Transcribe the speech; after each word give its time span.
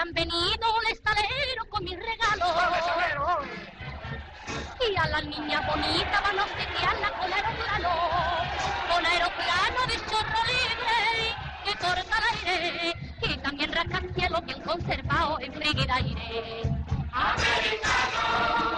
han 0.00 0.12
venido 0.14 0.76
un 0.78 0.86
estalero 0.90 1.64
con 1.68 1.84
mis 1.84 1.98
regalos. 1.98 2.48
Y 4.88 4.96
a 4.96 5.06
la 5.08 5.20
niña 5.20 5.60
bonita 5.60 6.20
van 6.22 6.38
a 6.38 6.44
obsequiarla 6.44 7.10
con 7.12 7.32
aeroplano, 7.32 7.90
con 8.90 9.06
aeroplano 9.06 9.86
de 9.86 9.96
chorro 10.08 10.42
libre 10.46 11.36
que 11.64 11.72
corta 11.74 12.16
el 12.18 12.48
aire 12.48 12.94
y 13.22 13.36
también 13.38 13.72
rascacielos 13.72 14.44
bien 14.46 14.62
conservado 14.62 15.38
en 15.40 15.52
frígida 15.52 15.94
aire. 15.96 16.62
Americano, 17.12 18.69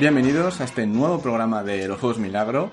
Bienvenidos 0.00 0.62
a 0.62 0.64
este 0.64 0.86
nuevo 0.86 1.20
programa 1.20 1.62
de 1.62 1.86
Los 1.86 2.00
Juegos 2.00 2.18
Milagro. 2.18 2.70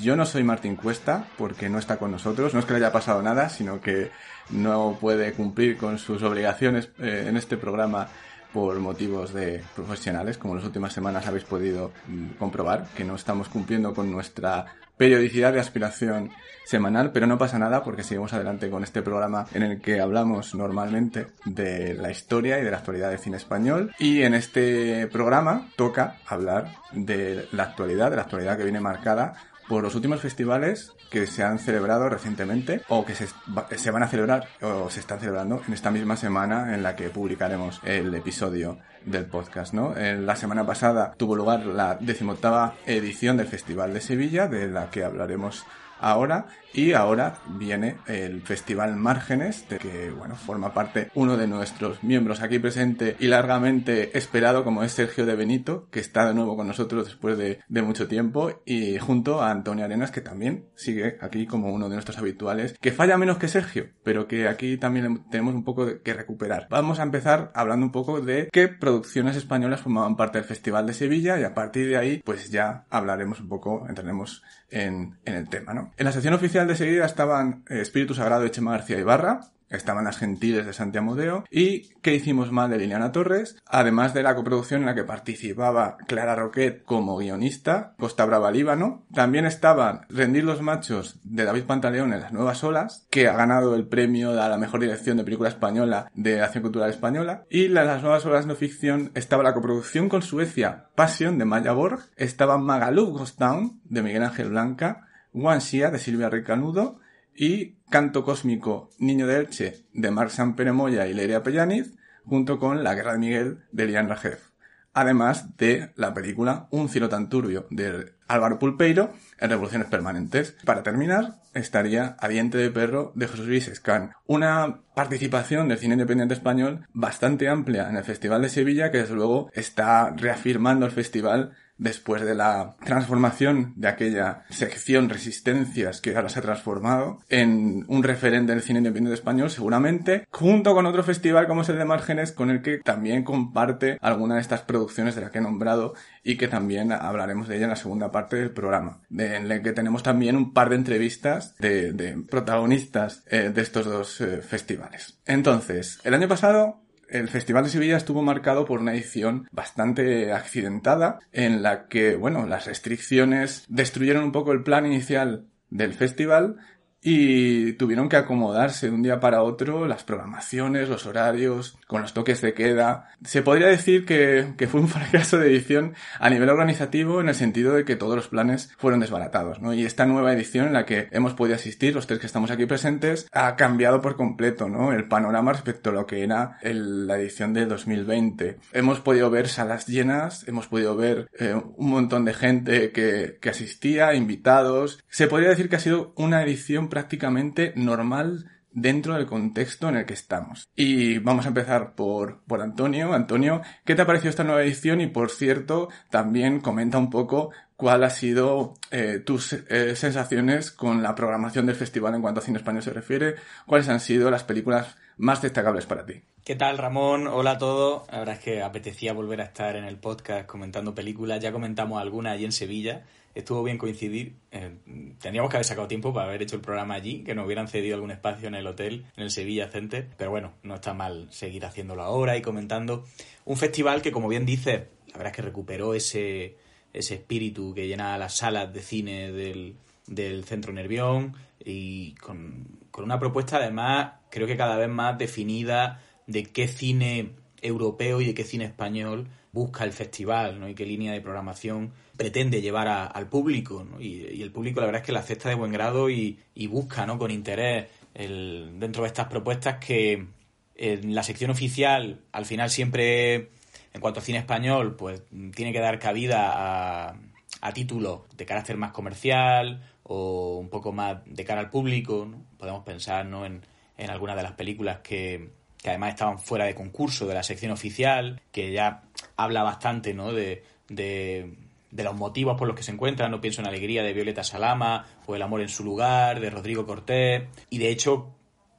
Yo 0.00 0.14
no 0.14 0.24
soy 0.24 0.44
Martín 0.44 0.76
Cuesta 0.76 1.26
porque 1.36 1.68
no 1.68 1.80
está 1.80 1.96
con 1.96 2.12
nosotros. 2.12 2.54
No 2.54 2.60
es 2.60 2.66
que 2.66 2.72
le 2.72 2.76
haya 2.76 2.92
pasado 2.92 3.20
nada, 3.20 3.48
sino 3.48 3.80
que 3.80 4.12
no 4.50 4.96
puede 5.00 5.32
cumplir 5.32 5.76
con 5.76 5.98
sus 5.98 6.22
obligaciones 6.22 6.90
eh, 7.00 7.24
en 7.26 7.36
este 7.36 7.56
programa 7.56 8.06
por 8.52 8.78
motivos 8.78 9.34
de 9.34 9.60
profesionales, 9.74 10.38
como 10.38 10.54
en 10.54 10.58
las 10.58 10.66
últimas 10.66 10.92
semanas 10.92 11.26
habéis 11.26 11.42
podido 11.42 11.90
mm, 12.06 12.34
comprobar, 12.38 12.86
que 12.96 13.02
no 13.02 13.16
estamos 13.16 13.48
cumpliendo 13.48 13.92
con 13.92 14.12
nuestra 14.12 14.66
periodicidad 14.98 15.52
de 15.52 15.60
aspiración 15.60 16.30
semanal, 16.68 17.12
pero 17.12 17.26
no 17.26 17.38
pasa 17.38 17.58
nada 17.58 17.82
porque 17.82 18.02
seguimos 18.02 18.34
adelante 18.34 18.68
con 18.68 18.84
este 18.84 19.00
programa 19.00 19.46
en 19.54 19.62
el 19.62 19.80
que 19.80 20.00
hablamos 20.00 20.54
normalmente 20.54 21.28
de 21.46 21.94
la 21.94 22.10
historia 22.10 22.58
y 22.58 22.62
de 22.62 22.70
la 22.70 22.76
actualidad 22.76 23.08
del 23.08 23.18
cine 23.18 23.38
español. 23.38 23.94
Y 23.98 24.22
en 24.22 24.34
este 24.34 25.06
programa 25.06 25.70
toca 25.76 26.16
hablar 26.26 26.74
de 26.92 27.48
la 27.52 27.62
actualidad, 27.62 28.10
de 28.10 28.16
la 28.16 28.22
actualidad 28.22 28.58
que 28.58 28.64
viene 28.64 28.80
marcada 28.80 29.32
por 29.68 29.82
los 29.82 29.94
últimos 29.94 30.20
festivales 30.20 30.92
que 31.10 31.26
se 31.26 31.44
han 31.44 31.58
celebrado 31.58 32.08
recientemente 32.08 32.82
o 32.88 33.04
que 33.04 33.14
se, 33.14 33.28
se, 33.76 33.90
van 33.90 34.02
a 34.02 34.08
celebrar 34.08 34.48
o 34.62 34.90
se 34.90 35.00
están 35.00 35.20
celebrando 35.20 35.62
en 35.66 35.74
esta 35.74 35.90
misma 35.90 36.16
semana 36.16 36.74
en 36.74 36.82
la 36.82 36.96
que 36.96 37.10
publicaremos 37.10 37.80
el 37.84 38.14
episodio 38.14 38.78
del 39.04 39.26
podcast, 39.26 39.74
¿no? 39.74 39.96
En 39.96 40.26
la 40.26 40.36
semana 40.36 40.66
pasada 40.66 41.14
tuvo 41.16 41.36
lugar 41.36 41.66
la 41.66 41.96
decimoctava 42.00 42.74
edición 42.86 43.36
del 43.36 43.46
Festival 43.46 43.94
de 43.94 44.00
Sevilla, 44.00 44.48
de 44.48 44.68
la 44.68 44.90
que 44.90 45.04
hablaremos 45.04 45.64
ahora 46.00 46.46
y 46.72 46.92
ahora 46.92 47.38
viene 47.48 47.96
el 48.06 48.42
Festival 48.42 48.96
Márgenes 48.96 49.68
de 49.68 49.78
que 49.78 50.10
bueno 50.10 50.36
forma 50.36 50.74
parte 50.74 51.10
uno 51.14 51.36
de 51.36 51.46
nuestros 51.46 52.02
miembros 52.02 52.42
aquí 52.42 52.58
presente 52.58 53.16
y 53.18 53.28
largamente 53.28 54.16
esperado 54.16 54.64
como 54.64 54.82
es 54.82 54.92
Sergio 54.92 55.24
de 55.24 55.36
Benito 55.36 55.88
que 55.90 56.00
está 56.00 56.26
de 56.26 56.34
nuevo 56.34 56.56
con 56.56 56.68
nosotros 56.68 57.06
después 57.06 57.38
de, 57.38 57.60
de 57.68 57.82
mucho 57.82 58.06
tiempo 58.06 58.62
y 58.66 58.98
junto 58.98 59.40
a 59.40 59.50
Antonio 59.50 59.84
Arenas 59.84 60.10
que 60.10 60.20
también 60.20 60.66
sigue 60.74 61.16
aquí 61.20 61.46
como 61.46 61.72
uno 61.72 61.88
de 61.88 61.94
nuestros 61.94 62.18
habituales 62.18 62.76
que 62.80 62.92
falla 62.92 63.16
menos 63.16 63.38
que 63.38 63.48
Sergio 63.48 63.88
pero 64.02 64.28
que 64.28 64.48
aquí 64.48 64.76
también 64.76 65.24
tenemos 65.30 65.54
un 65.54 65.64
poco 65.64 66.02
que 66.02 66.14
recuperar 66.14 66.66
vamos 66.70 66.98
a 67.00 67.02
empezar 67.02 67.50
hablando 67.54 67.86
un 67.86 67.92
poco 67.92 68.20
de 68.20 68.48
qué 68.52 68.68
producciones 68.68 69.36
españolas 69.36 69.80
formaban 69.80 70.16
parte 70.16 70.38
del 70.38 70.46
Festival 70.46 70.86
de 70.86 70.94
Sevilla 70.94 71.38
y 71.40 71.44
a 71.44 71.54
partir 71.54 71.88
de 71.88 71.96
ahí 71.96 72.22
pues 72.24 72.50
ya 72.50 72.84
hablaremos 72.90 73.40
un 73.40 73.48
poco 73.48 73.86
entraremos 73.88 74.42
en, 74.70 75.18
en 75.24 75.34
el 75.34 75.48
tema 75.48 75.72
¿no? 75.72 75.92
En 75.96 76.04
la 76.04 76.12
sección 76.12 76.34
oficial 76.34 76.57
de 76.66 76.76
seguida 76.76 77.06
estaban 77.06 77.64
eh, 77.68 77.80
Espíritu 77.80 78.14
Sagrado 78.14 78.42
de 78.42 78.50
Chema 78.50 78.72
García 78.72 78.98
Ibarra, 78.98 79.40
estaban 79.68 80.04
las 80.04 80.18
Gentiles 80.18 80.66
de 80.66 80.72
Santiago 80.72 81.04
Amodeo 81.04 81.44
y 81.50 81.90
¿Qué 82.08 82.14
hicimos 82.14 82.52
mal 82.52 82.70
de 82.70 82.78
Liliana 82.78 83.12
Torres? 83.12 83.58
Además 83.66 84.14
de 84.14 84.22
la 84.22 84.34
coproducción 84.34 84.80
en 84.80 84.86
la 84.86 84.94
que 84.94 85.04
participaba 85.04 85.98
Clara 86.06 86.36
Roquet 86.36 86.82
como 86.82 87.18
guionista, 87.18 87.94
Costa 87.98 88.24
Brava 88.24 88.50
Líbano. 88.50 89.04
También 89.12 89.44
estaban 89.44 90.06
Rendir 90.08 90.44
los 90.44 90.62
Machos 90.62 91.20
de 91.22 91.44
David 91.44 91.64
Pantaleón 91.64 92.14
en 92.14 92.20
Las 92.20 92.32
Nuevas 92.32 92.64
Olas, 92.64 93.06
que 93.10 93.28
ha 93.28 93.34
ganado 93.34 93.74
el 93.74 93.88
premio 93.88 94.30
a 94.40 94.48
la 94.48 94.56
mejor 94.56 94.80
dirección 94.80 95.18
de 95.18 95.24
película 95.24 95.50
española 95.50 96.10
de 96.14 96.40
Acción 96.40 96.62
Cultural 96.62 96.88
Española. 96.88 97.44
Y 97.50 97.68
Las 97.68 98.02
Nuevas 98.02 98.24
Olas 98.24 98.46
no 98.46 98.54
ficción 98.54 99.10
estaba 99.14 99.42
la 99.42 99.52
coproducción 99.52 100.08
con 100.08 100.22
Suecia, 100.22 100.86
Passion 100.94 101.36
de 101.36 101.44
Maya 101.44 101.72
Borg. 101.72 102.00
Estaba 102.16 102.56
Magaluf 102.56 103.10
Ghost 103.10 103.38
Town 103.38 103.82
de 103.84 104.02
Miguel 104.02 104.22
Ángel 104.22 104.48
Blanca. 104.48 105.07
One 105.32 105.60
Shia 105.60 105.90
de 105.90 105.98
Silvia 105.98 106.30
Recanudo 106.30 107.00
y 107.34 107.76
Canto 107.90 108.24
Cósmico 108.24 108.90
Niño 108.98 109.26
de 109.26 109.38
Elche 109.38 109.84
de 109.92 110.10
Marc 110.10 110.32
Peremoya 110.56 111.06
y 111.06 111.14
Leiria 111.14 111.42
Pellaniz, 111.42 111.94
junto 112.24 112.58
con 112.58 112.82
La 112.82 112.94
Guerra 112.94 113.12
de 113.12 113.18
Miguel 113.18 113.58
de 113.72 113.86
Lian 113.86 114.08
Rajef. 114.08 114.48
Además 114.92 115.56
de 115.56 115.92
la 115.96 116.12
película 116.12 116.66
Un 116.70 116.88
cielo 116.88 117.08
tan 117.08 117.28
turbio 117.28 117.66
de 117.70 118.14
Álvaro 118.26 118.58
Pulpeiro 118.58 119.12
en 119.38 119.50
Revoluciones 119.50 119.88
Permanentes. 119.88 120.56
Para 120.64 120.82
terminar, 120.82 121.40
estaría 121.54 122.16
A 122.18 122.28
diente 122.28 122.58
de 122.58 122.70
perro 122.70 123.12
de 123.14 123.28
José 123.28 123.44
Luis 123.44 123.68
Escan. 123.68 124.12
Una 124.26 124.80
participación 124.94 125.68
del 125.68 125.78
cine 125.78 125.94
independiente 125.94 126.34
español 126.34 126.86
bastante 126.92 127.48
amplia 127.48 127.88
en 127.88 127.96
el 127.96 128.04
Festival 128.04 128.42
de 128.42 128.48
Sevilla 128.48 128.90
que 128.90 128.98
desde 128.98 129.14
luego 129.14 129.50
está 129.54 130.10
reafirmando 130.10 130.86
el 130.86 130.92
festival 130.92 131.52
después 131.78 132.22
de 132.22 132.34
la 132.34 132.76
transformación 132.84 133.72
de 133.76 133.88
aquella 133.88 134.44
sección 134.50 135.08
Resistencias 135.08 136.00
que 136.00 136.14
ahora 136.14 136.28
se 136.28 136.40
ha 136.40 136.42
transformado 136.42 137.20
en 137.28 137.84
un 137.88 138.02
referente 138.02 138.52
del 138.52 138.62
cine 138.62 138.80
independiente 138.80 139.14
español 139.14 139.50
seguramente, 139.50 140.26
junto 140.30 140.74
con 140.74 140.86
otro 140.86 141.02
festival 141.02 141.46
como 141.46 141.62
es 141.62 141.68
el 141.68 141.78
de 141.78 141.84
Márgenes 141.84 142.32
con 142.32 142.50
el 142.50 142.62
que 142.62 142.78
también 142.78 143.24
comparte 143.24 143.98
alguna 144.00 144.36
de 144.36 144.40
estas 144.40 144.62
producciones 144.62 145.14
de 145.14 145.22
las 145.22 145.30
que 145.30 145.38
he 145.38 145.42
nombrado 145.42 145.94
y 146.22 146.36
que 146.36 146.48
también 146.48 146.92
hablaremos 146.92 147.48
de 147.48 147.56
ella 147.56 147.64
en 147.64 147.70
la 147.70 147.76
segunda 147.76 148.10
parte 148.10 148.36
del 148.36 148.50
programa, 148.50 149.00
en 149.10 149.50
el 149.50 149.62
que 149.62 149.72
tenemos 149.72 150.02
también 150.02 150.36
un 150.36 150.52
par 150.52 150.68
de 150.68 150.76
entrevistas 150.76 151.56
de, 151.58 151.92
de 151.92 152.22
protagonistas 152.28 153.24
eh, 153.30 153.50
de 153.54 153.62
estos 153.62 153.86
dos 153.86 154.20
eh, 154.20 154.42
festivales. 154.42 155.18
Entonces, 155.26 156.00
el 156.04 156.14
año 156.14 156.28
pasado 156.28 156.80
el 157.08 157.28
Festival 157.28 157.64
de 157.64 157.70
Sevilla 157.70 157.96
estuvo 157.96 158.22
marcado 158.22 158.64
por 158.64 158.80
una 158.80 158.94
edición 158.94 159.48
bastante 159.50 160.32
accidentada 160.32 161.18
en 161.32 161.62
la 161.62 161.88
que, 161.88 162.16
bueno, 162.16 162.46
las 162.46 162.66
restricciones 162.66 163.64
destruyeron 163.68 164.24
un 164.24 164.32
poco 164.32 164.52
el 164.52 164.62
plan 164.62 164.86
inicial 164.86 165.46
del 165.70 165.94
festival 165.94 166.56
y 167.02 167.74
tuvieron 167.74 168.08
que 168.08 168.16
acomodarse 168.16 168.88
de 168.88 168.92
un 168.92 169.02
día 169.02 169.20
para 169.20 169.42
otro 169.42 169.86
las 169.86 170.04
programaciones, 170.04 170.88
los 170.88 171.06
horarios, 171.06 171.78
con 171.86 172.02
los 172.02 172.12
toques 172.12 172.40
de 172.40 172.54
queda. 172.54 173.10
Se 173.24 173.42
podría 173.42 173.68
decir 173.68 174.04
que, 174.04 174.54
que, 174.56 174.66
fue 174.66 174.80
un 174.80 174.88
fracaso 174.88 175.38
de 175.38 175.48
edición 175.48 175.94
a 176.18 176.28
nivel 176.30 176.50
organizativo 176.50 177.20
en 177.20 177.28
el 177.28 177.34
sentido 177.34 177.74
de 177.74 177.84
que 177.84 177.96
todos 177.96 178.16
los 178.16 178.28
planes 178.28 178.72
fueron 178.78 179.00
desbaratados, 179.00 179.60
¿no? 179.60 179.72
Y 179.74 179.84
esta 179.84 180.06
nueva 180.06 180.32
edición 180.32 180.66
en 180.66 180.72
la 180.72 180.86
que 180.86 181.08
hemos 181.12 181.34
podido 181.34 181.56
asistir, 181.56 181.94
los 181.94 182.06
tres 182.06 182.18
que 182.18 182.26
estamos 182.26 182.50
aquí 182.50 182.66
presentes, 182.66 183.28
ha 183.32 183.56
cambiado 183.56 184.00
por 184.00 184.16
completo, 184.16 184.68
¿no? 184.68 184.92
El 184.92 185.06
panorama 185.06 185.52
respecto 185.52 185.90
a 185.90 185.92
lo 185.92 186.06
que 186.06 186.24
era 186.24 186.58
la 186.62 187.18
edición 187.18 187.54
de 187.54 187.66
2020. 187.66 188.58
Hemos 188.72 189.00
podido 189.00 189.30
ver 189.30 189.48
salas 189.48 189.86
llenas, 189.86 190.46
hemos 190.48 190.66
podido 190.66 190.96
ver 190.96 191.28
eh, 191.38 191.54
un 191.54 191.90
montón 191.90 192.24
de 192.24 192.34
gente 192.34 192.90
que, 192.92 193.38
que 193.40 193.50
asistía, 193.50 194.14
invitados. 194.14 195.02
Se 195.08 195.28
podría 195.28 195.50
decir 195.50 195.68
que 195.68 195.76
ha 195.76 195.80
sido 195.80 196.12
una 196.16 196.42
edición 196.42 196.87
prácticamente 196.88 197.72
normal 197.76 198.50
dentro 198.72 199.14
del 199.14 199.26
contexto 199.26 199.88
en 199.88 199.96
el 199.96 200.06
que 200.06 200.14
estamos. 200.14 200.68
Y 200.76 201.18
vamos 201.18 201.44
a 201.46 201.48
empezar 201.48 201.94
por, 201.94 202.40
por 202.44 202.60
Antonio. 202.60 203.12
Antonio, 203.12 203.62
¿qué 203.84 203.94
te 203.94 204.02
ha 204.02 204.06
parecido 204.06 204.30
esta 204.30 204.44
nueva 204.44 204.62
edición? 204.62 205.00
Y 205.00 205.06
por 205.06 205.30
cierto, 205.30 205.88
también 206.10 206.60
comenta 206.60 206.98
un 206.98 207.10
poco 207.10 207.50
cuál 207.76 208.04
ha 208.04 208.10
sido 208.10 208.74
eh, 208.90 209.22
tus 209.24 209.52
eh, 209.52 209.94
sensaciones 209.96 210.70
con 210.70 211.02
la 211.02 211.14
programación 211.14 211.66
del 211.66 211.76
festival 211.76 212.14
en 212.14 212.22
cuanto 212.22 212.40
a 212.40 212.44
cine 212.44 212.58
español 212.58 212.82
se 212.82 212.92
refiere. 212.92 213.36
¿Cuáles 213.66 213.88
han 213.88 214.00
sido 214.00 214.30
las 214.30 214.44
películas 214.44 214.96
más 215.16 215.42
destacables 215.42 215.86
para 215.86 216.04
ti? 216.04 216.22
¿Qué 216.44 216.56
tal, 216.56 216.78
Ramón? 216.78 217.26
Hola 217.26 217.52
a 217.52 217.58
todos. 217.58 218.10
La 218.10 218.20
verdad 218.20 218.34
es 218.36 218.40
que 218.40 218.62
apetecía 218.62 219.12
volver 219.12 219.40
a 219.40 219.44
estar 219.44 219.76
en 219.76 219.84
el 219.84 219.98
podcast 219.98 220.46
comentando 220.46 220.94
películas. 220.94 221.40
Ya 221.40 221.52
comentamos 221.52 222.00
algunas 222.00 222.34
allí 222.34 222.44
en 222.44 222.52
Sevilla 222.52 223.04
estuvo 223.38 223.62
bien 223.62 223.78
coincidir. 223.78 224.34
Eh, 224.50 224.74
tendríamos 225.20 225.50
que 225.50 225.56
haber 225.56 225.64
sacado 225.64 225.86
tiempo 225.86 226.12
para 226.12 226.26
haber 226.26 226.42
hecho 226.42 226.56
el 226.56 226.62
programa 226.62 226.94
allí, 226.94 227.22
que 227.22 227.34
nos 227.34 227.46
hubieran 227.46 227.68
cedido 227.68 227.94
algún 227.94 228.10
espacio 228.10 228.48
en 228.48 228.56
el 228.56 228.66
hotel, 228.66 229.06
en 229.16 229.22
el 229.22 229.30
Sevilla 229.30 229.68
Center. 229.68 230.08
Pero 230.16 230.30
bueno, 230.30 230.54
no 230.64 230.74
está 230.74 230.92
mal 230.92 231.28
seguir 231.30 231.64
haciéndolo 231.64 232.02
ahora 232.02 232.36
y 232.36 232.42
comentando. 232.42 233.04
Un 233.44 233.56
festival 233.56 234.02
que, 234.02 234.10
como 234.10 234.28
bien 234.28 234.44
dice, 234.44 234.88
la 235.06 235.18
verdad 235.18 235.28
es 235.28 235.36
que 235.36 235.42
recuperó 235.42 235.94
ese, 235.94 236.56
ese 236.92 237.14
espíritu 237.14 237.72
que 237.74 237.86
llena 237.86 238.18
las 238.18 238.36
salas 238.36 238.72
de 238.72 238.82
cine 238.82 239.30
del, 239.30 239.76
del 240.08 240.44
Centro 240.44 240.72
Nervión 240.72 241.34
y 241.64 242.14
con, 242.14 242.66
con 242.90 243.04
una 243.04 243.18
propuesta 243.18 243.58
además 243.58 244.12
creo 244.30 244.46
que 244.46 244.56
cada 244.56 244.76
vez 244.76 244.88
más 244.88 245.16
definida 245.18 246.02
de 246.26 246.44
qué 246.44 246.66
cine 246.68 247.30
europeo 247.62 248.20
y 248.20 248.26
de 248.26 248.34
qué 248.34 248.44
cine 248.44 248.64
español 248.64 249.28
busca 249.52 249.84
el 249.84 249.92
festival, 249.92 250.60
¿no? 250.60 250.68
Y 250.68 250.74
qué 250.74 250.86
línea 250.86 251.12
de 251.12 251.20
programación 251.20 251.92
pretende 252.18 252.60
llevar 252.60 252.88
al 252.88 253.28
público, 253.28 253.86
y, 253.98 254.42
el 254.42 254.50
público 254.52 254.80
la 254.80 254.86
verdad 254.86 255.00
es 255.00 255.06
que 255.06 255.12
la 255.12 255.20
acepta 255.20 255.48
de 255.48 255.54
buen 255.54 255.72
grado 255.72 256.10
y, 256.10 256.38
busca, 256.68 257.06
¿no? 257.06 257.18
Con 257.18 257.30
interés 257.30 257.86
dentro 258.14 259.04
de 259.04 259.06
estas 259.06 259.28
propuestas 259.28 259.76
que 259.78 260.26
en 260.74 261.14
la 261.14 261.22
sección 261.22 261.50
oficial 261.50 262.20
al 262.32 262.44
final 262.44 262.70
siempre, 262.70 263.50
en 263.94 264.00
cuanto 264.00 264.20
a 264.20 264.22
cine 264.22 264.38
español, 264.38 264.96
pues 264.96 265.22
tiene 265.54 265.72
que 265.72 265.80
dar 265.80 265.98
cabida 265.98 266.50
a, 266.52 267.16
a 267.60 267.72
títulos 267.72 268.22
de 268.36 268.44
carácter 268.44 268.76
más 268.76 268.90
comercial 268.90 269.82
o 270.02 270.58
un 270.58 270.68
poco 270.68 270.92
más 270.92 271.18
de 271.24 271.44
cara 271.44 271.60
al 271.60 271.70
público. 271.70 272.28
Podemos 272.58 272.84
pensar 272.84 273.26
¿no? 273.26 273.46
en, 273.46 273.62
en 273.96 274.10
algunas 274.10 274.36
de 274.36 274.42
las 274.42 274.52
películas 274.52 274.98
que, 274.98 275.50
que 275.80 275.90
además 275.90 276.10
estaban 276.10 276.40
fuera 276.40 276.64
de 276.64 276.74
concurso 276.74 277.26
de 277.26 277.34
la 277.34 277.44
sección 277.44 277.70
oficial, 277.70 278.40
que 278.50 278.72
ya 278.72 279.02
habla 279.36 279.62
bastante 279.62 280.14
¿no? 280.14 280.32
de, 280.32 280.64
de, 280.88 281.54
los 281.90 282.14
motivos 282.14 282.58
por 282.58 282.68
los 282.68 282.76
que 282.76 282.82
se 282.82 282.92
encuentran. 282.92 283.30
No 283.30 283.40
pienso 283.40 283.60
en 283.60 283.68
Alegría 283.68 284.02
de 284.02 284.12
Violeta 284.12 284.44
Salama 284.44 285.06
o 285.26 285.34
El 285.34 285.42
amor 285.42 285.60
en 285.60 285.68
su 285.68 285.84
lugar 285.84 286.40
de 286.40 286.50
Rodrigo 286.50 286.86
Cortés. 286.86 287.44
Y 287.70 287.78
de 287.78 287.90
hecho 287.90 288.34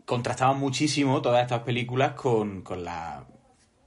contrastaban 0.05 0.59
muchísimo 0.59 1.21
todas 1.21 1.43
estas 1.43 1.61
películas 1.61 2.13
con, 2.13 2.61
con 2.61 2.83
la 2.83 3.27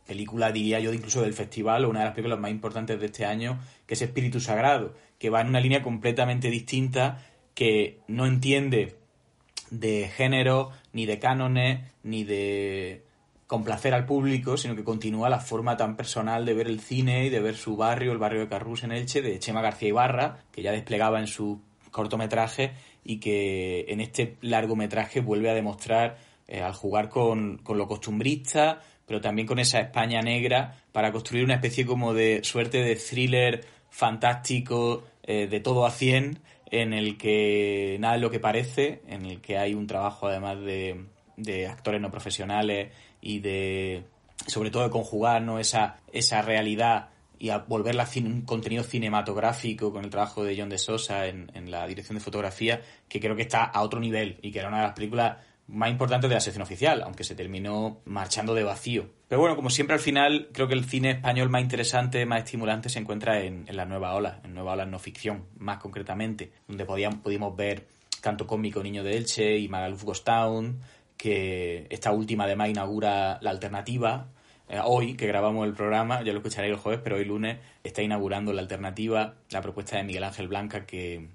película, 0.06 0.52
diría 0.52 0.78
yo, 0.78 0.92
incluso 0.92 1.22
del 1.22 1.32
festival, 1.32 1.84
o 1.84 1.90
una 1.90 2.00
de 2.00 2.04
las 2.06 2.14
películas 2.14 2.38
más 2.38 2.50
importantes 2.50 3.00
de 3.00 3.06
este 3.06 3.24
año, 3.24 3.58
que 3.86 3.94
es 3.94 4.02
Espíritu 4.02 4.40
Sagrado, 4.40 4.94
que 5.18 5.30
va 5.30 5.40
en 5.40 5.48
una 5.48 5.60
línea 5.60 5.82
completamente 5.82 6.50
distinta, 6.50 7.24
que 7.54 8.00
no 8.08 8.26
entiende 8.26 8.96
de 9.70 10.10
género, 10.14 10.70
ni 10.92 11.06
de 11.06 11.18
cánones, 11.18 11.80
ni 12.02 12.24
de 12.24 13.04
complacer 13.52 13.92
al 13.92 14.06
público, 14.06 14.56
sino 14.56 14.74
que 14.74 14.82
continúa 14.82 15.28
la 15.28 15.38
forma 15.38 15.76
tan 15.76 15.94
personal 15.94 16.46
de 16.46 16.54
ver 16.54 16.68
el 16.68 16.80
cine 16.80 17.26
y 17.26 17.28
de 17.28 17.38
ver 17.38 17.54
su 17.54 17.76
barrio, 17.76 18.10
el 18.12 18.16
barrio 18.16 18.40
de 18.40 18.48
Carrús 18.48 18.82
en 18.82 18.92
Elche, 18.92 19.20
de 19.20 19.38
Chema 19.38 19.60
García 19.60 19.88
Ibarra, 19.90 20.38
que 20.50 20.62
ya 20.62 20.72
desplegaba 20.72 21.20
en 21.20 21.26
su 21.26 21.60
cortometraje 21.90 22.72
y 23.04 23.20
que 23.20 23.84
en 23.88 24.00
este 24.00 24.38
largometraje 24.40 25.20
vuelve 25.20 25.50
a 25.50 25.54
demostrar 25.54 26.16
eh, 26.48 26.62
al 26.62 26.72
jugar 26.72 27.10
con, 27.10 27.58
con, 27.58 27.76
lo 27.76 27.86
costumbrista, 27.86 28.80
pero 29.04 29.20
también 29.20 29.46
con 29.46 29.58
esa 29.58 29.80
España 29.80 30.22
negra 30.22 30.78
para 30.90 31.12
construir 31.12 31.44
una 31.44 31.56
especie 31.56 31.84
como 31.84 32.14
de 32.14 32.42
suerte 32.44 32.78
de 32.78 32.96
thriller 32.96 33.66
fantástico 33.90 35.04
eh, 35.24 35.46
de 35.46 35.60
todo 35.60 35.84
a 35.84 35.90
100 35.90 36.38
en 36.70 36.94
el 36.94 37.18
que 37.18 37.98
nada 38.00 38.14
es 38.14 38.22
lo 38.22 38.30
que 38.30 38.40
parece, 38.40 39.02
en 39.08 39.26
el 39.26 39.42
que 39.42 39.58
hay 39.58 39.74
un 39.74 39.86
trabajo 39.86 40.28
además 40.28 40.58
de, 40.62 41.04
de 41.36 41.66
actores 41.66 42.00
no 42.00 42.10
profesionales 42.10 42.88
y 43.22 43.38
de 43.38 44.04
sobre 44.46 44.70
todo 44.70 44.82
de 44.82 44.90
conjugar 44.90 45.40
¿no? 45.40 45.58
esa, 45.58 45.96
esa 46.12 46.42
realidad 46.42 47.08
y 47.38 47.50
a 47.50 47.58
volverla 47.58 48.06
un 48.16 48.42
contenido 48.42 48.84
cinematográfico 48.84 49.92
con 49.92 50.04
el 50.04 50.10
trabajo 50.10 50.44
de 50.44 50.56
John 50.56 50.68
de 50.68 50.78
Sosa 50.78 51.26
en, 51.26 51.50
en, 51.54 51.70
la 51.70 51.86
dirección 51.86 52.18
de 52.18 52.22
fotografía, 52.22 52.82
que 53.08 53.18
creo 53.18 53.34
que 53.34 53.42
está 53.42 53.64
a 53.64 53.82
otro 53.82 53.98
nivel 53.98 54.38
y 54.42 54.52
que 54.52 54.58
era 54.60 54.68
una 54.68 54.78
de 54.78 54.84
las 54.84 54.92
películas 54.92 55.38
más 55.68 55.90
importante 55.90 56.28
de 56.28 56.34
la 56.34 56.40
sección 56.40 56.62
oficial, 56.62 57.02
aunque 57.02 57.24
se 57.24 57.34
terminó 57.34 58.00
marchando 58.04 58.54
de 58.54 58.62
vacío. 58.62 59.08
Pero 59.28 59.40
bueno, 59.40 59.56
como 59.56 59.70
siempre 59.70 59.94
al 59.94 60.00
final, 60.00 60.48
creo 60.52 60.68
que 60.68 60.74
el 60.74 60.84
cine 60.84 61.12
español 61.12 61.48
más 61.48 61.62
interesante, 61.62 62.26
más 62.26 62.44
estimulante 62.44 62.88
se 62.88 62.98
encuentra 62.98 63.40
en, 63.40 63.64
la 63.70 63.86
nueva 63.86 64.14
ola, 64.14 64.40
en 64.44 64.54
nueva 64.54 64.72
ola 64.72 64.86
no 64.86 64.98
ficción, 64.98 65.46
más 65.56 65.78
concretamente, 65.78 66.52
donde 66.68 66.84
podíamos, 66.84 67.20
pudimos 67.20 67.56
ver 67.56 67.86
Canto 68.20 68.46
Cómico 68.46 68.82
Niño 68.82 69.02
de 69.02 69.16
Elche 69.16 69.58
y 69.58 69.68
Magaluf 69.68 70.04
Ghost 70.04 70.24
Town, 70.24 70.80
que 71.22 71.86
esta 71.90 72.10
última 72.10 72.44
además 72.44 72.70
inaugura 72.70 73.38
la 73.42 73.50
alternativa. 73.50 74.26
Eh, 74.68 74.80
hoy, 74.82 75.14
que 75.14 75.28
grabamos 75.28 75.64
el 75.68 75.72
programa, 75.72 76.20
ya 76.24 76.32
lo 76.32 76.38
escucharéis 76.38 76.74
el 76.74 76.80
jueves, 76.80 77.00
pero 77.04 77.14
hoy 77.14 77.24
lunes 77.24 77.58
está 77.84 78.02
inaugurando 78.02 78.52
la 78.52 78.60
alternativa, 78.60 79.36
la 79.50 79.62
propuesta 79.62 79.98
de 79.98 80.02
Miguel 80.02 80.24
Ángel 80.24 80.48
Blanca, 80.48 80.84
que 80.84 81.28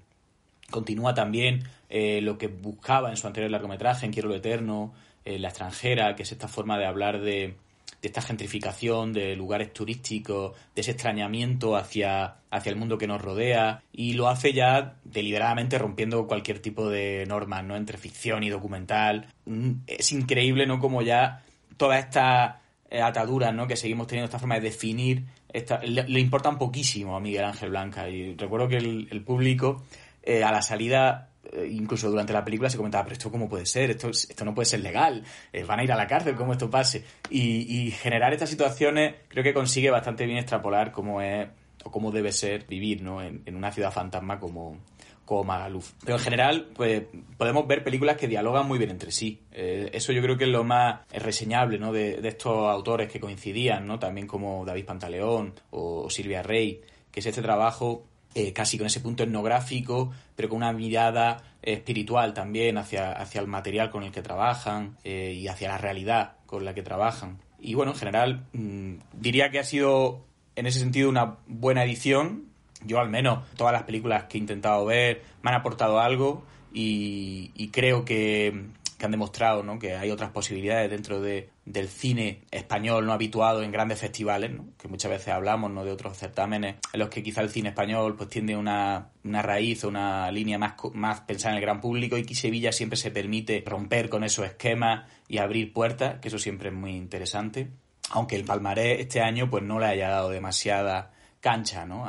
continúa 0.70 1.14
también 1.14 1.64
eh, 1.88 2.20
lo 2.20 2.36
que 2.36 2.48
buscaba 2.48 3.08
en 3.08 3.16
su 3.16 3.26
anterior 3.26 3.50
largometraje, 3.50 4.04
en 4.04 4.12
Quiero 4.12 4.28
lo 4.28 4.34
Eterno, 4.34 4.92
eh, 5.24 5.38
La 5.38 5.48
extranjera, 5.48 6.14
que 6.16 6.24
es 6.24 6.32
esta 6.32 6.48
forma 6.48 6.76
de 6.76 6.84
hablar 6.84 7.22
de, 7.22 7.54
esta 8.02 8.22
gentrificación, 8.22 9.12
de 9.12 9.34
lugares 9.34 9.72
turísticos, 9.72 10.56
de 10.74 10.80
ese 10.80 10.92
extrañamiento 10.92 11.76
hacia, 11.76 12.36
hacia 12.50 12.70
el 12.70 12.76
mundo 12.76 12.98
que 12.98 13.06
nos 13.06 13.20
rodea, 13.20 13.82
y 13.92 14.12
lo 14.12 14.28
hace 14.28 14.52
ya 14.52 14.96
deliberadamente 15.04 15.78
rompiendo 15.78 16.26
cualquier 16.26 16.60
tipo 16.60 16.88
de 16.88 17.24
normas, 17.26 17.64
¿no? 17.64 17.76
Entre 17.76 17.98
ficción 17.98 18.42
y 18.44 18.50
documental. 18.50 19.26
Mm, 19.46 19.70
es 19.86 20.12
increíble, 20.12 20.66
¿no? 20.66 20.78
Como 20.78 21.02
ya 21.02 21.42
todas 21.76 22.04
estas 22.04 22.56
eh, 22.90 23.00
ataduras, 23.02 23.52
¿no? 23.52 23.66
Que 23.66 23.76
seguimos 23.76 24.06
teniendo 24.06 24.26
esta 24.26 24.38
forma 24.38 24.56
de 24.56 24.62
definir, 24.62 25.24
esta, 25.52 25.80
le, 25.80 26.20
importan 26.20 26.58
poquísimo 26.58 27.16
a 27.16 27.20
Miguel 27.20 27.44
Ángel 27.44 27.70
Blanca. 27.70 28.08
Y 28.08 28.36
recuerdo 28.36 28.68
que 28.68 28.76
el, 28.76 29.22
público, 29.24 29.82
a 30.26 30.52
la 30.52 30.62
salida 30.62 31.27
eh, 31.27 31.27
incluso 31.68 32.10
durante 32.10 32.32
la 32.32 32.44
película 32.44 32.70
se 32.70 32.76
comentaba, 32.76 33.04
pero 33.04 33.14
esto 33.14 33.30
cómo 33.30 33.48
puede 33.48 33.66
ser, 33.66 33.90
esto, 33.90 34.08
esto 34.10 34.44
no 34.44 34.54
puede 34.54 34.66
ser 34.66 34.80
legal, 34.80 35.24
eh, 35.52 35.64
van 35.64 35.80
a 35.80 35.84
ir 35.84 35.92
a 35.92 35.96
la 35.96 36.06
cárcel, 36.06 36.34
cómo 36.34 36.52
esto 36.52 36.70
pase. 36.70 37.04
Y, 37.30 37.90
generar 37.90 38.32
estas 38.32 38.50
situaciones 38.50 39.14
creo 39.28 39.42
que 39.42 39.54
consigue 39.54 39.90
bastante 39.90 40.26
bien 40.26 40.38
extrapolar 40.38 40.92
cómo 40.92 41.20
es 41.20 41.48
o 41.84 41.90
cómo 41.90 42.10
debe 42.10 42.32
ser 42.32 42.66
vivir 42.66 43.02
¿no? 43.02 43.22
en, 43.22 43.42
una 43.54 43.72
ciudad 43.72 43.92
fantasma 43.92 44.38
como, 44.38 44.76
como 45.24 45.44
Magaluf. 45.44 45.92
Pero 46.04 46.18
en 46.18 46.22
general, 46.22 46.68
pues 46.74 47.04
podemos 47.36 47.66
ver 47.66 47.82
películas 47.82 48.16
que 48.16 48.28
dialogan 48.28 48.66
muy 48.66 48.78
bien 48.78 48.90
entre 48.90 49.10
sí. 49.10 49.40
Eh, 49.52 49.90
eso 49.92 50.12
yo 50.12 50.22
creo 50.22 50.36
que 50.36 50.44
es 50.44 50.50
lo 50.50 50.64
más 50.64 51.00
reseñable 51.12 51.78
¿no? 51.78 51.92
de, 51.92 52.20
de, 52.20 52.28
estos 52.28 52.68
autores 52.68 53.10
que 53.10 53.20
coincidían, 53.20 53.86
¿no? 53.86 53.98
también 53.98 54.26
como 54.26 54.64
David 54.64 54.84
Pantaleón 54.84 55.54
o 55.70 56.10
Silvia 56.10 56.42
Rey, 56.42 56.82
que 57.10 57.20
es 57.20 57.26
este 57.26 57.42
trabajo 57.42 58.07
eh, 58.34 58.52
casi 58.52 58.78
con 58.78 58.86
ese 58.86 59.00
punto 59.00 59.22
etnográfico, 59.22 60.12
pero 60.36 60.48
con 60.48 60.58
una 60.58 60.72
mirada 60.72 61.42
espiritual 61.62 62.34
también 62.34 62.78
hacia, 62.78 63.12
hacia 63.12 63.40
el 63.40 63.46
material 63.46 63.90
con 63.90 64.02
el 64.04 64.12
que 64.12 64.22
trabajan 64.22 64.96
eh, 65.04 65.34
y 65.36 65.48
hacia 65.48 65.68
la 65.68 65.78
realidad 65.78 66.32
con 66.46 66.64
la 66.64 66.74
que 66.74 66.82
trabajan. 66.82 67.38
Y 67.58 67.74
bueno, 67.74 67.92
en 67.92 67.98
general, 67.98 68.46
mm, 68.52 68.94
diría 69.14 69.50
que 69.50 69.58
ha 69.58 69.64
sido 69.64 70.24
en 70.56 70.66
ese 70.66 70.78
sentido 70.78 71.08
una 71.08 71.36
buena 71.46 71.84
edición. 71.84 72.44
Yo 72.84 73.00
al 73.00 73.08
menos, 73.08 73.48
todas 73.56 73.72
las 73.72 73.82
películas 73.82 74.24
que 74.24 74.38
he 74.38 74.40
intentado 74.40 74.84
ver 74.84 75.22
me 75.42 75.50
han 75.50 75.56
aportado 75.56 75.98
algo 75.98 76.44
y 76.72 77.70
creo 77.72 78.04
que, 78.04 78.68
que 78.98 79.04
han 79.06 79.12
demostrado 79.12 79.62
¿no? 79.62 79.78
que 79.78 79.94
hay 79.94 80.10
otras 80.10 80.30
posibilidades 80.30 80.90
dentro 80.90 81.20
de, 81.20 81.48
del 81.72 81.88
cine 81.88 82.42
español 82.50 83.06
no 83.06 83.12
habituado 83.12 83.62
en 83.62 83.70
grandes 83.70 84.00
festivales, 84.00 84.50
¿no? 84.50 84.66
que 84.78 84.88
muchas 84.88 85.10
veces 85.10 85.28
hablamos 85.28 85.70
¿no? 85.70 85.84
de 85.84 85.90
otros 85.90 86.16
certámenes 86.16 86.76
en 86.92 87.00
los 87.00 87.08
que 87.08 87.22
quizá 87.22 87.42
el 87.42 87.50
cine 87.50 87.70
español 87.70 88.16
pues 88.16 88.30
tiene 88.30 88.56
una, 88.56 89.10
una 89.24 89.42
raíz 89.42 89.84
o 89.84 89.88
una 89.88 90.30
línea 90.30 90.58
más, 90.58 90.74
más 90.94 91.20
pensada 91.20 91.52
en 91.52 91.58
el 91.58 91.62
gran 91.62 91.80
público 91.80 92.16
y 92.16 92.24
que 92.24 92.34
Sevilla 92.34 92.72
siempre 92.72 92.96
se 92.96 93.10
permite 93.10 93.62
romper 93.66 94.08
con 94.08 94.24
esos 94.24 94.46
esquemas 94.46 95.08
y 95.28 95.38
abrir 95.38 95.72
puertas, 95.72 96.20
que 96.20 96.28
eso 96.28 96.38
siempre 96.38 96.70
es 96.70 96.74
muy 96.74 96.92
interesante. 96.92 97.68
Aunque 98.10 98.36
el 98.36 98.44
palmarés 98.44 99.00
este 99.00 99.20
año 99.20 99.50
pues 99.50 99.62
no 99.62 99.78
le 99.78 99.86
haya 99.86 100.08
dado 100.08 100.30
demasiada 100.30 101.12
cancha 101.40 101.84
¿no? 101.84 102.06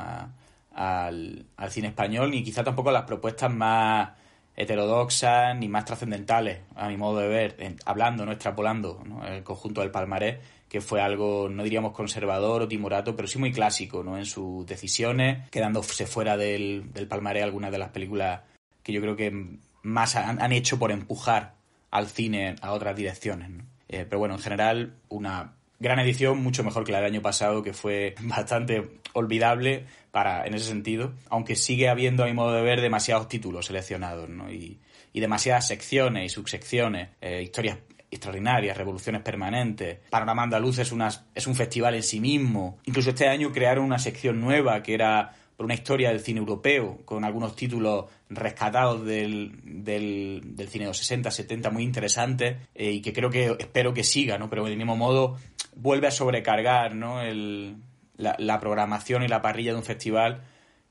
al, 0.73 1.45
al 1.57 1.71
cine 1.71 1.89
español, 1.89 2.31
ni 2.31 2.43
quizá 2.43 2.63
tampoco 2.63 2.91
las 2.91 3.03
propuestas 3.03 3.51
más 3.51 4.09
heterodoxas 4.59 5.55
ni 5.57 5.69
más 5.69 5.85
trascendentales, 5.85 6.59
a 6.75 6.89
mi 6.89 6.97
modo 6.97 7.19
de 7.19 7.27
ver, 7.29 7.77
hablando, 7.85 8.25
no 8.25 8.33
extrapolando 8.33 9.01
el 9.25 9.41
conjunto 9.43 9.81
del 9.81 9.89
palmarés, 9.89 10.37
que 10.67 10.81
fue 10.81 11.01
algo, 11.01 11.49
no 11.49 11.63
diríamos 11.63 11.93
conservador 11.93 12.61
o 12.61 12.67
timorato, 12.67 13.15
pero 13.15 13.27
sí 13.27 13.39
muy 13.39 13.51
clásico 13.51 14.03
¿no? 14.03 14.17
en 14.17 14.25
sus 14.25 14.65
decisiones, 14.67 15.49
quedándose 15.49 16.05
fuera 16.05 16.37
del, 16.37 16.91
del 16.93 17.07
palmarés 17.07 17.43
algunas 17.43 17.71
de 17.71 17.77
las 17.77 17.89
películas 17.89 18.41
que 18.83 18.91
yo 18.91 19.01
creo 19.01 19.15
que 19.15 19.31
más 19.81 20.15
han, 20.17 20.51
hecho 20.51 20.77
por 20.77 20.91
empujar 20.91 21.55
al 21.89 22.07
cine 22.07 22.55
a 22.61 22.73
otras 22.73 22.95
direcciones. 22.95 23.49
Eh, 23.87 24.05
pero 24.07 24.19
bueno, 24.19 24.35
en 24.35 24.41
general, 24.41 24.97
una 25.07 25.53
gran 25.79 25.99
edición, 25.99 26.41
mucho 26.43 26.63
mejor 26.63 26.83
que 26.83 26.91
la 26.91 26.99
del 26.99 27.11
año 27.11 27.21
pasado, 27.21 27.63
que 27.63 27.73
fue 27.73 28.15
bastante 28.21 28.89
olvidable 29.13 29.85
para, 30.11 30.45
en 30.45 30.53
ese 30.53 30.65
sentido, 30.65 31.13
aunque 31.29 31.55
sigue 31.55 31.89
habiendo, 31.89 32.23
a 32.23 32.27
mi 32.27 32.33
modo 32.33 32.53
de 32.53 32.61
ver, 32.61 32.81
demasiados 32.81 33.27
títulos 33.27 33.67
seleccionados, 33.67 34.29
¿no? 34.29 34.51
Y, 34.51 34.79
demasiadas 35.13 35.67
secciones 35.67 36.25
y 36.25 36.29
subsecciones, 36.29 37.09
eh, 37.19 37.41
historias 37.43 37.79
extraordinarias, 38.09 38.77
revoluciones 38.77 39.21
permanentes. 39.21 39.99
Panorama 40.09 40.43
Andaluz 40.43 40.79
es, 40.79 40.93
una, 40.93 41.09
es 41.35 41.45
un 41.45 41.55
festival 41.55 41.95
en 41.95 42.03
sí 42.03 42.21
mismo. 42.21 42.77
Incluso 42.85 43.09
este 43.09 43.27
año 43.27 43.51
crearon 43.51 43.83
una 43.83 43.99
sección 43.99 44.39
nueva 44.39 44.81
que 44.81 44.93
era 44.93 45.35
por 45.59 45.65
una 45.65 45.73
historia 45.73 46.07
del 46.07 46.21
cine 46.21 46.39
europeo, 46.39 46.99
con 47.03 47.25
algunos 47.25 47.53
títulos 47.53 48.05
rescatados 48.29 49.05
del, 49.05 49.59
del, 49.61 50.69
cine 50.69 50.85
de 50.85 50.91
los 50.91 50.97
60, 50.99 51.29
70, 51.29 51.69
muy 51.69 51.83
interesantes, 51.83 52.55
eh, 52.73 52.91
y 52.91 53.01
que 53.01 53.11
creo 53.11 53.29
que 53.29 53.57
espero 53.59 53.93
que 53.93 54.05
siga, 54.05 54.37
¿no? 54.37 54.49
Pero 54.49 54.63
del 54.63 54.77
mismo 54.77 54.95
modo 54.95 55.35
vuelve 55.81 56.07
a 56.07 56.11
sobrecargar, 56.11 56.95
¿no? 56.95 57.21
El, 57.21 57.77
la, 58.19 58.59
programación 58.59 59.23
y 59.23 59.27
la 59.27 59.41
parrilla 59.41 59.71
de 59.71 59.77
un 59.77 59.83
festival 59.83 60.43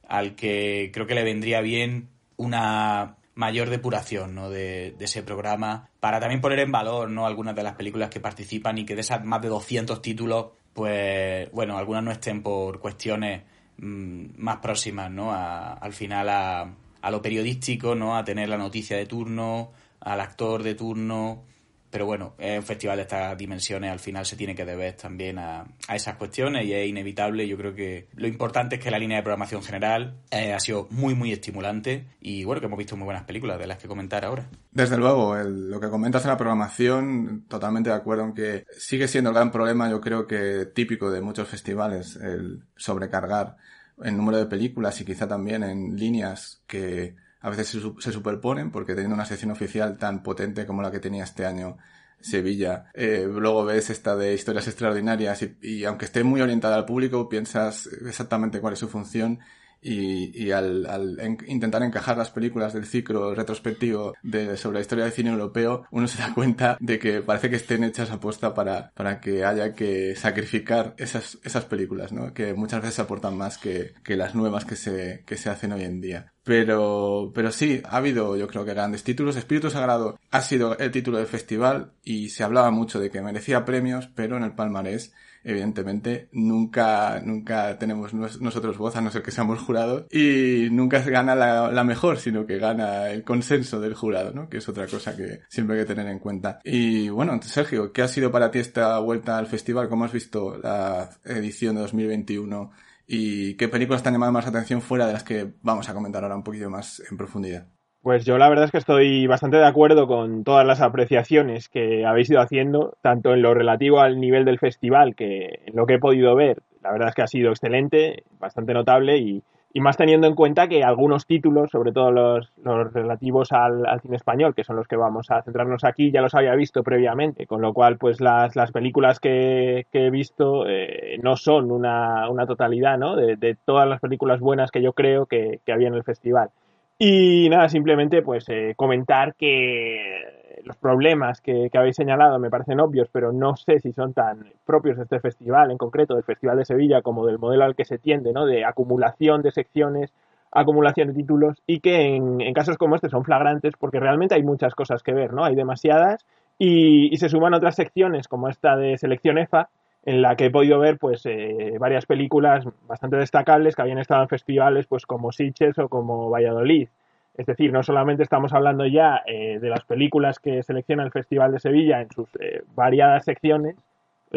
al 0.08 0.34
que 0.34 0.90
creo 0.92 1.06
que 1.06 1.14
le 1.14 1.22
vendría 1.22 1.60
bien 1.60 2.08
una 2.36 3.16
mayor 3.34 3.70
depuración 3.70 4.34
¿no? 4.34 4.50
de, 4.50 4.96
ese 4.98 5.22
programa, 5.22 5.90
para 6.00 6.18
también 6.18 6.40
poner 6.40 6.58
en 6.60 6.72
valor 6.72 7.10
¿no? 7.10 7.26
algunas 7.26 7.54
de 7.54 7.62
las 7.62 7.74
películas 7.74 8.10
que 8.10 8.20
participan 8.20 8.78
y 8.78 8.84
que 8.84 8.94
de 8.94 9.02
esas 9.02 9.24
más 9.24 9.42
de 9.42 9.48
200 9.48 10.02
títulos, 10.02 10.46
pues 10.72 11.50
bueno, 11.52 11.76
algunas 11.76 12.02
no 12.02 12.10
estén 12.10 12.42
por 12.42 12.80
cuestiones 12.80 13.42
mm, 13.76 14.26
más 14.38 14.56
próximas 14.56 15.10
¿no? 15.10 15.32
al 15.32 15.92
final 15.92 16.28
a, 16.30 16.74
a 17.02 17.10
lo 17.10 17.22
periodístico, 17.22 17.94
¿no? 17.94 18.16
a 18.16 18.24
tener 18.24 18.48
la 18.48 18.56
noticia 18.56 18.96
de 18.96 19.06
turno, 19.06 19.72
al 20.00 20.20
actor 20.20 20.62
de 20.62 20.74
turno 20.74 21.44
pero 21.90 22.06
bueno, 22.06 22.34
es 22.38 22.58
un 22.58 22.64
festival 22.64 22.96
de 22.96 23.02
estas 23.02 23.36
dimensiones, 23.36 23.90
al 23.90 23.98
final 23.98 24.26
se 24.26 24.36
tiene 24.36 24.54
que 24.54 24.64
deber 24.64 24.94
también 24.94 25.38
a, 25.38 25.66
esas 25.92 26.16
cuestiones 26.16 26.66
y 26.66 26.72
es 26.72 26.88
inevitable. 26.88 27.48
Yo 27.48 27.56
creo 27.56 27.74
que 27.74 28.08
lo 28.14 28.28
importante 28.28 28.76
es 28.76 28.82
que 28.82 28.90
la 28.90 28.98
línea 28.98 29.18
de 29.18 29.22
programación 29.22 29.62
general 29.62 30.18
eh, 30.30 30.52
ha 30.52 30.60
sido 30.60 30.86
muy, 30.90 31.14
muy 31.14 31.32
estimulante 31.32 32.06
y 32.20 32.44
bueno, 32.44 32.60
que 32.60 32.66
hemos 32.66 32.78
visto 32.78 32.96
muy 32.96 33.04
buenas 33.04 33.24
películas 33.24 33.58
de 33.58 33.66
las 33.66 33.78
que 33.78 33.88
comentar 33.88 34.24
ahora. 34.24 34.48
Desde 34.70 34.96
luego, 34.96 35.36
lo 35.36 35.80
que 35.80 35.88
comentas 35.88 36.24
en 36.24 36.30
la 36.30 36.36
programación, 36.36 37.44
totalmente 37.48 37.90
de 37.90 37.96
acuerdo, 37.96 38.24
aunque 38.24 38.64
sigue 38.76 39.08
siendo 39.08 39.30
el 39.30 39.36
gran 39.36 39.50
problema, 39.50 39.90
yo 39.90 40.00
creo 40.00 40.26
que 40.26 40.66
típico 40.66 41.10
de 41.10 41.20
muchos 41.20 41.48
festivales, 41.48 42.16
el 42.16 42.64
sobrecargar 42.76 43.56
el 44.02 44.16
número 44.16 44.38
de 44.38 44.46
películas 44.46 45.00
y 45.00 45.04
quizá 45.04 45.26
también 45.26 45.62
en 45.62 45.96
líneas 45.96 46.62
que 46.66 47.16
a 47.40 47.50
veces 47.50 47.68
se, 47.68 48.12
superponen 48.12 48.70
porque 48.70 48.94
teniendo 48.94 49.14
una 49.14 49.24
sección 49.24 49.50
oficial 49.50 49.96
tan 49.98 50.22
potente 50.22 50.66
como 50.66 50.82
la 50.82 50.90
que 50.90 51.00
tenía 51.00 51.24
este 51.24 51.46
año 51.46 51.76
Sevilla, 52.20 52.90
eh, 52.94 53.28
luego 53.30 53.64
ves 53.64 53.90
esta 53.90 54.16
de 54.16 54.34
historias 54.34 54.66
extraordinarias 54.66 55.42
y, 55.42 55.56
y, 55.62 55.84
aunque 55.84 56.04
esté 56.04 56.24
muy 56.24 56.40
orientada 56.40 56.74
al 56.74 56.84
público, 56.84 57.28
piensas 57.28 57.86
exactamente 57.86 58.60
cuál 58.60 58.72
es 58.72 58.80
su 58.80 58.88
función 58.88 59.38
y, 59.80 60.50
al, 60.50 61.18
intentar 61.46 61.82
encajar 61.82 62.16
las 62.16 62.30
películas 62.30 62.72
del 62.72 62.86
ciclo 62.86 63.34
retrospectivo 63.34 64.14
sobre 64.56 64.74
la 64.74 64.80
historia 64.80 65.04
del 65.04 65.12
cine 65.12 65.30
europeo, 65.30 65.84
uno 65.90 66.08
se 66.08 66.18
da 66.18 66.32
cuenta 66.34 66.76
de 66.80 66.98
que 66.98 67.22
parece 67.22 67.50
que 67.50 67.56
estén 67.56 67.84
hechas 67.84 68.10
apuesta 68.10 68.54
para, 68.54 68.90
para 68.94 69.20
que 69.20 69.44
haya 69.44 69.74
que 69.74 70.16
sacrificar 70.16 70.94
esas, 70.98 71.38
esas 71.44 71.64
películas, 71.64 72.12
¿no? 72.12 72.32
Que 72.34 72.54
muchas 72.54 72.82
veces 72.82 73.00
aportan 73.00 73.36
más 73.36 73.58
que, 73.58 73.94
que 74.02 74.16
las 74.16 74.34
nuevas 74.34 74.64
que 74.64 74.76
se, 74.76 75.22
que 75.26 75.36
se 75.36 75.50
hacen 75.50 75.72
hoy 75.72 75.84
en 75.84 76.00
día. 76.00 76.32
Pero, 76.44 77.30
pero 77.34 77.52
sí, 77.52 77.82
ha 77.84 77.98
habido 77.98 78.36
yo 78.36 78.48
creo 78.48 78.64
que 78.64 78.72
grandes 78.72 79.04
títulos. 79.04 79.36
Espíritu 79.36 79.70
Sagrado 79.70 80.18
ha 80.30 80.40
sido 80.40 80.78
el 80.78 80.90
título 80.90 81.18
del 81.18 81.26
festival 81.26 81.92
y 82.02 82.30
se 82.30 82.42
hablaba 82.42 82.70
mucho 82.70 83.00
de 83.00 83.10
que 83.10 83.20
merecía 83.20 83.66
premios, 83.66 84.08
pero 84.14 84.38
en 84.38 84.44
el 84.44 84.54
palmarés 84.54 85.12
evidentemente 85.48 86.28
nunca, 86.32 87.20
nunca 87.24 87.78
tenemos 87.78 88.12
nosotros 88.12 88.76
voz, 88.76 88.96
a 88.96 89.00
no 89.00 89.10
ser 89.10 89.22
que 89.22 89.30
seamos 89.30 89.60
jurados, 89.60 90.06
y 90.10 90.68
nunca 90.70 91.00
gana 91.00 91.34
la, 91.34 91.84
mejor, 91.84 92.18
sino 92.18 92.44
que 92.44 92.58
gana 92.58 93.10
el 93.10 93.24
consenso 93.24 93.80
del 93.80 93.94
jurado, 93.94 94.32
¿no? 94.32 94.50
Que 94.50 94.58
es 94.58 94.68
otra 94.68 94.86
cosa 94.86 95.16
que 95.16 95.40
siempre 95.48 95.76
hay 95.76 95.86
que 95.86 95.94
tener 95.94 96.06
en 96.06 96.18
cuenta. 96.18 96.60
Y 96.64 97.08
bueno, 97.08 97.40
Sergio, 97.42 97.92
¿qué 97.92 98.02
ha 98.02 98.08
sido 98.08 98.30
para 98.30 98.50
ti 98.50 98.58
esta 98.58 98.98
vuelta 98.98 99.38
al 99.38 99.46
festival? 99.46 99.88
¿Cómo 99.88 100.04
has 100.04 100.12
visto 100.12 100.58
la 100.58 101.08
edición 101.24 101.76
de 101.76 101.80
2021? 101.82 102.70
¿Y 103.06 103.54
qué 103.54 103.68
películas 103.68 104.02
te 104.02 104.10
han 104.10 104.16
llamado 104.16 104.32
más 104.32 104.46
atención 104.46 104.82
fuera 104.82 105.06
de 105.06 105.14
las 105.14 105.24
que 105.24 105.54
vamos 105.62 105.88
a 105.88 105.94
comentar 105.94 106.22
ahora 106.22 106.36
un 106.36 106.44
poquito 106.44 106.68
más 106.68 107.02
en 107.10 107.16
profundidad? 107.16 107.68
Pues 108.02 108.24
yo 108.24 108.38
la 108.38 108.48
verdad 108.48 108.66
es 108.66 108.70
que 108.70 108.78
estoy 108.78 109.26
bastante 109.26 109.56
de 109.56 109.66
acuerdo 109.66 110.06
con 110.06 110.44
todas 110.44 110.64
las 110.64 110.80
apreciaciones 110.80 111.68
que 111.68 112.06
habéis 112.06 112.30
ido 112.30 112.40
haciendo, 112.40 112.96
tanto 113.02 113.34
en 113.34 113.42
lo 113.42 113.54
relativo 113.54 114.00
al 114.00 114.20
nivel 114.20 114.44
del 114.44 114.58
festival, 114.58 115.16
que 115.16 115.62
en 115.66 115.74
lo 115.74 115.84
que 115.84 115.94
he 115.94 115.98
podido 115.98 116.34
ver, 116.36 116.62
la 116.82 116.92
verdad 116.92 117.08
es 117.08 117.14
que 117.16 117.22
ha 117.22 117.26
sido 117.26 117.50
excelente, 117.50 118.22
bastante 118.38 118.72
notable 118.72 119.18
y, 119.18 119.42
más 119.80 119.96
teniendo 119.96 120.26
en 120.26 120.34
cuenta 120.34 120.66
que 120.66 120.82
algunos 120.82 121.24
títulos, 121.24 121.70
sobre 121.70 121.92
todo 121.92 122.10
los, 122.10 122.52
relativos 122.92 123.52
al, 123.52 123.84
cine 124.00 124.16
español, 124.16 124.54
que 124.54 124.64
son 124.64 124.74
los 124.74 124.88
que 124.88 124.96
vamos 124.96 125.30
a 125.30 125.42
centrarnos 125.42 125.84
aquí, 125.84 126.10
ya 126.10 126.20
los 126.20 126.34
había 126.34 126.56
visto 126.56 126.82
previamente, 126.82 127.46
con 127.46 127.62
lo 127.62 127.72
cual 127.72 127.96
pues 127.96 128.20
las, 128.20 128.56
las 128.56 128.72
películas 128.72 129.20
que, 129.20 129.86
he 129.92 130.10
visto 130.10 130.66
eh, 130.66 131.18
no 131.22 131.36
son 131.36 131.70
una, 131.70 132.28
una 132.28 132.46
totalidad 132.46 132.98
¿no? 132.98 133.14
De, 133.14 133.56
todas 133.64 133.88
las 133.88 134.00
películas 134.00 134.40
buenas 134.40 134.72
que 134.72 134.82
yo 134.82 134.94
creo 134.94 135.26
que 135.26 135.60
había 135.68 135.86
en 135.86 135.94
el 135.94 136.02
festival. 136.02 136.50
Y 136.98 137.48
nada, 137.48 137.68
simplemente 137.68 138.22
pues 138.22 138.48
eh, 138.48 138.74
comentar 138.76 139.34
que 139.36 140.62
los 140.64 140.76
problemas 140.76 141.40
que, 141.40 141.70
habéis 141.72 141.94
señalado 141.94 142.38
me 142.40 142.50
parecen 142.50 142.80
obvios, 142.80 143.08
pero 143.12 143.32
no 143.32 143.56
sé 143.56 143.78
si 143.78 143.92
son 143.92 144.12
tan 144.12 144.52
propios 144.66 144.96
de 144.96 145.04
este 145.04 145.20
festival, 145.20 145.70
en 145.70 145.78
concreto 145.78 146.14
del 146.14 146.24
Festival 146.24 146.58
de 146.58 146.64
Sevilla, 146.64 147.02
como 147.02 147.24
del 147.24 147.38
modelo 147.38 147.64
al 147.64 147.76
que 147.76 147.84
se 147.84 147.98
tiende, 147.98 148.32
¿no? 148.32 148.46
De 148.46 148.64
acumulación 148.64 149.42
de 149.42 149.52
secciones, 149.52 150.12
acumulación 150.50 151.08
de 151.08 151.14
títulos, 151.14 151.62
y 151.66 151.78
que 151.78 152.16
en, 152.16 152.40
en 152.40 152.52
casos 152.52 152.76
como 152.76 152.96
este 152.96 153.08
son 153.08 153.24
flagrantes 153.24 153.74
porque 153.78 154.00
realmente 154.00 154.34
hay 154.34 154.42
muchas 154.42 154.74
cosas 154.74 155.02
que 155.04 155.12
ver, 155.12 155.32
¿no? 155.32 155.44
Hay 155.44 155.54
demasiadas 155.54 156.26
y, 156.58 157.14
y 157.14 157.16
se 157.18 157.28
suman 157.28 157.54
otras 157.54 157.76
secciones 157.76 158.26
como 158.26 158.48
esta 158.48 158.76
de 158.76 158.98
selección 158.98 159.38
EFA, 159.38 159.68
en 160.04 160.22
la 160.22 160.36
que 160.36 160.46
he 160.46 160.50
podido 160.50 160.78
ver 160.78 160.98
pues 160.98 161.22
eh, 161.26 161.76
varias 161.78 162.06
películas 162.06 162.64
bastante 162.86 163.16
destacables 163.16 163.74
que 163.74 163.82
habían 163.82 163.98
estado 163.98 164.22
en 164.22 164.28
festivales 164.28 164.86
pues 164.86 165.06
como 165.06 165.32
Sitges 165.32 165.78
o 165.78 165.88
como 165.88 166.30
Valladolid. 166.30 166.88
Es 167.36 167.46
decir, 167.46 167.72
no 167.72 167.82
solamente 167.82 168.22
estamos 168.22 168.52
hablando 168.52 168.84
ya 168.86 169.22
eh, 169.26 169.58
de 169.60 169.68
las 169.68 169.84
películas 169.84 170.40
que 170.40 170.62
selecciona 170.62 171.04
el 171.04 171.12
Festival 171.12 171.52
de 171.52 171.60
Sevilla 171.60 172.00
en 172.00 172.10
sus 172.10 172.28
eh, 172.40 172.62
variadas 172.74 173.24
secciones, 173.24 173.76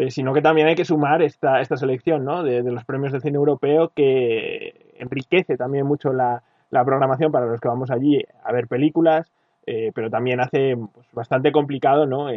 sino 0.08 0.32
que 0.32 0.40
también 0.40 0.68
hay 0.68 0.74
que 0.74 0.86
sumar 0.86 1.20
esta, 1.20 1.60
esta 1.60 1.76
selección 1.76 2.24
¿no? 2.24 2.42
de, 2.42 2.62
los 2.62 2.84
premios 2.84 3.12
de 3.12 3.20
cine 3.20 3.36
europeo 3.36 3.92
que 3.94 4.94
enriquece 4.98 5.58
también 5.58 5.86
mucho 5.86 6.14
la, 6.14 6.42
la 6.70 6.82
programación 6.82 7.30
para 7.30 7.44
los 7.44 7.60
que 7.60 7.68
vamos 7.68 7.90
allí 7.90 8.24
a 8.42 8.52
ver 8.52 8.68
películas, 8.68 9.30
pero 9.66 10.08
también 10.08 10.40
hace 10.40 10.78
pues, 10.94 11.06
bastante 11.12 11.52
complicado 11.52 12.06
¿no? 12.06 12.28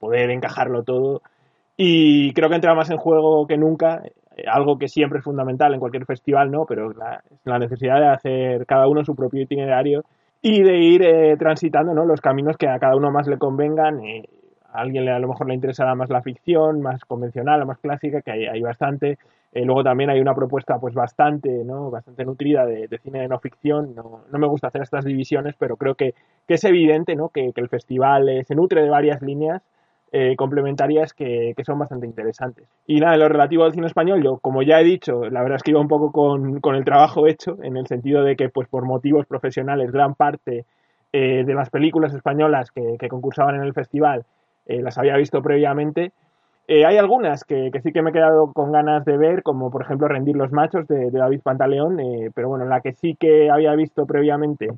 poder 0.00 0.30
encajarlo 0.30 0.82
todo 0.82 1.22
y 1.80 2.32
creo 2.32 2.48
que 2.48 2.56
entra 2.56 2.74
más 2.74 2.90
en 2.90 2.96
juego 2.96 3.46
que 3.46 3.56
nunca, 3.56 4.02
eh, 4.36 4.42
algo 4.48 4.78
que 4.78 4.88
siempre 4.88 5.20
es 5.20 5.24
fundamental 5.24 5.72
en 5.72 5.78
cualquier 5.78 6.04
festival, 6.06 6.50
¿no? 6.50 6.66
Pero 6.66 6.92
la, 6.92 7.22
la 7.44 7.58
necesidad 7.60 8.00
de 8.00 8.08
hacer 8.08 8.66
cada 8.66 8.88
uno 8.88 9.04
su 9.04 9.14
propio 9.14 9.42
itinerario 9.42 10.04
y 10.42 10.60
de 10.64 10.76
ir 10.76 11.02
eh, 11.04 11.36
transitando 11.38 11.94
¿no? 11.94 12.04
los 12.04 12.20
caminos 12.20 12.56
que 12.56 12.68
a 12.68 12.80
cada 12.80 12.96
uno 12.96 13.12
más 13.12 13.28
le 13.28 13.38
convengan. 13.38 14.00
Eh, 14.00 14.28
a 14.72 14.80
alguien 14.80 15.08
a 15.08 15.20
lo 15.20 15.28
mejor 15.28 15.46
le 15.46 15.54
interesará 15.54 15.94
más 15.94 16.10
la 16.10 16.20
ficción, 16.20 16.82
más 16.82 17.04
convencional 17.04 17.64
más 17.64 17.78
clásica, 17.78 18.22
que 18.22 18.32
hay, 18.32 18.60
bastante. 18.60 19.16
luego 19.54 19.82
también 19.84 20.10
hay 20.10 20.20
una 20.20 20.34
propuesta 20.34 20.78
pues 20.78 20.94
bastante, 20.94 21.64
¿no? 21.64 21.90
bastante 21.90 22.24
nutrida 22.24 22.66
de, 22.66 22.88
cine 23.02 23.20
de 23.20 23.28
no 23.28 23.38
ficción. 23.38 23.94
No, 23.94 24.24
no, 24.30 24.38
me 24.38 24.48
gusta 24.48 24.66
hacer 24.66 24.82
estas 24.82 25.04
divisiones, 25.04 25.54
pero 25.56 25.76
creo 25.76 25.94
que, 25.94 26.14
que 26.46 26.54
es 26.54 26.64
evidente 26.64 27.14
¿no? 27.14 27.28
que, 27.28 27.52
que 27.52 27.60
el 27.60 27.68
festival 27.68 28.44
se 28.44 28.54
nutre 28.56 28.82
de 28.82 28.90
varias 28.90 29.22
líneas 29.22 29.62
eh, 30.10 30.36
complementarias 30.36 31.12
que, 31.12 31.54
son 31.66 31.78
bastante 31.78 32.06
interesantes. 32.06 32.66
Y 32.86 32.98
nada, 32.98 33.14
en 33.14 33.20
lo 33.20 33.28
relativo 33.28 33.64
al 33.64 33.72
cine 33.72 33.86
español, 33.86 34.22
yo, 34.22 34.38
como 34.38 34.62
ya 34.62 34.80
he 34.80 34.84
dicho, 34.84 35.28
la 35.28 35.42
verdad 35.42 35.56
es 35.56 35.62
que 35.62 35.72
iba 35.72 35.80
un 35.80 35.88
poco 35.88 36.12
con, 36.12 36.74
el 36.74 36.84
trabajo 36.84 37.26
hecho, 37.26 37.58
en 37.62 37.76
el 37.76 37.86
sentido 37.86 38.22
de 38.22 38.34
que, 38.34 38.48
pues 38.48 38.68
por 38.68 38.86
motivos 38.86 39.26
profesionales, 39.26 39.92
gran 39.92 40.14
parte 40.14 40.64
eh, 41.12 41.44
de 41.44 41.54
las 41.54 41.68
películas 41.68 42.14
españolas 42.14 42.70
que, 42.70 42.96
concursaban 43.08 43.56
en 43.56 43.62
el 43.62 43.74
festival 43.74 44.24
eh, 44.64 44.80
las 44.80 44.96
había 44.96 45.16
visto 45.16 45.42
previamente. 45.42 46.12
hay 46.68 46.96
algunas 46.96 47.44
que, 47.44 47.70
sí 47.82 47.92
que 47.92 48.00
me 48.00 48.08
he 48.08 48.12
quedado 48.14 48.52
con 48.54 48.72
ganas 48.72 49.04
de 49.04 49.18
ver, 49.18 49.42
como 49.42 49.70
por 49.70 49.82
ejemplo 49.82 50.08
Rendir 50.08 50.36
los 50.36 50.52
Machos 50.52 50.88
de 50.88 51.10
David 51.10 51.42
Pantaleón, 51.42 51.98
pero 52.34 52.48
bueno, 52.48 52.64
la 52.64 52.80
que 52.80 52.92
sí 52.92 53.14
que 53.14 53.50
había 53.50 53.74
visto 53.74 54.06
previamente 54.06 54.68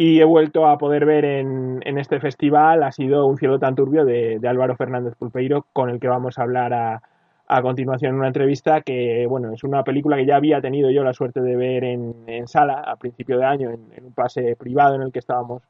y 0.00 0.20
he 0.20 0.24
vuelto 0.24 0.66
a 0.66 0.78
poder 0.78 1.04
ver 1.04 1.24
en, 1.24 1.80
en, 1.84 1.98
este 1.98 2.20
festival 2.20 2.84
ha 2.84 2.92
sido 2.92 3.26
Un 3.26 3.36
cielo 3.36 3.58
tan 3.58 3.74
turbio 3.74 4.04
de, 4.04 4.38
de, 4.38 4.48
Álvaro 4.48 4.76
Fernández 4.76 5.16
Pulpeiro, 5.16 5.66
con 5.72 5.90
el 5.90 5.98
que 5.98 6.06
vamos 6.06 6.38
a 6.38 6.42
hablar 6.42 6.72
a, 6.72 7.02
a, 7.48 7.62
continuación 7.62 8.12
en 8.12 8.18
una 8.18 8.28
entrevista 8.28 8.80
que, 8.82 9.26
bueno, 9.28 9.52
es 9.52 9.64
una 9.64 9.82
película 9.82 10.16
que 10.16 10.24
ya 10.24 10.36
había 10.36 10.60
tenido 10.60 10.88
yo 10.90 11.02
la 11.02 11.12
suerte 11.12 11.40
de 11.40 11.56
ver 11.56 11.82
en, 11.82 12.14
en 12.28 12.46
sala 12.46 12.74
a 12.74 12.94
principio 12.94 13.38
de 13.38 13.44
año, 13.44 13.70
en, 13.70 14.04
un 14.04 14.12
pase 14.12 14.54
privado 14.54 14.94
en 14.94 15.02
el 15.02 15.10
que 15.12 15.18
estábamos 15.18 15.64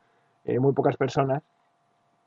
eh, 0.44 0.58
muy 0.58 0.74
pocas 0.74 0.98
personas 0.98 1.42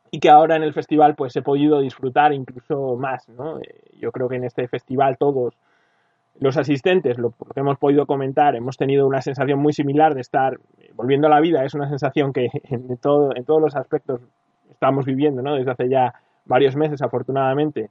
y 0.09 0.19
que 0.19 0.29
ahora 0.29 0.55
en 0.55 0.63
el 0.63 0.73
festival 0.73 1.13
pues 1.15 1.35
he 1.35 1.43
podido 1.43 1.81
disfrutar 1.81 2.33
incluso 2.33 2.97
más, 2.97 3.29
¿no? 3.29 3.59
Eh, 3.59 3.75
yo 3.99 4.11
creo 4.11 4.27
que 4.27 4.37
en 4.37 4.45
este 4.45 4.67
festival 4.67 5.17
todos 5.17 5.53
los 6.39 6.57
asistentes, 6.57 7.17
lo, 7.17 7.31
que 7.31 7.59
hemos 7.59 7.77
podido 7.77 8.05
comentar, 8.05 8.55
hemos 8.55 8.77
tenido 8.77 9.07
una 9.07 9.21
sensación 9.21 9.59
muy 9.59 9.73
similar 9.73 10.15
de 10.15 10.21
estar 10.21 10.59
eh, 10.79 10.91
volviendo 10.95 11.27
a 11.27 11.29
la 11.29 11.39
vida. 11.39 11.63
Es 11.63 11.73
una 11.73 11.89
sensación 11.89 12.33
que 12.33 12.49
en, 12.63 12.97
todo, 12.97 13.35
en 13.35 13.45
todos 13.45 13.61
los 13.61 13.75
aspectos 13.75 14.21
estamos 14.69 15.05
viviendo 15.05 15.41
¿no? 15.41 15.55
desde 15.55 15.71
hace 15.71 15.89
ya 15.89 16.13
varios 16.45 16.75
meses, 16.75 17.01
afortunadamente, 17.01 17.89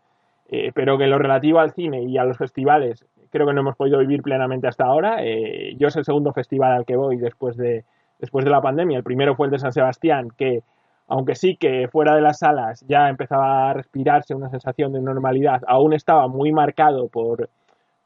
eh, 0.49 0.73
pero 0.75 0.99
que 0.99 1.05
en 1.05 1.11
lo 1.11 1.19
relativo 1.19 1.61
al 1.61 1.73
cine 1.73 2.03
y 2.03 2.19
a 2.19 2.25
los 2.25 2.37
festivales 2.37 3.07
creo 3.31 3.47
que 3.47 3.53
no 3.53 3.61
hemos 3.61 3.77
podido 3.77 3.99
vivir 3.99 4.23
plenamente 4.23 4.67
hasta 4.67 4.85
ahora. 4.85 5.19
Eh, 5.23 5.77
yo 5.79 5.89
es 5.89 5.97
el 5.97 6.05
segundo 6.05 6.33
festival 6.33 6.73
al 6.73 6.85
que 6.85 6.97
voy 6.97 7.17
después 7.17 7.57
de, 7.57 7.85
después 8.19 8.45
de 8.45 8.51
la 8.51 8.61
pandemia. 8.61 8.99
El 8.99 9.05
primero 9.05 9.37
fue 9.37 9.47
el 9.47 9.53
de 9.53 9.59
San 9.59 9.73
Sebastián, 9.73 10.29
que 10.37 10.63
aunque 11.07 11.35
sí 11.35 11.57
que 11.57 11.89
fuera 11.89 12.15
de 12.15 12.23
las 12.23 12.39
salas 12.39 12.85
ya 12.89 13.09
empezaba 13.09 13.71
a 13.71 13.75
respirarse 13.75 14.35
una 14.35 14.51
sensación 14.51 14.93
de 14.93 15.01
normalidad, 15.01 15.63
aún 15.67 15.93
estaba 15.93 16.29
muy 16.29 16.53
marcado 16.53 17.09
por 17.09 17.49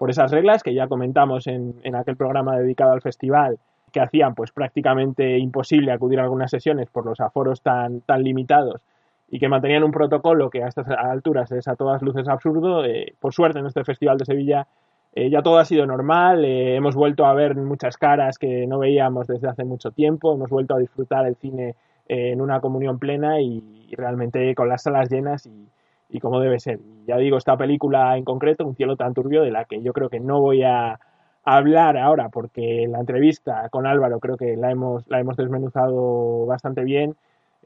por 0.05 0.11
esas 0.11 0.31
reglas 0.31 0.63
que 0.63 0.75
ya 0.75 0.87
comentamos 0.87 1.47
en, 1.47 1.75
aquel 1.97 2.15
programa 2.15 2.59
dedicado 2.59 2.93
al 2.93 3.01
festival, 3.01 3.59
que 3.91 4.03
hacían 4.03 4.35
pues 4.35 4.53
prácticamente 4.53 5.39
imposible 5.39 5.93
acudir 5.93 6.21
a 6.21 6.25
algunas 6.25 6.51
sesiones 6.51 6.91
por 6.91 7.07
los 7.07 7.21
aforos 7.21 7.63
tan, 7.63 8.03
tan 8.03 8.23
limitados 8.23 8.83
y 9.31 9.39
que 9.39 9.49
mantenían 9.49 9.83
un 9.83 9.93
protocolo 9.93 10.51
que 10.51 10.63
a 10.63 10.69
estas 10.69 10.89
alturas 10.91 11.51
es 11.53 11.69
a 11.69 11.77
todas 11.77 12.03
luces 12.03 12.29
absurdo. 12.29 12.85
Eh, 12.85 13.15
por 13.19 13.33
suerte 13.33 13.61
en 13.61 13.67
este 13.67 13.83
Festival 13.83 14.19
de 14.19 14.27
Sevilla 14.27 14.67
eh, 15.15 15.31
ya 15.31 15.41
todo 15.41 15.57
ha 15.57 15.65
sido 15.65 15.87
normal, 15.87 16.45
eh, 16.45 16.77
hemos 16.77 16.95
vuelto 16.95 17.25
a 17.25 17.33
ver 17.33 17.57
muchas 17.57 17.97
caras 17.97 18.37
que 18.37 18.67
no 18.67 18.81
veíamos 18.81 19.27
desde 19.27 19.49
hace 19.49 19.65
mucho 19.65 19.91
tiempo, 19.91 20.35
hemos 20.35 20.51
vuelto 20.51 20.75
a 20.75 20.81
disfrutar 20.81 21.25
el 21.25 21.37
cine 21.37 21.77
en 22.09 22.43
una 22.43 22.61
comunión 22.61 22.99
plena 22.99 23.41
y, 23.41 23.89
realmente 23.97 24.55
con 24.55 24.69
las 24.69 24.83
salas 24.83 25.09
llenas 25.11 25.47
y, 25.47 25.67
y 26.15 26.21
como 26.21 26.39
debe 26.39 26.61
ser. 26.61 26.79
ya 27.09 27.17
digo, 27.17 27.37
esta 27.39 27.57
película 27.57 28.17
en 28.17 28.25
concreto, 28.25 28.65
Un 28.65 28.77
cielo 28.77 28.97
tan 28.97 29.15
turbio, 29.15 29.43
de 29.43 29.51
la 29.51 29.65
que 29.65 29.83
yo 29.83 29.93
creo 29.93 30.09
que 30.09 30.21
no 30.21 30.41
voy 30.41 30.63
a 30.63 31.01
hablar 31.43 31.99
ahora 31.99 32.29
porque 32.29 32.87
la 32.89 33.01
entrevista 33.01 33.69
con 33.71 33.85
Álvaro 33.85 34.21
creo 34.21 34.37
que 34.37 34.57
la 34.57 34.71
hemos, 34.71 35.03
la 35.09 35.19
hemos 35.19 35.37
desmenuzado 35.37 36.47
bastante 36.47 36.85
bien. 36.85 37.17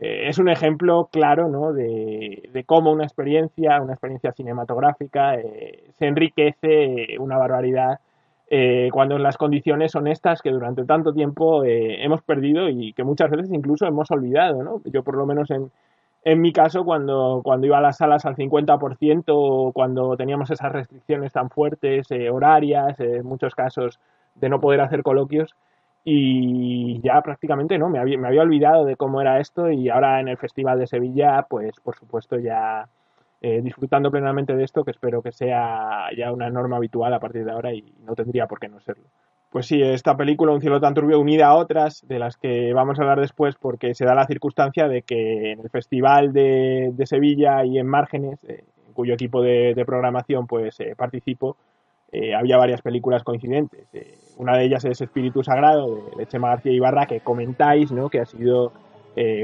Eh, 0.00 0.28
es 0.28 0.38
un 0.38 0.48
ejemplo 0.48 1.10
claro 1.12 1.48
¿no? 1.48 1.74
de, 1.74 2.48
de, 2.50 2.64
cómo 2.64 2.90
una 2.90 3.04
experiencia, 3.04 3.82
una 3.82 3.92
experiencia 3.92 4.32
cinematográfica, 4.32 5.34
eh, 5.34 5.84
se 5.98 6.06
enriquece 6.06 7.18
una 7.18 7.36
barbaridad 7.36 8.00
eh, 8.48 8.88
cuando 8.94 9.18
las 9.18 9.36
condiciones 9.36 9.92
son 9.92 10.06
estas 10.06 10.40
que 10.40 10.50
durante 10.50 10.86
tanto 10.86 11.12
tiempo 11.12 11.64
hemos 11.64 12.22
perdido 12.22 12.70
y 12.70 12.94
que 12.94 13.04
muchas 13.04 13.30
veces 13.30 13.50
incluso 13.52 13.84
hemos 13.84 14.10
olvidado. 14.10 14.62
¿no? 14.62 14.80
Yo 14.86 15.02
por 15.02 15.16
lo 15.16 15.26
menos 15.26 15.50
en, 15.50 15.70
en 16.24 16.40
mi 16.40 16.52
caso, 16.52 16.84
cuando, 16.84 17.40
cuando 17.44 17.66
iba 17.66 17.78
a 17.78 17.80
las 17.80 17.98
salas 17.98 18.24
al 18.26 18.36
50%, 18.36 19.72
cuando 19.72 20.16
teníamos 20.16 20.50
esas 20.50 20.72
restricciones 20.72 21.32
tan 21.32 21.50
fuertes, 21.50 22.10
eh, 22.10 22.30
horarias, 22.30 22.98
en 23.00 23.24
muchos 23.24 23.54
casos 23.54 24.00
de 24.34 24.48
no 24.48 24.60
poder 24.60 24.80
hacer 24.80 25.02
coloquios, 25.02 25.54
y 26.04 27.00
ya 27.02 27.20
prácticamente 27.22 27.78
no, 27.78 27.88
me 27.88 27.98
había, 27.98 28.18
me 28.18 28.28
había 28.28 28.42
olvidado 28.42 28.84
de 28.84 28.96
cómo 28.96 29.20
era 29.20 29.40
esto 29.40 29.70
y 29.70 29.88
ahora 29.90 30.20
en 30.20 30.28
el 30.28 30.38
Festival 30.38 30.78
de 30.78 30.86
Sevilla, 30.86 31.46
pues 31.48 31.78
por 31.80 31.96
supuesto 31.96 32.38
ya 32.38 32.88
eh, 33.40 33.60
disfrutando 33.62 34.10
plenamente 34.10 34.56
de 34.56 34.64
esto, 34.64 34.84
que 34.84 34.90
espero 34.90 35.22
que 35.22 35.32
sea 35.32 36.08
ya 36.16 36.32
una 36.32 36.50
norma 36.50 36.76
habitual 36.76 37.12
a 37.14 37.20
partir 37.20 37.44
de 37.44 37.52
ahora 37.52 37.74
y 37.74 37.82
no 38.04 38.14
tendría 38.14 38.46
por 38.46 38.58
qué 38.58 38.68
no 38.68 38.80
serlo 38.80 39.04
pues 39.50 39.66
sí, 39.66 39.80
esta 39.82 40.16
película, 40.16 40.52
Un 40.52 40.60
cielo 40.60 40.80
tan 40.80 40.94
turbio, 40.94 41.18
unida 41.18 41.46
a 41.46 41.54
otras, 41.54 42.06
de 42.06 42.18
las 42.18 42.36
que 42.36 42.72
vamos 42.74 42.98
a 42.98 43.02
hablar 43.02 43.20
después, 43.20 43.54
porque 43.56 43.94
se 43.94 44.04
da 44.04 44.14
la 44.14 44.26
circunstancia 44.26 44.88
de 44.88 45.02
que 45.02 45.52
en 45.52 45.60
el 45.60 45.70
Festival 45.70 46.32
de, 46.32 46.92
Sevilla 47.06 47.64
y 47.64 47.78
en 47.78 47.86
Márgenes, 47.86 48.44
eh, 48.44 48.64
en 48.86 48.92
cuyo 48.92 49.14
equipo 49.14 49.40
de, 49.40 49.82
programación 49.86 50.46
pues 50.46 50.78
eh, 50.80 50.94
participo, 50.96 51.56
eh, 52.12 52.34
había 52.34 52.58
varias 52.58 52.82
películas 52.82 53.22
coincidentes. 53.22 53.86
una 54.36 54.56
de 54.56 54.64
ellas 54.64 54.84
es 54.84 55.00
Espíritu 55.00 55.42
Sagrado, 55.42 56.10
de, 56.16 56.26
Chema 56.26 56.48
García 56.48 56.72
Ibarra, 56.72 57.06
que 57.06 57.20
comentáis, 57.20 57.90
¿no? 57.90 58.10
que 58.10 58.20
ha 58.20 58.26
sido 58.26 58.72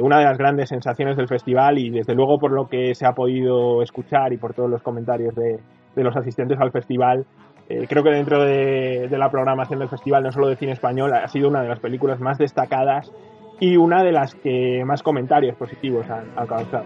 una 0.02 0.18
de 0.20 0.25
las 0.25 0.38
grandes 0.38 0.68
sensaciones 0.68 1.16
del 1.16 1.26
festival 1.26 1.78
y 1.78 1.90
desde 1.90 2.14
luego 2.14 2.38
por 2.38 2.52
lo 2.52 2.68
que 2.68 2.94
se 2.94 3.06
ha 3.06 3.12
podido 3.12 3.82
escuchar 3.82 4.32
y 4.32 4.37
por 4.37 4.54
todos 4.54 4.70
los 4.70 4.82
comentarios 4.82 5.34
de, 5.34 5.58
de 5.96 6.04
los 6.04 6.16
asistentes 6.16 6.61
al 6.61 6.70
festival, 6.70 7.26
eh, 7.68 7.87
creo 7.88 8.02
que 8.02 8.11
dentro 8.11 8.42
de, 8.42 9.09
la 9.11 9.30
programación 9.30 9.78
del 9.78 9.88
festival, 9.88 10.23
no 10.23 10.33
solo 10.33 10.49
de 10.49 10.56
cine 10.56 10.73
español, 10.73 11.12
ha 11.14 11.28
sido 11.28 11.49
una 11.49 11.62
de 11.62 11.68
las 11.68 11.80
películas 11.80 12.21
más 12.21 12.38
destacadas 12.38 13.11
y 13.61 13.76
una 13.76 14.02
de 14.02 14.12
las 14.12 14.35
que 14.35 14.85
más 14.85 15.02
comentarios 15.02 15.56
positivos 15.56 16.09
han 16.11 16.26
alcanzado. 16.37 16.85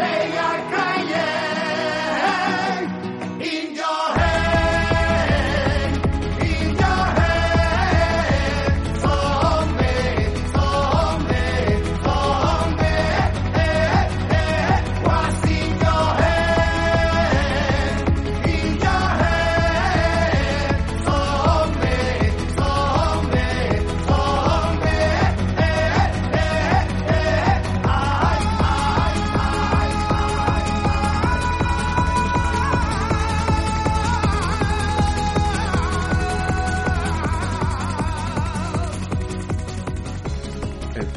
They 0.00 0.38
are 0.38 0.59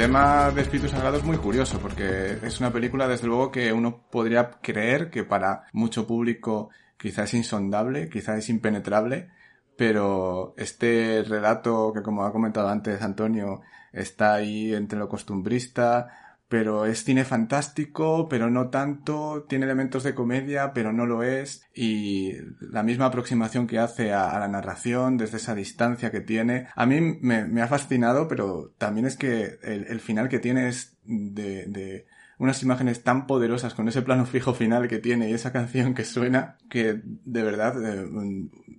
tema 0.03 0.51
de 0.51 0.63
Espíritu 0.63 0.89
Sagrado 0.89 1.15
es 1.15 1.23
muy 1.23 1.37
curioso 1.37 1.79
porque 1.79 2.37
es 2.43 2.59
una 2.59 2.73
película 2.73 3.07
desde 3.07 3.25
luego 3.25 3.49
que 3.49 3.71
uno 3.71 4.03
podría 4.11 4.51
creer 4.61 5.09
que 5.09 5.23
para 5.23 5.63
mucho 5.71 6.05
público 6.05 6.71
quizás 6.97 7.29
es 7.29 7.35
insondable, 7.35 8.09
quizás 8.09 8.39
es 8.39 8.49
impenetrable, 8.49 9.29
pero 9.77 10.55
este 10.57 11.23
relato 11.25 11.93
que 11.93 12.01
como 12.01 12.25
ha 12.25 12.33
comentado 12.33 12.67
antes 12.67 13.01
Antonio 13.01 13.61
está 13.93 14.33
ahí 14.33 14.73
entre 14.73 14.99
lo 14.99 15.07
costumbrista, 15.07 16.22
pero 16.53 16.85
es 16.85 17.03
cine 17.03 17.25
fantástico, 17.25 18.27
pero 18.29 18.51
no 18.51 18.69
tanto, 18.69 19.43
tiene 19.49 19.65
elementos 19.65 20.03
de 20.03 20.13
comedia, 20.13 20.71
pero 20.71 20.93
no 20.93 21.07
lo 21.07 21.23
es, 21.23 21.65
y 21.73 22.33
la 22.59 22.83
misma 22.83 23.05
aproximación 23.07 23.65
que 23.65 23.79
hace 23.79 24.13
a, 24.13 24.37
la 24.37 24.47
narración 24.47 25.17
desde 25.17 25.37
esa 25.37 25.55
distancia 25.55 26.11
que 26.11 26.21
tiene, 26.21 26.67
a 26.75 26.85
mí 26.85 27.01
me, 27.01 27.59
ha 27.59 27.67
fascinado, 27.67 28.27
pero 28.27 28.71
también 28.77 29.07
es 29.07 29.17
que 29.17 29.57
el, 29.63 29.99
final 29.99 30.29
que 30.29 30.37
tiene 30.37 30.67
es 30.67 30.95
de 31.05 32.05
unas 32.43 32.61
imágenes 32.61 33.03
tan 33.03 33.25
poderosas 33.25 33.73
con 33.73 33.87
ese 33.87 34.01
plano 34.01 34.25
fijo 34.25 34.53
final 34.53 34.87
que 34.87 34.99
tiene 34.99 35.29
y 35.29 35.33
esa 35.33 35.51
canción 35.51 35.93
que 35.93 36.03
suena 36.03 36.57
que 36.69 37.01
de 37.03 37.43
verdad 37.43 37.75
eh, 37.83 38.05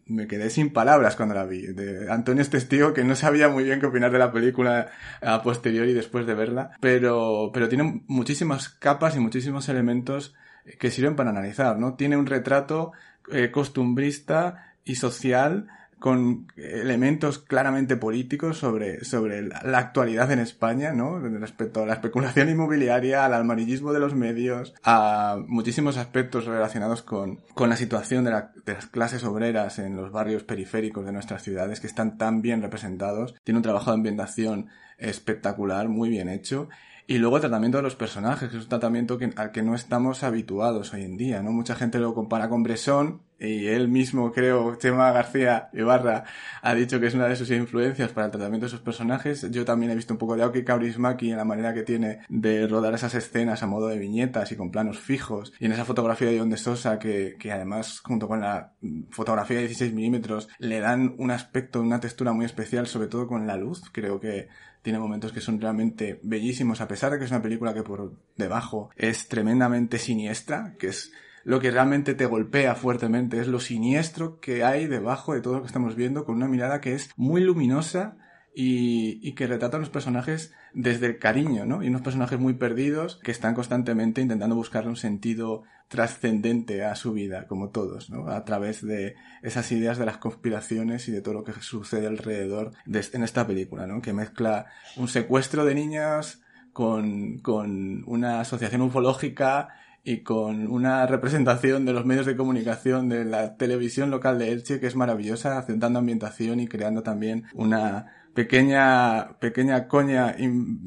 me 0.06 0.26
quedé 0.26 0.50
sin 0.50 0.72
palabras 0.72 1.16
cuando 1.16 1.34
la 1.34 1.46
vi. 1.46 1.66
Antonio 2.10 2.42
es 2.42 2.50
testigo 2.50 2.92
que 2.92 3.04
no 3.04 3.16
sabía 3.16 3.48
muy 3.48 3.64
bien 3.64 3.80
qué 3.80 3.86
opinar 3.86 4.12
de 4.12 4.18
la 4.18 4.32
película 4.32 4.90
a 5.22 5.42
posteriori 5.42 5.94
después 5.94 6.26
de 6.26 6.34
verla, 6.34 6.72
pero, 6.80 7.50
pero 7.52 7.68
tiene 7.68 8.04
muchísimas 8.06 8.68
capas 8.68 9.16
y 9.16 9.20
muchísimos 9.20 9.68
elementos 9.68 10.34
que 10.78 10.90
sirven 10.90 11.16
para 11.16 11.30
analizar, 11.30 11.78
¿no? 11.78 11.94
Tiene 11.94 12.16
un 12.16 12.26
retrato 12.26 12.92
eh, 13.30 13.50
costumbrista 13.50 14.74
y 14.84 14.96
social 14.96 15.68
con 15.98 16.46
elementos 16.56 17.38
claramente 17.38 17.96
políticos 17.96 18.58
sobre, 18.58 19.04
sobre 19.04 19.42
la 19.42 19.78
actualidad 19.78 20.30
en 20.32 20.38
España, 20.38 20.92
¿no? 20.92 21.18
Respecto 21.18 21.82
a 21.82 21.86
la 21.86 21.94
especulación 21.94 22.48
inmobiliaria, 22.48 23.24
al 23.24 23.34
amarillismo 23.34 23.92
de 23.92 24.00
los 24.00 24.14
medios, 24.14 24.74
a 24.84 25.38
muchísimos 25.46 25.96
aspectos 25.96 26.46
relacionados 26.46 27.02
con, 27.02 27.40
con 27.54 27.70
la 27.70 27.76
situación 27.76 28.24
de, 28.24 28.30
de 28.64 28.74
las 28.74 28.86
clases 28.86 29.24
obreras 29.24 29.78
en 29.78 29.96
los 29.96 30.12
barrios 30.12 30.44
periféricos 30.44 31.04
de 31.04 31.12
nuestras 31.12 31.42
ciudades 31.42 31.80
que 31.80 31.86
están 31.86 32.18
tan 32.18 32.42
bien 32.42 32.62
representados. 32.62 33.34
Tiene 33.44 33.58
un 33.58 33.62
trabajo 33.62 33.90
de 33.90 33.96
ambientación 33.96 34.68
espectacular, 34.98 35.88
muy 35.88 36.08
bien 36.08 36.28
hecho 36.28 36.68
y 37.06 37.18
luego 37.18 37.36
el 37.36 37.42
tratamiento 37.42 37.78
de 37.78 37.82
los 37.82 37.96
personajes, 37.96 38.50
que 38.50 38.56
es 38.56 38.62
un 38.62 38.68
tratamiento 38.68 39.18
al 39.36 39.52
que 39.52 39.62
no 39.62 39.74
estamos 39.74 40.22
habituados 40.22 40.92
hoy 40.94 41.02
en 41.02 41.16
día, 41.16 41.42
¿no? 41.42 41.52
Mucha 41.52 41.74
gente 41.74 41.98
lo 41.98 42.14
compara 42.14 42.48
con 42.48 42.62
Bresson, 42.62 43.20
y 43.38 43.66
él 43.66 43.88
mismo, 43.88 44.32
creo, 44.32 44.76
Chema 44.76 45.12
García 45.12 45.68
Ibarra, 45.72 46.24
ha 46.62 46.74
dicho 46.74 47.00
que 47.00 47.06
es 47.06 47.14
una 47.14 47.26
de 47.26 47.36
sus 47.36 47.50
influencias 47.50 48.12
para 48.12 48.26
el 48.26 48.30
tratamiento 48.30 48.66
de 48.66 48.70
sus 48.70 48.80
personajes. 48.80 49.50
Yo 49.50 49.64
también 49.64 49.90
he 49.92 49.96
visto 49.96 50.14
un 50.14 50.18
poco 50.18 50.36
de 50.36 50.42
Aoki 50.42 50.64
Kaurismäki 50.64 51.30
en 51.30 51.36
la 51.36 51.44
manera 51.44 51.74
que 51.74 51.82
tiene 51.82 52.20
de 52.28 52.66
rodar 52.66 52.94
esas 52.94 53.14
escenas 53.14 53.62
a 53.62 53.66
modo 53.66 53.88
de 53.88 53.98
viñetas 53.98 54.52
y 54.52 54.56
con 54.56 54.70
planos 54.70 54.98
fijos. 54.98 55.52
Y 55.58 55.66
en 55.66 55.72
esa 55.72 55.84
fotografía 55.84 56.28
de 56.28 56.38
John 56.38 56.50
de 56.50 56.56
Sosa, 56.56 56.98
que, 56.98 57.36
que 57.38 57.52
además, 57.52 58.00
junto 58.00 58.28
con 58.28 58.40
la 58.40 58.72
fotografía 59.10 59.56
de 59.56 59.64
16 59.64 59.92
milímetros, 59.92 60.48
le 60.58 60.80
dan 60.80 61.14
un 61.18 61.30
aspecto, 61.30 61.80
una 61.80 62.00
textura 62.00 62.32
muy 62.32 62.46
especial, 62.46 62.86
sobre 62.86 63.08
todo 63.08 63.26
con 63.26 63.46
la 63.46 63.56
luz. 63.56 63.82
Creo 63.92 64.20
que 64.20 64.48
tiene 64.84 64.98
momentos 64.98 65.32
que 65.32 65.40
son 65.40 65.62
realmente 65.62 66.20
bellísimos, 66.22 66.82
a 66.82 66.88
pesar 66.88 67.10
de 67.10 67.18
que 67.18 67.24
es 67.24 67.30
una 67.30 67.40
película 67.40 67.72
que 67.72 67.82
por 67.82 68.12
debajo 68.36 68.90
es 68.96 69.28
tremendamente 69.28 69.98
siniestra, 69.98 70.74
que 70.78 70.88
es 70.88 71.10
lo 71.42 71.58
que 71.58 71.70
realmente 71.70 72.14
te 72.14 72.26
golpea 72.26 72.74
fuertemente, 72.74 73.40
es 73.40 73.48
lo 73.48 73.60
siniestro 73.60 74.40
que 74.40 74.62
hay 74.62 74.86
debajo 74.86 75.32
de 75.32 75.40
todo 75.40 75.54
lo 75.54 75.60
que 75.62 75.68
estamos 75.68 75.96
viendo, 75.96 76.26
con 76.26 76.36
una 76.36 76.48
mirada 76.48 76.82
que 76.82 76.92
es 76.92 77.08
muy 77.16 77.40
luminosa 77.40 78.18
y, 78.54 79.32
que 79.32 79.46
retrata 79.46 79.78
a 79.78 79.80
los 79.80 79.88
personajes 79.88 80.52
desde 80.74 81.06
el 81.06 81.18
cariño, 81.18 81.64
¿no? 81.64 81.82
Y 81.82 81.88
unos 81.88 82.02
personajes 82.02 82.38
muy 82.38 82.52
perdidos 82.52 83.18
que 83.22 83.30
están 83.30 83.54
constantemente 83.54 84.20
intentando 84.20 84.54
buscarle 84.54 84.90
un 84.90 84.96
sentido 84.96 85.62
trascendente 85.88 86.84
a 86.84 86.94
su 86.96 87.12
vida, 87.12 87.46
como 87.46 87.70
todos, 87.70 88.10
¿no? 88.10 88.28
A 88.28 88.44
través 88.44 88.84
de 88.84 89.14
esas 89.42 89.70
ideas 89.72 89.98
de 89.98 90.06
las 90.06 90.18
conspiraciones 90.18 91.08
y 91.08 91.12
de 91.12 91.20
todo 91.20 91.34
lo 91.34 91.44
que 91.44 91.52
sucede 91.60 92.06
alrededor 92.06 92.72
de, 92.86 93.04
en 93.12 93.22
esta 93.22 93.46
película, 93.46 93.86
¿no? 93.86 94.02
Que 94.02 94.12
mezcla 94.12 94.66
un 94.96 95.08
secuestro 95.08 95.64
de 95.64 95.74
niñas 95.74 96.42
con, 96.72 97.38
con 97.38 98.02
una 98.06 98.40
asociación 98.40 98.82
ufológica 98.82 99.68
y 100.04 100.18
con 100.22 100.70
una 100.70 101.06
representación 101.06 101.86
de 101.86 101.94
los 101.94 102.04
medios 102.04 102.26
de 102.26 102.36
comunicación 102.36 103.08
de 103.08 103.24
la 103.24 103.56
televisión 103.56 104.10
local 104.10 104.38
de 104.38 104.52
Elche 104.52 104.78
que 104.78 104.86
es 104.86 104.96
maravillosa, 104.96 105.58
acentuando 105.58 105.98
ambientación 105.98 106.60
y 106.60 106.68
creando 106.68 107.02
también 107.02 107.44
una 107.54 108.23
pequeña 108.34 109.38
pequeña 109.38 109.88
coña 109.88 110.36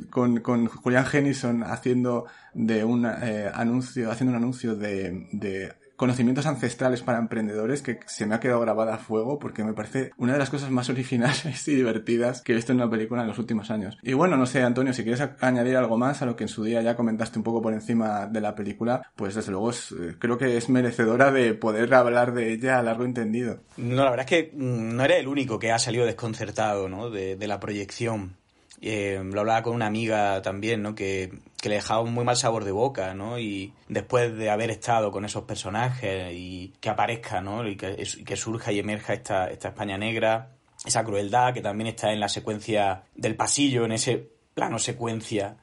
con, 0.10 0.40
con 0.42 0.68
Julián 0.68 1.06
Jennison 1.06 1.64
haciendo 1.64 2.26
de 2.54 2.84
un 2.84 3.06
eh, 3.06 3.50
anuncio 3.54 4.12
haciendo 4.12 4.32
un 4.32 4.44
anuncio 4.44 4.76
de, 4.76 5.28
de 5.32 5.74
conocimientos 5.98 6.46
ancestrales 6.46 7.02
para 7.02 7.18
emprendedores 7.18 7.82
que 7.82 8.00
se 8.06 8.26
me 8.26 8.36
ha 8.36 8.40
quedado 8.40 8.62
grabada 8.62 8.96
a 8.96 8.98
fuego 9.00 9.40
porque 9.40 9.64
me 9.64 9.74
parece 9.74 10.12
una 10.18 10.34
de 10.34 10.40
las 10.40 10.50
cosas 10.50 10.70
más 10.70 10.90
originales 10.98 11.68
y 11.68 11.76
divertidas 11.76 12.42
que 12.42 12.54
he 12.54 12.56
visto 12.56 12.72
en 12.72 12.78
una 12.78 12.90
película 12.90 13.24
en 13.24 13.28
los 13.28 13.40
últimos 13.40 13.72
años. 13.72 13.98
Y 14.02 14.14
bueno, 14.14 14.38
no 14.38 14.46
sé, 14.46 14.64
Antonio, 14.64 14.94
si 14.94 15.04
quieres 15.04 15.28
añadir 15.42 15.76
algo 15.76 15.98
más 15.98 16.22
a 16.22 16.26
lo 16.26 16.36
que 16.36 16.46
en 16.46 16.50
su 16.50 16.64
día 16.64 16.82
ya 16.82 16.96
comentaste 16.96 17.40
un 17.40 17.44
poco 17.44 17.62
por 17.62 17.74
encima 17.74 18.28
de 18.28 18.42
la 18.42 18.56
película, 18.56 19.12
pues 19.16 19.36
desde 19.36 19.52
luego 19.52 19.72
eh, 19.72 20.16
creo 20.20 20.38
que 20.38 20.56
es 20.56 20.70
merecedora 20.70 21.32
de 21.32 21.56
poder 21.56 21.94
hablar 21.94 22.34
de 22.34 22.54
ella 22.54 22.78
a 22.78 22.84
largo 22.84 23.04
entendido. 23.04 23.60
No, 23.78 24.04
la 24.04 24.12
verdad 24.12 24.28
es 24.32 24.44
que 24.44 24.52
mm, 24.56 24.96
no 24.96 25.04
era 25.04 25.18
el 25.18 25.28
único 25.28 25.58
que 25.58 25.72
ha 25.72 25.80
salido 25.80 26.06
desconcertado 26.06 26.88
¿no? 26.88 27.10
de, 27.10 27.36
de 27.36 27.48
la 27.48 27.60
proyección. 27.60 28.36
Eh, 28.80 29.20
lo 29.24 29.40
hablaba 29.40 29.63
con 29.63 29.74
una 29.74 29.88
amiga 29.88 30.42
también, 30.42 30.84
¿no? 30.84 30.94
Que, 30.94 31.32
que, 31.60 31.70
le 31.70 31.76
dejaba 31.76 32.02
un 32.02 32.13
muy 32.13 32.24
mal 32.24 32.38
sabor 32.38 32.63
de 32.63 32.72
boca, 32.72 33.13
¿no? 33.16 33.40
Y 33.40 33.74
después 33.88 34.36
de 34.38 34.50
haber 34.52 34.70
estado 34.70 35.12
con 35.12 35.26
esos 35.26 35.44
personajes 35.46 36.32
y 36.34 36.74
que 36.80 36.90
aparezca, 36.90 37.42
¿no? 37.42 37.68
Y 37.68 37.76
que, 37.76 38.36
surja 38.36 38.72
y 38.72 38.80
emerja 38.80 39.13
esta, 39.13 39.50
esta 39.50 39.70
España 39.70 39.98
negra, 39.98 40.52
esa 40.86 41.04
crueldad 41.04 41.54
que 41.54 41.62
también 41.62 41.88
está 41.88 42.13
en 42.13 42.20
la 42.20 42.30
secuencia 42.30 43.04
del 43.16 43.36
pasillo, 43.36 43.86
en 43.86 43.94
ese 43.94 44.30
plano 44.54 44.78
secuencia, 44.78 45.58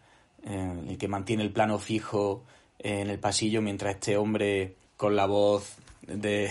eh, 0.44 0.72
el 0.88 0.98
que 0.98 1.06
mantiene 1.06 1.44
el 1.44 1.52
plano 1.52 1.78
fijo 1.78 2.44
en 2.78 3.10
el 3.10 3.20
pasillo 3.20 3.62
mientras 3.62 3.94
este 3.94 4.16
hombre 4.16 4.74
con 4.96 5.14
la 5.14 5.26
voz 5.26 5.76
de 6.02 6.50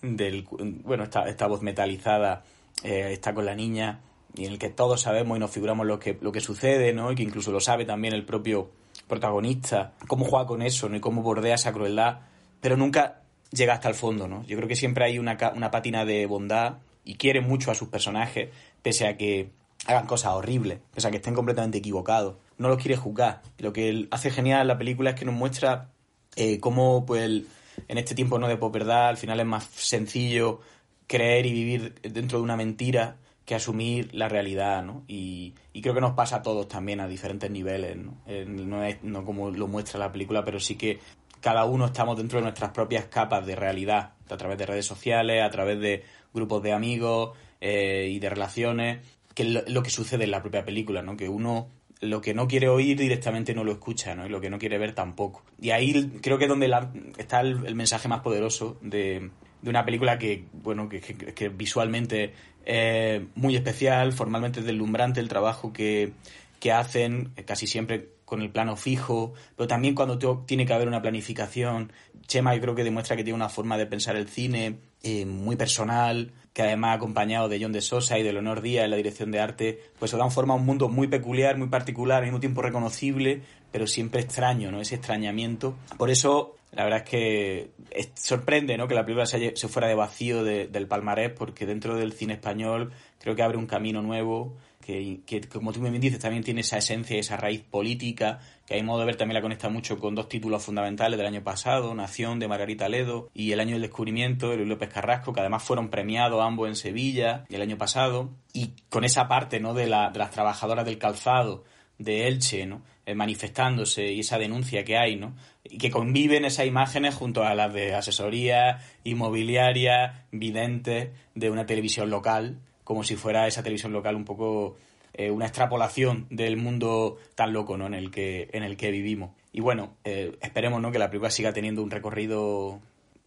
del 0.00 0.46
bueno 0.84 1.04
esta, 1.04 1.28
esta 1.28 1.46
voz 1.46 1.62
metalizada 1.62 2.42
eh, 2.82 3.10
está 3.12 3.34
con 3.34 3.44
la 3.44 3.54
niña 3.54 4.00
y 4.34 4.46
en 4.46 4.52
el 4.52 4.58
que 4.58 4.70
todos 4.70 5.02
sabemos 5.02 5.36
y 5.36 5.40
nos 5.40 5.50
figuramos 5.50 5.86
lo 5.86 5.98
que, 5.98 6.18
lo 6.20 6.32
que 6.32 6.40
sucede, 6.40 6.92
¿no? 6.92 7.12
Y 7.12 7.14
que 7.14 7.22
incluso 7.22 7.52
lo 7.52 7.60
sabe 7.60 7.84
también 7.84 8.14
el 8.14 8.24
propio 8.24 8.70
protagonista, 9.06 9.94
cómo 10.06 10.24
juega 10.24 10.46
con 10.46 10.62
eso, 10.62 10.88
¿no? 10.88 10.96
Y 10.96 11.00
cómo 11.00 11.22
bordea 11.22 11.54
esa 11.54 11.72
crueldad, 11.72 12.20
pero 12.60 12.76
nunca 12.76 13.22
llega 13.50 13.74
hasta 13.74 13.88
el 13.88 13.94
fondo, 13.94 14.28
¿no? 14.28 14.44
Yo 14.44 14.56
creo 14.56 14.68
que 14.68 14.76
siempre 14.76 15.04
hay 15.04 15.18
una, 15.18 15.36
una 15.54 15.70
patina 15.70 16.04
de 16.04 16.24
bondad 16.26 16.78
y 17.04 17.16
quiere 17.16 17.40
mucho 17.40 17.70
a 17.70 17.74
sus 17.74 17.88
personajes, 17.88 18.50
pese 18.80 19.06
a 19.06 19.16
que 19.16 19.50
hagan 19.86 20.06
cosas 20.06 20.32
horribles, 20.32 20.78
pese 20.94 21.08
a 21.08 21.10
que 21.10 21.18
estén 21.18 21.34
completamente 21.34 21.78
equivocados. 21.78 22.36
No 22.56 22.68
los 22.68 22.78
quiere 22.78 22.96
juzgar. 22.96 23.42
Lo 23.58 23.72
que 23.72 24.08
hace 24.10 24.30
genial 24.30 24.68
la 24.68 24.78
película 24.78 25.10
es 25.10 25.16
que 25.16 25.24
nos 25.24 25.34
muestra 25.34 25.90
eh, 26.36 26.60
cómo, 26.60 27.04
pues, 27.04 27.42
en 27.88 27.98
este 27.98 28.14
tiempo 28.14 28.38
no 28.38 28.48
de 28.48 28.56
posverdad, 28.56 29.08
al 29.08 29.16
final 29.16 29.40
es 29.40 29.46
más 29.46 29.64
sencillo 29.64 30.60
creer 31.06 31.44
y 31.46 31.52
vivir 31.52 31.94
dentro 32.02 32.38
de 32.38 32.44
una 32.44 32.56
mentira 32.56 33.16
que 33.44 33.54
asumir 33.54 34.14
la 34.14 34.28
realidad, 34.28 34.84
¿no? 34.84 35.04
Y, 35.08 35.54
creo 35.82 35.94
que 35.94 36.00
nos 36.00 36.12
pasa 36.12 36.36
a 36.36 36.42
todos 36.42 36.68
también 36.68 37.00
a 37.00 37.08
diferentes 37.08 37.50
niveles, 37.50 37.96
¿no? 37.96 38.18
Eh, 38.26 38.44
no 38.46 38.84
es 38.84 39.02
no 39.02 39.24
como 39.24 39.50
lo 39.50 39.66
muestra 39.66 39.98
la 39.98 40.12
película, 40.12 40.44
pero 40.44 40.60
sí 40.60 40.76
que 40.76 41.00
cada 41.40 41.64
uno 41.64 41.86
estamos 41.86 42.16
dentro 42.16 42.38
de 42.38 42.44
nuestras 42.44 42.70
propias 42.70 43.06
capas 43.06 43.44
de 43.44 43.56
realidad, 43.56 44.12
a 44.30 44.36
través 44.36 44.58
de 44.58 44.66
redes 44.66 44.86
sociales, 44.86 45.42
a 45.42 45.50
través 45.50 45.80
de 45.80 46.04
grupos 46.32 46.62
de 46.62 46.72
amigos 46.72 47.36
eh, 47.60 48.08
y 48.10 48.18
de 48.20 48.30
relaciones, 48.30 49.00
que 49.34 49.42
es 49.42 49.68
lo, 49.68 49.82
que 49.82 49.90
sucede 49.90 50.24
en 50.24 50.30
la 50.30 50.40
propia 50.40 50.64
película, 50.64 51.02
¿no? 51.02 51.16
Que 51.16 51.28
uno 51.28 51.68
lo 52.00 52.20
que 52.20 52.34
no 52.34 52.48
quiere 52.48 52.68
oír 52.68 52.98
directamente 52.98 53.54
no 53.54 53.64
lo 53.64 53.72
escucha, 53.72 54.14
¿no? 54.14 54.26
Y 54.26 54.28
lo 54.28 54.40
que 54.40 54.50
no 54.50 54.58
quiere 54.58 54.78
ver 54.78 54.94
tampoco. 54.94 55.44
Y 55.60 55.70
ahí 55.70 56.10
creo 56.20 56.38
que 56.38 56.44
es 56.44 56.48
donde 56.48 56.70
está 57.16 57.40
el, 57.40 57.74
mensaje 57.74 58.08
más 58.08 58.20
poderoso 58.20 58.78
de, 58.80 59.30
de 59.62 59.70
una 59.70 59.84
película 59.84 60.18
que, 60.18 60.44
bueno, 60.52 60.88
que, 60.88 61.00
que, 61.00 61.48
visualmente 61.48 62.34
es 62.64 63.22
muy 63.34 63.56
especial, 63.56 64.12
formalmente 64.12 64.60
es 64.60 64.66
deslumbrante 64.66 65.20
el 65.20 65.28
trabajo 65.28 65.72
que, 65.72 66.12
que 66.60 66.72
hacen, 66.72 67.32
eh, 67.36 67.44
casi 67.44 67.66
siempre 67.66 68.10
con 68.24 68.40
el 68.40 68.50
plano 68.50 68.76
fijo, 68.76 69.34
pero 69.56 69.66
también 69.66 69.94
cuando 69.94 70.16
tiene 70.46 70.64
que 70.64 70.72
haber 70.72 70.88
una 70.88 71.02
planificación. 71.02 71.92
Chema 72.26 72.54
yo 72.54 72.60
creo 72.62 72.74
que 72.74 72.84
demuestra 72.84 73.16
que 73.16 73.24
tiene 73.24 73.36
una 73.36 73.48
forma 73.48 73.76
de 73.76 73.86
pensar 73.86 74.16
el 74.16 74.28
cine 74.28 74.78
eh, 75.02 75.26
muy 75.26 75.56
personal, 75.56 76.32
que 76.52 76.62
además 76.62 76.96
acompañado 76.96 77.48
de 77.48 77.60
John 77.60 77.72
de 77.72 77.80
Sosa 77.80 78.18
y 78.18 78.22
de 78.22 78.32
Leonor 78.32 78.62
Díaz 78.62 78.84
en 78.84 78.90
la 78.90 78.96
dirección 78.96 79.30
de 79.32 79.40
arte, 79.40 79.80
pues 79.98 80.10
se 80.10 80.16
dan 80.16 80.30
forma 80.30 80.54
a 80.54 80.56
un 80.56 80.64
mundo 80.64 80.88
muy 80.88 81.08
peculiar, 81.08 81.58
muy 81.58 81.68
particular, 81.68 82.18
al 82.18 82.24
mismo 82.24 82.40
tiempo 82.40 82.62
reconocible, 82.62 83.42
pero 83.70 83.86
siempre 83.86 84.20
extraño, 84.20 84.70
¿no? 84.70 84.80
Ese 84.80 84.94
extrañamiento. 84.94 85.74
Por 85.98 86.10
eso 86.10 86.56
la 86.72 86.84
verdad 86.84 87.02
es 87.04 87.10
que 87.10 87.70
sorprende 88.14 88.78
¿no? 88.78 88.88
que 88.88 88.94
la 88.94 89.04
película 89.04 89.26
se, 89.26 89.52
fuera 89.68 89.88
de 89.88 89.94
vacío 89.94 90.42
del 90.42 90.88
palmarés, 90.88 91.30
porque 91.30 91.66
dentro 91.66 91.96
del 91.96 92.12
cine 92.12 92.34
español 92.34 92.92
creo 93.18 93.36
que 93.36 93.42
abre 93.42 93.58
un 93.58 93.66
camino 93.66 94.00
nuevo, 94.00 94.56
que, 94.80 95.20
que 95.26 95.42
como 95.42 95.72
tú 95.72 95.80
me 95.80 95.90
dices, 95.90 96.18
también 96.18 96.42
tiene 96.42 96.62
esa 96.62 96.78
esencia, 96.78 97.20
esa 97.20 97.36
raíz 97.36 97.62
política, 97.62 98.40
que 98.66 98.74
hay 98.74 98.82
modo 98.82 99.00
de 99.00 99.06
ver 99.06 99.16
también 99.16 99.34
la 99.34 99.42
conecta 99.42 99.68
mucho 99.68 99.98
con 99.98 100.14
dos 100.14 100.30
títulos 100.30 100.64
fundamentales 100.64 101.18
del 101.18 101.26
año 101.26 101.44
pasado, 101.44 101.94
Nación 101.94 102.38
de 102.38 102.48
Margarita 102.48 102.88
Ledo 102.88 103.28
y 103.34 103.52
El 103.52 103.60
año 103.60 103.72
del 103.72 103.82
descubrimiento 103.82 104.48
de 104.48 104.56
Luis 104.56 104.68
López 104.68 104.88
Carrasco, 104.88 105.34
que 105.34 105.40
además 105.40 105.62
fueron 105.62 105.90
premiados 105.90 106.42
ambos 106.42 106.68
en 106.68 106.76
Sevilla 106.76 107.44
el 107.50 107.60
año 107.60 107.76
pasado, 107.76 108.30
y 108.54 108.72
con 108.88 109.04
esa 109.04 109.28
parte 109.28 109.60
¿no? 109.60 109.74
de, 109.74 109.88
la, 109.88 110.10
de 110.10 110.18
las 110.18 110.30
trabajadoras 110.30 110.86
del 110.86 110.98
calzado 110.98 111.64
de 111.98 112.26
Elche, 112.28 112.66
¿no? 112.66 112.82
Eh, 113.04 113.16
manifestándose 113.16 114.12
y 114.12 114.20
esa 114.20 114.38
denuncia 114.38 114.84
que 114.84 114.96
hay, 114.96 115.16
¿no? 115.16 115.34
Y 115.64 115.78
que 115.78 115.90
conviven 115.90 116.44
esas 116.44 116.66
imágenes 116.66 117.16
junto 117.16 117.42
a 117.42 117.52
las 117.52 117.74
de 117.74 117.96
asesoría 117.96 118.78
inmobiliaria, 119.02 120.26
vidente 120.30 121.10
de 121.34 121.50
una 121.50 121.66
televisión 121.66 122.10
local, 122.10 122.60
como 122.84 123.02
si 123.02 123.16
fuera 123.16 123.48
esa 123.48 123.64
televisión 123.64 123.92
local 123.92 124.14
un 124.14 124.24
poco 124.24 124.76
eh, 125.14 125.32
una 125.32 125.46
extrapolación 125.46 126.28
del 126.30 126.56
mundo 126.56 127.18
tan 127.34 127.52
loco, 127.52 127.76
¿no? 127.76 127.88
En 127.88 127.94
el 127.94 128.12
que, 128.12 128.48
en 128.52 128.62
el 128.62 128.76
que 128.76 128.92
vivimos. 128.92 129.32
Y 129.50 129.60
bueno, 129.60 129.96
eh, 130.04 130.36
esperemos, 130.40 130.80
¿no? 130.80 130.92
Que 130.92 131.00
la 131.00 131.10
película 131.10 131.32
siga 131.32 131.52
teniendo 131.52 131.82
un 131.82 131.90
recorrido 131.90 132.80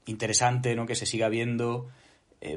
interesante, 0.06 0.74
¿no? 0.78 0.86
Que 0.86 0.96
se 0.96 1.06
siga 1.06 1.28
viendo 1.28 1.90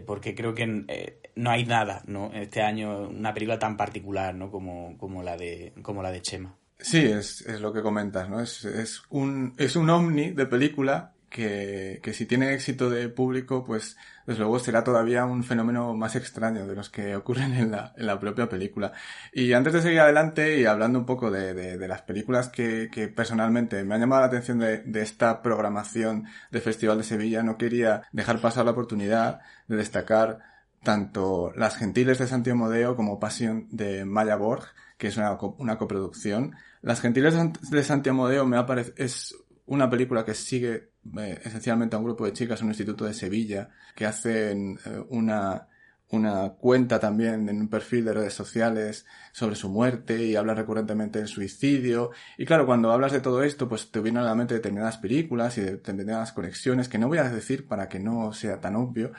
porque 0.06 0.34
creo 0.34 0.54
que 0.54 1.16
no 1.34 1.50
hay 1.50 1.64
nada, 1.64 2.02
¿no? 2.06 2.30
Este 2.34 2.60
año 2.60 3.08
una 3.08 3.32
película 3.32 3.58
tan 3.58 3.78
particular, 3.78 4.34
¿no? 4.34 4.50
Como, 4.50 4.98
como 4.98 5.22
la 5.22 5.36
de 5.38 5.72
como 5.82 6.02
la 6.02 6.10
de 6.10 6.20
Chema. 6.20 6.54
Sí, 6.80 6.98
es, 6.98 7.40
es 7.42 7.60
lo 7.60 7.72
que 7.72 7.82
comentas, 7.82 8.28
¿no? 8.28 8.40
Es, 8.40 8.64
es, 8.64 9.02
un, 9.10 9.54
es 9.58 9.74
un 9.74 9.90
ovni 9.90 10.30
de 10.30 10.46
película 10.46 11.14
que, 11.28 12.00
que 12.02 12.14
si 12.14 12.24
tiene 12.24 12.54
éxito 12.54 12.88
de 12.88 13.08
público, 13.08 13.64
pues 13.64 13.96
desde 14.26 14.40
luego 14.40 14.58
será 14.58 14.84
todavía 14.84 15.24
un 15.24 15.42
fenómeno 15.42 15.94
más 15.94 16.14
extraño 16.16 16.66
de 16.66 16.76
los 16.76 16.88
que 16.88 17.16
ocurren 17.16 17.54
en 17.54 17.72
la, 17.72 17.94
en 17.96 18.06
la 18.06 18.20
propia 18.20 18.48
película. 18.48 18.92
Y 19.32 19.52
antes 19.54 19.72
de 19.72 19.82
seguir 19.82 20.00
adelante 20.00 20.58
y 20.58 20.66
hablando 20.66 21.00
un 21.00 21.06
poco 21.06 21.30
de, 21.30 21.52
de, 21.52 21.78
de 21.78 21.88
las 21.88 22.02
películas 22.02 22.48
que, 22.48 22.88
que, 22.92 23.08
personalmente 23.08 23.82
me 23.84 23.94
han 23.94 24.00
llamado 24.02 24.22
la 24.22 24.28
atención 24.28 24.60
de, 24.60 24.78
de 24.78 25.02
esta 25.02 25.42
programación 25.42 26.26
del 26.50 26.62
Festival 26.62 26.98
de 26.98 27.04
Sevilla, 27.04 27.42
no 27.42 27.58
quería 27.58 28.02
dejar 28.12 28.40
pasar 28.40 28.64
la 28.64 28.70
oportunidad 28.72 29.40
de 29.66 29.76
destacar 29.76 30.38
tanto 30.82 31.52
Las 31.56 31.76
Gentiles 31.76 32.18
de 32.18 32.28
Santiago 32.28 32.58
Modeo 32.58 32.94
como 32.96 33.18
Pasión 33.18 33.66
de 33.70 34.04
Maya 34.04 34.36
Borg, 34.36 34.64
que 34.98 35.06
es 35.06 35.16
una, 35.16 35.38
una 35.58 35.78
coproducción, 35.78 36.54
las 36.82 37.00
Gentiles 37.00 37.34
de 37.70 37.82
Santiago 37.82 38.18
Modeo 38.18 38.44
me 38.44 38.58
es 38.96 39.34
una 39.66 39.88
película 39.88 40.24
que 40.24 40.34
sigue 40.34 40.90
eh, 41.18 41.40
esencialmente 41.44 41.96
a 41.96 41.98
un 41.98 42.04
grupo 42.04 42.24
de 42.24 42.32
chicas 42.32 42.60
en 42.60 42.66
un 42.66 42.72
instituto 42.72 43.04
de 43.04 43.14
Sevilla 43.14 43.70
que 43.94 44.06
hacen 44.06 44.78
eh, 44.84 45.02
una, 45.10 45.68
una 46.10 46.50
cuenta 46.50 46.98
también 46.98 47.48
en 47.48 47.60
un 47.60 47.68
perfil 47.68 48.06
de 48.06 48.14
redes 48.14 48.34
sociales 48.34 49.06
sobre 49.32 49.56
su 49.56 49.68
muerte 49.68 50.24
y 50.24 50.36
habla 50.36 50.54
recurrentemente 50.54 51.18
del 51.18 51.28
suicidio. 51.28 52.10
Y 52.38 52.46
claro, 52.46 52.66
cuando 52.66 52.90
hablas 52.90 53.12
de 53.12 53.20
todo 53.20 53.42
esto, 53.42 53.68
pues 53.68 53.90
te 53.90 54.00
vienen 54.00 54.22
a 54.22 54.26
la 54.26 54.34
mente 54.34 54.54
determinadas 54.54 54.96
películas 54.98 55.58
y 55.58 55.60
determinadas 55.60 56.32
conexiones 56.32 56.88
que 56.88 56.98
no 56.98 57.08
voy 57.08 57.18
a 57.18 57.28
decir 57.28 57.68
para 57.68 57.88
que 57.88 58.00
no 58.00 58.32
sea 58.32 58.60
tan 58.60 58.76
obvio, 58.76 59.12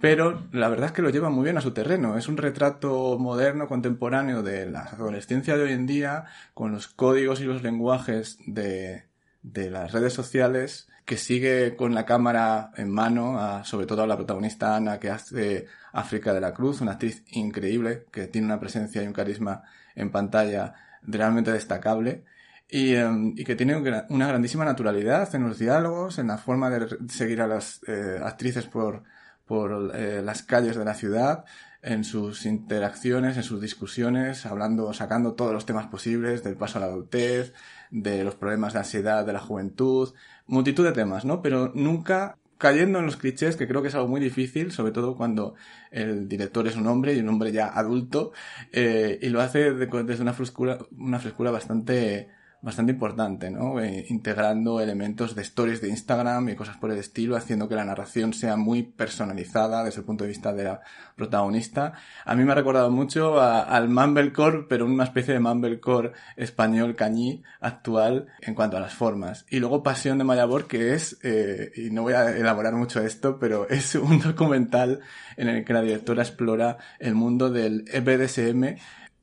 pero 0.00 0.46
la 0.52 0.68
verdad 0.68 0.86
es 0.86 0.92
que 0.92 1.02
lo 1.02 1.10
lleva 1.10 1.30
muy 1.30 1.44
bien 1.44 1.56
a 1.56 1.62
su 1.62 1.72
terreno. 1.72 2.18
Es 2.18 2.28
un 2.28 2.36
retrato 2.36 3.18
moderno, 3.18 3.66
contemporáneo 3.66 4.42
de 4.42 4.66
la 4.66 4.80
adolescencia 4.82 5.56
de 5.56 5.64
hoy 5.64 5.72
en 5.72 5.86
día, 5.86 6.26
con 6.54 6.72
los 6.72 6.88
códigos 6.88 7.40
y 7.40 7.44
los 7.44 7.62
lenguajes 7.62 8.38
de, 8.46 9.04
de 9.42 9.70
las 9.70 9.92
redes 9.92 10.12
sociales, 10.12 10.88
que 11.06 11.16
sigue 11.16 11.76
con 11.76 11.94
la 11.94 12.04
cámara 12.04 12.72
en 12.76 12.90
mano, 12.90 13.38
a, 13.40 13.64
sobre 13.64 13.86
todo 13.86 14.02
a 14.02 14.06
la 14.06 14.16
protagonista 14.16 14.76
Ana, 14.76 14.98
que 14.98 15.08
hace 15.10 15.66
África 15.92 16.34
de 16.34 16.40
la 16.40 16.52
Cruz, 16.52 16.80
una 16.80 16.92
actriz 16.92 17.22
increíble, 17.28 18.04
que 18.10 18.26
tiene 18.26 18.46
una 18.46 18.60
presencia 18.60 19.02
y 19.02 19.06
un 19.06 19.12
carisma 19.12 19.62
en 19.94 20.10
pantalla 20.10 20.74
realmente 21.02 21.52
destacable. 21.52 22.24
y, 22.68 22.94
em, 22.96 23.32
y, 23.36 23.44
que 23.44 23.54
tiene 23.54 23.76
una 23.76 24.28
grandísima 24.28 24.64
naturalidad 24.64 25.32
en 25.36 25.44
los 25.44 25.58
diálogos, 25.58 26.18
en 26.18 26.26
la 26.26 26.36
forma 26.38 26.68
de 26.68 26.98
seguir 27.08 27.40
a 27.40 27.46
las 27.46 27.80
eh, 27.86 28.18
actrices 28.22 28.66
por, 28.66 29.04
por 29.46 29.92
eh, 29.94 30.22
las 30.22 30.42
calles 30.42 30.76
de 30.76 30.84
la 30.84 30.94
ciudad, 30.94 31.44
en 31.82 32.02
sus 32.02 32.46
interacciones, 32.46 33.36
en 33.36 33.44
sus 33.44 33.60
discusiones, 33.60 34.44
hablando, 34.44 34.92
sacando 34.92 35.34
todos 35.34 35.52
los 35.52 35.66
temas 35.66 35.86
posibles 35.86 36.42
del 36.42 36.56
paso 36.56 36.78
a 36.78 36.80
la 36.80 36.88
adultez, 36.88 37.54
de 37.90 38.24
los 38.24 38.34
problemas 38.34 38.72
de 38.72 38.80
ansiedad 38.80 39.24
de 39.24 39.32
la 39.32 39.40
juventud, 39.40 40.12
multitud 40.46 40.84
de 40.84 40.92
temas, 40.92 41.24
¿no? 41.24 41.42
Pero 41.42 41.70
nunca 41.74 42.38
cayendo 42.58 42.98
en 42.98 43.06
los 43.06 43.16
clichés, 43.16 43.56
que 43.56 43.68
creo 43.68 43.82
que 43.82 43.88
es 43.88 43.94
algo 43.94 44.08
muy 44.08 44.20
difícil, 44.20 44.72
sobre 44.72 44.92
todo 44.92 45.16
cuando 45.16 45.54
el 45.90 46.28
director 46.28 46.66
es 46.66 46.76
un 46.76 46.86
hombre 46.86 47.14
y 47.14 47.20
un 47.20 47.28
hombre 47.28 47.52
ya 47.52 47.68
adulto, 47.68 48.32
eh, 48.72 49.18
y 49.22 49.28
lo 49.28 49.40
hace 49.40 49.72
desde 49.72 50.22
una 50.22 50.32
frescura, 50.32 50.78
una 50.98 51.18
frescura 51.18 51.50
bastante 51.50 52.30
bastante 52.62 52.92
importante, 52.92 53.50
¿no? 53.50 53.80
Eh, 53.80 54.06
integrando 54.08 54.80
elementos 54.80 55.34
de 55.34 55.42
stories 55.42 55.80
de 55.80 55.88
Instagram 55.88 56.48
y 56.48 56.56
cosas 56.56 56.76
por 56.76 56.90
el 56.90 56.98
estilo, 56.98 57.36
haciendo 57.36 57.68
que 57.68 57.74
la 57.74 57.84
narración 57.84 58.32
sea 58.32 58.56
muy 58.56 58.82
personalizada 58.82 59.84
desde 59.84 60.00
el 60.00 60.06
punto 60.06 60.24
de 60.24 60.28
vista 60.28 60.52
de 60.52 60.64
la 60.64 60.80
protagonista. 61.14 61.92
A 62.24 62.34
mí 62.34 62.44
me 62.44 62.52
ha 62.52 62.54
recordado 62.54 62.90
mucho 62.90 63.40
al 63.40 63.88
Mumblecore, 63.88 64.66
pero 64.68 64.86
una 64.86 65.04
especie 65.04 65.34
de 65.34 65.40
Mumblecore 65.40 66.12
español 66.36 66.96
cañí 66.96 67.42
actual 67.60 68.26
en 68.40 68.54
cuanto 68.54 68.76
a 68.76 68.80
las 68.80 68.94
formas. 68.94 69.46
Y 69.48 69.60
luego 69.60 69.82
Pasión 69.82 70.18
de 70.18 70.24
Mayabor, 70.24 70.66
que 70.66 70.94
es, 70.94 71.18
eh, 71.22 71.72
y 71.76 71.90
no 71.90 72.02
voy 72.02 72.14
a 72.14 72.36
elaborar 72.36 72.74
mucho 72.74 73.00
esto, 73.00 73.38
pero 73.38 73.68
es 73.70 73.94
un 73.94 74.20
documental 74.20 75.00
en 75.36 75.48
el 75.48 75.64
que 75.64 75.72
la 75.72 75.82
directora 75.82 76.22
explora 76.22 76.78
el 76.98 77.14
mundo 77.14 77.50
del 77.50 77.84
EBDSM 77.92 78.76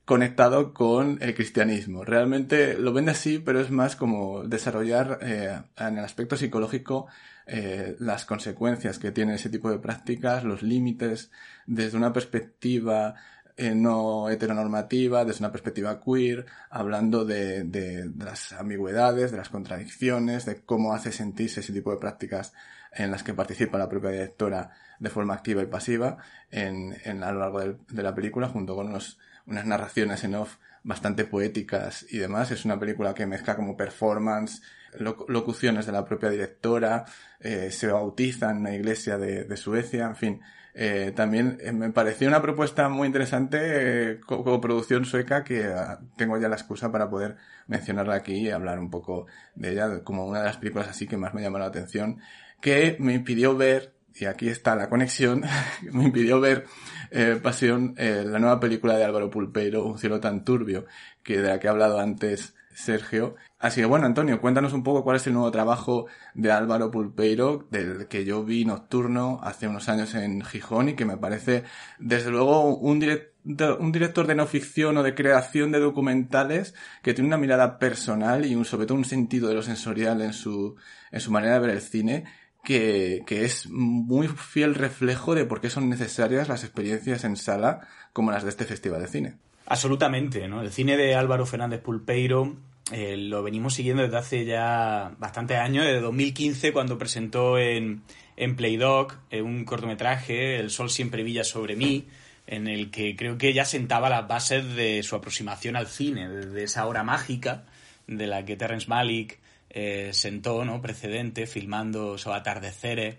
conectado 0.06 0.74
con 0.74 1.18
el 1.22 1.34
cristianismo. 1.34 2.04
Realmente 2.04 2.78
lo 2.78 2.94
vende 2.94 3.12
así, 3.12 3.40
pero 3.40 3.62
es 3.62 3.72
más 3.72 3.96
como 3.96 4.44
desarrollar 4.44 5.20
eh, 5.22 5.62
en 5.78 5.98
el 5.98 6.04
aspecto 6.04 6.36
psicológico 6.36 7.08
eh, 7.46 7.96
las 8.00 8.26
consecuencias 8.26 9.00
que 9.00 9.12
tiene 9.12 9.36
ese 9.36 9.50
tipo 9.50 9.70
de 9.70 9.80
prácticas, 9.80 10.44
los 10.44 10.62
límites, 10.62 11.32
desde 11.66 11.98
una 11.98 12.14
perspectiva 12.14 13.16
eh, 13.56 13.76
no 13.76 14.30
heteronormativa, 14.30 15.26
desde 15.26 15.40
una 15.42 15.52
perspectiva 15.52 16.02
queer, 16.02 16.46
hablando 16.70 17.24
de, 17.24 17.64
de, 17.64 18.10
de, 18.10 18.26
las 18.26 18.54
ambigüedades, 18.54 19.32
de 19.32 19.38
las 19.38 19.50
contradicciones, 19.50 20.46
de 20.46 20.62
cómo 20.64 20.94
hace 20.94 21.12
sentirse 21.12 21.60
ese 21.60 21.74
tipo 21.74 21.92
de 21.92 21.98
prácticas 21.98 22.54
en 22.94 23.12
las 23.12 23.24
que 23.24 23.34
participa 23.34 23.78
la 23.78 23.90
propia 23.90 24.12
directora 24.12 24.72
de 25.00 25.10
forma 25.10 25.34
activa 25.34 25.62
y 25.62 25.68
pasiva 25.68 26.18
en, 26.50 26.96
en 27.04 27.24
a 27.24 27.32
lo 27.32 27.40
largo 27.40 27.60
de, 27.60 27.78
de 27.90 28.04
la 28.04 28.16
película, 28.16 28.48
junto 28.48 28.76
con 28.76 28.88
unos 28.88 29.20
unas 29.46 29.66
narraciones 29.66 30.24
en 30.24 30.36
off 30.36 30.58
bastante 30.84 31.26
poéticas 31.26 32.06
y 32.10 32.18
demás. 32.18 32.52
Es 32.52 32.66
una 32.66 32.80
película 32.80 33.14
que 33.14 33.26
mezcla 33.26 33.56
como 33.56 33.78
performance, 33.78 34.62
locuciones 35.00 35.86
de 35.86 35.92
la 35.92 36.06
propia 36.06 36.30
directora, 36.30 37.06
eh, 37.40 37.72
se 37.72 37.88
bautiza 37.88 38.52
en 38.52 38.58
una 38.58 38.76
iglesia 38.76 39.18
de, 39.18 39.58
Suecia, 39.58 40.06
en 40.06 40.16
fin. 40.16 40.42
Eh, 40.76 41.14
también 41.16 41.60
eh, 41.62 41.72
me 41.72 41.92
pareció 41.92 42.28
una 42.28 42.42
propuesta 42.42 42.90
muy 42.90 43.06
interesante 43.06 44.20
como 44.26 44.60
producción 44.60 45.06
sueca 45.06 45.44
que 45.44 45.66
ah, 45.66 46.00
tengo 46.18 46.40
ya 46.40 46.50
la 46.50 46.56
excusa 46.56 46.92
para 46.92 47.12
poder 47.12 47.38
mencionarla 47.68 48.16
aquí 48.16 48.34
y 48.38 48.50
hablar 48.50 48.80
un 48.80 48.90
poco 48.90 49.28
de 49.54 49.74
ella 49.74 50.04
como 50.04 50.26
una 50.26 50.40
de 50.40 50.46
las 50.46 50.58
películas 50.58 50.88
así 50.88 51.06
que 51.06 51.16
más 51.16 51.36
me 51.36 51.44
llamó 51.44 51.60
la 51.60 51.68
atención 51.68 52.18
que 52.60 52.98
me 53.00 53.14
impidió 53.14 53.56
ver 53.56 53.94
y 54.16 54.26
aquí 54.26 54.48
está 54.48 54.76
la 54.76 54.90
conexión, 54.90 55.44
me 55.92 56.06
impidió 56.06 56.40
ver 56.40 56.66
eh, 57.14 57.40
Pasión, 57.42 57.94
eh, 57.98 58.24
la 58.26 58.40
nueva 58.40 58.60
película 58.60 58.98
de 58.98 59.04
Álvaro 59.04 59.30
Pulpeiro, 59.30 59.86
Un 59.86 60.00
cielo 60.00 60.20
tan 60.20 60.44
turbio, 60.44 60.86
que 61.22 61.42
de 61.42 61.48
la 61.48 61.60
que 61.60 61.68
ha 61.68 61.72
hablado 61.72 62.00
antes 62.00 62.56
Sergio. 62.74 63.36
Así 63.60 63.82
que 63.82 63.86
bueno, 63.86 64.06
Antonio, 64.06 64.42
cuéntanos 64.42 64.74
un 64.74 64.84
poco 64.84 65.04
cuál 65.04 65.18
es 65.18 65.28
el 65.28 65.34
nuevo 65.34 65.52
trabajo 65.52 66.08
de 66.34 66.52
Álvaro 66.52 66.92
Pulpeiro, 66.92 67.68
del 67.70 68.08
que 68.08 68.26
yo 68.26 68.44
vi 68.44 68.66
nocturno 68.66 69.40
hace 69.44 69.68
unos 69.68 69.90
años 69.90 70.16
en 70.16 70.42
Gijón 70.44 70.90
y 70.90 70.96
que 70.96 71.06
me 71.06 71.18
parece, 71.18 71.64
desde 72.00 72.32
luego, 72.32 72.76
un, 72.76 73.00
director, 73.00 73.78
un 73.80 73.92
director 73.92 74.26
de 74.26 74.36
no 74.36 74.48
ficción 74.48 74.98
o 74.98 75.04
de 75.04 75.14
creación 75.16 75.72
de 75.72 75.80
documentales 75.80 76.74
que 77.04 77.14
tiene 77.14 77.28
una 77.28 77.38
mirada 77.38 77.78
personal 77.78 78.46
y 78.46 78.56
un, 78.56 78.66
sobre 78.66 78.88
todo 78.88 78.98
un 78.98 79.06
sentido 79.06 79.48
de 79.50 79.56
lo 79.56 79.62
sensorial 79.62 80.22
en 80.22 80.34
su, 80.34 80.76
en 81.12 81.20
su 81.20 81.32
manera 81.32 81.54
de 81.54 81.60
ver 81.60 81.70
el 81.70 81.82
cine 81.82 82.26
que, 82.64 83.24
que, 83.26 83.46
es 83.46 83.68
muy 83.70 84.28
fiel 84.28 84.76
reflejo 84.76 85.36
de 85.36 85.46
por 85.46 85.62
qué 85.62 85.70
son 85.70 85.90
necesarias 85.90 86.48
las 86.48 86.64
experiencias 86.64 87.24
en 87.24 87.36
sala 87.36 87.88
como 88.14 88.32
las 88.32 88.44
de 88.44 88.50
este 88.50 88.66
Festival 88.66 89.02
de 89.02 89.08
Cine. 89.08 89.38
Absolutamente, 89.66 90.48
¿no? 90.48 90.62
El 90.62 90.72
cine 90.72 90.98
de 90.98 91.16
Álvaro 91.16 91.46
Fernández 91.46 91.82
Pulpeiro 91.82 92.58
eh, 92.92 93.16
lo 93.16 93.44
venimos 93.44 93.76
siguiendo 93.76 94.04
desde 94.04 94.18
hace 94.18 94.46
ya 94.46 95.16
bastantes 95.18 95.58
años, 95.58 95.86
desde 95.86 96.02
2015 96.02 96.74
cuando 96.74 96.98
presentó 96.98 97.58
en, 97.58 98.04
en 98.36 98.56
Playdoc 98.56 99.16
eh, 99.30 99.42
un 99.42 99.64
cortometraje, 99.64 100.60
El 100.60 100.70
sol 100.70 100.90
siempre 100.90 101.24
brilla 101.24 101.46
sobre 101.46 101.78
mí, 101.78 102.08
en 102.46 102.68
el 102.68 102.92
que 102.92 103.16
creo 103.16 103.38
que 103.38 103.54
ya 103.54 103.64
sentaba 103.64 104.10
las 104.10 104.28
bases 104.28 104.76
de 104.76 105.02
su 105.02 105.16
aproximación 105.16 105.78
al 105.78 105.88
cine, 105.88 106.28
desde 106.28 106.64
esa 106.64 106.86
hora 106.86 107.04
mágica 107.04 107.64
de 108.08 108.28
la 108.28 108.44
que 108.44 108.58
Terrence 108.58 108.88
Malick 108.90 109.40
eh, 109.74 110.12
sentó 110.14 110.64
¿no? 110.64 110.82
precedente 110.82 111.48
filmando 111.48 112.16
esos 112.16 112.34
atardeceres, 112.34 113.16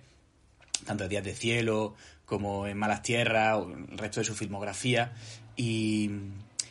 tanto 0.86 1.04
en 1.04 1.10
Días 1.10 1.24
de 1.24 1.34
Cielo 1.34 1.94
como 2.24 2.66
en 2.66 2.78
Malas 2.78 3.02
Tierras, 3.02 3.58
o 3.58 3.70
el 3.70 3.98
resto 3.98 4.20
de 4.20 4.24
su 4.24 4.34
filmografía, 4.34 5.12
y, 5.56 6.10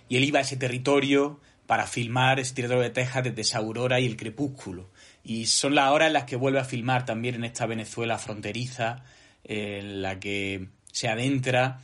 y 0.09 0.17
él 0.17 0.23
iba 0.23 0.39
a 0.39 0.41
ese 0.41 0.57
territorio 0.57 1.39
para 1.67 1.85
filmar 1.85 2.39
ese 2.39 2.55
territorio 2.55 2.83
de 2.83 2.89
Texas 2.89 3.23
desde 3.23 3.41
esa 3.41 3.59
aurora 3.59 3.99
y 3.99 4.05
el 4.05 4.17
crepúsculo. 4.17 4.89
Y 5.23 5.45
son 5.45 5.75
las 5.75 5.91
horas 5.91 6.07
en 6.07 6.13
las 6.13 6.25
que 6.25 6.35
vuelve 6.35 6.59
a 6.59 6.65
filmar 6.65 7.05
también 7.05 7.35
en 7.35 7.43
esta 7.43 7.65
Venezuela 7.65 8.17
fronteriza, 8.17 9.03
en 9.43 10.01
la 10.01 10.19
que 10.19 10.67
se 10.91 11.07
adentra 11.07 11.79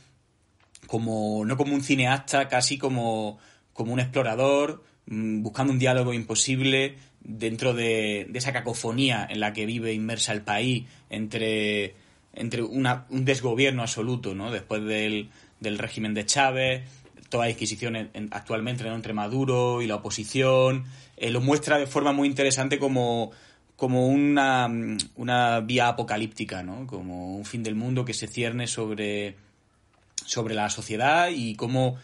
como, 0.86 1.44
no 1.44 1.56
como 1.56 1.74
un 1.74 1.82
cineasta, 1.82 2.48
casi 2.48 2.78
como, 2.78 3.38
como 3.72 3.92
un 3.92 4.00
explorador, 4.00 4.84
mm, 5.06 5.42
buscando 5.42 5.72
un 5.72 5.78
diálogo 5.78 6.12
imposible, 6.12 6.96
dentro 7.22 7.74
de, 7.74 8.30
esa 8.34 8.52
cacofonía 8.52 9.26
en 9.28 9.40
la 9.40 9.52
que 9.52 9.66
vive 9.66 9.92
inmersa 9.92 10.32
el 10.32 10.42
país 10.42 10.86
entre, 11.10 11.94
entre 12.32 12.62
una, 12.62 13.06
un 13.10 13.24
desgobierno 13.24 13.82
absoluto, 13.82 14.34
¿no? 14.34 14.50
Después 14.50 14.84
del, 14.84 15.30
del 15.60 15.78
régimen 15.78 16.14
de 16.14 16.26
Chávez, 16.26 16.82
toda 17.28 17.44
la 17.44 17.48
disquisición 17.48 18.10
actualmente 18.32 18.86
entre 18.86 19.12
Maduro 19.12 19.80
y 19.82 19.86
la 19.86 19.96
oposición, 19.96 20.84
eh, 21.16 21.30
lo 21.30 21.40
muestra 21.40 21.78
de 21.78 21.86
forma 21.86 22.12
muy 22.12 22.26
interesante 22.26 22.78
como, 22.78 23.30
como 23.76 24.08
una, 24.08 24.68
una 25.16 25.60
vía 25.60 25.88
apocalíptica, 25.88 26.62
¿no? 26.62 26.86
Como 26.86 27.36
un 27.36 27.44
fin 27.44 27.62
del 27.62 27.76
mundo 27.76 28.04
que 28.04 28.14
se 28.14 28.26
cierne 28.26 28.66
sobre, 28.66 29.36
sobre 30.26 30.54
la 30.54 30.68
sociedad 30.70 31.28
y 31.32 31.54
como 31.54 31.96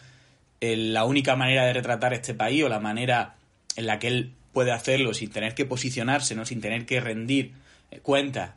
eh, 0.61 0.77
la 0.77 1.05
única 1.05 1.37
manera 1.37 1.65
de 1.65 1.73
retratar 1.73 2.15
este 2.15 2.35
país 2.35 2.63
o 2.63 2.69
la 2.69 2.81
manera 2.81 3.37
en 3.75 3.87
la 3.87 3.99
que 3.99 4.09
él 4.09 4.33
puede 4.57 4.73
hacerlo 4.73 5.13
sin 5.13 5.29
tener 5.29 5.55
que 5.55 5.67
posicionarse, 5.67 6.35
¿no? 6.35 6.47
sin 6.47 6.63
tener 6.63 6.87
que 6.87 6.99
rendir 6.99 7.53
eh, 7.91 8.01
cuenta 8.01 8.57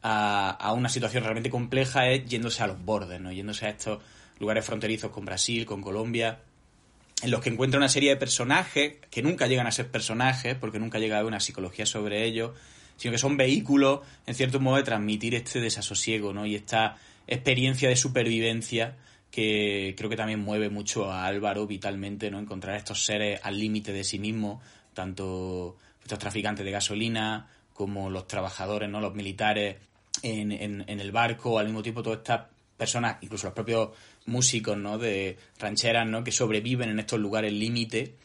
a, 0.00 0.72
una 0.72 0.88
situación 0.88 1.24
realmente 1.24 1.50
compleja 1.50 2.08
es 2.10 2.24
yéndose 2.26 2.62
a 2.62 2.68
los 2.68 2.80
bordes, 2.84 3.20
¿no? 3.20 3.32
yéndose 3.32 3.66
a 3.66 3.70
estos 3.70 4.00
lugares 4.38 4.64
fronterizos 4.64 5.10
con 5.10 5.24
Brasil, 5.24 5.66
con 5.66 5.82
Colombia, 5.82 6.38
en 7.24 7.32
los 7.32 7.40
que 7.40 7.50
encuentra 7.50 7.78
una 7.78 7.88
serie 7.88 8.10
de 8.10 8.16
personajes 8.16 8.98
que 9.10 9.20
nunca 9.20 9.48
llegan 9.48 9.66
a 9.66 9.72
ser 9.72 9.88
personajes, 9.88 10.54
porque 10.54 10.78
nunca 10.78 11.00
llega 11.00 11.16
a 11.16 11.18
haber 11.18 11.26
una 11.32 11.40
psicología 11.40 11.86
sobre 11.86 12.24
ellos, 12.24 12.52
sino 12.96 13.10
que 13.10 13.18
son 13.18 13.36
vehículos, 13.36 14.02
en 14.28 14.36
cierto 14.36 14.60
modo, 14.60 14.76
de 14.76 14.84
transmitir 14.84 15.34
este 15.34 15.60
desasosiego 15.60 16.32
¿no? 16.32 16.46
y 16.46 16.54
esta 16.54 16.98
experiencia 17.26 17.88
de 17.88 17.96
supervivencia 17.96 18.94
que 19.32 19.94
creo 19.96 20.08
que 20.08 20.16
también 20.16 20.38
mueve 20.38 20.68
mucho 20.68 21.10
a 21.10 21.26
Álvaro 21.26 21.66
vitalmente, 21.66 22.30
¿no? 22.30 22.38
Encontrar 22.38 22.76
estos 22.76 23.06
seres 23.06 23.40
al 23.42 23.58
límite 23.58 23.90
de 23.90 24.04
sí 24.04 24.18
mismos, 24.18 24.60
tanto 24.94 25.76
estos 26.02 26.18
traficantes 26.18 26.64
de 26.64 26.70
gasolina 26.70 27.48
como 27.72 28.10
los 28.10 28.26
trabajadores, 28.26 28.88
¿no? 28.88 29.00
los 29.00 29.14
militares 29.14 29.76
en, 30.22 30.52
en, 30.52 31.00
el 31.00 31.12
barco, 31.12 31.58
al 31.58 31.66
mismo 31.66 31.82
tiempo 31.82 32.02
todas 32.02 32.18
estas 32.18 32.46
personas, 32.76 33.16
incluso 33.22 33.46
los 33.46 33.54
propios 33.54 33.90
músicos 34.26 34.76
¿no? 34.76 34.98
de 34.98 35.38
rancheras 35.58 36.06
¿no? 36.06 36.22
que 36.22 36.32
sobreviven 36.32 36.90
en 36.90 36.98
estos 36.98 37.18
lugares 37.18 37.52
límite, 37.52 38.16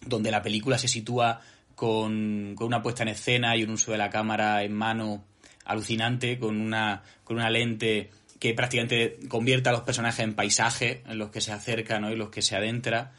donde 0.00 0.30
la 0.30 0.42
película 0.42 0.78
se 0.78 0.88
sitúa 0.88 1.40
con, 1.74 2.54
con, 2.56 2.66
una 2.68 2.82
puesta 2.82 3.02
en 3.02 3.10
escena 3.10 3.56
y 3.56 3.64
un 3.64 3.70
uso 3.70 3.92
de 3.92 3.98
la 3.98 4.10
cámara 4.10 4.62
en 4.62 4.72
mano 4.72 5.24
alucinante, 5.64 6.38
con 6.38 6.60
una, 6.60 7.02
con 7.24 7.36
una 7.36 7.50
lente 7.50 8.10
que 8.38 8.54
prácticamente 8.54 9.18
convierte 9.28 9.68
a 9.68 9.72
los 9.72 9.82
personajes 9.82 10.20
en 10.20 10.34
paisajes 10.34 10.98
en 11.06 11.18
los 11.18 11.30
que 11.30 11.40
se 11.40 11.52
acerca 11.52 12.00
¿no? 12.00 12.10
y 12.10 12.16
los 12.16 12.30
que 12.30 12.42
se 12.42 12.56
adentra 12.56 13.12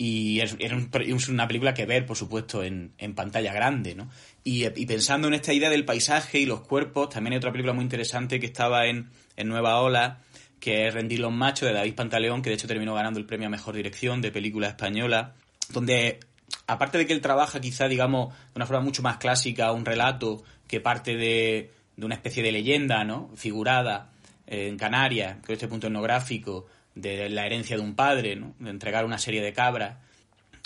y 0.00 0.40
es, 0.40 1.28
una 1.28 1.48
película 1.48 1.74
que 1.74 1.84
ver, 1.84 2.06
por 2.06 2.16
supuesto, 2.16 2.62
en, 2.62 2.92
en 2.98 3.16
pantalla 3.16 3.52
grande, 3.52 3.96
¿no? 3.96 4.08
Y, 4.44 4.64
y, 4.64 4.86
pensando 4.86 5.26
en 5.26 5.34
esta 5.34 5.52
idea 5.52 5.68
del 5.70 5.84
paisaje 5.84 6.38
y 6.38 6.46
los 6.46 6.60
cuerpos, 6.60 7.08
también 7.08 7.32
hay 7.32 7.38
otra 7.38 7.50
película 7.50 7.72
muy 7.72 7.82
interesante 7.82 8.38
que 8.38 8.46
estaba 8.46 8.86
en, 8.86 9.10
en 9.36 9.48
Nueva 9.48 9.80
Ola, 9.80 10.20
que 10.60 10.86
es 10.86 10.94
Rendir 10.94 11.18
los 11.18 11.32
Machos, 11.32 11.68
de 11.68 11.74
David 11.74 11.94
Pantaleón, 11.96 12.42
que 12.42 12.50
de 12.50 12.54
hecho 12.54 12.68
terminó 12.68 12.94
ganando 12.94 13.18
el 13.18 13.26
premio 13.26 13.48
a 13.48 13.50
Mejor 13.50 13.74
Dirección 13.74 14.22
de 14.22 14.30
película 14.30 14.68
española, 14.68 15.34
donde 15.70 16.20
aparte 16.68 16.98
de 16.98 17.06
que 17.06 17.12
él 17.12 17.20
trabaja 17.20 17.60
quizá, 17.60 17.88
digamos, 17.88 18.32
de 18.32 18.52
una 18.54 18.66
forma 18.66 18.82
mucho 18.82 19.02
más 19.02 19.16
clásica, 19.16 19.72
un 19.72 19.84
relato 19.84 20.44
que 20.68 20.80
parte 20.80 21.16
de, 21.16 21.72
de 21.96 22.06
una 22.06 22.14
especie 22.14 22.42
de 22.44 22.52
leyenda, 22.52 23.02
¿no? 23.02 23.30
Figurada 23.34 24.12
eh, 24.46 24.68
en 24.68 24.76
Canarias, 24.76 25.38
con 25.44 25.52
este 25.52 25.66
punto 25.66 25.88
etnográfico, 25.88 26.66
de 27.00 27.28
la 27.28 27.46
herencia 27.46 27.76
de 27.76 27.82
un 27.82 27.94
padre, 27.94 28.36
¿no? 28.36 28.54
De 28.58 28.70
entregar 28.70 29.04
una 29.04 29.18
serie 29.18 29.42
de 29.42 29.52
cabras 29.52 29.96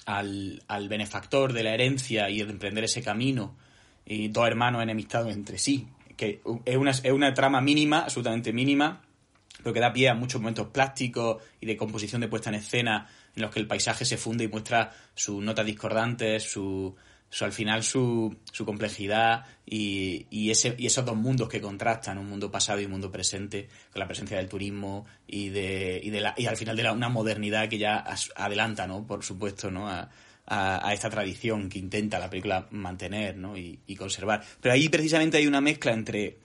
al, 0.07 0.63
al 0.69 0.89
benefactor 0.89 1.53
de 1.53 1.63
la 1.63 1.75
herencia 1.75 2.29
y 2.31 2.43
de 2.43 2.51
emprender 2.51 2.85
ese 2.85 3.03
camino, 3.03 3.57
y 4.05 4.29
dos 4.29 4.47
hermanos 4.47 4.83
enemistados 4.83 5.33
entre 5.33 5.59
sí, 5.59 5.87
que 6.17 6.41
es 6.65 6.77
una, 6.77 6.91
es 6.91 7.13
una 7.13 7.35
trama 7.35 7.61
mínima, 7.61 8.01
absolutamente 8.01 8.53
mínima, 8.53 9.03
pero 9.63 9.73
que 9.73 9.81
da 9.81 9.93
pie 9.93 10.09
a 10.09 10.15
muchos 10.15 10.41
momentos 10.41 10.69
plásticos 10.69 11.43
y 11.61 11.67
de 11.67 11.77
composición 11.77 12.21
de 12.21 12.29
puesta 12.29 12.51
en 12.51 12.57
escena 12.57 13.09
en 13.37 13.43
los 13.43 13.51
que 13.51 13.61
el 13.61 13.67
paisaje 13.67 14.05
se 14.05 14.17
funde 14.17 14.45
y 14.45 14.49
muestra 14.49 14.93
sus 15.15 15.43
notas 15.43 15.65
discordantes, 15.65 16.43
su, 16.43 16.95
su 17.33 17.47
al 17.47 17.53
final 17.53 17.83
su, 17.83 18.37
su 18.53 18.67
complejidad 18.67 19.47
y, 19.65 20.27
y, 20.29 20.51
ese, 20.51 20.75
y 20.77 20.85
esos 20.85 21.07
dos 21.07 21.17
mundos 21.17 21.49
que 21.49 21.63
contrastan, 21.63 22.19
un 22.19 22.29
mundo 22.29 22.51
pasado 22.51 22.79
y 22.79 22.85
un 22.85 22.91
mundo 22.91 23.11
presente, 23.11 23.69
con 23.91 24.01
la 24.01 24.07
presencia 24.07 24.37
del 24.37 24.51
turismo 24.51 25.07
y 25.27 25.49
de, 25.49 25.99
y 26.05 26.11
de 26.11 26.21
la, 26.21 26.35
y 26.37 26.45
al 26.45 26.59
final 26.59 26.77
de 26.77 26.83
la, 26.83 26.93
una 26.93 27.09
modernidad 27.09 27.71
que 27.71 27.79
ya 27.79 28.05
adelanta, 28.37 28.87
¿no? 28.87 29.07
Por 29.07 29.25
supuesto, 29.25 29.71
¿no? 29.71 29.89
A, 29.89 30.11
a, 30.45 30.87
a, 30.87 30.93
esta 30.93 31.09
tradición 31.09 31.71
que 31.71 31.79
intenta 31.79 32.19
la 32.19 32.29
película 32.29 32.67
mantener 32.71 33.39
¿no? 33.39 33.57
y, 33.57 33.79
y, 33.87 33.97
conservar. 33.97 34.45
Pero 34.61 34.75
ahí 34.75 34.91
precisamente 34.91 35.39
hay 35.39 35.47
una 35.47 35.63
mezcla 35.63 35.93
entre 35.95 36.37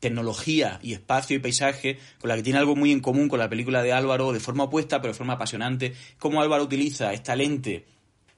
tecnología 0.00 0.78
y 0.82 0.92
espacio 0.92 1.34
y 1.34 1.38
paisaje 1.38 1.98
con 2.20 2.28
la 2.28 2.36
que 2.36 2.42
tiene 2.42 2.58
algo 2.58 2.76
muy 2.76 2.92
en 2.92 3.00
común 3.00 3.28
con 3.28 3.38
la 3.38 3.48
película 3.48 3.82
de 3.82 3.94
Álvaro, 3.94 4.32
de 4.32 4.40
forma 4.40 4.64
opuesta 4.64 5.00
pero 5.00 5.14
de 5.14 5.16
forma 5.16 5.32
apasionante, 5.32 5.94
cómo 6.18 6.42
Álvaro 6.42 6.64
utiliza 6.64 7.14
esta 7.14 7.34
lente 7.34 7.86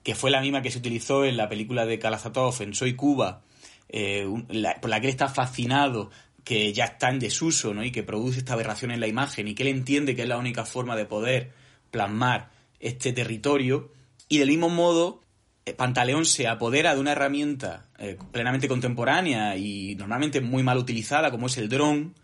que 0.09 0.15
fue 0.15 0.31
la 0.31 0.41
misma 0.41 0.63
que 0.63 0.71
se 0.71 0.79
utilizó 0.79 1.27
en 1.27 1.37
la 1.37 1.51
película 1.51 1.85
de 1.85 1.99
Kalazatov, 1.99 2.63
en 2.63 2.73
Soy 2.73 2.95
Cuba, 2.95 3.43
eh, 3.91 4.27
la, 4.49 4.81
por 4.81 4.89
la 4.89 5.03
que 5.03 5.09
él 5.09 5.11
está 5.11 5.29
fascinado, 5.29 6.11
que 6.45 6.73
ya 6.73 6.87
está 6.87 7.11
en 7.11 7.19
desuso 7.19 7.75
¿no? 7.75 7.85
y 7.85 7.91
que 7.91 8.03
produce 8.03 8.39
esta 8.39 8.55
aberración 8.55 8.91
en 8.91 9.01
la 9.01 9.07
imagen 9.07 9.49
y 9.49 9.55
que 9.55 9.65
él 9.65 9.69
entiende 9.69 10.17
que 10.17 10.23
es 10.23 10.29
la 10.29 10.39
única 10.39 10.65
forma 10.65 10.97
de 10.97 11.05
poder 11.05 11.53
plasmar 11.91 12.49
este 12.81 13.13
territorio 13.13 13.93
y 14.31 14.39
del 14.39 14.49
mismo 14.49 14.71
modo, 14.71 15.21
eh, 15.67 15.75
Pantaleón 15.75 16.25
se 16.25 16.49
apodera 16.49 16.95
de 16.95 17.03
una 17.03 17.13
herramienta 17.13 17.91
eh, 17.99 18.17
plenamente 18.33 18.67
contemporánea 18.67 19.59
y 19.59 19.95
normalmente 19.97 20.41
muy 20.41 20.63
mal 20.63 20.79
utilizada, 20.79 21.31
como 21.31 21.49
es 21.49 21.59
el 21.59 21.69
dron, 21.69 22.15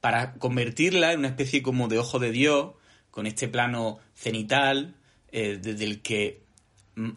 para 0.00 0.34
convertirla 0.34 1.12
en 1.12 1.18
una 1.18 1.28
especie 1.28 1.60
como 1.60 1.88
de 1.88 1.98
ojo 1.98 2.20
de 2.20 2.30
Dios, 2.30 2.74
con 3.10 3.26
este 3.26 3.48
plano 3.48 3.98
cenital, 4.14 4.94
desde 5.32 5.84
el 5.84 6.00
que 6.00 6.45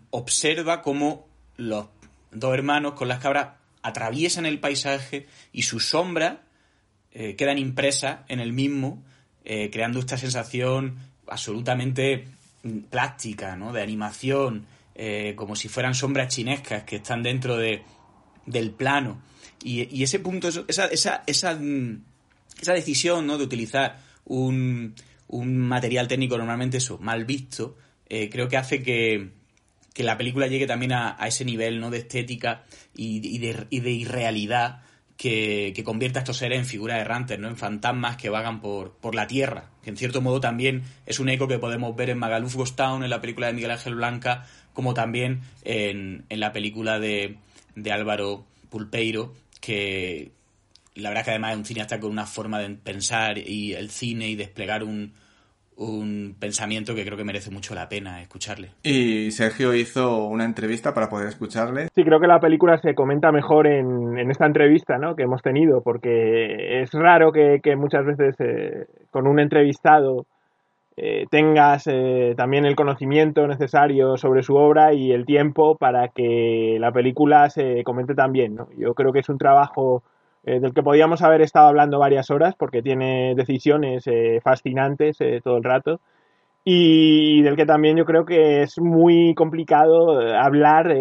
observa 0.10 0.82
cómo 0.82 1.28
los 1.58 1.88
dos 2.32 2.54
hermanos 2.54 2.94
con 2.94 3.08
las 3.08 3.20
cabras 3.20 3.50
atraviesan 3.82 4.46
el 4.46 4.60
paisaje 4.60 5.28
y 5.52 5.64
sus 5.64 5.86
sombras 5.86 6.38
eh, 7.12 7.36
quedan 7.36 7.58
impresas 7.58 8.20
en 8.28 8.40
el 8.40 8.54
mismo, 8.54 9.04
eh, 9.44 9.70
creando 9.72 10.00
esta 10.00 10.18
sensación 10.18 10.98
absolutamente 11.28 12.28
plástica, 12.90 13.56
¿no? 13.56 13.74
De 13.74 13.82
animación, 13.82 14.66
eh, 14.96 15.34
como 15.36 15.56
si 15.56 15.70
fueran 15.70 15.96
sombras 15.96 16.34
chinescas 16.34 16.84
que 16.84 16.98
están 16.98 17.24
dentro 17.24 17.58
de, 17.58 17.84
del 18.46 18.72
plano. 18.72 19.22
Y, 19.64 20.04
ese 20.04 20.20
punto, 20.20 20.48
esa, 20.48 20.86
esa, 20.86 21.24
esa, 21.26 21.60
esa 22.62 22.74
decisión, 22.74 23.28
¿no? 23.28 23.38
De 23.38 23.44
utilizar 23.44 24.00
un, 24.26 24.94
un 25.28 25.58
material 25.58 26.08
técnico 26.08 26.38
normalmente 26.38 26.78
eso, 26.78 26.98
mal 27.00 27.26
visto, 27.26 27.78
creo 28.08 28.48
que 28.48 28.58
hace 28.58 28.82
que, 28.82 29.32
que 30.00 30.06
la 30.06 30.18
película 30.18 30.48
llegue 30.48 30.66
también 30.66 30.94
a, 30.94 31.18
ese 31.28 31.44
nivel, 31.44 31.82
¿no? 31.82 31.90
De 31.90 31.98
estética 31.98 32.64
y, 32.96 33.18
y, 33.36 33.38
de, 33.40 33.68
y 33.70 33.82
de 33.82 33.92
irrealidad 33.92 34.80
que, 35.18 35.74
que 35.76 35.84
convierta 35.84 36.20
a 36.20 36.22
estos 36.22 36.38
seres 36.38 36.58
en 36.58 36.66
figuras 36.66 37.02
errantes, 37.02 37.38
¿no? 37.38 37.50
en 37.50 37.58
fantasmas 37.58 38.16
que 38.16 38.30
vagan 38.30 38.62
por, 38.62 38.94
por 38.94 39.14
la 39.14 39.28
tierra, 39.28 39.72
que 39.84 39.90
en 39.90 39.98
cierto 39.98 40.22
modo 40.22 40.40
también 40.40 40.84
es 41.06 41.20
un 41.20 41.28
eco 41.28 41.50
que 41.50 41.60
podemos 41.60 41.94
ver 41.98 42.12
en 42.12 42.18
Magaluf 42.18 42.56
Ghost 42.56 42.78
Town, 42.78 43.04
en 43.04 43.10
la 43.10 43.20
película 43.20 43.48
de 43.48 43.54
Miguel 43.54 43.72
Ángel 43.72 43.96
Blanca, 43.96 44.46
como 44.72 44.94
también 44.94 45.42
en, 45.66 46.24
en 46.30 46.40
la 46.40 46.54
película 46.54 46.98
de, 46.98 47.36
de 47.76 47.92
Álvaro 47.92 48.46
Pulpeiro, 48.70 49.34
que 49.60 50.32
la 50.96 51.10
verdad 51.10 51.26
que 51.26 51.32
además 51.32 51.52
es 51.52 51.58
un 51.58 51.66
cineasta 51.66 52.00
con 52.00 52.12
una 52.12 52.26
forma 52.26 52.60
de 52.60 52.70
pensar 52.70 53.38
y 53.38 53.74
el 53.74 53.90
cine 53.90 54.30
y 54.30 54.38
desplegar 54.38 54.86
un, 54.86 55.12
un 55.80 56.36
pensamiento 56.38 56.94
que 56.94 57.06
creo 57.06 57.18
que 57.18 57.24
merece 57.24 57.52
mucho 57.52 57.74
la 57.74 57.88
pena 57.88 58.22
escucharle. 58.22 58.72
Y 58.84 59.32
Sergio 59.32 59.74
hizo 59.74 60.26
una 60.26 60.44
entrevista 60.44 60.94
para 60.94 61.10
poder 61.10 61.30
escucharle. 61.30 61.88
Sí, 61.96 62.04
creo 62.04 62.20
que 62.20 62.28
la 62.28 62.40
película 62.40 62.78
se 62.78 62.94
comenta 62.94 63.32
mejor 63.32 63.66
en, 63.66 64.18
en 64.18 64.30
esta 64.30 64.46
entrevista 64.46 64.98
¿no? 64.98 65.16
que 65.16 65.24
hemos 65.24 65.42
tenido, 65.42 65.82
porque 65.82 66.82
es 66.82 66.92
raro 66.92 67.32
que, 67.32 67.62
que 67.64 67.76
muchas 67.78 68.06
veces 68.06 68.36
eh, 68.40 68.86
con 69.10 69.26
un 69.26 69.40
entrevistado 69.40 70.26
eh, 70.98 71.28
tengas 71.32 71.88
eh, 71.88 72.34
también 72.36 72.66
el 72.66 72.76
conocimiento 72.76 73.48
necesario 73.48 74.18
sobre 74.18 74.44
su 74.44 74.56
obra 74.56 74.94
y 74.94 75.14
el 75.14 75.26
tiempo 75.26 75.78
para 75.78 76.10
que 76.10 76.76
la 76.78 76.92
película 76.92 77.50
se 77.50 77.86
comente 77.86 78.16
también. 78.16 78.56
¿no? 78.56 78.68
Yo 78.78 78.94
creo 78.94 79.14
que 79.14 79.20
es 79.20 79.30
un 79.30 79.38
trabajo 79.38 80.04
eh, 80.50 80.60
del 80.60 80.74
que 80.74 80.82
podíamos 80.82 81.22
haber 81.22 81.44
estado 81.44 81.68
hablando 81.68 82.00
varias 82.00 82.32
horas 82.32 82.56
porque 82.58 82.82
tiene 82.82 83.36
decisiones 83.36 84.08
eh, 84.08 84.40
fascinantes 84.44 85.22
eh, 85.22 85.42
todo 85.44 85.58
el 85.58 85.64
rato 85.64 86.02
y 86.64 87.44
del 87.44 87.56
que 87.56 87.68
también 87.68 87.98
yo 87.98 88.04
creo 88.04 88.26
que 88.26 88.64
es 88.64 88.80
muy 88.80 89.36
complicado 89.36 90.20
hablar 90.36 90.92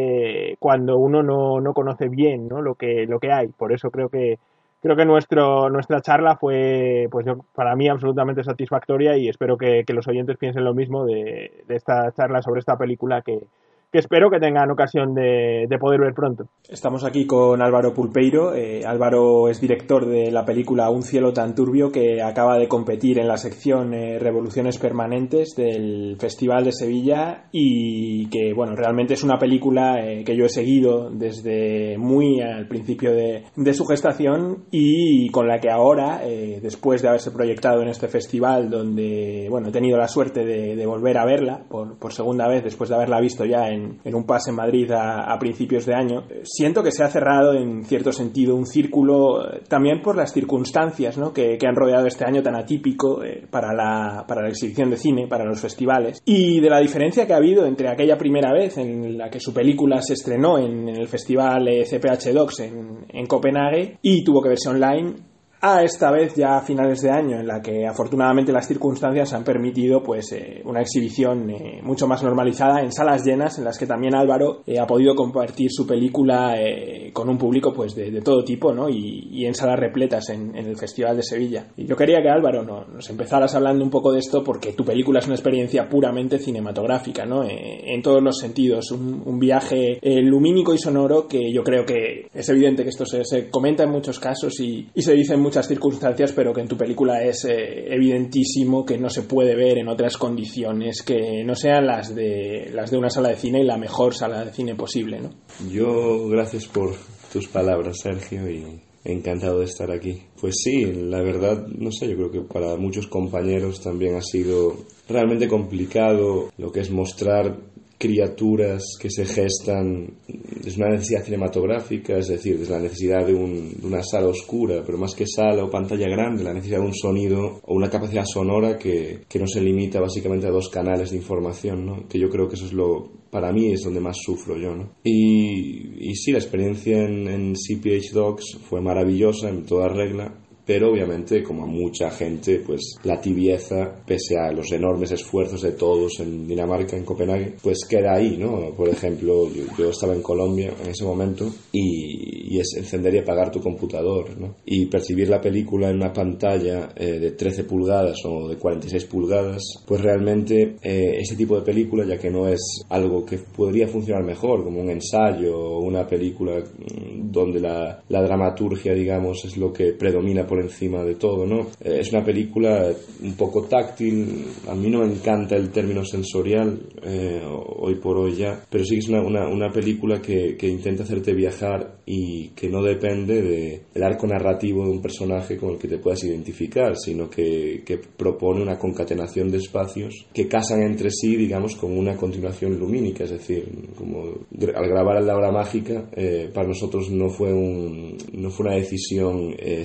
cuando 0.59 0.99
uno 0.99 1.23
no, 1.23 1.63
no 1.63 1.73
conoce 1.73 2.11
bien 2.11 2.47
¿no? 2.47 2.61
lo 2.61 2.75
que 2.75 3.07
lo 3.07 3.19
que 3.19 3.33
hay 3.33 3.49
por 3.49 3.73
eso 3.73 3.91
creo 3.91 4.11
que 4.11 4.39
creo 4.83 4.97
que 4.97 5.07
nuestro 5.07 5.71
nuestra 5.71 6.03
charla 6.03 6.37
fue 6.37 7.09
pues 7.11 7.25
yo, 7.25 7.39
para 7.55 7.75
mí 7.75 7.89
absolutamente 7.89 8.45
satisfactoria 8.45 9.17
y 9.17 9.31
espero 9.31 9.57
que, 9.57 9.85
que 9.87 9.95
los 9.95 10.07
oyentes 10.09 10.37
piensen 10.37 10.65
lo 10.65 10.75
mismo 10.75 11.07
de, 11.07 11.65
de 11.67 11.75
esta 11.75 12.13
charla 12.13 12.43
sobre 12.43 12.61
esta 12.61 12.77
película 12.77 13.23
que, 13.23 13.41
que 13.91 13.99
espero 13.99 14.31
que 14.31 14.39
tengan 14.39 14.71
ocasión 14.71 15.15
de, 15.15 15.67
de, 15.67 15.79
poder 15.79 16.01
ver 16.01 16.13
pronto. 16.13 16.45
Estamos 16.69 17.05
aquí 17.05 17.27
con 17.27 17.63
Álvaro 17.63 17.95
Pulpeiro. 17.95 18.55
Eh, 18.55 18.85
Álvaro 18.85 19.49
es 19.49 19.63
director 19.63 20.05
de 20.05 20.31
la 20.31 20.45
película 20.45 20.91
Un 20.91 21.03
cielo 21.03 21.33
tan 21.33 21.55
turbio 21.55 21.91
que 21.91 22.23
acaba 22.23 22.59
de 22.59 22.69
competir 22.69 23.19
en 23.19 23.29
la 23.29 23.39
sección 23.39 23.95
eh, 23.95 24.19
Revoluciones 24.19 24.79
Permanentes 24.79 25.55
del 25.57 26.17
Festival 26.21 26.65
de 26.65 26.73
Sevilla 26.73 27.47
y 27.51 28.29
que, 28.29 28.53
bueno, 28.53 28.77
realmente 28.77 29.15
es 29.15 29.25
una 29.25 29.39
película 29.39 30.05
eh, 30.05 30.23
que 30.23 30.37
yo 30.37 30.45
he 30.45 30.51
seguido 30.51 31.09
desde 31.11 31.97
muy 31.97 32.43
al 32.43 32.69
principio 32.69 33.15
de, 33.15 33.45
de 33.57 33.73
su 33.73 33.87
gestación 33.87 34.65
y 34.71 35.31
con 35.31 35.49
la 35.49 35.61
que 35.61 35.71
ahora, 35.71 36.21
eh, 36.25 36.61
después 36.63 37.01
de 37.01 37.09
haberse 37.09 37.31
proyectado 37.31 37.81
en 37.81 37.89
este 37.89 38.09
festival 38.09 38.69
donde, 38.69 39.47
bueno, 39.49 39.69
he 39.69 39.73
tenido 39.73 39.97
la 39.97 40.09
suerte 40.09 40.45
de, 40.45 40.77
de 40.77 40.87
volver 40.87 41.17
a 41.17 41.25
verla 41.25 41.65
por, 41.71 41.99
por 41.99 42.13
segunda 42.13 42.47
vez 42.49 42.63
después 42.63 42.91
de 42.91 42.97
haberla 42.97 43.21
visto 43.21 43.47
ya 43.47 43.69
en 43.69 43.78
en, 44.05 44.15
un 44.15 44.25
pase 44.25 44.51
en 44.51 44.57
Madrid 44.57 44.91
a, 44.93 45.37
principios 45.39 45.87
de 45.87 45.95
año, 45.95 46.25
siento 46.43 46.83
que 46.83 46.91
se 46.91 47.05
ha 47.05 47.09
cerrado 47.09 47.55
en 47.55 47.85
cierto 47.85 48.13
sentido 48.13 48.57
un 48.57 48.67
círculo 48.67 49.41
también 49.69 50.03
por 50.03 50.17
las 50.17 50.33
circunstancias 50.33 51.17
¿no? 51.17 51.33
que, 51.33 51.57
que, 51.57 51.67
han 51.67 51.77
rodeado 51.77 52.07
este 52.07 52.25
año 52.25 52.43
tan 52.43 52.57
atípico 52.57 53.23
eh, 53.23 53.47
para, 53.49 53.73
la, 53.73 54.25
para 54.27 54.43
la 54.43 54.49
exhibición 54.49 54.91
de 54.91 54.97
cine, 54.97 55.29
para 55.29 55.45
los 55.45 55.61
festivales, 55.61 56.21
y 56.25 56.61
de 56.61 56.71
la 56.71 56.81
diferencia 56.81 57.27
que 57.27 57.33
ha 57.33 57.37
habido 57.37 57.67
entre 57.67 57.89
aquella 57.89 58.19
primera 58.19 58.53
vez 58.53 58.79
en 58.79 59.17
la 59.17 59.31
que 59.31 59.41
su 59.41 59.53
película 59.55 60.03
se 60.03 60.15
estrenó 60.15 60.59
en, 60.59 60.89
en 60.89 60.97
el 60.97 61.09
festival 61.09 61.69
eh, 61.69 61.85
CPH 61.85 62.33
Docs 62.33 62.61
en, 62.61 63.07
en 63.09 63.27
Copenhague 63.27 63.99
y 64.03 64.25
tuvo 64.25 64.43
que 64.43 64.49
verse 64.51 64.69
online 64.69 65.15
a 65.61 65.83
esta 65.83 66.11
vez 66.13 66.35
ya 66.37 66.57
a 66.57 66.61
finales 66.63 67.03
de 67.03 67.11
año 67.11 67.41
en 67.41 67.47
la 67.47 67.61
que 67.61 67.87
afortunadamente 67.87 68.53
las 68.53 68.69
circunstancias 68.69 69.33
han 69.33 69.43
permitido 69.43 70.03
pues 70.03 70.31
eh, 70.33 70.63
una 70.65 70.81
exhibición 70.81 71.51
eh, 71.51 71.81
mucho 71.83 72.07
más 72.07 72.23
normalizada 72.23 72.81
en 72.81 72.93
salas 72.93 73.25
llenas 73.25 73.59
en 73.59 73.65
las 73.65 73.77
que 73.77 73.87
también 73.87 74.15
Álvaro 74.15 74.63
eh, 74.67 74.79
ha 74.79 74.87
podido 74.87 75.17
compartir 75.17 75.71
su 75.73 75.87
película 75.87 76.55
eh, 76.57 77.11
con 77.13 77.29
un 77.29 77.37
público 77.39 77.73
pues 77.73 77.95
de, 77.97 78.11
de 78.11 78.21
todo 78.21 78.45
tipo 78.45 78.73
¿no? 78.73 78.89
y, 78.89 79.29
y, 79.33 79.47
en 79.47 79.55
salas 79.55 79.81
repletas 79.81 80.29
en, 80.29 80.57
en, 80.57 80.67
el 80.67 80.77
Festival 80.77 81.17
de 81.17 81.23
Sevilla 81.25 81.67
y 81.77 81.87
yo 81.87 81.97
quería 81.97 82.23
que 82.23 82.29
Álvaro 82.29 82.63
no, 82.63 82.85
nos 82.85 83.11
empezaras 83.11 83.55
hablando 83.55 83.83
un 83.83 83.91
poco 83.91 84.13
de 84.13 84.21
esto 84.21 84.45
porque 84.45 84.75
tu 84.75 84.85
película 84.85 85.19
es 85.19 85.27
una 85.27 85.35
experiencia 85.35 85.89
puramente 85.89 86.39
cinematográfica 86.39 87.27
¿no? 87.27 87.43
en 87.45 88.01
todos 88.03 88.23
los 88.23 88.39
sentidos 88.39 88.93
un, 88.93 89.23
un 89.25 89.39
viaje 89.39 89.99
lumínico 90.03 90.73
y 90.73 90.79
sonoro 90.79 91.27
que 91.27 91.53
yo 91.53 91.65
creo 91.65 91.85
que 91.85 92.29
es 92.33 92.49
evidente 92.49 92.85
que 92.85 92.91
esto 92.91 93.05
se, 93.05 93.25
se 93.25 93.51
comenta 93.51 93.83
en 93.83 93.91
muchos 93.91 94.21
casos 94.21 94.61
y, 94.61 94.89
y 94.95 95.03
se 95.03 95.15
dice 95.15 95.35
en 95.35 95.48
muchas 95.49 95.67
circunstancias, 95.67 96.33
pero 96.33 96.53
que 96.53 96.61
en 96.61 96.69
tu 96.69 96.77
película 96.77 97.23
es 97.23 97.47
eh, 97.47 97.87
evidentísimo 97.89 98.85
que 98.85 98.99
no 98.99 99.09
se 99.09 99.23
puede 99.23 99.57
ver 99.57 99.79
en 99.79 99.89
otras 99.89 100.19
condiciones 100.19 101.03
que 101.03 101.43
no 101.43 101.55
sean 101.55 101.87
las 101.87 102.15
de 102.15 102.71
las 102.75 102.91
de 102.91 102.99
una 102.99 103.09
sala 103.09 103.31
de 103.31 103.37
cine 103.37 103.63
y 103.63 103.65
la 103.65 103.79
mejor 103.79 104.15
sala 104.15 104.45
de 104.45 104.53
cine 104.53 104.75
posible, 104.75 105.21
¿no? 105.21 105.31
Yo 105.73 106.29
gracias 106.29 106.67
por 106.67 106.95
tus 107.33 107.49
palabras, 107.49 108.01
Sergio, 108.03 108.51
y 108.51 108.83
encantado 109.05 109.61
de 109.61 109.65
estar 109.65 109.91
aquí. 109.91 110.23
Pues 110.39 110.57
sí, 110.63 110.85
la 110.85 111.23
verdad, 111.23 111.67
no 111.67 111.91
sé, 111.93 112.09
yo 112.11 112.17
creo 112.17 112.31
que 112.31 112.41
para 112.43 112.77
muchos 112.77 113.07
compañeros 113.07 113.81
también 113.81 114.17
ha 114.17 114.23
sido 114.23 114.77
realmente 115.09 115.49
complicado 115.49 116.51
lo 116.59 116.71
que 116.71 116.81
es 116.81 116.91
mostrar 116.91 117.57
criaturas 117.99 118.83
que 119.01 119.11
se 119.11 119.25
gestan 119.27 120.15
desde 120.63 120.81
una 120.83 120.93
necesidad 120.95 121.25
cinematográfica, 121.25 122.17
es 122.17 122.29
decir, 122.29 122.59
desde 122.59 122.73
la 122.75 122.81
necesidad 122.81 123.27
de, 123.27 123.35
un- 123.35 123.73
de 123.81 123.87
una 123.87 124.03
sala 124.03 124.29
oscura, 124.29 124.83
pero 124.87 124.99
más 124.99 125.15
que 125.15 125.27
sala 125.27 125.65
o 125.65 125.71
pantalla 125.71 126.07
grande, 126.09 126.45
la 126.45 126.55
necesidad 126.55 126.79
de 126.81 126.87
un 126.87 126.95
sonido 126.95 127.61
o 127.65 127.75
una 127.75 127.91
capacidad 127.91 128.25
sonora 128.25 128.79
que, 128.79 129.21
que 129.29 129.39
no 129.39 129.47
se 129.47 129.61
limita 129.61 130.01
básicamente 130.01 130.47
a 130.47 130.51
dos 130.51 130.69
canales 130.69 131.11
de 131.11 131.17
información, 131.17 131.85
¿no? 131.85 132.09
que 132.09 132.19
yo 132.19 132.29
creo 132.31 132.49
que 132.49 132.55
eso 132.55 132.67
es 132.67 132.73
lo, 132.73 133.11
para 133.31 133.53
mí 133.53 133.73
es 133.73 133.83
donde 133.83 134.01
más 134.01 134.17
sufro 134.25 134.57
yo. 134.57 134.75
¿no? 134.77 134.91
Y, 135.05 136.09
y 136.11 136.15
sí, 136.15 136.33
la 136.33 136.39
experiencia 136.39 137.05
en, 137.05 137.29
en 137.29 137.55
CPH 137.55 138.13
Dogs 138.13 138.59
fue 138.69 138.81
maravillosa 138.81 139.49
en 139.49 139.65
toda 139.65 139.89
regla, 139.89 140.35
pero 140.69 140.91
obviamente 140.91 141.43
como 141.43 141.63
a 141.63 141.67
mucha 141.67 142.11
gente 142.11 142.61
pues 142.65 142.97
la 143.03 143.19
tibieza 143.19 143.91
pese 144.05 144.37
a 144.37 144.53
los 144.53 144.71
enormes 144.71 145.11
esfuerzos 145.13 145.63
de 145.63 145.73
todos 145.73 146.21
en 146.21 146.47
Dinamarca 146.47 146.95
en 146.95 147.07
Copenhague 147.07 147.55
pues 147.63 147.87
queda 147.89 148.17
ahí 148.17 148.37
no 148.37 148.75
por 148.77 148.91
ejemplo 148.91 149.51
yo, 149.51 149.65
yo 149.79 149.89
estaba 149.89 150.13
en 150.13 150.21
Colombia 150.21 150.71
en 150.85 150.91
ese 150.91 151.05
momento 151.05 151.51
y, 151.73 152.55
y 152.55 152.61
es 152.61 152.75
encender 152.77 153.15
y 153.15 153.19
apagar 153.19 153.51
tu 153.51 153.63
computador 153.63 154.39
¿no? 154.39 154.57
y 154.67 154.85
percibir 154.85 155.31
la 155.31 155.41
película 155.41 155.89
en 155.89 155.97
una 155.97 156.13
pantalla 156.13 156.91
eh, 156.95 157.19
de 157.19 157.31
13 157.31 157.65
pulgadas 157.65 158.19
o 158.27 158.49
de 158.49 158.57
46 158.57 159.07
pulgadas 159.07 159.63
pues 159.87 160.03
realmente 160.03 160.77
eh, 160.83 161.17
ese 161.19 161.35
tipo 161.35 161.57
de 161.57 161.63
película 161.63 162.05
ya 162.05 162.19
que 162.19 162.31
no 162.31 162.47
es 162.47 162.61
algo 162.91 163.25
que 163.25 163.39
podría 163.39 163.89
funcionar 163.89 164.23
mejor 164.23 164.65
como 164.65 164.83
un 164.83 164.91
ensayo 164.91 165.59
o 165.59 165.81
una 165.81 166.07
película 166.07 166.59
mm, 166.59 167.33
donde 167.33 167.59
la, 167.59 168.03
la 168.11 168.23
dramaturgia 168.23 168.93
digamos 168.93 169.47
es 169.47 169.57
lo 169.57 169.73
que 169.73 169.95
predomina 169.95 170.47
por 170.47 170.58
encima 170.61 171.05
de 171.05 171.15
todo, 171.15 171.47
¿no? 171.47 171.69
Eh, 171.81 171.99
es 172.01 172.13
una 172.13 172.25
película 172.25 172.93
un 173.23 173.35
poco 173.35 173.65
táctil, 173.65 174.47
a 174.69 174.75
mí 174.75 174.89
no 174.91 175.01
me 175.01 175.13
encanta 175.13 175.57
el 175.57 175.71
término 175.71 176.05
sensorial 176.05 176.81
eh, 177.03 177.43
hoy 177.45 177.97
por 177.97 178.19
hoy 178.19 178.37
ya, 178.37 178.61
pero 178.71 178.85
sí 178.85 178.95
que 178.95 179.01
es 179.01 179.09
una, 179.09 179.23
una, 179.23 179.49
una 179.49 179.71
película 179.71 180.21
que, 180.21 180.57
que, 180.57 180.69
intenta 180.69 181.03
hacerte 181.03 181.33
viajar 181.33 181.99
y 182.07 182.51
que 182.51 182.69
no 182.69 182.83
depende 182.83 183.43
de, 183.43 183.83
del 183.93 184.03
arco 184.03 184.27
narrativo 184.27 184.85
de 184.85 184.91
un 184.91 185.03
personaje 185.03 185.57
con 185.57 185.71
el 185.71 185.79
que 185.79 185.89
te 185.89 185.99
puedas 185.99 186.23
identificar, 186.25 186.97
sino 186.97 187.29
que, 187.29 187.83
que 187.85 187.99
propone 187.99 188.63
una 188.63 188.79
concatenación 188.79 189.51
de 189.51 189.59
espacios 189.59 190.27
que 190.33 190.49
casan 190.49 190.83
entre 190.83 191.11
sí, 191.11 191.37
digamos, 191.37 191.77
con 191.77 191.97
una 191.97 192.17
continuación 192.17 192.79
lumínica, 192.79 193.25
es 193.25 193.31
decir, 193.31 193.65
como 193.97 194.23
al 194.23 194.89
grabar 194.89 195.23
la 195.23 195.37
hora 195.37 195.51
mágica, 195.51 196.09
eh, 196.17 196.51
para 196.53 196.69
nosotros 196.69 197.11
no 197.11 197.29
fue, 197.29 197.53
un, 197.53 198.17
no 198.33 198.51
fue 198.51 198.67
una 198.67 198.77
decisión 198.77 199.55
eh, 199.59 199.83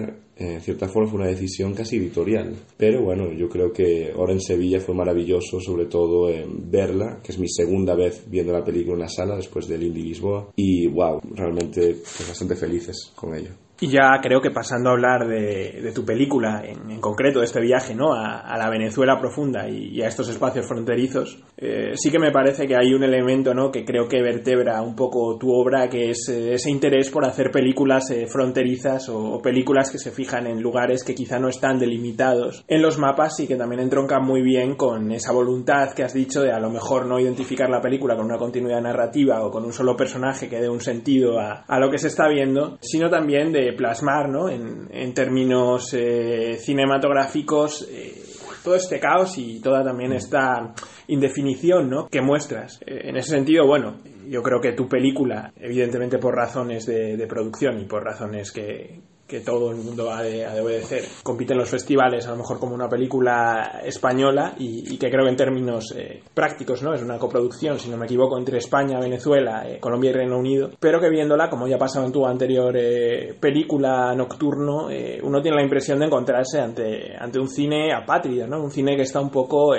estética, 0.00 0.30
en 0.36 0.60
cierta 0.62 0.88
forma 0.88 1.10
fue 1.10 1.20
una 1.20 1.28
decisión 1.28 1.74
casi 1.74 1.96
editorial. 1.96 2.54
Pero 2.76 3.02
bueno, 3.02 3.30
yo 3.32 3.48
creo 3.48 3.72
que 3.72 4.10
ahora 4.16 4.32
en 4.32 4.40
Sevilla 4.40 4.80
fue 4.80 4.94
maravilloso, 4.94 5.60
sobre 5.60 5.86
todo 5.86 6.30
eh, 6.30 6.46
verla, 6.48 7.20
que 7.22 7.32
es 7.32 7.38
mi 7.38 7.48
segunda 7.48 7.94
vez 7.94 8.24
viendo 8.26 8.52
la 8.52 8.64
película 8.64 8.94
en 8.94 9.00
la 9.00 9.08
sala 9.08 9.36
después 9.36 9.68
del 9.68 9.82
Indie 9.82 10.04
Lisboa. 10.04 10.50
Y 10.56 10.86
wow, 10.86 11.20
realmente 11.34 11.94
pues, 11.94 12.28
bastante 12.28 12.56
felices 12.56 13.12
con 13.14 13.34
ello. 13.34 13.50
Y 13.82 13.88
ya 13.88 14.20
creo 14.22 14.42
que 14.42 14.50
pasando 14.50 14.90
a 14.90 14.92
hablar 14.92 15.26
de, 15.26 15.80
de 15.80 15.92
tu 15.92 16.04
película, 16.04 16.62
en, 16.62 16.90
en, 16.90 17.00
concreto 17.00 17.38
de 17.38 17.46
este 17.46 17.62
viaje 17.62 17.94
¿no? 17.94 18.12
a, 18.12 18.40
a 18.40 18.58
la 18.58 18.68
Venezuela 18.68 19.18
profunda 19.18 19.66
y, 19.70 20.02
a 20.02 20.08
estos 20.08 20.28
espacios 20.28 20.66
fronterizos, 20.66 21.42
eh, 21.56 21.92
sí 21.94 22.10
que 22.10 22.18
me 22.18 22.30
parece 22.30 22.66
que 22.66 22.76
hay 22.76 22.92
un 22.92 23.02
elemento 23.02 23.54
¿no? 23.54 23.70
que 23.70 23.86
creo 23.86 24.06
que 24.06 24.20
vertebra 24.20 24.82
un 24.82 24.94
poco 24.94 25.38
tu 25.38 25.50
obra, 25.50 25.88
que 25.88 26.10
es 26.10 26.28
eh, 26.28 26.52
ese 26.52 26.70
interés 26.70 27.08
por 27.08 27.24
hacer 27.24 27.50
películas 27.50 28.10
eh, 28.10 28.26
fronterizas 28.26 29.08
o, 29.08 29.18
o, 29.18 29.40
películas 29.40 29.90
que 29.90 29.98
se 29.98 30.10
fijan 30.10 30.46
en 30.46 30.60
lugares 30.60 31.02
que 31.02 31.14
quizá 31.14 31.38
no 31.38 31.48
están 31.48 31.78
delimitados 31.78 32.62
en 32.68 32.82
los 32.82 32.98
mapas 32.98 33.40
y 33.40 33.46
que 33.46 33.56
también 33.56 33.80
entroncan 33.80 34.22
muy 34.22 34.42
bien 34.42 34.76
con 34.76 35.10
esa 35.10 35.32
voluntad 35.32 35.92
que 35.94 36.04
has 36.04 36.12
dicho 36.12 36.42
de 36.42 36.52
a 36.52 36.60
lo 36.60 36.68
mejor 36.68 37.06
no 37.06 37.18
identificar 37.18 37.70
la 37.70 37.80
película 37.80 38.14
con 38.14 38.26
una 38.26 38.36
continuidad 38.36 38.82
narrativa 38.82 39.42
o 39.42 39.50
con 39.50 39.64
un 39.64 39.72
solo 39.72 39.96
personaje 39.96 40.50
que 40.50 40.60
dé 40.60 40.68
un 40.68 40.82
sentido 40.82 41.40
a, 41.40 41.64
a 41.66 41.80
lo 41.80 41.90
que 41.90 41.98
se 41.98 42.08
está 42.08 42.28
viendo, 42.28 42.76
sino 42.82 43.08
también 43.08 43.52
de 43.52 43.69
plasmar 43.72 44.28
¿no? 44.28 44.48
en, 44.48 45.14
términos 45.14 45.92
eh, 45.94 46.56
cinematográficos 46.58 47.88
eh, 47.90 48.22
todo 48.62 48.74
este 48.74 49.00
caos 49.00 49.38
y 49.38 49.60
toda 49.60 49.82
también 49.82 50.12
esta 50.12 50.74
indefinición 51.08 51.88
¿no? 51.88 52.08
que 52.08 52.20
muestras. 52.20 52.80
Eh, 52.86 53.08
en 53.08 53.16
ese 53.16 53.30
sentido, 53.30 53.66
bueno, 53.66 53.98
yo 54.28 54.42
creo 54.42 54.60
que 54.60 54.72
tu 54.72 54.88
película, 54.88 55.52
evidentemente 55.56 56.18
por 56.18 56.34
razones 56.34 56.86
de 56.86 57.26
producción 57.26 57.80
y 57.80 57.86
por 57.86 58.04
razones 58.04 58.52
que, 58.52 59.00
que 59.30 59.40
todo 59.40 59.70
el 59.70 59.76
mundo 59.76 60.10
ha 60.10 60.22
de, 60.22 60.44
obedecer. 60.60 61.04
Compite 61.22 61.52
en 61.52 61.60
los 61.60 61.70
festivales, 61.70 62.26
a 62.26 62.30
lo 62.30 62.38
mejor 62.38 62.58
como 62.58 62.74
una 62.74 62.88
película 62.88 63.80
española 63.84 64.54
y, 64.58 64.92
y 64.92 64.98
que 64.98 65.08
creo 65.08 65.24
que 65.24 65.30
en 65.30 65.36
términos 65.36 65.94
eh, 65.96 66.20
prácticos, 66.34 66.82
¿no? 66.82 66.92
Es 66.92 67.02
una 67.02 67.16
coproducción, 67.16 67.78
si 67.78 67.88
no 67.88 67.96
me 67.96 68.06
equivoco, 68.06 68.36
entre 68.36 68.58
España, 68.58 68.98
Venezuela, 68.98 69.62
eh, 69.68 69.78
Colombia 69.78 70.10
y 70.10 70.14
Reino 70.14 70.36
Unido, 70.36 70.70
pero 70.80 71.00
que 71.00 71.08
viéndola, 71.08 71.48
como 71.48 71.68
ya 71.68 71.76
ha 71.76 71.78
pasado 71.78 72.04
en 72.04 72.12
tu 72.12 72.26
anterior 72.26 72.76
eh, 72.76 73.34
película 73.38 74.12
Nocturno, 74.16 74.88
uno 75.22 75.42
tiene 75.42 75.56
la 75.56 75.62
impresión 75.62 76.00
de 76.00 76.06
encontrarse 76.06 76.60
ante, 76.60 77.16
ante 77.16 77.38
un 77.38 77.48
cine 77.48 77.92
apátrida, 77.94 78.48
¿no? 78.48 78.60
Un 78.60 78.72
cine 78.72 78.96
que 78.96 79.02
está 79.02 79.20
un 79.20 79.30
poco 79.30 79.74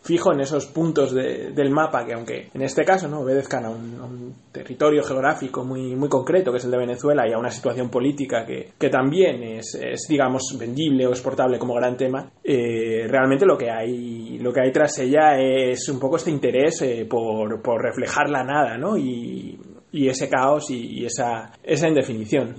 fijo 0.00 0.32
en 0.32 0.40
esos 0.40 0.66
puntos 0.66 1.12
de, 1.12 1.50
del 1.52 1.70
mapa 1.70 2.06
que 2.06 2.14
aunque 2.14 2.48
en 2.54 2.62
este 2.62 2.84
caso, 2.84 3.08
¿no? 3.08 3.20
Obedezcan 3.20 3.64
a 3.66 3.68
a 3.68 3.70
un 3.70 4.34
territorio 4.54 5.02
geográfico 5.02 5.64
muy, 5.64 5.96
muy 5.96 6.08
concreto, 6.08 6.52
que 6.52 6.58
es 6.58 6.64
el 6.64 6.70
de 6.70 6.78
Venezuela, 6.78 7.28
y 7.28 7.32
a 7.32 7.38
una 7.38 7.50
situación 7.50 7.90
política 7.90 8.46
que, 8.46 8.70
que 8.78 8.88
también 8.88 9.42
es, 9.42 9.74
es, 9.74 10.06
digamos 10.08 10.56
vendible 10.58 11.06
o 11.08 11.10
exportable 11.10 11.58
como 11.58 11.74
gran 11.74 11.96
tema 11.96 12.30
eh, 12.42 13.06
realmente 13.08 13.44
lo 13.44 13.58
que 13.58 13.68
hay 13.68 14.38
lo 14.38 14.52
que 14.52 14.60
hay 14.60 14.72
tras 14.72 14.96
ella 15.00 15.38
es 15.38 15.88
un 15.88 15.98
poco 15.98 16.16
este 16.16 16.30
interés 16.30 16.82
eh, 16.82 17.04
por, 17.08 17.60
por, 17.60 17.82
reflejar 17.82 18.30
la 18.30 18.44
nada 18.44 18.78
¿no? 18.78 18.96
y, 18.96 19.58
y 19.90 20.08
ese 20.08 20.28
caos 20.28 20.70
y, 20.70 21.04
esa, 21.04 21.52
esa 21.62 21.88
indefinición. 21.88 22.54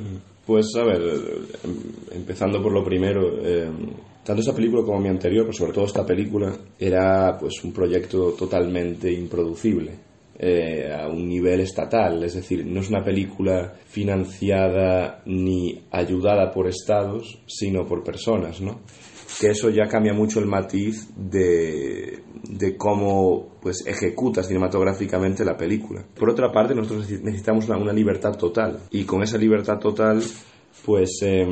Pues 0.46 0.76
a 0.76 0.84
ver 0.84 1.02
empezando 2.12 2.62
por 2.62 2.74
lo 2.74 2.84
primero 2.84 3.39
eh, 3.41 3.70
tanto 4.24 4.41
esa 4.41 4.54
película 4.54 4.84
como 4.84 5.00
mi 5.00 5.10
anterior 5.10 5.46
pero 5.46 5.58
sobre 5.58 5.72
todo 5.72 5.86
esta 5.86 6.06
película 6.06 6.52
era 6.78 7.38
pues 7.39 7.64
un 7.64 7.72
proyecto 7.72 8.34
totalmente 8.34 9.12
improducible 9.12 9.93
eh, 10.38 10.92
a 10.94 11.08
un 11.08 11.30
nivel 11.30 11.62
estatal, 11.62 12.22
es 12.24 12.36
decir, 12.36 12.66
no 12.66 12.82
es 12.82 12.90
una 12.90 13.04
película 13.04 13.74
financiada 13.86 15.22
ni 15.26 15.86
ayudada 15.92 16.52
por 16.52 16.68
estados, 16.68 17.40
sino 17.48 17.86
por 17.86 18.04
personas, 18.04 18.60
¿no? 18.60 18.82
Que 19.40 19.52
eso 19.52 19.70
ya 19.70 19.88
cambia 19.88 20.14
mucho 20.14 20.40
el 20.40 20.46
matiz 20.46 21.10
de, 21.16 22.20
de 22.44 22.78
cómo 22.78 23.58
pues 23.62 23.86
ejecutas 23.88 24.48
cinematográficamente 24.48 25.46
la 25.46 25.58
película. 25.58 26.06
Por 26.18 26.30
otra 26.30 26.52
parte, 26.52 26.76
nosotros 26.76 27.10
necesitamos 27.22 27.68
una, 27.68 27.78
una 27.78 27.94
libertad 27.94 28.38
total 28.38 28.80
y 28.92 29.04
con 29.04 29.24
esa 29.24 29.38
libertad 29.38 29.80
total 29.80 30.22
pues 30.86 31.20
eh, 31.24 31.46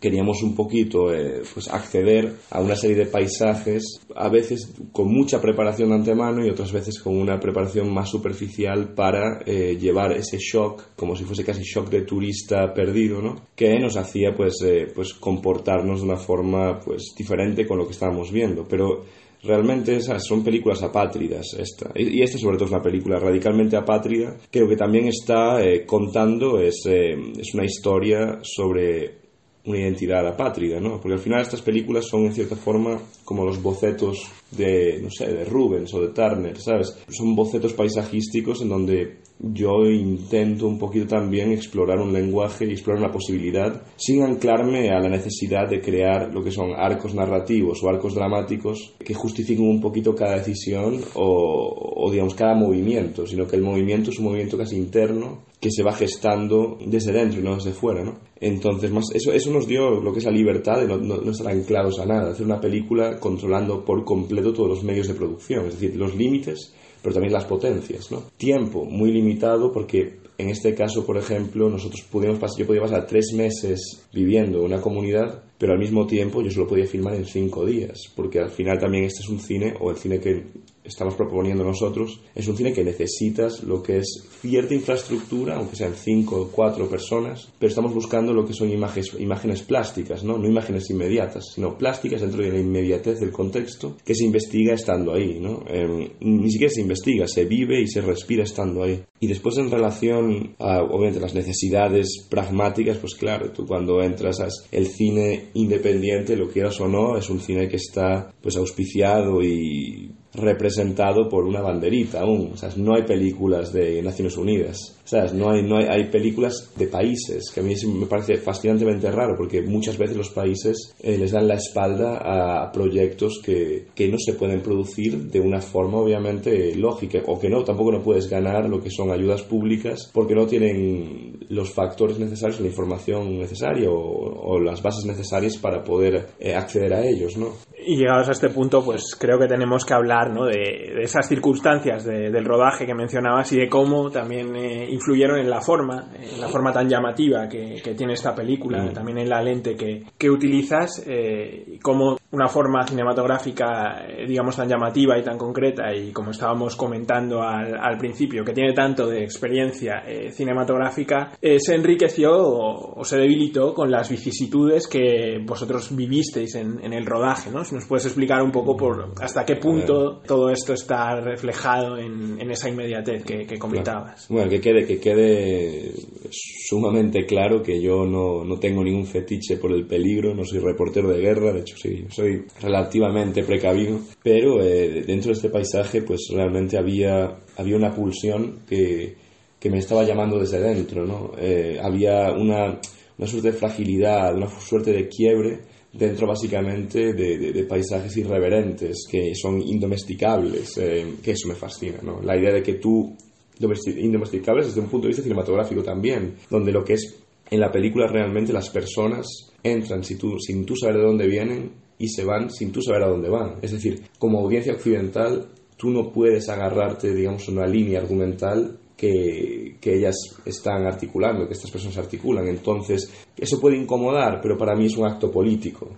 queríamos 0.00 0.42
un 0.42 0.54
poquito 0.54 1.12
eh, 1.12 1.42
pues 1.52 1.68
acceder 1.68 2.36
a 2.50 2.60
una 2.60 2.74
serie 2.74 2.96
de 2.96 3.06
paisajes, 3.06 4.00
a 4.14 4.28
veces 4.30 4.72
con 4.92 5.12
mucha 5.12 5.40
preparación 5.40 5.90
de 5.90 5.96
antemano 5.96 6.44
y 6.44 6.48
otras 6.48 6.72
veces 6.72 6.98
con 6.98 7.16
una 7.16 7.38
preparación 7.38 7.92
más 7.92 8.08
superficial 8.08 8.94
para 8.94 9.42
eh, 9.44 9.76
llevar 9.78 10.12
ese 10.12 10.38
shock, 10.38 10.94
como 10.96 11.14
si 11.16 11.24
fuese 11.24 11.44
casi 11.44 11.62
shock 11.62 11.90
de 11.90 12.02
turista 12.02 12.72
perdido, 12.72 13.20
¿no? 13.20 13.34
Que 13.54 13.78
nos 13.78 13.96
hacía 13.96 14.34
pues, 14.34 14.56
pues 14.94 15.12
comportarnos 15.14 16.00
de 16.00 16.06
una 16.06 16.16
forma 16.16 16.80
pues 16.80 17.14
diferente 17.16 17.66
con 17.66 17.78
lo 17.78 17.86
que 17.86 17.92
estábamos 17.92 18.32
viendo, 18.32 18.66
pero 18.66 19.04
realmente 19.42 19.96
esas 19.96 20.24
son 20.24 20.44
películas 20.44 20.82
apátridas 20.82 21.54
esta 21.58 21.90
y 21.94 22.22
esta 22.22 22.38
sobre 22.38 22.56
todo 22.56 22.66
es 22.66 22.72
una 22.72 22.82
película 22.82 23.18
radicalmente 23.18 23.76
apátrida 23.76 24.36
creo 24.50 24.68
que 24.68 24.76
también 24.76 25.08
está 25.08 25.62
eh, 25.62 25.84
contando 25.84 26.60
es, 26.60 26.82
eh, 26.86 27.16
es 27.38 27.54
una 27.54 27.64
historia 27.64 28.38
sobre 28.42 29.22
una 29.64 29.78
identidad 29.78 30.26
apátrida, 30.26 30.80
¿no? 30.80 31.00
Porque 31.00 31.14
al 31.14 31.20
final 31.20 31.40
estas 31.40 31.62
películas 31.62 32.06
son 32.06 32.24
en 32.24 32.34
cierta 32.34 32.56
forma 32.56 33.00
como 33.24 33.44
los 33.44 33.62
bocetos 33.62 34.26
de, 34.50 34.98
no 35.00 35.10
sé, 35.10 35.26
de 35.32 35.44
Rubens 35.44 35.94
o 35.94 36.00
de 36.00 36.08
Turner, 36.08 36.58
¿sabes? 36.60 36.96
Son 37.08 37.36
bocetos 37.36 37.72
paisajísticos 37.72 38.62
en 38.62 38.68
donde 38.68 39.18
yo 39.42 39.84
intento 39.90 40.68
un 40.68 40.78
poquito 40.78 41.06
también 41.08 41.50
explorar 41.50 41.98
un 41.98 42.12
lenguaje 42.12 42.64
y 42.64 42.72
explorar 42.72 43.02
una 43.02 43.12
posibilidad 43.12 43.82
sin 43.96 44.22
anclarme 44.22 44.90
a 44.90 45.00
la 45.00 45.08
necesidad 45.08 45.68
de 45.68 45.80
crear 45.80 46.32
lo 46.32 46.44
que 46.44 46.52
son 46.52 46.70
arcos 46.76 47.14
narrativos 47.14 47.82
o 47.82 47.88
arcos 47.88 48.14
dramáticos 48.14 48.94
que 49.04 49.14
justifiquen 49.14 49.68
un 49.68 49.80
poquito 49.80 50.14
cada 50.14 50.36
decisión 50.36 51.00
o, 51.14 51.94
o 51.96 52.10
digamos 52.10 52.34
cada 52.34 52.54
movimiento, 52.54 53.26
sino 53.26 53.46
que 53.46 53.56
el 53.56 53.62
movimiento 53.62 54.10
es 54.10 54.18
un 54.18 54.26
movimiento 54.26 54.56
casi 54.56 54.76
interno 54.76 55.42
que 55.62 55.70
se 55.70 55.82
va 55.82 55.92
gestando 55.92 56.78
desde 56.84 57.12
dentro 57.12 57.40
y 57.40 57.44
no 57.44 57.54
desde 57.54 57.72
fuera, 57.72 58.02
¿no? 58.02 58.18
Entonces, 58.40 58.90
más, 58.90 59.04
eso, 59.14 59.52
nos 59.52 59.68
dio 59.68 60.00
lo 60.00 60.12
que 60.12 60.18
es 60.18 60.24
la 60.24 60.32
libertad 60.32 60.80
de 60.80 60.88
no, 60.88 60.96
no, 60.96 61.18
no 61.18 61.30
estar 61.30 61.46
anclados 61.46 62.00
a 62.00 62.06
nada, 62.06 62.32
hacer 62.32 62.44
una 62.44 62.60
película 62.60 63.20
controlando 63.20 63.84
por 63.84 64.04
completo 64.04 64.52
todos 64.52 64.68
los 64.68 64.82
medios 64.82 65.06
de 65.06 65.14
producción, 65.14 65.66
es 65.66 65.74
decir, 65.74 65.96
los 65.96 66.16
límites, 66.16 66.74
pero 67.02 67.14
también 67.14 67.32
las 67.32 67.44
potencias, 67.44 68.10
¿no? 68.10 68.22
Tiempo 68.36 68.84
muy 68.84 69.12
limitado 69.12 69.72
porque 69.72 70.22
en 70.38 70.48
este 70.48 70.74
caso, 70.74 71.04
por 71.04 71.16
ejemplo, 71.18 71.68
nosotros 71.68 72.02
pudimos 72.02 72.38
pasar, 72.38 72.58
yo 72.58 72.66
podía 72.66 72.82
pasar 72.82 73.06
tres 73.06 73.32
meses 73.34 74.02
viviendo 74.12 74.58
en 74.58 74.64
una 74.64 74.80
comunidad, 74.80 75.42
pero 75.58 75.72
al 75.72 75.78
mismo 75.78 76.06
tiempo 76.06 76.42
yo 76.42 76.50
solo 76.50 76.66
podía 76.66 76.86
filmar 76.86 77.14
en 77.14 77.26
cinco 77.26 77.64
días, 77.64 78.10
porque 78.16 78.40
al 78.40 78.50
final 78.50 78.78
también 78.78 79.04
este 79.04 79.20
es 79.20 79.28
un 79.28 79.38
cine, 79.38 79.74
o 79.80 79.90
el 79.90 79.96
cine 79.96 80.18
que 80.18 80.44
estamos 80.84 81.14
proponiendo 81.14 81.64
nosotros, 81.64 82.20
es 82.34 82.48
un 82.48 82.56
cine 82.56 82.72
que 82.72 82.84
necesitas 82.84 83.62
lo 83.62 83.82
que 83.82 83.98
es 83.98 84.28
cierta 84.40 84.74
infraestructura, 84.74 85.56
aunque 85.56 85.76
sean 85.76 85.94
cinco 85.94 86.40
o 86.40 86.48
cuatro 86.48 86.88
personas, 86.88 87.48
pero 87.58 87.70
estamos 87.70 87.94
buscando 87.94 88.32
lo 88.32 88.44
que 88.44 88.52
son 88.52 88.70
imágenes, 88.70 89.14
imágenes 89.18 89.62
plásticas, 89.62 90.24
¿no? 90.24 90.38
no 90.38 90.48
imágenes 90.48 90.90
inmediatas, 90.90 91.52
sino 91.54 91.78
plásticas 91.78 92.20
dentro 92.20 92.42
de 92.42 92.50
la 92.50 92.58
inmediatez 92.58 93.20
del 93.20 93.30
contexto, 93.30 93.96
que 94.04 94.14
se 94.14 94.24
investiga 94.24 94.74
estando 94.74 95.14
ahí. 95.14 95.38
¿no? 95.40 95.64
Em, 95.68 96.08
ni 96.20 96.50
siquiera 96.50 96.72
se 96.72 96.80
investiga, 96.80 97.28
se 97.28 97.44
vive 97.44 97.80
y 97.80 97.86
se 97.86 98.00
respira 98.00 98.42
estando 98.42 98.82
ahí. 98.82 99.02
Y 99.20 99.28
después 99.28 99.56
en 99.58 99.70
relación 99.70 100.56
a, 100.58 100.82
obviamente, 100.82 101.20
las 101.20 101.34
necesidades 101.34 102.26
pragmáticas, 102.28 102.98
pues 102.98 103.14
claro, 103.14 103.52
tú 103.52 103.66
cuando 103.66 104.02
entras 104.02 104.40
al 104.40 104.86
cine 104.86 105.50
independiente, 105.54 106.36
lo 106.36 106.48
quieras 106.48 106.80
o 106.80 106.88
no, 106.88 107.16
es 107.16 107.30
un 107.30 107.40
cine 107.40 107.68
que 107.68 107.76
está 107.76 108.32
pues 108.40 108.56
auspiciado 108.56 109.40
y 109.42 110.10
representado 110.34 111.28
por 111.28 111.44
una 111.44 111.60
banderita 111.60 112.20
aún. 112.20 112.52
O 112.54 112.56
sea, 112.56 112.70
no 112.76 112.94
hay 112.94 113.02
películas 113.02 113.72
de 113.72 114.02
Naciones 114.02 114.36
Unidas. 114.36 114.96
O 115.04 115.08
sea, 115.08 115.26
no 115.32 115.50
hay, 115.50 115.62
no 115.62 115.76
hay, 115.76 115.86
hay 115.90 116.10
películas 116.10 116.72
de 116.76 116.86
países, 116.86 117.50
que 117.52 117.60
a 117.60 117.62
mí 117.62 117.74
me 117.86 118.06
parece 118.06 118.36
fascinantemente 118.36 119.10
raro, 119.10 119.34
porque 119.36 119.60
muchas 119.60 119.98
veces 119.98 120.16
los 120.16 120.30
países 120.30 120.94
eh, 121.00 121.18
les 121.18 121.32
dan 121.32 121.48
la 121.48 121.56
espalda 121.56 122.18
a 122.18 122.70
proyectos 122.72 123.40
que, 123.44 123.88
que, 123.94 124.08
no 124.08 124.16
se 124.18 124.34
pueden 124.34 124.62
producir 124.62 125.18
de 125.30 125.40
una 125.40 125.60
forma 125.60 125.98
obviamente 125.98 126.74
lógica, 126.76 127.20
o 127.26 127.38
que 127.38 127.50
no, 127.50 127.64
tampoco 127.64 127.92
no 127.92 128.02
puedes 128.02 128.28
ganar 128.28 128.68
lo 128.68 128.80
que 128.80 128.90
son 128.90 129.10
ayudas 129.10 129.42
públicas, 129.42 130.10
porque 130.14 130.34
no 130.34 130.46
tienen 130.46 131.46
los 131.48 131.70
factores 131.70 132.18
necesarios, 132.18 132.60
la 132.60 132.68
información 132.68 133.38
necesaria 133.38 133.90
o, 133.90 134.60
las 134.60 134.82
bases 134.82 135.04
necesarias 135.04 135.56
para 135.56 135.82
poder 135.82 136.28
eh, 136.38 136.54
acceder 136.54 136.92
a 136.94 137.04
ellos, 137.04 137.36
¿no? 137.36 137.52
Y 137.84 137.96
llegados 137.96 138.28
a 138.28 138.32
este 138.32 138.48
punto, 138.50 138.84
pues 138.84 139.16
creo 139.18 139.38
que 139.38 139.46
tenemos 139.46 139.84
que 139.84 139.94
hablar 139.94 140.30
¿no? 140.30 140.44
de, 140.44 140.92
de 140.94 141.02
esas 141.02 141.26
circunstancias 141.26 142.04
de, 142.04 142.30
del 142.30 142.44
rodaje 142.44 142.86
que 142.86 142.94
mencionabas 142.94 143.52
y 143.52 143.58
de 143.58 143.68
cómo 143.68 144.10
también 144.10 144.54
eh, 144.54 144.88
influyeron 144.90 145.38
en 145.38 145.50
la 145.50 145.60
forma, 145.60 146.10
en 146.14 146.40
la 146.40 146.48
forma 146.48 146.72
tan 146.72 146.88
llamativa 146.88 147.48
que, 147.48 147.80
que 147.82 147.94
tiene 147.94 148.12
esta 148.14 148.34
película, 148.34 148.82
mm. 148.82 148.92
también 148.92 149.18
en 149.18 149.28
la 149.28 149.42
lente 149.42 149.74
que, 149.74 150.04
que 150.16 150.30
utilizas, 150.30 151.02
eh, 151.06 151.64
y 151.66 151.78
cómo 151.78 152.16
una 152.32 152.48
forma 152.48 152.86
cinematográfica, 152.86 154.06
eh, 154.08 154.26
digamos, 154.26 154.56
tan 154.56 154.68
llamativa 154.68 155.18
y 155.18 155.22
tan 155.22 155.36
concreta, 155.36 155.94
y 155.94 156.12
como 156.12 156.30
estábamos 156.30 156.76
comentando 156.76 157.42
al, 157.42 157.76
al 157.78 157.98
principio, 157.98 158.42
que 158.42 158.54
tiene 158.54 158.72
tanto 158.72 159.06
de 159.06 159.22
experiencia 159.22 160.02
eh, 160.06 160.32
cinematográfica, 160.32 161.32
eh, 161.40 161.58
se 161.60 161.74
enriqueció 161.74 162.32
o, 162.32 163.00
o, 163.00 163.04
se 163.04 163.18
debilitó 163.18 163.74
con 163.74 163.90
las 163.90 164.08
vicisitudes 164.08 164.88
que 164.88 165.38
vosotros 165.44 165.94
vivisteis 165.94 166.54
en, 166.54 166.82
en, 166.82 166.94
el 166.94 167.04
rodaje, 167.04 167.50
¿no? 167.50 167.64
Si 167.64 167.74
nos 167.74 167.84
puedes 167.84 168.06
explicar 168.06 168.42
un 168.42 168.50
poco 168.50 168.76
por 168.76 169.12
hasta 169.20 169.44
qué 169.44 169.56
punto 169.56 170.22
todo 170.26 170.50
esto 170.50 170.72
está 170.72 171.20
reflejado 171.20 171.98
en, 171.98 172.40
en 172.40 172.50
esa 172.50 172.68
inmediatez 172.68 173.24
que, 173.24 173.46
que 173.46 173.58
comentabas. 173.58 174.26
Bueno, 174.28 174.48
que 174.48 174.60
quede, 174.60 174.86
que 174.86 174.98
quede 174.98 175.92
sumamente 176.30 177.26
claro 177.26 177.62
que 177.62 177.80
yo 177.80 178.06
no, 178.06 178.42
no 178.44 178.58
tengo 178.58 178.82
ningún 178.82 179.06
fetiche 179.06 179.58
por 179.58 179.72
el 179.72 179.86
peligro, 179.86 180.34
no 180.34 180.44
soy 180.44 180.60
reportero 180.60 181.10
de 181.10 181.20
guerra, 181.20 181.52
de 181.52 181.60
hecho 181.60 181.76
sí, 181.76 182.06
soy 182.08 182.21
relativamente 182.60 183.42
precavido, 183.44 184.00
pero 184.22 184.62
eh, 184.62 185.02
dentro 185.06 185.28
de 185.28 185.34
este 185.34 185.48
paisaje 185.48 186.02
pues 186.02 186.28
realmente 186.32 186.78
había, 186.78 187.38
había 187.56 187.76
una 187.76 187.94
pulsión 187.94 188.60
que, 188.68 189.16
que 189.58 189.70
me 189.70 189.78
estaba 189.78 190.04
llamando 190.04 190.38
desde 190.38 190.60
dentro, 190.60 191.06
¿no? 191.06 191.32
Eh, 191.38 191.78
había 191.80 192.32
una, 192.32 192.80
una 193.18 193.26
suerte 193.26 193.52
de 193.52 193.58
fragilidad, 193.58 194.34
una 194.34 194.48
suerte 194.48 194.92
de 194.92 195.08
quiebre 195.08 195.60
dentro 195.92 196.26
básicamente 196.26 197.12
de, 197.12 197.38
de, 197.38 197.52
de, 197.52 197.64
paisajes 197.64 198.16
irreverentes 198.16 199.06
que 199.10 199.34
son 199.34 199.60
indomesticables, 199.60 200.78
eh, 200.78 201.16
que 201.22 201.32
eso 201.32 201.48
me 201.48 201.54
fascina, 201.54 201.98
¿no? 202.02 202.20
La 202.22 202.36
idea 202.36 202.52
de 202.52 202.62
que 202.62 202.74
tú, 202.74 203.14
indomesticables 203.60 204.66
desde 204.66 204.80
un 204.80 204.88
punto 204.88 205.04
de 205.04 205.08
vista 205.08 205.22
cinematográfico 205.22 205.82
también, 205.82 206.36
donde 206.50 206.72
lo 206.72 206.82
que 206.82 206.94
es 206.94 207.22
en 207.50 207.60
la 207.60 207.70
película 207.70 208.06
realmente 208.06 208.52
las 208.52 208.70
personas 208.70 209.26
entran 209.62 210.02
sin 210.02 210.18
tú, 210.18 210.38
sin 210.38 210.64
tú 210.64 210.74
saber 210.74 210.96
de 210.96 211.02
dónde 211.02 211.26
vienen 211.26 211.70
y 212.02 212.08
se 212.08 212.24
van 212.24 212.50
sin 212.50 212.72
tú 212.72 212.82
saber 212.82 213.04
a 213.04 213.08
dónde 213.08 213.28
van. 213.28 213.58
Es 213.62 213.70
decir, 213.70 214.02
como 214.18 214.40
audiencia 214.40 214.72
occidental, 214.72 215.46
tú 215.76 215.88
no 215.88 216.10
puedes 216.10 216.48
agarrarte, 216.48 217.14
digamos, 217.14 217.48
una 217.48 217.64
línea 217.64 218.00
argumental 218.00 218.76
que, 218.96 219.76
que, 219.80 219.94
ellas 219.94 220.16
están 220.44 220.84
articulando, 220.84 221.46
que 221.46 221.52
estas 221.52 221.70
personas 221.70 221.96
articulan. 221.98 222.48
Entonces, 222.48 223.08
eso 223.38 223.60
puede 223.60 223.76
incomodar, 223.76 224.40
pero 224.42 224.58
para 224.58 224.74
mí 224.74 224.86
es 224.86 224.96
un 224.96 225.06
acto 225.06 225.30
político. 225.30 225.90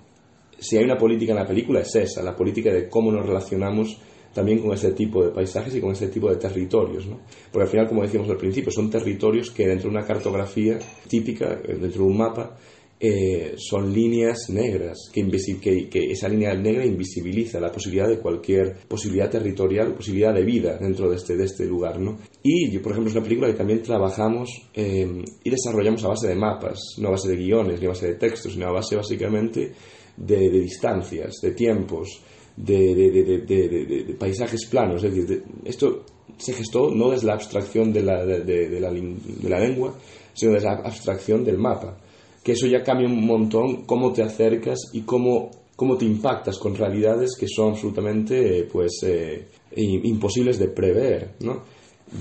Si 0.59 0.77
hay 0.77 0.85
una 0.85 0.99
política 0.99 1.33
en 1.33 1.39
la 1.39 1.47
película 1.47 1.81
es 1.81 1.95
esa, 1.95 2.23
la 2.23 2.37
política 2.37 2.71
de 2.71 2.87
cómo 2.87 3.11
nos 3.11 3.25
relacionamos 3.25 3.99
también 4.35 4.59
con 4.59 4.75
este 4.75 4.93
tipo 4.93 5.25
de 5.25 5.31
paisajes 5.31 5.75
y 5.75 5.81
con 5.81 5.93
este 5.93 6.09
tipo 6.09 6.29
de 6.29 6.37
territorios. 6.37 7.07
¿no? 7.07 7.21
Porque 7.51 7.65
al 7.65 7.71
final, 7.71 7.89
como 7.89 8.03
decíamos 8.03 8.29
al 8.29 8.37
principio, 8.37 8.71
son 8.71 8.91
territorios 8.91 9.51
que 9.51 9.67
dentro 9.67 9.89
de 9.89 9.97
una 9.97 10.07
cartografía 10.07 10.79
típica, 11.09 11.57
dentro 11.57 12.05
de 12.05 12.11
un 12.11 12.19
mapa, 12.19 12.59
eh, 13.01 13.55
son 13.57 13.93
líneas 13.93 14.49
negras, 14.51 15.11
que, 15.13 15.29
que, 15.61 15.89
que, 15.89 16.13
esa 16.13 16.29
línea 16.29 16.55
negra 16.55 16.87
invisibiliza 16.87 17.61
la 17.61 17.71
posibilidad 17.71 18.09
de 18.09 18.19
cualquier 18.19 18.79
posibilidad 18.89 19.29
territorial, 19.29 19.95
posibilidad 19.95 20.33
de 20.33 20.45
vida 20.45 20.79
dentro 20.79 21.11
de 21.11 21.17
este, 21.17 21.37
de 21.37 21.45
este 21.45 21.67
lugar. 21.67 21.99
¿no? 22.01 22.19
Y, 22.43 22.71
yo, 22.71 22.81
por 22.81 22.93
ejemplo, 22.93 23.11
es 23.11 23.17
una 23.17 23.25
película 23.25 23.49
que 23.49 23.59
también 23.59 23.83
trabajamos 23.83 24.49
eh, 24.75 25.23
y 25.43 25.51
desarrollamos 25.51 26.05
a 26.05 26.09
base 26.09 26.29
de 26.29 26.37
mapas, 26.37 26.79
no 26.99 27.09
a 27.09 27.13
base 27.13 27.29
de 27.29 27.37
guiones, 27.37 27.81
ni 27.81 27.87
a 27.87 27.91
base 27.91 28.07
de 28.07 28.15
textos, 28.15 28.53
sino 28.53 28.69
a 28.69 28.73
base 28.73 28.97
básicamente 28.97 29.73
de, 30.17 30.37
de 30.51 30.61
distancias, 30.61 31.35
de 31.43 31.51
tiempos, 31.51 32.23
de, 32.57 32.95
de, 32.95 34.05
de 34.05 34.15
paisajes 34.15 34.67
planos. 34.67 35.03
Es 35.03 35.15
decir, 35.15 35.43
esto 35.65 36.05
se 36.39 36.53
gestó 36.53 36.91
no 36.91 37.11
desde 37.11 37.27
la 37.27 37.35
abstracción 37.35 37.93
de 37.93 38.03
la, 38.03 38.25
de, 38.25 38.81
la, 38.81 38.91
de 38.93 39.49
la 39.49 39.59
lengua, 39.59 39.95
sino 40.33 40.53
desde 40.53 40.69
la 40.69 40.77
abstracción 40.77 41.45
del 41.45 41.59
mapa 41.59 41.99
que 42.45 42.53
eso 42.53 42.67
ya 42.67 42.83
cambia 42.85 43.09
un 43.09 43.25
montón 43.25 43.85
cómo 43.87 44.13
te 44.13 44.23
acercas 44.23 44.79
y 44.93 45.01
cómo, 45.01 45.51
cómo 45.75 45.97
te 45.97 46.05
impactas 46.05 46.59
con 46.59 46.77
realidades 46.77 47.31
que 47.41 47.49
son 47.49 47.71
absolutamente 47.71 48.69
pues, 48.71 49.03
eh, 49.03 49.49
imposibles 49.75 50.59
de 50.59 50.69
prever. 50.69 51.31
¿no? 51.41 51.63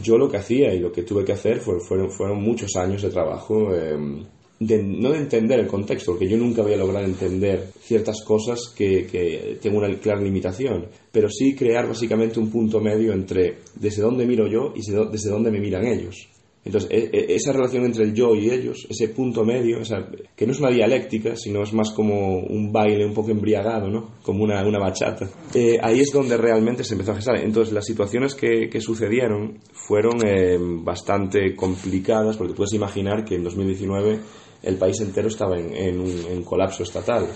Yo 0.01 0.17
lo 0.17 0.29
que 0.29 0.37
hacía 0.37 0.73
y 0.73 0.79
lo 0.79 0.93
que 0.93 1.03
tuve 1.03 1.25
que 1.25 1.33
hacer 1.33 1.59
fueron, 1.59 2.09
fueron 2.09 2.41
muchos 2.41 2.73
años 2.77 3.01
de 3.01 3.09
trabajo. 3.09 3.75
Eh, 3.75 4.25
de, 4.59 4.81
no 4.81 5.11
de 5.11 5.17
entender 5.17 5.59
el 5.59 5.67
contexto, 5.67 6.11
porque 6.11 6.29
yo 6.29 6.37
nunca 6.37 6.61
voy 6.61 6.73
a 6.73 6.77
lograr 6.77 7.03
entender 7.03 7.71
ciertas 7.81 8.23
cosas 8.23 8.73
que, 8.73 9.05
que 9.07 9.57
tengo 9.61 9.79
una 9.79 9.93
clara 9.97 10.21
limitación, 10.21 10.87
pero 11.11 11.27
sí 11.27 11.53
crear 11.53 11.85
básicamente 11.85 12.39
un 12.39 12.49
punto 12.49 12.79
medio 12.79 13.11
entre 13.11 13.57
desde 13.75 14.01
dónde 14.01 14.25
miro 14.25 14.47
yo 14.47 14.71
y 14.73 14.79
desde 15.11 15.29
dónde 15.29 15.51
me 15.51 15.59
miran 15.59 15.85
ellos. 15.85 16.29
Entonces, 16.65 16.89
e, 16.91 17.09
e, 17.11 17.35
esa 17.35 17.51
relación 17.51 17.83
entre 17.85 18.05
el 18.05 18.13
yo 18.13 18.35
y 18.35 18.49
ellos, 18.49 18.87
ese 18.89 19.09
punto 19.09 19.43
medio, 19.43 19.79
que 20.35 20.45
no 20.45 20.53
es 20.53 20.59
una 20.59 20.69
dialéctica, 20.69 21.35
sino 21.35 21.61
es 21.63 21.73
más 21.73 21.91
como 21.91 22.37
un 22.39 22.71
baile 22.71 23.05
un 23.05 23.13
poco 23.13 23.31
embriagado, 23.31 23.89
¿no? 23.89 24.11
Como 24.23 24.43
una, 24.43 24.65
una 24.65 24.79
bachata. 24.79 25.29
Eh, 25.53 25.77
ahí 25.81 25.99
es 25.99 26.11
donde 26.11 26.37
realmente 26.37 26.83
se 26.83 26.93
empezó 26.93 27.11
a 27.11 27.15
gestar. 27.15 27.37
Entonces, 27.37 27.73
las 27.73 27.85
situaciones 27.85 28.33
que, 28.33 28.69
que 28.69 28.79
sucedieron 28.79 29.59
fueron 29.73 30.25
eh, 30.25 30.57
bastante 30.59 31.55
complicadas, 31.55 32.37
porque 32.37 32.53
puedes 32.53 32.73
imaginar 32.73 33.25
que 33.25 33.35
en 33.35 33.43
2019 33.43 34.19
el 34.63 34.77
país 34.77 35.01
entero 35.01 35.27
estaba 35.27 35.59
en, 35.59 35.73
en 35.75 36.43
colapso 36.43 36.83
estatal 36.83 37.27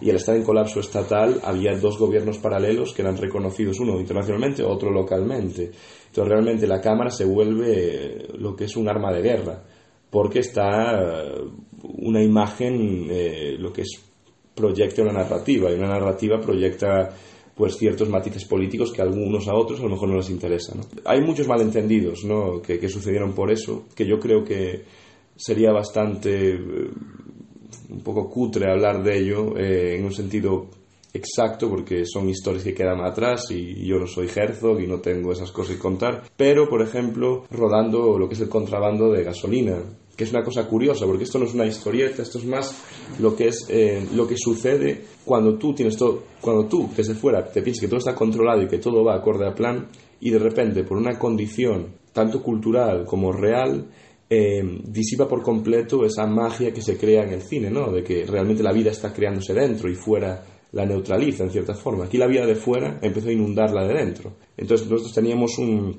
y 0.00 0.10
al 0.10 0.16
estar 0.16 0.36
en 0.36 0.44
colapso 0.44 0.80
estatal 0.80 1.40
había 1.44 1.76
dos 1.76 1.98
gobiernos 1.98 2.38
paralelos 2.38 2.92
que 2.92 3.02
eran 3.02 3.16
reconocidos, 3.16 3.80
uno 3.80 3.98
internacionalmente, 3.98 4.62
otro 4.62 4.90
localmente. 4.90 5.70
Entonces 6.06 6.28
realmente 6.28 6.66
la 6.66 6.80
Cámara 6.80 7.10
se 7.10 7.24
vuelve 7.24 8.28
lo 8.38 8.54
que 8.54 8.64
es 8.64 8.76
un 8.76 8.88
arma 8.88 9.12
de 9.12 9.22
guerra, 9.22 9.62
porque 10.10 10.40
está 10.40 11.24
una 11.82 12.22
imagen, 12.22 13.08
eh, 13.10 13.56
lo 13.58 13.72
que 13.72 13.82
es 13.82 14.00
proyecta 14.54 15.02
una 15.02 15.12
narrativa, 15.12 15.70
y 15.70 15.74
una 15.74 15.88
narrativa 15.88 16.40
proyecta 16.40 17.10
pues 17.54 17.76
ciertos 17.76 18.08
matices 18.08 18.44
políticos 18.44 18.92
que 18.92 19.02
a 19.02 19.04
algunos 19.04 19.48
a 19.48 19.54
otros 19.54 19.80
a 19.80 19.82
lo 19.82 19.90
mejor 19.90 20.08
no 20.10 20.16
les 20.16 20.30
interesa. 20.30 20.76
¿no? 20.76 20.82
Hay 21.04 21.20
muchos 21.20 21.48
malentendidos 21.48 22.24
¿no? 22.24 22.62
que, 22.62 22.78
que 22.78 22.88
sucedieron 22.88 23.34
por 23.34 23.50
eso, 23.50 23.84
que 23.96 24.06
yo 24.06 24.20
creo 24.20 24.44
que 24.44 24.84
sería 25.34 25.72
bastante 25.72 26.56
un 27.90 28.00
poco 28.00 28.28
cutre 28.28 28.70
hablar 28.70 29.02
de 29.02 29.18
ello 29.18 29.56
eh, 29.56 29.96
en 29.96 30.04
un 30.04 30.12
sentido 30.12 30.66
exacto 31.12 31.68
porque 31.68 32.04
son 32.04 32.28
historias 32.28 32.64
que 32.64 32.74
quedan 32.74 33.00
atrás 33.00 33.50
y 33.50 33.86
yo 33.86 33.98
no 33.98 34.06
soy 34.06 34.28
Herzog 34.34 34.80
y 34.80 34.86
no 34.86 35.00
tengo 35.00 35.32
esas 35.32 35.50
cosas 35.50 35.76
que 35.76 35.82
contar. 35.82 36.24
Pero 36.36 36.68
por 36.68 36.82
ejemplo 36.82 37.44
rodando 37.50 38.18
lo 38.18 38.28
que 38.28 38.34
es 38.34 38.40
el 38.40 38.48
contrabando 38.48 39.10
de 39.10 39.24
gasolina 39.24 39.78
que 40.18 40.24
es 40.24 40.32
una 40.32 40.42
cosa 40.42 40.66
curiosa 40.66 41.06
porque 41.06 41.24
esto 41.24 41.38
no 41.38 41.44
es 41.44 41.54
una 41.54 41.64
historieta 41.64 42.22
esto 42.22 42.38
es 42.38 42.44
más 42.44 42.76
lo 43.20 43.36
que 43.36 43.48
es 43.48 43.66
eh, 43.68 44.04
lo 44.14 44.26
que 44.26 44.36
sucede 44.36 45.04
cuando 45.24 45.54
tú 45.56 45.72
tienes 45.74 45.96
todo 45.96 46.24
cuando 46.40 46.66
tú 46.66 46.90
desde 46.94 47.14
fuera 47.14 47.44
te 47.46 47.62
piensas 47.62 47.82
que 47.82 47.86
todo 47.86 47.98
está 47.98 48.16
controlado 48.16 48.60
y 48.60 48.66
que 48.66 48.78
todo 48.78 49.04
va 49.04 49.14
acorde 49.14 49.46
a 49.46 49.54
plan 49.54 49.86
y 50.18 50.30
de 50.30 50.40
repente 50.40 50.82
por 50.82 50.98
una 50.98 51.16
condición 51.16 51.94
tanto 52.12 52.42
cultural 52.42 53.04
como 53.04 53.30
real 53.30 53.86
eh, 54.30 54.62
disipa 54.84 55.26
por 55.26 55.42
completo 55.42 56.04
esa 56.04 56.26
magia 56.26 56.72
que 56.72 56.82
se 56.82 56.96
crea 56.96 57.24
en 57.24 57.32
el 57.32 57.42
cine, 57.42 57.70
¿no? 57.70 57.90
De 57.90 58.02
que 58.02 58.24
realmente 58.26 58.62
la 58.62 58.72
vida 58.72 58.90
está 58.90 59.12
creándose 59.12 59.54
dentro 59.54 59.90
y 59.90 59.94
fuera 59.94 60.44
la 60.72 60.84
neutraliza 60.84 61.44
en 61.44 61.50
cierta 61.50 61.74
forma. 61.74 62.04
Aquí 62.04 62.18
la 62.18 62.26
vía 62.26 62.44
de 62.46 62.54
fuera 62.54 62.98
empezó 63.00 63.28
a 63.28 63.32
inundarla 63.32 63.86
de 63.86 63.94
dentro. 63.94 64.34
Entonces 64.56 64.86
nosotros 64.86 65.14
teníamos 65.14 65.58
un, 65.58 65.96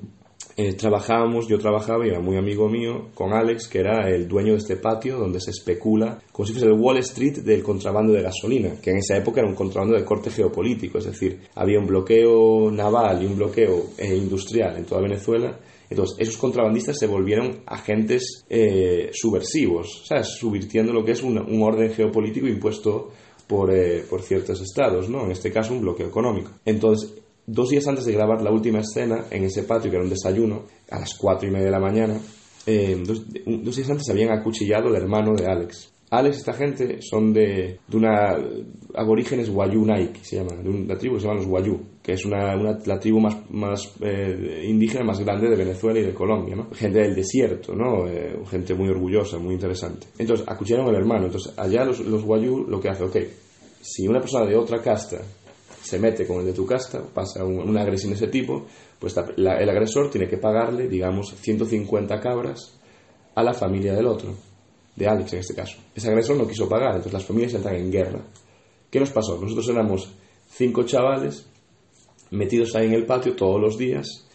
eh, 0.56 0.74
trabajábamos, 0.74 1.48
yo 1.48 1.58
trabajaba 1.58 2.04
era 2.04 2.20
muy 2.20 2.36
amigo 2.36 2.68
mío 2.68 3.08
con 3.14 3.32
Alex, 3.32 3.68
que 3.68 3.80
era 3.80 4.08
el 4.10 4.28
dueño 4.28 4.52
de 4.52 4.58
este 4.58 4.76
patio 4.76 5.16
donde 5.16 5.40
se 5.40 5.50
especula, 5.50 6.18
como 6.32 6.46
si 6.46 6.52
fuese 6.52 6.66
el 6.66 6.78
Wall 6.78 6.98
Street 6.98 7.38
del 7.38 7.62
contrabando 7.62 8.12
de 8.12 8.22
gasolina, 8.22 8.72
que 8.82 8.90
en 8.90 8.98
esa 8.98 9.16
época 9.16 9.40
era 9.40 9.48
un 9.48 9.54
contrabando 9.54 9.96
de 9.96 10.04
corte 10.04 10.30
geopolítico, 10.30 10.98
es 10.98 11.06
decir, 11.06 11.40
había 11.54 11.78
un 11.78 11.86
bloqueo 11.86 12.70
naval 12.70 13.22
y 13.22 13.26
un 13.26 13.36
bloqueo 13.36 13.86
eh, 13.96 14.14
industrial 14.14 14.76
en 14.76 14.84
toda 14.84 15.00
Venezuela. 15.00 15.58
Entonces, 15.90 16.16
esos 16.20 16.36
contrabandistas 16.36 16.96
se 16.98 17.06
volvieron 17.08 17.62
agentes 17.66 18.44
eh, 18.48 19.10
subversivos, 19.12 20.04
¿sabes? 20.06 20.28
subvirtiendo 20.28 20.92
lo 20.92 21.04
que 21.04 21.12
es 21.12 21.22
un, 21.22 21.36
un 21.36 21.62
orden 21.62 21.92
geopolítico 21.92 22.46
impuesto 22.46 23.10
por, 23.48 23.74
eh, 23.74 24.04
por, 24.08 24.22
ciertos 24.22 24.60
estados, 24.60 25.08
¿no? 25.08 25.24
En 25.24 25.32
este 25.32 25.50
caso, 25.50 25.74
un 25.74 25.80
bloqueo 25.80 26.06
económico. 26.06 26.52
Entonces, 26.64 27.12
dos 27.44 27.70
días 27.70 27.88
antes 27.88 28.04
de 28.04 28.12
grabar 28.12 28.40
la 28.40 28.52
última 28.52 28.78
escena, 28.78 29.24
en 29.30 29.42
ese 29.42 29.64
patio, 29.64 29.90
que 29.90 29.96
era 29.96 30.04
un 30.04 30.10
desayuno, 30.10 30.62
a 30.90 31.00
las 31.00 31.14
cuatro 31.14 31.48
y 31.48 31.50
media 31.50 31.66
de 31.66 31.72
la 31.72 31.80
mañana, 31.80 32.20
eh, 32.66 33.02
dos, 33.04 33.24
dos, 33.44 33.74
días 33.74 33.90
antes 33.90 34.08
habían 34.08 34.30
acuchillado 34.30 34.88
al 34.88 34.94
hermano 34.94 35.34
de 35.34 35.46
Alex. 35.46 35.90
Alex, 36.10 36.38
esta 36.38 36.52
gente, 36.52 37.00
son 37.02 37.32
de, 37.32 37.78
de 37.86 37.96
una 37.96 38.36
aborígenes 38.94 39.48
Wayuu 39.48 39.86
Naik, 39.86 40.22
se 40.22 40.36
llama, 40.36 40.60
de 40.60 40.68
una 40.68 40.98
tribu 40.98 41.14
que 41.14 41.20
se 41.20 41.26
llama 41.28 41.38
los 41.38 41.48
Wayuu, 41.48 41.80
que 42.02 42.14
es 42.14 42.24
una, 42.24 42.56
una 42.56 42.76
la 42.84 42.98
tribu 42.98 43.20
más, 43.20 43.36
más 43.50 43.94
eh, 44.00 44.64
indígena 44.68 45.04
más 45.04 45.20
grande 45.20 45.48
de 45.48 45.54
Venezuela 45.54 46.00
y 46.00 46.02
de 46.02 46.12
Colombia, 46.12 46.56
¿no? 46.56 46.68
Gente 46.72 46.98
del 46.98 47.14
desierto, 47.14 47.76
¿no? 47.76 48.08
Eh, 48.08 48.36
gente 48.50 48.74
muy 48.74 48.88
orgullosa, 48.88 49.38
muy 49.38 49.54
interesante. 49.54 50.08
Entonces, 50.18 50.44
acuchillaron 50.48 50.88
al 50.88 50.96
hermano. 50.96 51.26
Entonces, 51.26 51.56
allá 51.56 51.84
los, 51.84 52.00
los 52.00 52.24
lo 52.24 52.80
que 52.80 52.88
hace, 52.88 53.04
ok, 53.04 53.16
si 53.80 54.08
una 54.08 54.20
persona 54.20 54.46
de 54.46 54.56
otra 54.56 54.82
casta 54.82 55.18
se 55.80 55.98
mete 56.00 56.26
con 56.26 56.40
el 56.40 56.46
de 56.46 56.52
tu 56.52 56.66
casta, 56.66 57.02
pasa 57.04 57.44
un, 57.44 57.60
una 57.60 57.82
agresión 57.82 58.10
de 58.10 58.16
ese 58.16 58.26
tipo, 58.26 58.66
pues 58.98 59.16
el 59.16 59.46
agresor 59.46 60.10
tiene 60.10 60.28
que 60.28 60.38
pagarle, 60.38 60.88
digamos, 60.88 61.34
150 61.36 62.18
cabras 62.18 62.76
a 63.34 63.42
la 63.44 63.54
familia 63.54 63.94
del 63.94 64.06
otro, 64.06 64.34
de 64.96 65.06
Alex 65.08 65.32
en 65.32 65.38
este 65.40 65.54
caso. 65.54 65.78
Ese 65.94 66.08
agresor 66.08 66.36
no 66.36 66.46
quiso 66.46 66.68
pagar, 66.68 66.90
entonces 66.90 67.12
las 67.12 67.24
familias 67.24 67.54
entran 67.54 67.76
en 67.76 67.90
guerra. 67.90 68.20
¿Qué 68.90 69.00
nos 69.00 69.10
pasó? 69.10 69.38
Nosotros 69.40 69.68
éramos 69.68 70.10
cinco 70.50 70.84
chavales 70.84 71.46
metidos 72.30 72.74
ahí 72.74 72.86
en 72.86 72.94
el 72.94 73.06
patio 73.06 73.34
todos 73.34 73.60
los 73.60 73.78
días 73.78 74.26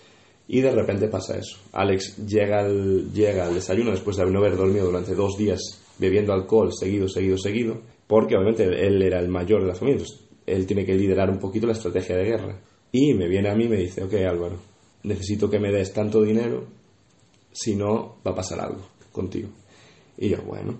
y 0.47 0.61
de 0.61 0.71
repente 0.71 1.07
pasa 1.07 1.37
eso. 1.37 1.57
Alex 1.73 2.17
llega 2.25 2.59
al, 2.59 3.11
llega 3.11 3.47
al 3.47 3.55
desayuno 3.55 3.91
después 3.91 4.17
de 4.17 4.25
no 4.25 4.39
haber 4.39 4.55
dormido 4.55 4.85
durante 4.85 5.15
dos 5.15 5.37
días 5.37 5.59
bebiendo 5.97 6.33
alcohol 6.33 6.71
seguido, 6.73 7.07
seguido, 7.07 7.37
seguido, 7.37 7.81
porque 8.07 8.35
obviamente 8.35 8.63
él 8.63 9.01
era 9.01 9.19
el 9.19 9.29
mayor 9.29 9.61
de 9.61 9.69
la 9.69 9.75
familia, 9.75 10.01
entonces 10.01 10.25
él 10.45 10.65
tiene 10.65 10.85
que 10.85 10.93
liderar 10.93 11.29
un 11.29 11.39
poquito 11.39 11.67
la 11.67 11.73
estrategia 11.73 12.17
de 12.17 12.25
guerra. 12.25 12.59
Y 12.91 13.13
me 13.13 13.27
viene 13.27 13.49
a 13.49 13.55
mí 13.55 13.65
y 13.65 13.69
me 13.69 13.77
dice, 13.77 14.03
ok 14.03 14.13
Álvaro, 14.27 14.57
necesito 15.03 15.49
que 15.49 15.59
me 15.59 15.71
des 15.71 15.91
tanto 15.93 16.21
dinero, 16.21 16.65
si 17.51 17.75
no 17.75 18.17
va 18.25 18.31
a 18.31 18.35
pasar 18.35 18.59
algo 18.59 18.85
contigo. 19.11 19.49
Y 20.17 20.29
yo, 20.29 20.37
bueno, 20.45 20.77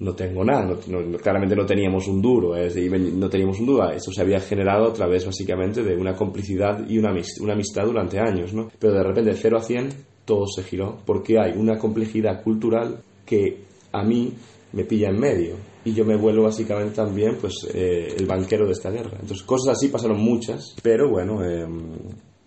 no 0.00 0.14
tengo 0.14 0.44
nada, 0.44 0.64
no, 0.64 1.00
no, 1.00 1.18
claramente 1.18 1.54
no 1.54 1.64
teníamos 1.64 2.08
un 2.08 2.20
duro, 2.20 2.54
no 2.56 3.28
teníamos 3.28 3.60
un 3.60 3.66
duro, 3.66 3.90
eso 3.90 4.10
se 4.10 4.22
había 4.22 4.40
generado 4.40 4.88
a 4.88 4.92
través 4.92 5.24
básicamente 5.24 5.82
de 5.82 5.96
una 5.96 6.14
complicidad 6.14 6.84
y 6.88 6.98
una, 6.98 7.14
una 7.40 7.52
amistad 7.52 7.84
durante 7.84 8.18
años, 8.18 8.52
¿no? 8.52 8.70
Pero 8.78 8.94
de 8.94 9.02
repente 9.02 9.30
de 9.30 9.36
0 9.36 9.58
a 9.58 9.62
100 9.62 9.88
todo 10.24 10.46
se 10.46 10.62
giró, 10.62 10.98
porque 11.04 11.38
hay 11.38 11.52
una 11.56 11.78
complejidad 11.78 12.42
cultural 12.42 13.02
que 13.24 13.58
a 13.92 14.02
mí 14.02 14.32
me 14.72 14.84
pilla 14.84 15.08
en 15.08 15.20
medio 15.20 15.56
y 15.84 15.92
yo 15.92 16.04
me 16.04 16.16
vuelvo 16.16 16.44
básicamente 16.44 16.96
también 16.96 17.36
pues 17.40 17.68
eh, 17.72 18.14
el 18.16 18.26
banquero 18.26 18.66
de 18.66 18.72
esta 18.72 18.90
guerra. 18.90 19.18
Entonces 19.20 19.42
cosas 19.42 19.76
así 19.76 19.88
pasaron 19.88 20.18
muchas, 20.20 20.74
pero 20.82 21.10
bueno, 21.10 21.44
eh, 21.44 21.66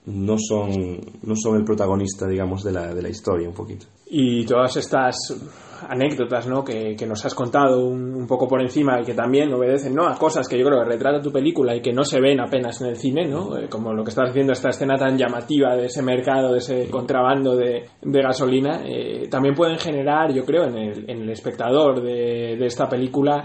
no, 0.08 0.38
son, 0.40 0.72
no 1.24 1.36
son 1.36 1.58
el 1.58 1.66
protagonista, 1.66 2.28
digamos, 2.28 2.64
de 2.64 2.72
la, 2.72 2.94
de 2.94 3.02
la 3.02 3.10
historia 3.10 3.48
un 3.48 3.54
poquito. 3.54 3.88
Y 4.10 4.46
todas 4.46 4.78
estas 4.78 5.16
anécdotas 5.90 6.48
¿no? 6.48 6.64
que, 6.64 6.96
que 6.96 7.06
nos 7.06 7.24
has 7.26 7.36
contado 7.36 7.86
un, 7.86 8.16
un, 8.16 8.26
poco 8.26 8.48
por 8.48 8.62
encima 8.62 9.00
y 9.02 9.04
que 9.04 9.14
también 9.14 9.54
obedecen 9.54 9.94
¿no? 9.94 10.08
a 10.08 10.18
cosas 10.18 10.48
que 10.48 10.58
yo 10.58 10.66
creo 10.66 10.80
que 10.80 10.90
retrata 10.90 11.22
tu 11.22 11.32
película 11.32 11.76
y 11.76 11.82
que 11.82 11.92
no 11.92 12.04
se 12.04 12.22
ven 12.22 12.40
apenas 12.40 12.82
en 12.82 12.88
el 12.88 12.96
cine, 12.96 13.28
¿no? 13.28 13.58
Eh, 13.58 13.68
como 13.70 13.94
lo 13.94 14.04
que 14.04 14.10
estás 14.10 14.30
haciendo 14.30 14.54
esta 14.54 14.70
escena 14.70 14.98
tan 14.98 15.18
llamativa 15.18 15.76
de 15.76 15.86
ese 15.86 16.02
mercado, 16.02 16.54
de 16.54 16.60
ese 16.60 16.90
contrabando 16.90 17.56
de, 17.56 17.86
de 18.02 18.22
gasolina, 18.22 18.82
eh, 18.86 19.28
también 19.30 19.56
pueden 19.56 19.78
generar, 19.78 20.34
yo 20.34 20.46
creo, 20.46 20.64
en 20.64 20.78
el, 20.78 21.10
en 21.10 21.22
el 21.24 21.30
espectador 21.30 22.02
de, 22.02 22.56
de 22.58 22.66
esta 22.66 22.88
película 22.88 23.44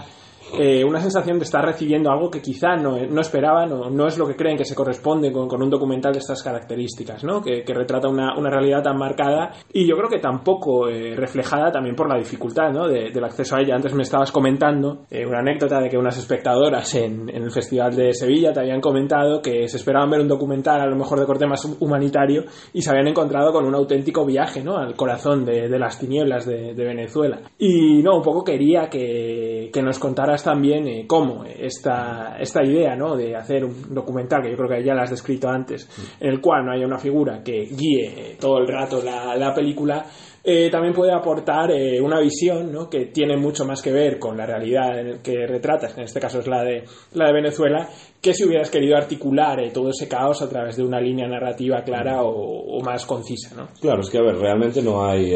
eh, 0.59 0.83
una 0.83 0.99
sensación 0.99 1.39
de 1.39 1.45
estar 1.45 1.65
recibiendo 1.65 2.11
algo 2.11 2.29
que 2.29 2.41
quizá 2.41 2.75
no, 2.75 2.97
no 2.97 3.21
esperaban 3.21 3.71
o 3.71 3.89
no 3.89 4.07
es 4.07 4.17
lo 4.17 4.27
que 4.27 4.35
creen 4.35 4.57
que 4.57 4.65
se 4.65 4.75
corresponde 4.75 5.31
con, 5.31 5.47
con 5.47 5.61
un 5.63 5.69
documental 5.69 6.13
de 6.13 6.19
estas 6.19 6.43
características, 6.43 7.23
¿no? 7.23 7.41
que, 7.41 7.63
que 7.63 7.73
retrata 7.73 8.07
una, 8.07 8.37
una, 8.37 8.49
realidad 8.49 8.83
tan 8.83 8.97
marcada 8.97 9.51
y 9.71 9.87
yo 9.87 9.95
creo 9.95 10.09
que 10.09 10.19
tampoco 10.19 10.89
eh, 10.89 11.15
reflejada 11.15 11.71
también 11.71 11.95
por 11.95 12.07
la 12.07 12.17
dificultad 12.17 12.71
¿no? 12.71 12.87
de, 12.87 13.09
del 13.11 13.23
acceso 13.23 13.55
a 13.55 13.61
ella. 13.61 13.75
Antes 13.75 13.93
me 13.93 14.03
estabas 14.03 14.31
comentando 14.31 15.05
eh, 15.09 15.25
una 15.25 15.39
anécdota 15.39 15.79
de 15.79 15.89
que 15.89 15.97
unas 15.97 16.17
espectadoras 16.17 16.93
en, 16.95 17.29
en, 17.29 17.43
el 17.43 17.51
Festival 17.51 17.95
de 17.95 18.13
Sevilla 18.13 18.53
te 18.53 18.59
habían 18.59 18.81
comentado 18.81 19.41
que 19.41 19.67
se 19.67 19.77
esperaban 19.77 20.11
ver 20.11 20.21
un 20.21 20.27
documental 20.27 20.81
a 20.81 20.85
lo 20.85 20.95
mejor 20.95 21.19
de 21.19 21.25
corte 21.25 21.47
más 21.47 21.65
humanitario 21.79 22.43
y 22.73 22.81
se 22.81 22.91
habían 22.91 23.07
encontrado 23.07 23.51
con 23.51 23.65
un 23.65 23.73
auténtico 23.73 24.25
viaje 24.25 24.63
¿no? 24.63 24.77
al 24.77 24.95
corazón 24.95 25.45
de, 25.45 25.67
de 25.67 25.79
las 25.79 25.97
tinieblas 25.99 26.45
de, 26.45 26.73
de, 26.73 26.83
Venezuela. 26.83 27.39
Y 27.57 28.03
no, 28.03 28.17
un 28.17 28.21
poco 28.21 28.43
quería 28.43 28.87
que, 28.89 29.71
que 29.73 29.81
nos 29.81 29.97
contaras 29.97 30.42
también 30.43 30.87
eh, 30.87 31.05
cómo 31.07 31.43
esta, 31.45 32.37
esta 32.39 32.63
idea 32.63 32.95
¿no? 32.95 33.15
de 33.15 33.35
hacer 33.35 33.63
un 33.65 33.93
documental, 33.93 34.41
que 34.41 34.51
yo 34.51 34.57
creo 34.57 34.69
que 34.69 34.83
ya 34.83 34.93
la 34.93 35.03
has 35.03 35.09
descrito 35.09 35.49
antes, 35.49 35.89
en 36.19 36.29
el 36.29 36.41
cual 36.41 36.65
no 36.65 36.71
haya 36.71 36.85
una 36.85 36.99
figura 36.99 37.41
que 37.43 37.65
guíe 37.65 38.37
todo 38.39 38.59
el 38.59 38.67
rato 38.67 39.01
la, 39.01 39.35
la 39.35 39.53
película, 39.53 40.05
eh, 40.45 40.69
también 40.69 40.93
puede 40.93 41.13
aportar 41.13 41.71
eh, 41.71 42.01
una 42.01 42.19
visión 42.19 42.69
¿no? 42.69 42.89
que 42.89 43.05
tiene 43.05 43.37
mucho 43.37 43.63
más 43.63 43.81
que 43.81 43.93
ver 43.93 44.19
con 44.19 44.35
la 44.35 44.45
realidad 44.45 45.21
que 45.23 45.47
retratas, 45.47 45.97
en 45.97 46.03
este 46.03 46.19
caso 46.19 46.39
es 46.39 46.47
la 46.47 46.61
de, 46.63 46.83
la 47.13 47.27
de 47.27 47.33
Venezuela, 47.33 47.87
que 48.21 48.33
si 48.33 48.43
hubieras 48.43 48.69
querido 48.69 48.97
articular 48.97 49.61
eh, 49.61 49.71
todo 49.71 49.89
ese 49.89 50.09
caos 50.09 50.41
a 50.41 50.49
través 50.49 50.75
de 50.75 50.83
una 50.83 50.99
línea 50.99 51.29
narrativa 51.29 51.81
clara 51.83 52.23
o, 52.23 52.77
o 52.77 52.81
más 52.81 53.05
concisa. 53.05 53.55
¿no? 53.55 53.69
Claro, 53.79 54.01
es 54.01 54.09
que 54.09 54.17
a 54.17 54.21
ver, 54.21 54.35
realmente 54.35 54.81
no 54.81 55.05
hay 55.05 55.31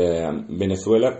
Venezuela 0.50 1.18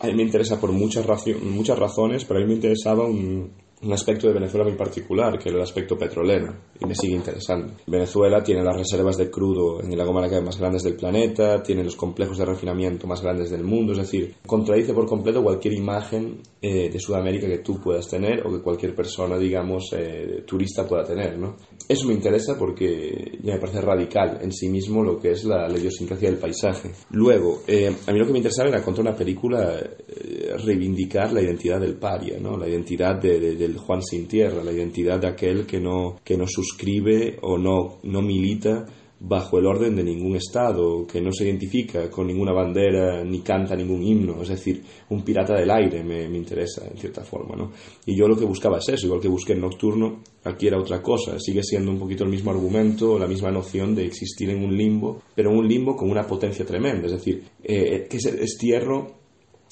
a 0.00 0.06
mí 0.06 0.14
me 0.14 0.22
interesa 0.22 0.58
por 0.58 0.72
muchas, 0.72 1.04
razones, 1.04 2.24
pero 2.24 2.40
a 2.40 2.42
mí 2.42 2.48
me 2.48 2.54
interesaba 2.54 3.04
un, 3.04 3.52
un 3.82 3.92
aspecto 3.92 4.28
de 4.28 4.32
Venezuela 4.32 4.64
muy 4.64 4.76
particular, 4.76 5.38
que 5.38 5.50
era 5.50 5.58
el 5.58 5.62
aspecto 5.62 5.98
petrolero, 5.98 6.54
y 6.80 6.86
me 6.86 6.94
sigue 6.94 7.16
interesando. 7.16 7.74
Venezuela 7.86 8.42
tiene 8.42 8.62
las 8.62 8.76
reservas 8.76 9.18
de 9.18 9.30
crudo 9.30 9.82
en 9.82 9.96
la 9.96 10.04
goma 10.04 10.26
más 10.42 10.58
grandes 10.58 10.84
del 10.84 10.96
planeta, 10.96 11.62
tiene 11.62 11.84
los 11.84 11.96
complejos 11.96 12.38
de 12.38 12.46
refinamiento 12.46 13.06
más 13.06 13.20
grandes 13.20 13.50
del 13.50 13.62
mundo, 13.62 13.92
es 13.92 13.98
decir, 13.98 14.36
contradice 14.46 14.94
por 14.94 15.06
completo 15.06 15.42
cualquier 15.42 15.74
imagen 15.74 16.40
eh, 16.62 16.88
de 16.90 16.98
Sudamérica 16.98 17.46
que 17.46 17.58
tú 17.58 17.78
puedas 17.78 18.08
tener 18.08 18.46
o 18.46 18.50
que 18.50 18.62
cualquier 18.62 18.94
persona, 18.94 19.36
digamos, 19.36 19.92
eh, 19.92 20.44
turista 20.46 20.86
pueda 20.86 21.04
tener, 21.04 21.38
¿no? 21.38 21.56
Eso 21.88 22.06
me 22.06 22.14
interesa 22.14 22.56
porque 22.56 23.38
ya 23.42 23.54
me 23.54 23.60
parece 23.60 23.80
radical 23.80 24.38
en 24.42 24.52
sí 24.52 24.68
mismo 24.68 25.02
lo 25.02 25.18
que 25.18 25.32
es 25.32 25.44
la, 25.44 25.68
la 25.68 25.78
idiosincrasia 25.78 26.30
del 26.30 26.38
paisaje. 26.38 26.90
Luego, 27.10 27.62
eh, 27.66 27.92
a 28.06 28.12
mí 28.12 28.18
lo 28.18 28.26
que 28.26 28.32
me 28.32 28.38
interesaba 28.38 28.68
era 28.68 28.82
contar 28.82 29.04
una 29.06 29.16
película, 29.16 29.76
eh, 29.78 30.54
reivindicar 30.64 31.32
la 31.32 31.42
identidad 31.42 31.80
del 31.80 31.96
paria, 31.96 32.38
¿no? 32.38 32.56
La 32.56 32.68
identidad 32.68 33.20
de, 33.20 33.40
de, 33.40 33.56
de 33.56 33.74
Juan 33.74 34.02
sin 34.02 34.28
tierra, 34.28 34.62
la 34.62 34.72
identidad 34.72 35.18
de 35.18 35.28
aquel 35.28 35.66
que 35.66 35.80
no, 35.80 36.20
que 36.22 36.36
no 36.36 36.46
suscribe 36.46 37.38
o 37.42 37.58
no, 37.58 37.98
no 38.04 38.22
milita 38.22 38.86
bajo 39.20 39.58
el 39.58 39.66
orden 39.66 39.94
de 39.96 40.02
ningún 40.02 40.36
Estado, 40.36 41.06
que 41.06 41.20
no 41.20 41.30
se 41.30 41.44
identifica 41.44 42.10
con 42.10 42.26
ninguna 42.26 42.52
bandera 42.52 43.22
ni 43.22 43.40
canta 43.40 43.76
ningún 43.76 44.02
himno, 44.02 44.40
es 44.42 44.48
decir, 44.48 44.82
un 45.10 45.22
pirata 45.22 45.54
del 45.54 45.70
aire 45.70 46.02
me, 46.02 46.26
me, 46.26 46.38
interesa 46.38 46.86
en 46.90 46.96
cierta 46.96 47.22
forma, 47.22 47.54
¿no? 47.54 47.70
Y 48.06 48.16
yo 48.16 48.26
lo 48.26 48.36
que 48.36 48.46
buscaba 48.46 48.78
es 48.78 48.88
eso, 48.88 49.06
igual 49.06 49.20
que 49.20 49.28
busqué 49.28 49.52
en 49.52 49.60
Nocturno, 49.60 50.22
aquí 50.44 50.68
era 50.68 50.78
otra 50.78 51.02
cosa, 51.02 51.38
sigue 51.38 51.62
siendo 51.62 51.90
un 51.90 51.98
poquito 51.98 52.24
el 52.24 52.30
mismo 52.30 52.50
argumento, 52.50 53.18
la 53.18 53.26
misma 53.26 53.50
noción 53.50 53.94
de 53.94 54.06
existir 54.06 54.48
en 54.48 54.64
un 54.64 54.74
limbo, 54.74 55.20
pero 55.34 55.50
en 55.50 55.58
un 55.58 55.68
limbo 55.68 55.94
con 55.94 56.10
una 56.10 56.26
potencia 56.26 56.64
tremenda, 56.64 57.06
es 57.06 57.12
decir, 57.12 57.44
eh, 57.62 58.06
que 58.08 58.16
ese 58.16 58.32
destierro 58.32 59.19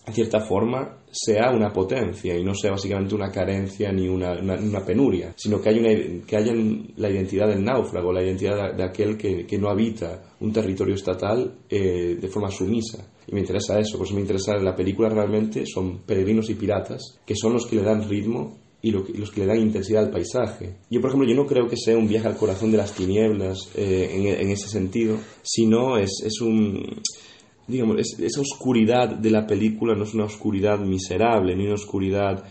en 0.08 0.14
cierta 0.14 0.40
forma 0.40 0.98
sea 1.10 1.50
una 1.52 1.72
potencia 1.72 2.36
y 2.36 2.44
no 2.44 2.54
sea 2.54 2.72
básicamente 2.72 3.14
una 3.14 3.30
carencia 3.30 3.92
ni 3.92 4.08
una, 4.08 4.32
una, 4.32 4.54
una 4.54 4.84
penuria, 4.84 5.32
sino 5.36 5.60
que, 5.60 5.70
hay 5.70 5.78
una, 5.78 6.24
que 6.26 6.36
haya 6.36 6.52
la 6.96 7.10
identidad 7.10 7.48
del 7.48 7.62
náufrago, 7.62 8.12
la 8.12 8.22
identidad 8.22 8.74
de, 8.74 8.82
aquel 8.82 9.16
que, 9.16 9.46
que, 9.46 9.58
no 9.58 9.68
habita 9.68 10.34
un 10.40 10.52
territorio 10.52 10.94
estatal 10.94 11.58
eh, 11.68 12.16
de 12.20 12.28
forma 12.28 12.50
sumisa. 12.50 13.06
Y 13.26 13.34
me 13.34 13.40
interesa 13.40 13.78
eso, 13.78 13.98
por 13.98 14.06
eso 14.06 14.14
me 14.14 14.22
interesa 14.22 14.56
la 14.56 14.74
película 14.74 15.08
realmente, 15.08 15.64
son 15.66 15.98
peregrinos 16.00 16.48
y 16.50 16.54
piratas, 16.54 17.18
que 17.26 17.34
son 17.34 17.52
los 17.52 17.66
que 17.66 17.76
le 17.76 17.82
dan 17.82 18.08
ritmo 18.08 18.58
y 18.80 18.90
lo 18.90 19.04
que, 19.04 19.12
los 19.12 19.30
que 19.30 19.40
le 19.40 19.46
dan 19.46 19.60
intensidad 19.60 20.04
al 20.04 20.10
paisaje. 20.10 20.76
Yo, 20.90 21.00
por 21.00 21.10
ejemplo, 21.10 21.28
yo 21.28 21.36
no 21.36 21.46
creo 21.46 21.66
que 21.66 21.76
sea 21.76 21.96
un 21.96 22.08
viaje 22.08 22.28
al 22.28 22.36
corazón 22.36 22.70
de 22.70 22.78
las 22.78 22.92
tinieblas 22.92 23.70
eh, 23.74 24.10
en, 24.12 24.26
en, 24.26 24.50
ese 24.50 24.68
sentido, 24.68 25.16
sino 25.42 25.98
es, 25.98 26.22
es 26.24 26.40
un 26.40 27.02
digamos, 27.68 27.98
es, 27.98 28.18
esa 28.18 28.40
oscuridad 28.40 29.10
de 29.10 29.30
la 29.30 29.46
película 29.46 29.94
no 29.94 30.04
es 30.04 30.14
una 30.14 30.24
oscuridad 30.24 30.78
miserable, 30.80 31.54
ni 31.54 31.66
una 31.66 31.74
oscuridad 31.74 32.44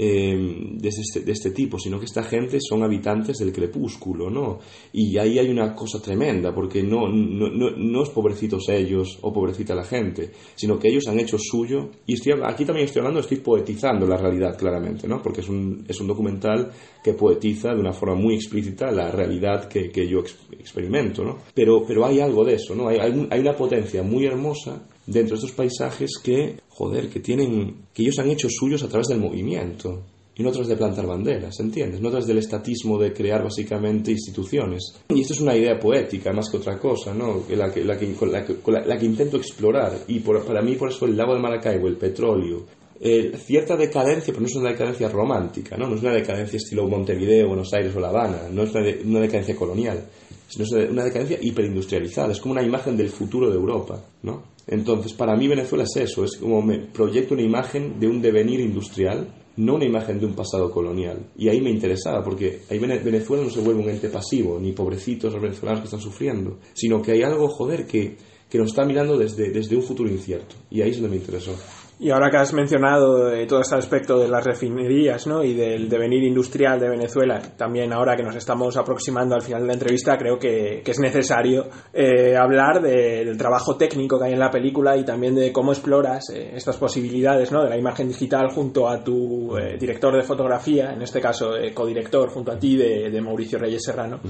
eh, 0.00 0.36
de, 0.74 0.88
este, 0.88 1.50
tipo, 1.50 1.76
sino 1.76 1.98
que 1.98 2.04
esta 2.04 2.22
gente 2.22 2.58
son 2.60 2.84
habitantes 2.84 3.38
del 3.38 3.52
crepúsculo, 3.52 4.30
¿no? 4.30 4.60
Y 4.92 5.18
ahí 5.18 5.40
hay 5.40 5.50
una 5.50 5.74
cosa 5.74 6.00
tremenda, 6.00 6.54
porque 6.54 6.84
no, 6.84 7.08
no, 7.08 7.48
no, 7.50 7.70
no 7.76 8.02
es 8.04 8.10
pobrecitos 8.10 8.68
ellos 8.68 9.18
o 9.22 9.32
pobrecita 9.32 9.74
la 9.74 9.82
gente, 9.84 10.30
sino 10.54 10.78
que 10.78 10.88
ellos 10.88 11.08
han 11.08 11.18
hecho 11.18 11.36
suyo, 11.36 11.90
y 12.06 12.14
estoy, 12.14 12.34
aquí 12.44 12.64
también 12.64 12.86
estoy 12.86 13.00
hablando, 13.00 13.18
estoy 13.20 13.38
poetizando 13.38 14.06
la 14.06 14.16
realidad 14.16 14.56
claramente, 14.56 15.08
¿no? 15.08 15.20
Porque 15.20 15.40
es 15.40 15.48
un, 15.48 15.84
es 15.88 16.00
un 16.00 16.06
documental 16.06 16.70
que 17.02 17.14
poetiza 17.14 17.74
de 17.74 17.80
una 17.80 17.92
forma 17.92 18.14
muy 18.14 18.36
explícita 18.36 18.92
la 18.92 19.10
realidad 19.10 19.68
que, 19.68 19.90
que 19.90 20.06
yo 20.08 20.20
ex- 20.20 20.38
experimento, 20.52 21.24
¿no? 21.24 21.38
Pero, 21.52 21.84
pero 21.84 22.06
hay 22.06 22.20
algo 22.20 22.44
de 22.44 22.54
eso, 22.54 22.74
¿no? 22.76 22.86
Hay, 22.86 22.98
hay 22.98 23.40
una 23.40 23.56
potencia 23.56 24.02
muy 24.04 24.26
hermosa 24.26 24.86
dentro 25.08 25.36
de 25.36 25.44
estos 25.44 25.52
paisajes 25.52 26.12
que, 26.22 26.56
joder, 26.68 27.08
que 27.08 27.20
tienen, 27.20 27.74
que 27.92 28.02
ellos 28.02 28.18
han 28.18 28.30
hecho 28.30 28.48
suyos 28.50 28.82
a 28.82 28.88
través 28.88 29.08
del 29.08 29.18
movimiento 29.20 30.02
y 30.36 30.42
no 30.42 30.50
a 30.50 30.52
través 30.52 30.68
de 30.68 30.76
plantar 30.76 31.04
banderas, 31.06 31.58
¿entiendes? 31.58 32.00
No 32.00 32.08
a 32.08 32.10
través 32.12 32.28
del 32.28 32.38
estatismo 32.38 32.96
de 32.98 33.12
crear 33.12 33.42
básicamente 33.42 34.12
instituciones. 34.12 34.94
Y 35.08 35.20
esto 35.22 35.32
es 35.34 35.40
una 35.40 35.56
idea 35.56 35.78
poética 35.80 36.32
más 36.32 36.48
que 36.48 36.58
otra 36.58 36.78
cosa, 36.78 37.12
¿no? 37.12 37.42
La 37.50 37.72
que, 37.72 37.82
la 37.84 37.98
que, 37.98 38.12
con 38.14 38.30
la 38.30 38.44
que, 38.44 38.54
con 38.56 38.74
la- 38.74 38.86
la 38.86 38.96
que 38.96 39.06
intento 39.06 39.36
explorar. 39.36 39.98
Y 40.06 40.20
por- 40.20 40.44
para 40.44 40.62
mí, 40.62 40.76
por 40.76 40.90
eso, 40.90 41.06
el 41.06 41.16
lago 41.16 41.34
de 41.34 41.40
Maracaibo, 41.40 41.88
el 41.88 41.96
petróleo, 41.96 42.64
eh, 43.00 43.32
cierta 43.36 43.76
decadencia, 43.76 44.26
pero 44.32 44.40
no 44.42 44.46
es 44.46 44.54
una 44.56 44.70
decadencia 44.70 45.08
romántica, 45.08 45.76
¿no? 45.76 45.88
No 45.88 45.96
es 45.96 46.02
una 46.02 46.12
decadencia 46.12 46.56
estilo 46.56 46.86
Montevideo, 46.86 47.48
Buenos 47.48 47.72
Aires 47.72 47.94
o 47.96 48.00
La 48.00 48.08
Habana, 48.10 48.42
no 48.52 48.62
es 48.62 48.70
una, 48.70 48.82
de- 48.82 49.00
una 49.04 49.20
decadencia 49.20 49.56
colonial, 49.56 50.04
sino 50.48 50.64
es 50.64 50.72
una 50.90 51.02
decadencia 51.04 51.38
hiperindustrializada, 51.40 52.32
es 52.32 52.40
como 52.40 52.52
una 52.52 52.62
imagen 52.62 52.96
del 52.96 53.08
futuro 53.08 53.48
de 53.50 53.56
Europa, 53.56 54.00
¿no? 54.22 54.42
Entonces, 54.68 55.12
para 55.14 55.34
mí 55.36 55.48
Venezuela 55.48 55.84
es 55.84 55.96
eso, 55.96 56.24
es 56.24 56.36
como 56.36 56.60
me 56.62 56.78
proyecto 56.78 57.34
una 57.34 57.42
imagen 57.42 57.98
de 57.98 58.06
un 58.06 58.20
devenir 58.20 58.60
industrial, 58.60 59.26
no 59.56 59.74
una 59.74 59.86
imagen 59.86 60.20
de 60.20 60.26
un 60.26 60.34
pasado 60.34 60.70
colonial. 60.70 61.30
Y 61.36 61.48
ahí 61.48 61.60
me 61.60 61.70
interesaba, 61.70 62.22
porque 62.22 62.60
ahí 62.70 62.78
Vene- 62.78 62.98
Venezuela 63.02 63.42
no 63.42 63.50
se 63.50 63.60
vuelve 63.60 63.82
un 63.82 63.88
ente 63.88 64.08
pasivo, 64.08 64.58
ni 64.60 64.72
pobrecitos 64.72 65.32
los 65.32 65.42
venezolanos 65.42 65.80
que 65.80 65.86
están 65.86 66.00
sufriendo, 66.00 66.58
sino 66.74 67.02
que 67.02 67.12
hay 67.12 67.22
algo, 67.22 67.48
joder, 67.48 67.86
que, 67.86 68.16
que 68.48 68.58
nos 68.58 68.68
está 68.68 68.84
mirando 68.84 69.16
desde, 69.18 69.50
desde 69.50 69.74
un 69.74 69.82
futuro 69.82 70.08
incierto. 70.10 70.54
Y 70.70 70.82
ahí 70.82 70.90
es 70.90 71.00
donde 71.00 71.16
me 71.16 71.16
interesó. 71.22 71.52
Y 72.00 72.10
ahora 72.10 72.30
que 72.30 72.36
has 72.36 72.52
mencionado 72.52 73.32
eh, 73.32 73.44
todo 73.46 73.60
este 73.60 73.74
aspecto 73.74 74.20
de 74.20 74.28
las 74.28 74.44
refinerías 74.44 75.26
¿no? 75.26 75.42
y 75.42 75.52
del 75.54 75.88
devenir 75.88 76.22
industrial 76.22 76.78
de 76.78 76.88
Venezuela, 76.90 77.42
también 77.56 77.92
ahora 77.92 78.14
que 78.16 78.22
nos 78.22 78.36
estamos 78.36 78.76
aproximando 78.76 79.34
al 79.34 79.42
final 79.42 79.62
de 79.62 79.66
la 79.66 79.72
entrevista, 79.72 80.16
creo 80.16 80.38
que, 80.38 80.80
que 80.84 80.92
es 80.92 81.00
necesario 81.00 81.66
eh, 81.92 82.36
hablar 82.36 82.80
de- 82.80 83.24
del 83.24 83.36
trabajo 83.36 83.76
técnico 83.76 84.16
que 84.16 84.26
hay 84.26 84.32
en 84.32 84.38
la 84.38 84.48
película 84.50 84.96
y 84.96 85.04
también 85.04 85.34
de 85.34 85.52
cómo 85.52 85.72
exploras 85.72 86.30
eh, 86.32 86.52
estas 86.54 86.76
posibilidades 86.76 87.50
¿no? 87.50 87.64
de 87.64 87.70
la 87.70 87.76
imagen 87.76 88.06
digital 88.06 88.48
junto 88.52 88.88
a 88.88 89.02
tu 89.02 89.56
eh, 89.58 89.76
director 89.76 90.14
de 90.14 90.22
fotografía, 90.22 90.92
en 90.92 91.02
este 91.02 91.20
caso 91.20 91.50
codirector 91.74 92.30
junto 92.30 92.52
a 92.52 92.58
ti 92.60 92.76
de, 92.76 93.10
de 93.10 93.20
Mauricio 93.20 93.58
Reyes 93.58 93.82
Serrano. 93.82 94.20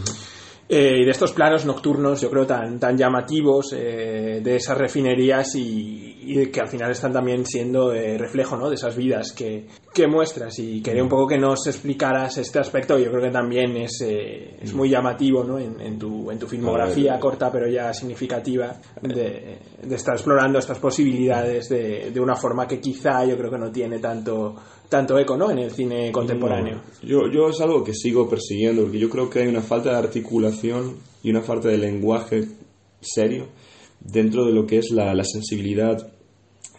Eh, 0.69 0.99
y 1.01 1.05
de 1.05 1.11
estos 1.11 1.33
planos 1.33 1.65
nocturnos, 1.65 2.21
yo 2.21 2.31
creo, 2.31 2.47
tan, 2.47 2.79
tan 2.79 2.97
llamativos 2.97 3.73
eh, 3.73 4.41
de 4.43 4.57
esas 4.57 4.77
refinerías 4.77 5.55
y, 5.55 6.19
y 6.21 6.47
que 6.49 6.61
al 6.61 6.69
final 6.69 6.91
están 6.91 7.11
también 7.11 7.47
siendo 7.47 7.93
eh, 7.95 8.19
reflejo 8.19 8.55
¿no? 8.57 8.69
de 8.69 8.75
esas 8.75 8.95
vidas 8.95 9.33
que, 9.33 9.67
que 9.95 10.07
muestras. 10.07 10.59
Y 10.59 10.83
quería 10.83 11.03
un 11.03 11.09
poco 11.09 11.27
que 11.27 11.39
nos 11.39 11.67
explicaras 11.67 12.37
este 12.37 12.59
aspecto. 12.59 12.99
Yo 12.99 13.11
creo 13.11 13.23
que 13.23 13.31
también 13.31 13.79
es, 13.79 14.03
eh, 14.03 14.59
es 14.61 14.75
muy 14.75 14.91
llamativo 14.91 15.43
¿no? 15.43 15.59
en, 15.59 15.81
en 15.81 15.99
tu, 15.99 16.31
en 16.31 16.39
tu 16.39 16.47
filmografía 16.47 17.13
ver. 17.13 17.21
corta, 17.21 17.51
pero 17.51 17.67
ya 17.67 17.95
significativa, 17.95 18.77
de, 19.01 19.59
de 19.83 19.95
estar 19.95 20.17
explorando 20.17 20.59
estas 20.59 20.79
posibilidades 20.79 21.71
de, 21.71 22.11
de 22.11 22.21
una 22.21 22.37
forma 22.37 22.67
que 22.69 22.79
quizá 22.79 23.25
yo 23.25 23.39
creo 23.39 23.51
que 23.51 23.59
no 23.59 23.71
tiene 23.73 23.99
tanto, 24.01 24.55
tanto 24.89 25.19
eco 25.19 25.37
¿no? 25.37 25.51
en 25.51 25.59
el 25.59 25.71
cine 25.71 26.11
contemporáneo. 26.13 26.81
Yo, 27.03 27.31
yo 27.31 27.49
es 27.49 27.61
algo 27.61 27.85
que 27.85 27.95
sigo 27.95 28.29
persiguiendo, 28.29 28.83
porque 28.83 28.99
yo 28.99 29.11
creo 29.11 29.29
que 29.29 29.41
hay 29.41 29.49
una 29.49 29.61
falta 29.61 29.91
de 29.91 29.97
articulación 29.97 30.97
y 31.23 31.31
una 31.31 31.43
falta 31.43 31.69
de 31.69 31.79
lenguaje 31.79 32.47
serio 33.01 33.49
dentro 34.01 34.47
de 34.47 34.53
lo 34.53 34.67
que 34.67 34.79
es 34.79 34.91
la, 34.91 35.15
la 35.15 35.25
sensibilidad 35.25 36.13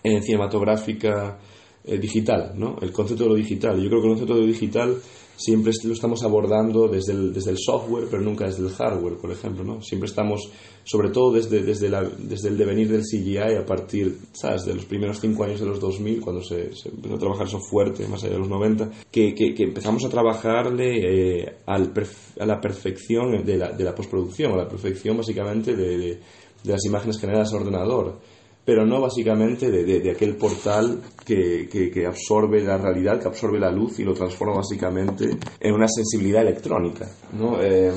eh, 0.04 0.22
cinematográfica 0.22 1.40
eh, 1.84 1.98
digital, 1.98 2.54
¿no? 2.56 2.78
El 2.82 2.92
concepto 2.92 3.24
de 3.24 3.30
lo 3.30 3.36
digital. 3.36 3.82
Yo 3.82 3.90
creo 3.90 4.02
que 4.02 4.08
el 4.08 4.14
concepto 4.14 4.36
de 4.36 4.42
lo 4.42 4.48
digital 4.48 4.98
siempre 5.40 5.72
lo 5.86 5.94
estamos 5.94 6.22
abordando 6.24 6.90
desde 6.90 7.14
el, 7.14 7.34
desde 7.34 7.52
el 7.52 7.58
software, 7.58 8.08
pero 8.12 8.22
nunca 8.22 8.46
desde 8.46 8.62
el 8.62 8.72
hardware, 8.72 9.16
por 9.16 9.32
ejemplo, 9.32 9.64
¿no? 9.64 9.82
Siempre 9.82 10.10
estamos, 10.10 10.52
sobre 10.84 11.10
todo 11.10 11.32
desde, 11.32 11.64
desde, 11.64 11.88
la, 11.88 12.04
desde 12.04 12.50
el 12.50 12.58
devenir 12.58 12.90
del 12.90 13.04
CGI 13.04 13.56
a 13.58 13.66
partir, 13.66 14.18
¿sabes?, 14.34 14.66
de 14.66 14.76
los 14.76 14.86
primeros 14.86 15.20
cinco 15.22 15.46
años 15.46 15.62
de 15.62 15.66
los 15.66 15.80
2000, 15.80 16.20
cuando 16.20 16.44
se, 16.44 16.72
empezó 16.86 17.16
a 17.16 17.20
trabajar 17.20 17.48
eso 17.48 17.60
fuerte, 17.60 18.06
más 18.08 18.22
allá 18.24 18.34
de 18.34 18.40
los 18.40 18.50
90, 18.50 18.92
que, 19.10 19.34
que, 19.34 19.64
empezamos 19.64 20.04
a 20.04 20.10
trabajarle 20.10 21.40
eh, 21.42 21.58
al 21.66 21.94
a 22.40 22.46
la 22.46 22.60
perfección 22.60 23.46
de 23.46 23.58
la, 23.58 23.72
de 23.72 23.84
la 23.84 23.96
postproducción, 23.96 24.52
a 24.52 24.58
la 24.58 24.68
perfección 24.68 25.16
básicamente 25.16 25.76
de, 25.76 25.98
de, 25.98 26.20
de 26.64 26.72
las 26.72 26.86
imágenes 26.86 27.18
generadas 27.18 27.54
al 27.54 27.62
ordenador 27.62 28.20
pero 28.66 28.86
no 28.86 29.02
básicamente 29.02 29.72
de, 29.72 29.84
de- 29.84 30.00
de 30.00 30.12
aquel 30.12 30.36
portal 30.36 31.02
que, 31.26 31.68
que- 31.72 31.90
que 31.90 32.06
absorbe 32.06 32.62
la 32.64 32.78
realidad, 32.78 33.20
que 33.22 33.28
absorbe 33.28 33.60
la 33.60 33.72
luz 33.72 34.00
y 34.00 34.04
lo 34.04 34.14
transforma 34.14 34.56
básicamente 34.58 35.30
en 35.60 35.74
una 35.74 35.88
sensibilidad 35.88 36.42
electrónica. 36.44 37.08
¿no? 37.38 37.62
Eh, 37.62 37.92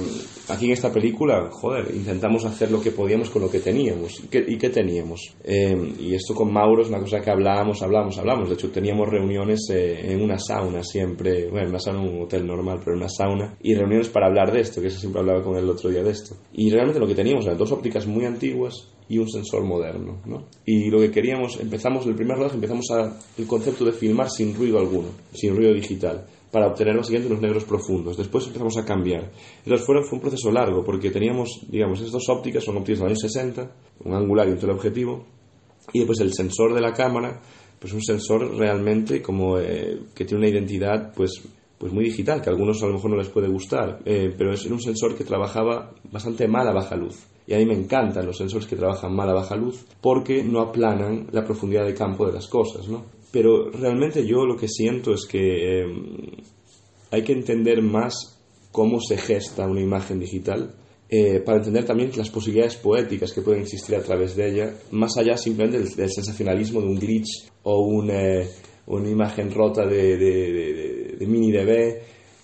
aquí 0.49 0.67
en 0.67 0.73
esta 0.73 0.91
película, 0.93 1.49
joder, 1.51 1.95
intentamos 1.95 2.45
hacer 2.45 2.71
lo 2.71 2.81
que 2.81 2.91
podíamos 2.91 3.29
con 3.31 3.43
lo 3.43 3.51
que 3.51 3.61
teníamos. 3.61 4.21
¿Y 4.25 4.29
qué, 4.29 4.45
y 4.47 4.57
qué 4.59 4.71
teníamos? 4.71 5.35
Eh, 5.45 5.95
y 5.99 6.15
esto 6.15 6.35
con 6.35 6.53
Mauro 6.53 6.83
es 6.83 6.89
una 6.89 7.01
cosa 7.01 7.21
que 7.21 7.31
hablábamos, 7.31 7.83
hablábamos, 7.83 8.17
hablábamos. 8.19 8.49
De 8.49 8.55
hecho, 8.55 8.71
teníamos 8.71 9.09
reuniones 9.09 9.69
eh, 9.71 10.13
en 10.13 10.23
una 10.23 10.39
sauna 10.39 10.83
siempre, 10.83 11.49
bueno, 11.51 11.69
una 11.69 11.79
sauna 11.81 12.01
un 12.01 12.23
hotel 12.23 12.47
normal, 12.47 12.79
pero 12.85 12.93
en 12.97 12.99
una 13.03 13.09
sauna, 13.11 13.57
y 13.63 13.75
reuniones 13.75 14.09
para 14.09 14.27
hablar 14.27 14.53
de 14.53 14.61
esto, 14.61 14.81
que 14.81 14.87
eso 14.89 14.99
siempre 14.99 15.21
hablaba 15.21 15.43
con 15.43 15.57
él 15.57 15.65
el 15.65 15.71
otro 15.71 15.91
día 15.91 16.03
de 16.03 16.11
esto. 16.11 16.35
Y 16.53 16.71
realmente 16.71 16.99
lo 17.01 17.07
que 17.07 17.15
teníamos 17.15 17.45
eran 17.45 17.59
dos 17.59 17.73
ópticas 17.73 18.07
muy 18.07 18.25
antiguas 18.25 18.89
y 19.13 19.19
un 19.19 19.29
sensor 19.29 19.63
moderno, 19.63 20.23
¿no? 20.25 20.47
Y 20.65 20.89
lo 20.89 20.99
que 20.99 21.11
queríamos, 21.11 21.61
empezamos, 21.61 22.07
el 22.07 22.15
primer 22.15 22.39
rodaje 22.39 22.55
empezamos 22.55 22.91
a, 22.93 23.15
el 23.37 23.47
concepto 23.47 23.85
de 23.85 23.93
filmar 23.93 24.31
sin 24.31 24.55
ruido 24.55 24.79
alguno, 24.79 25.09
sin 25.35 25.55
ruido 25.55 25.75
digital, 25.75 26.25
para 26.51 26.69
obtener 26.69 26.97
básicamente 26.97 27.31
unos 27.31 27.43
negros 27.43 27.65
profundos. 27.65 28.17
Después 28.17 28.47
empezamos 28.47 28.75
a 28.79 28.87
cambiar. 28.87 29.31
Entonces 29.59 29.85
fue, 29.85 30.03
fue 30.03 30.17
un 30.17 30.23
proceso 30.23 30.51
largo, 30.51 30.83
porque 30.83 31.11
teníamos, 31.11 31.61
digamos, 31.69 31.99
estas 31.99 32.13
dos 32.13 32.27
ópticas, 32.31 32.65
son 32.65 32.79
ópticas 32.79 33.01
de 33.01 33.05
los 33.05 33.11
años 33.11 33.33
60, 33.33 33.71
un 34.05 34.15
angular 34.15 34.49
y 34.49 34.53
un 34.53 34.59
teleobjetivo, 34.59 35.27
y 35.93 35.99
después 35.99 36.19
el 36.21 36.33
sensor 36.33 36.73
de 36.73 36.81
la 36.81 36.95
cámara, 36.95 37.39
pues 37.79 37.93
un 37.93 38.03
sensor 38.03 38.57
realmente 38.57 39.21
como 39.21 39.59
eh, 39.59 40.05
que 40.15 40.25
tiene 40.25 40.39
una 40.39 40.49
identidad, 40.49 41.13
pues 41.15 41.43
pues 41.83 41.93
muy 41.93 42.05
digital, 42.05 42.41
que 42.41 42.49
a 42.49 42.53
algunos 42.53 42.80
a 42.80 42.87
lo 42.87 42.93
mejor 42.93 43.11
no 43.11 43.16
les 43.16 43.28
puede 43.28 43.49
gustar, 43.49 44.03
eh, 44.05 44.33
pero 44.39 44.53
es 44.53 44.64
un 44.66 44.80
sensor 44.80 45.16
que 45.16 45.24
trabajaba 45.24 45.93
bastante 46.12 46.47
mal 46.47 46.68
a 46.68 46.72
baja 46.72 46.95
luz. 46.95 47.26
Y 47.45 47.55
a 47.55 47.59
mí 47.59 47.66
me 47.66 47.74
encantan 47.74 48.24
los 48.24 48.39
sensores 48.39 48.68
que 48.68 48.76
trabajan 48.76 49.12
mal 49.12 49.28
a 49.28 49.33
baja 49.33 49.57
luz 49.57 49.85
porque 50.01 50.45
no 50.45 50.61
aplanan 50.61 51.26
la 51.33 51.43
profundidad 51.45 51.85
de 51.85 51.93
campo 51.93 52.24
de 52.24 52.35
las 52.35 52.47
cosas, 52.47 52.87
¿no? 52.87 53.05
Pero 53.33 53.68
realmente 53.72 54.24
yo 54.24 54.47
lo 54.47 54.57
que 54.57 54.68
siento 54.68 55.12
es 55.12 55.26
que 55.26 55.80
eh, 55.80 55.87
hay 57.11 57.24
que 57.24 57.33
entender 57.33 57.83
más 57.83 58.41
cómo 58.70 59.01
se 59.01 59.16
gesta 59.18 59.66
una 59.66 59.80
imagen 59.80 60.20
digital 60.20 60.76
eh, 61.09 61.41
para 61.41 61.59
entender 61.59 61.85
también 61.85 62.12
las 62.16 62.30
posibilidades 62.30 62.76
poéticas 62.76 63.33
que 63.33 63.43
pueden 63.43 63.62
existir 63.62 63.97
a 63.97 64.03
través 64.05 64.37
de 64.37 64.49
ella, 64.49 64.74
más 64.93 65.16
allá 65.16 65.37
simplemente 65.37 65.80
del, 65.80 66.11
sensacionalismo 66.12 66.80
de 66.80 66.87
un 66.87 67.01
glitch 67.01 67.51
o 67.64 67.80
un, 67.80 68.09
una 68.87 69.09
imagen 69.09 69.51
rota 69.51 69.85
de, 69.85 71.12
de 71.23 71.27
mini 71.27 71.53
DB. 71.53 72.03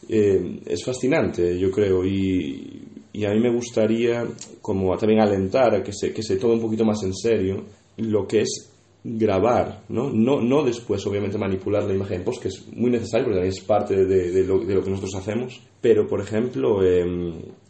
Eh, 0.09 0.61
es 0.67 0.85
fascinante, 0.85 1.59
yo 1.59 1.71
creo, 1.71 2.05
y, 2.05 2.85
a 3.27 3.35
mí 3.35 3.41
me 3.41 3.53
gustaría 3.53 4.25
como 4.63 4.97
también 4.97 5.21
alentar 5.21 5.75
a 5.75 5.83
que 5.83 5.93
se, 5.93 6.13
que 6.13 6.23
se 6.23 6.37
tome 6.37 6.55
un 6.55 6.61
poquito 6.61 6.85
más 6.85 7.03
en 7.03 7.13
serio 7.13 7.65
lo 7.97 8.27
que 8.27 8.43
es 8.43 8.71
grabar, 9.03 9.85
¿no? 9.89 10.11
No, 10.11 10.41
no 10.41 10.63
después, 10.63 11.05
obviamente, 11.07 11.39
manipular 11.39 11.85
la 11.85 11.95
imagen 11.95 12.19
en 12.19 12.25
post, 12.25 12.43
que 12.43 12.49
es 12.49 12.67
muy 12.75 12.91
necesario, 12.91 13.27
porque 13.27 13.39
también 13.39 13.55
es 13.55 13.65
parte 13.65 14.05
de, 14.05 14.45
lo, 14.45 14.61
de 14.61 14.75
lo, 14.75 14.83
que 14.83 14.91
nosotros 14.91 15.15
hacemos, 15.17 15.61
pero, 15.81 16.07
por 16.07 16.21
ejemplo, 16.21 16.83
eh, 16.85 17.05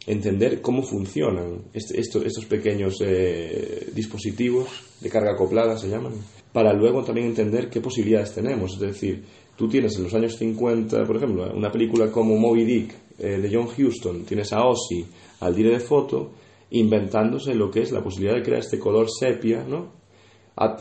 entender 0.07 0.61
cómo 0.61 0.81
funcionan 0.81 1.63
este, 1.73 1.99
estos 1.99 2.45
pequeños 2.45 3.01
eh, 3.01 3.89
dispositivos 3.93 4.67
de 5.01 5.09
carga 5.09 5.33
acoplada, 5.33 5.77
se 5.77 5.89
llaman, 5.89 6.13
para 6.51 6.73
luego 6.73 7.03
también 7.03 7.27
entender 7.27 7.69
qué 7.69 7.79
posibilidades 7.79 8.33
tenemos. 8.33 8.73
Es 8.73 8.79
decir, 8.79 9.23
tú 9.59 9.67
tienes 9.67 9.93
en 9.97 10.03
los 10.03 10.13
años 10.13 10.37
50, 10.37 11.03
por 11.03 11.17
ejemplo, 11.17 11.51
una 11.53 11.69
película 11.69 12.09
como 12.09 12.37
Moby 12.37 12.63
Dick 12.63 12.95
eh, 13.19 13.39
de 13.41 13.53
John 13.53 13.67
Huston, 13.67 14.23
tienes 14.23 14.53
a 14.53 14.65
Ozzy, 14.65 15.05
al 15.41 15.53
dire 15.53 15.71
de 15.71 15.81
foto, 15.81 16.31
inventándose 16.71 17.53
lo 17.53 17.69
que 17.69 17.81
es 17.81 17.91
la 17.91 18.01
posibilidad 18.01 18.37
de 18.37 18.41
crear 18.41 18.61
este 18.61 18.79
color 18.79 19.07
sepia, 19.11 19.65
¿no? 19.67 19.99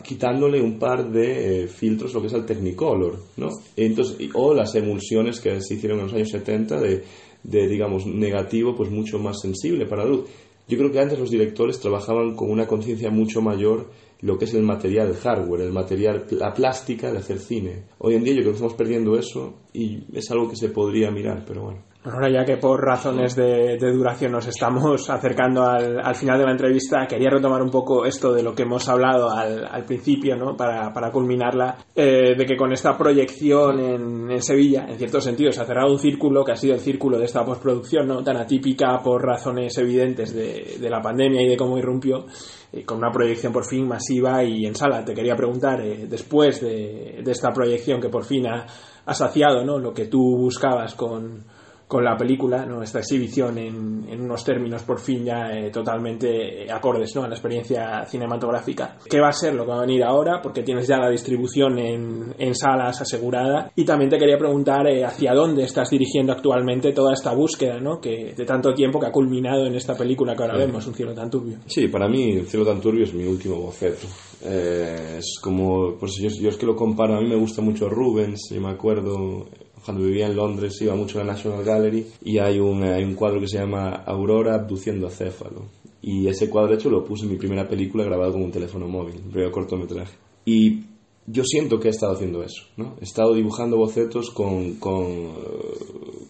quitándole 0.05 0.61
un 0.61 0.79
par 0.79 1.11
de 1.11 1.65
eh, 1.65 1.69
filtros, 1.69 2.15
lo 2.15 2.21
que 2.21 2.29
es 2.29 2.33
el 2.33 2.47
Technicolor, 2.47 3.19
¿no? 3.37 3.49
Entonces, 3.77 4.17
o 4.35 4.55
las 4.55 4.75
emulsiones 4.75 5.41
que 5.41 5.61
se 5.61 5.75
hicieron 5.75 5.99
en 5.99 6.07
los 6.07 6.15
años 6.15 6.31
70 6.31 6.81
de, 6.81 7.05
de, 7.43 7.69
digamos, 7.69 8.07
negativo, 8.07 8.75
pues 8.77 8.91
mucho 8.91 9.19
más 9.21 9.41
sensible 9.41 9.87
para 9.87 10.05
la 10.05 10.11
luz. 10.11 10.25
Yo 10.69 10.77
creo 10.77 10.93
que 10.93 11.01
antes 11.01 11.19
los 11.19 11.31
directores 11.31 11.81
trabajaban 11.81 12.37
con 12.37 12.51
una 12.51 12.67
conciencia 12.67 13.11
mucho 13.11 13.41
mayor 13.41 13.91
lo 14.21 14.37
que 14.37 14.47
es 14.47 14.55
el 14.55 14.63
material, 14.63 15.09
el 15.09 15.17
hardware, 15.17 15.63
el 15.63 15.73
material, 15.73 16.27
la 16.31 16.53
plástica 16.53 17.11
de 17.11 17.19
hacer 17.19 17.39
cine. 17.39 17.85
Hoy 17.99 18.15
en 18.15 18.25
día 18.25 18.35
yo 18.35 18.41
creo 18.41 18.53
que 18.53 18.57
estamos 18.57 18.75
perdiendo 18.75 19.17
eso 19.17 19.55
y 19.73 20.05
es 20.13 20.31
algo 20.31 20.49
que 20.51 20.57
se 20.57 20.69
podría 20.69 21.11
mirar, 21.11 21.45
pero 21.47 21.63
bueno. 21.63 21.83
Ahora 22.11 22.31
ya 22.31 22.45
que 22.45 22.57
por 22.57 22.83
razones 22.83 23.37
de, 23.37 23.77
duración 23.77 24.33
nos 24.33 24.47
estamos 24.47 25.11
acercando 25.11 25.65
al, 25.65 26.15
final 26.15 26.39
de 26.39 26.45
la 26.45 26.53
entrevista, 26.53 27.07
quería 27.07 27.31
retomar 27.31 27.63
un 27.63 27.71
poco 27.71 28.07
esto 28.07 28.33
de 28.33 28.43
lo 28.43 28.55
que 28.55 28.63
hemos 28.63 28.89
hablado 28.89 29.31
al, 29.31 29.85
principio, 29.85 30.37
¿no? 30.37 30.57
Para, 30.57 31.11
culminarla, 31.11 31.77
eh, 31.95 32.35
de 32.37 32.47
que 32.47 32.57
con 32.57 32.73
esta 32.73 32.97
proyección 32.97 33.81
en, 33.81 34.43
Sevilla, 34.43 34.87
en 34.89 34.97
cierto 34.97 35.21
sentido, 35.21 35.51
se 35.53 35.61
ha 35.61 35.65
cerrado 35.65 35.91
un 35.91 35.99
círculo 35.99 36.45
que 36.45 36.53
ha 36.53 36.57
sido 36.57 36.75
el 36.75 36.81
círculo 36.81 37.19
de 37.19 37.25
esta 37.25 37.45
postproducción, 37.45 38.07
¿no? 38.07 38.23
Tan 38.23 38.37
atípica 38.37 39.01
por 39.03 39.25
razones 39.25 39.77
evidentes 39.79 40.35
de, 40.35 40.89
la 40.89 41.03
pandemia 41.03 41.43
y 41.43 41.49
de 41.49 41.57
cómo 41.57 41.77
irrumpió, 41.77 42.25
eh, 42.73 42.85
con 42.85 42.99
una 42.99 43.11
proyección 43.11 43.53
por 43.53 43.67
fin 43.67 43.87
masiva 43.87 44.43
y 44.43 44.65
en 44.65 44.75
sala. 44.75 45.05
Te 45.05 45.15
quería 45.15 45.37
preguntar, 45.37 45.81
eh, 45.81 46.07
después 46.09 46.61
de, 46.61 47.23
esta 47.27 47.51
proyección 47.51 48.01
que 48.01 48.09
por 48.09 48.25
fin 48.25 48.47
ha, 48.47 48.67
ha 49.05 49.15
saciado, 49.15 49.65
¿no? 49.65 49.79
Lo 49.79 49.93
que 49.93 50.07
tú 50.07 50.37
buscabas 50.39 50.95
con 50.95 51.45
con 51.89 52.05
la 52.05 52.17
película, 52.17 52.67
¿no? 52.67 52.83
esta 52.83 52.99
exhibición 52.99 53.57
en, 53.57 54.05
en 54.07 54.21
unos 54.21 54.45
términos 54.45 54.83
por 54.83 55.01
fin 55.01 55.25
ya 55.25 55.51
eh, 55.51 55.71
totalmente 55.71 56.71
acordes 56.71 57.17
¿no? 57.17 57.23
a 57.25 57.29
la 57.29 57.35
experiencia 57.35 58.05
cinematográfica. 58.05 58.99
¿Qué 59.09 59.19
va 59.19 59.29
a 59.29 59.33
ser 59.33 59.55
lo 59.55 59.65
que 59.65 59.71
va 59.71 59.79
a 59.79 59.87
venir 59.87 60.05
ahora? 60.05 60.43
Porque 60.43 60.63
tienes 60.63 60.87
ya 60.87 60.99
la 60.99 61.09
distribución 61.09 61.79
en, 61.79 62.35
en 62.39 62.55
salas 62.55 63.01
asegurada. 63.01 63.73
Y 63.75 63.87
también 63.87 64.11
te 64.11 64.19
quería 64.19 64.37
preguntar 64.37 64.87
eh, 64.87 65.03
hacia 65.03 65.33
dónde 65.33 65.65
estás 65.65 65.89
dirigiendo 65.89 66.33
actualmente 66.33 66.93
toda 66.93 67.15
esta 67.15 67.33
búsqueda 67.33 67.81
¿no? 67.81 67.99
que, 67.99 68.35
de 68.37 68.45
tanto 68.45 68.75
tiempo 68.75 69.01
que 69.01 69.07
ha 69.07 69.13
culminado 69.13 69.65
en 69.65 69.75
esta 69.75 69.97
película 69.97 70.37
que 70.37 70.43
ahora 70.43 70.59
vemos, 70.59 70.87
Un 70.87 70.95
cielo 70.95 71.15
tan 71.15 71.31
turbio. 71.31 71.57
Sí, 71.67 71.89
para 71.89 72.07
mí 72.07 72.37
Un 72.37 72.47
cielo 72.47 72.67
tan 72.67 72.83
turbio 72.83 73.05
es 73.05 73.15
mi 73.15 73.25
último 73.25 73.57
boceto. 73.57 74.07
Eh, 74.45 75.17
es 75.19 75.39
como, 75.43 75.97
si 76.07 76.23
yo, 76.23 76.29
yo, 76.39 76.51
es 76.51 76.57
que 76.59 76.67
lo 76.67 76.77
comparo, 76.77 77.17
a 77.17 77.21
mí 77.21 77.29
me 77.29 77.37
gusta 77.37 77.63
mucho 77.63 77.89
Rubens, 77.89 78.51
yo 78.53 78.61
me 78.61 78.71
acuerdo 78.71 79.47
cuando 79.85 80.05
vivía 80.05 80.27
en 80.27 80.37
Londres 80.37 80.81
iba 80.81 80.95
mucho 80.95 81.21
a 81.21 81.25
la 81.25 81.33
National 81.33 81.65
Gallery 81.65 82.07
y 82.23 82.39
hay 82.39 82.59
un, 82.59 82.83
hay 82.83 83.05
un 83.05 83.15
cuadro 83.15 83.41
que 83.41 83.49
se 83.49 83.59
llama 83.59 83.91
Aurora 84.07 84.55
abduciendo 84.55 85.07
a 85.07 85.11
Céfalo. 85.11 85.67
Y 86.01 86.29
ese 86.29 86.49
cuadro, 86.49 86.75
hecho, 86.75 86.91
lo 86.91 87.05
puse 87.05 87.25
en 87.25 87.33
mi 87.33 87.37
primera 87.37 87.67
película 87.69 88.05
grabado 88.05 88.33
con 88.33 88.43
un 88.43 88.53
teléfono 88.53 88.87
móvil, 88.87 89.17
un 89.25 89.31
primer 89.31 89.51
cortometraje. 89.51 90.17
Y 90.45 90.85
yo 91.27 91.45
siento 91.45 91.79
que 91.79 91.89
he 91.89 91.91
estado 91.91 92.13
haciendo 92.15 92.43
eso, 92.43 92.65
¿no? 92.77 92.97
He 93.01 93.05
estado 93.05 93.35
dibujando 93.35 93.77
bocetos 93.77 94.31
con, 94.31 94.75
con, 94.75 95.07
eh, 95.07 95.35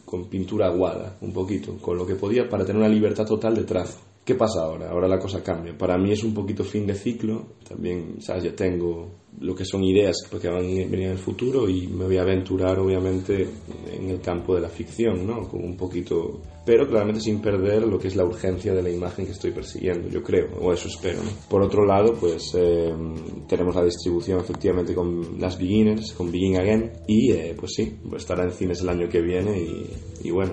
con 0.04 0.24
pintura 0.28 0.66
aguada, 0.66 1.16
un 1.20 1.32
poquito, 1.32 1.76
con 1.78 1.96
lo 1.96 2.06
que 2.06 2.16
podía 2.16 2.48
para 2.48 2.64
tener 2.64 2.80
una 2.80 2.88
libertad 2.90 3.26
total 3.26 3.54
de 3.54 3.64
trazo. 3.64 3.98
¿Qué 4.28 4.34
pasa 4.34 4.60
ahora? 4.60 4.90
Ahora 4.90 5.08
la 5.08 5.18
cosa 5.18 5.42
cambia. 5.42 5.72
Para 5.78 5.96
mí 5.96 6.12
es 6.12 6.22
un 6.22 6.34
poquito 6.34 6.62
fin 6.62 6.86
de 6.86 6.94
ciclo. 6.94 7.54
También, 7.66 8.20
¿sabes? 8.20 8.44
Ya 8.44 8.54
tengo 8.54 9.08
lo 9.40 9.54
que 9.54 9.64
son 9.64 9.82
ideas 9.82 10.16
que 10.28 10.48
van 10.48 10.58
a 10.58 10.60
venir 10.60 10.94
en 10.94 11.12
el 11.12 11.16
futuro 11.16 11.66
y 11.66 11.86
me 11.86 12.04
voy 12.04 12.18
a 12.18 12.22
aventurar, 12.22 12.78
obviamente, 12.78 13.48
en 13.90 14.10
el 14.10 14.20
campo 14.20 14.54
de 14.54 14.60
la 14.60 14.68
ficción, 14.68 15.26
¿no? 15.26 15.48
Con 15.48 15.64
un 15.64 15.78
poquito... 15.78 16.42
Pero 16.66 16.86
claramente 16.86 17.22
sin 17.22 17.40
perder 17.40 17.86
lo 17.86 17.98
que 17.98 18.08
es 18.08 18.16
la 18.16 18.26
urgencia 18.26 18.74
de 18.74 18.82
la 18.82 18.90
imagen 18.90 19.24
que 19.24 19.32
estoy 19.32 19.52
persiguiendo, 19.52 20.10
yo 20.10 20.22
creo, 20.22 20.48
o 20.60 20.74
eso 20.74 20.88
espero, 20.88 21.22
¿no? 21.22 21.30
Por 21.48 21.62
otro 21.62 21.86
lado, 21.86 22.12
pues 22.12 22.54
eh, 22.54 22.92
tenemos 23.48 23.74
la 23.74 23.84
distribución 23.84 24.40
efectivamente 24.40 24.94
con 24.94 25.40
las 25.40 25.56
Beginners, 25.58 26.12
con 26.12 26.30
Begin 26.30 26.58
Again, 26.58 26.92
y 27.06 27.32
eh, 27.32 27.56
pues 27.58 27.72
sí, 27.74 27.96
estará 28.14 28.44
en 28.44 28.50
cines 28.50 28.82
el 28.82 28.90
año 28.90 29.08
que 29.08 29.22
viene 29.22 29.58
y, 29.58 30.28
y 30.28 30.30
bueno, 30.30 30.52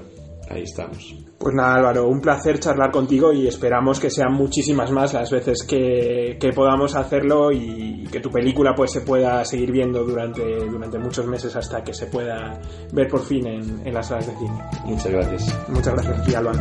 ahí 0.49 0.63
estamos. 0.63 1.15
Pues 1.39 1.53
nada, 1.53 1.75
Álvaro, 1.75 2.07
un 2.07 2.21
placer 2.21 2.59
charlar 2.59 2.91
contigo 2.91 3.33
y 3.33 3.47
esperamos 3.47 3.99
que 3.99 4.09
sean 4.09 4.33
muchísimas 4.33 4.91
más 4.91 5.13
las 5.13 5.29
veces 5.31 5.63
que, 5.63 6.37
podamos 6.55 6.95
hacerlo 6.95 7.51
y 7.51 8.07
que 8.11 8.19
tu 8.19 8.29
película 8.29 8.73
pues 8.75 8.91
se 8.91 9.01
pueda 9.01 9.43
seguir 9.43 9.71
viendo 9.71 10.03
durante, 10.03 10.43
durante 10.67 10.97
muchos 10.97 11.25
meses 11.27 11.55
hasta 11.55 11.83
que 11.83 11.93
se 11.93 12.07
pueda 12.07 12.59
ver 12.93 13.09
por 13.09 13.21
fin 13.21 13.45
en, 13.47 13.93
las 13.93 14.07
salas 14.07 14.27
de 14.27 14.37
cine. 14.37 14.63
Muchas 14.85 15.11
gracias. 15.11 15.69
Muchas 15.69 15.93
gracias 15.93 16.23
ti, 16.25 16.35
Álvaro. 16.35 16.59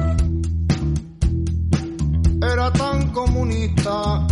Era 2.43 2.73
tan 2.73 3.11
comunista 3.13 4.27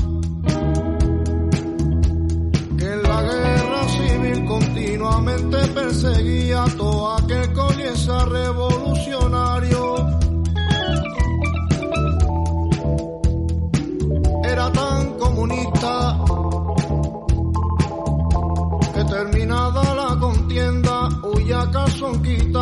que 2.82 2.96
la 2.96 3.22
guerra 3.22 3.88
civil 3.96 4.44
continuamente 4.44 5.56
perseguía 5.68 6.64
a 6.64 6.68
todo 6.70 7.12
aquel 7.12 7.52
comienza 7.52 8.24
revolucionario. 8.24 9.82
Que 18.94 19.04
terminada 19.04 19.94
la 19.94 20.18
contienda 20.18 21.08
huya 21.22 21.70
son 21.88 22.20
quitado 22.20 22.61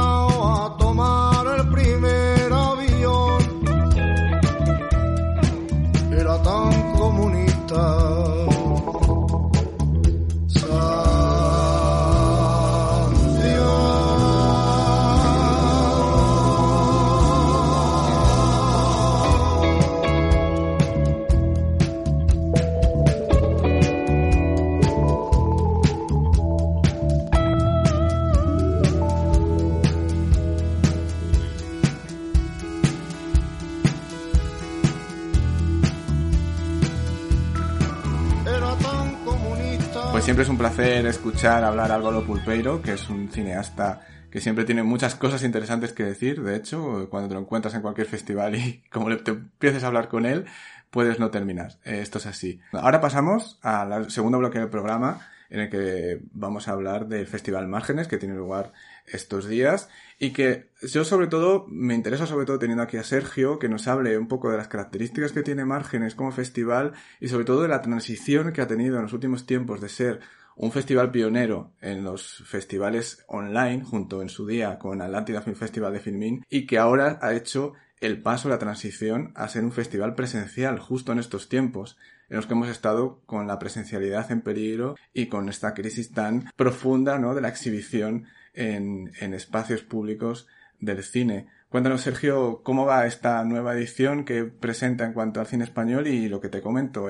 es 40.42 40.48
un 40.48 40.56
placer 40.56 41.04
escuchar 41.04 41.64
hablar 41.64 41.92
a 41.92 41.96
Álvaro 41.96 42.24
Pulpeiro, 42.24 42.80
que 42.80 42.94
es 42.94 43.10
un 43.10 43.30
cineasta 43.30 44.00
que 44.30 44.40
siempre 44.40 44.64
tiene 44.64 44.82
muchas 44.82 45.14
cosas 45.14 45.42
interesantes 45.42 45.92
que 45.92 46.02
decir. 46.02 46.42
De 46.42 46.56
hecho, 46.56 47.08
cuando 47.10 47.28
te 47.28 47.34
lo 47.34 47.40
encuentras 47.40 47.74
en 47.74 47.82
cualquier 47.82 48.06
festival 48.06 48.54
y 48.54 48.82
como 48.90 49.14
te 49.18 49.32
empieces 49.32 49.84
a 49.84 49.88
hablar 49.88 50.08
con 50.08 50.24
él, 50.24 50.46
puedes 50.90 51.18
no 51.18 51.30
terminar. 51.30 51.72
Eh, 51.84 52.00
esto 52.00 52.16
es 52.16 52.26
así. 52.26 52.58
Ahora 52.72 53.02
pasamos 53.02 53.58
al 53.60 54.10
segundo 54.10 54.38
bloque 54.38 54.58
del 54.58 54.70
programa, 54.70 55.20
en 55.50 55.60
el 55.60 55.68
que 55.68 56.22
vamos 56.32 56.68
a 56.68 56.72
hablar 56.72 57.06
del 57.06 57.26
Festival 57.26 57.68
Márgenes, 57.68 58.08
que 58.08 58.16
tiene 58.16 58.34
lugar 58.34 58.72
estos 59.06 59.48
días 59.48 59.88
y 60.18 60.32
que 60.32 60.70
yo 60.82 61.04
sobre 61.04 61.26
todo 61.26 61.66
me 61.68 61.94
interesa 61.94 62.26
sobre 62.26 62.46
todo 62.46 62.58
teniendo 62.58 62.82
aquí 62.82 62.96
a 62.96 63.04
Sergio 63.04 63.58
que 63.58 63.68
nos 63.68 63.88
hable 63.88 64.18
un 64.18 64.28
poco 64.28 64.50
de 64.50 64.56
las 64.56 64.68
características 64.68 65.32
que 65.32 65.42
tiene 65.42 65.64
Márgenes 65.64 66.14
como 66.14 66.32
festival 66.32 66.92
y 67.20 67.28
sobre 67.28 67.44
todo 67.44 67.62
de 67.62 67.68
la 67.68 67.82
transición 67.82 68.52
que 68.52 68.60
ha 68.60 68.66
tenido 68.66 68.96
en 68.96 69.02
los 69.02 69.12
últimos 69.12 69.46
tiempos 69.46 69.80
de 69.80 69.88
ser 69.88 70.20
un 70.56 70.72
festival 70.72 71.10
pionero 71.10 71.72
en 71.80 72.04
los 72.04 72.44
festivales 72.46 73.24
online 73.28 73.82
junto 73.82 74.20
en 74.20 74.28
su 74.28 74.46
día 74.46 74.78
con 74.78 75.00
Atlántida 75.00 75.40
Film 75.40 75.56
Festival 75.56 75.92
de 75.92 76.00
Filmin 76.00 76.44
y 76.50 76.66
que 76.66 76.78
ahora 76.78 77.18
ha 77.22 77.32
hecho 77.32 77.72
el 78.00 78.20
paso, 78.22 78.48
la 78.48 78.58
transición 78.58 79.32
a 79.34 79.48
ser 79.48 79.64
un 79.64 79.72
festival 79.72 80.14
presencial 80.14 80.78
justo 80.78 81.12
en 81.12 81.18
estos 81.18 81.48
tiempos 81.48 81.96
en 82.28 82.36
los 82.36 82.46
que 82.46 82.54
hemos 82.54 82.68
estado 82.68 83.20
con 83.26 83.46
la 83.46 83.58
presencialidad 83.58 84.30
en 84.30 84.40
peligro 84.40 84.96
y 85.12 85.26
con 85.26 85.48
esta 85.48 85.74
crisis 85.74 86.12
tan 86.12 86.50
profunda 86.56 87.18
¿no? 87.18 87.34
de 87.34 87.40
la 87.40 87.48
exhibición 87.48 88.26
en, 88.60 89.34
espacios 89.34 89.82
públicos 89.82 90.46
del 90.78 91.02
cine. 91.02 91.46
Cuéntanos, 91.68 92.00
Sergio, 92.00 92.62
cómo 92.62 92.84
va 92.84 93.06
esta 93.06 93.44
nueva 93.44 93.74
edición 93.74 94.24
que 94.24 94.44
presenta 94.44 95.04
en 95.04 95.12
cuanto 95.12 95.40
al 95.40 95.46
cine 95.46 95.64
español 95.64 96.06
y 96.06 96.28
lo 96.28 96.40
que 96.40 96.48
te 96.48 96.60
comento, 96.60 97.08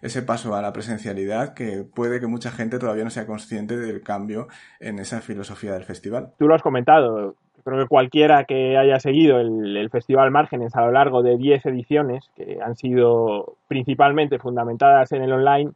ese 0.00 0.22
paso 0.22 0.54
a 0.54 0.62
la 0.62 0.72
presencialidad 0.72 1.54
que 1.54 1.82
puede 1.82 2.20
que 2.20 2.26
mucha 2.26 2.50
gente 2.50 2.78
todavía 2.78 3.04
no 3.04 3.10
sea 3.10 3.26
consciente 3.26 3.76
del 3.76 4.02
cambio 4.02 4.48
en 4.80 4.98
esa 4.98 5.20
filosofía 5.20 5.72
del 5.72 5.84
festival. 5.84 6.32
Tú 6.38 6.46
lo 6.46 6.54
has 6.54 6.62
comentado, 6.62 7.34
creo 7.64 7.78
que 7.78 7.88
cualquiera 7.88 8.44
que 8.44 8.78
haya 8.78 9.00
seguido 9.00 9.40
el, 9.40 9.76
el 9.76 9.90
Festival 9.90 10.30
Márgenes 10.30 10.76
a 10.76 10.82
lo 10.82 10.92
largo 10.92 11.22
de 11.22 11.36
10 11.36 11.66
ediciones, 11.66 12.30
que 12.36 12.58
han 12.64 12.76
sido 12.76 13.56
principalmente 13.66 14.38
fundamentadas 14.38 15.10
en 15.12 15.22
el 15.22 15.32
online, 15.32 15.72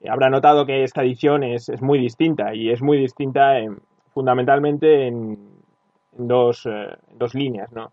eh, 0.00 0.08
habrá 0.08 0.30
notado 0.30 0.64
que 0.64 0.84
esta 0.84 1.02
edición 1.02 1.42
es, 1.42 1.68
es 1.68 1.82
muy 1.82 1.98
distinta 1.98 2.54
y 2.54 2.70
es 2.70 2.80
muy 2.80 2.98
distinta 2.98 3.58
en, 3.58 3.78
fundamentalmente 4.12 5.06
en, 5.06 5.38
dos, 6.12 6.66
eh, 6.66 6.96
dos, 7.14 7.34
líneas. 7.34 7.72
¿no? 7.72 7.92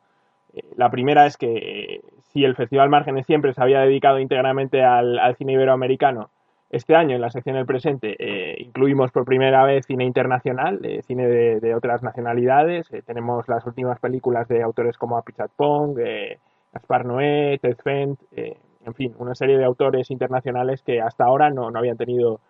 Eh, 0.54 0.64
la 0.76 0.90
primera 0.90 1.26
es 1.26 1.38
que 1.38 1.56
eh, 1.56 2.02
si 2.36 2.44
el 2.44 2.54
Festival 2.54 2.90
Márgenes 2.90 3.26
siempre 3.26 3.54
se 3.54 3.62
había 3.62 3.80
dedicado 3.80 4.20
íntegramente 4.20 4.84
al, 4.84 5.18
cine 5.38 5.54
iberoamericano 5.54 6.32
Este 6.70 6.94
año, 6.94 7.16
en 7.16 7.22
la 7.22 7.30
sección 7.30 7.56
del 7.56 7.66
presente, 7.66 8.18
eh, 8.20 8.58
incluimos 8.60 9.12
por 9.12 9.24
primera 9.24 9.64
vez 9.64 9.86
cine 9.86 10.04
internacional, 10.04 10.82
eh, 10.84 11.02
cine 11.04 11.28
de, 11.28 11.74
otras 11.74 12.04
nacionalidades. 12.04 12.92
Eh, 12.92 13.02
tenemos 13.04 13.48
las 13.48 13.66
últimas 13.66 14.02
películas 14.02 14.50
de 14.50 14.62
autores 14.62 14.98
como 14.98 15.18
Apichat 15.18 15.50
Pong, 15.56 15.98
Gaspar 16.74 17.06
Noé, 17.06 17.58
Ted 17.62 17.78
Fent, 17.82 18.20
en 18.34 18.94
fin, 18.94 19.16
una 19.18 19.34
serie 19.34 19.58
de 19.58 19.64
autores 19.64 20.12
internacionales 20.12 20.82
que 20.82 21.00
hasta 21.00 21.24
ahora 21.24 21.50
no, 21.52 21.72
habían 21.74 21.96
tenido 21.96 22.42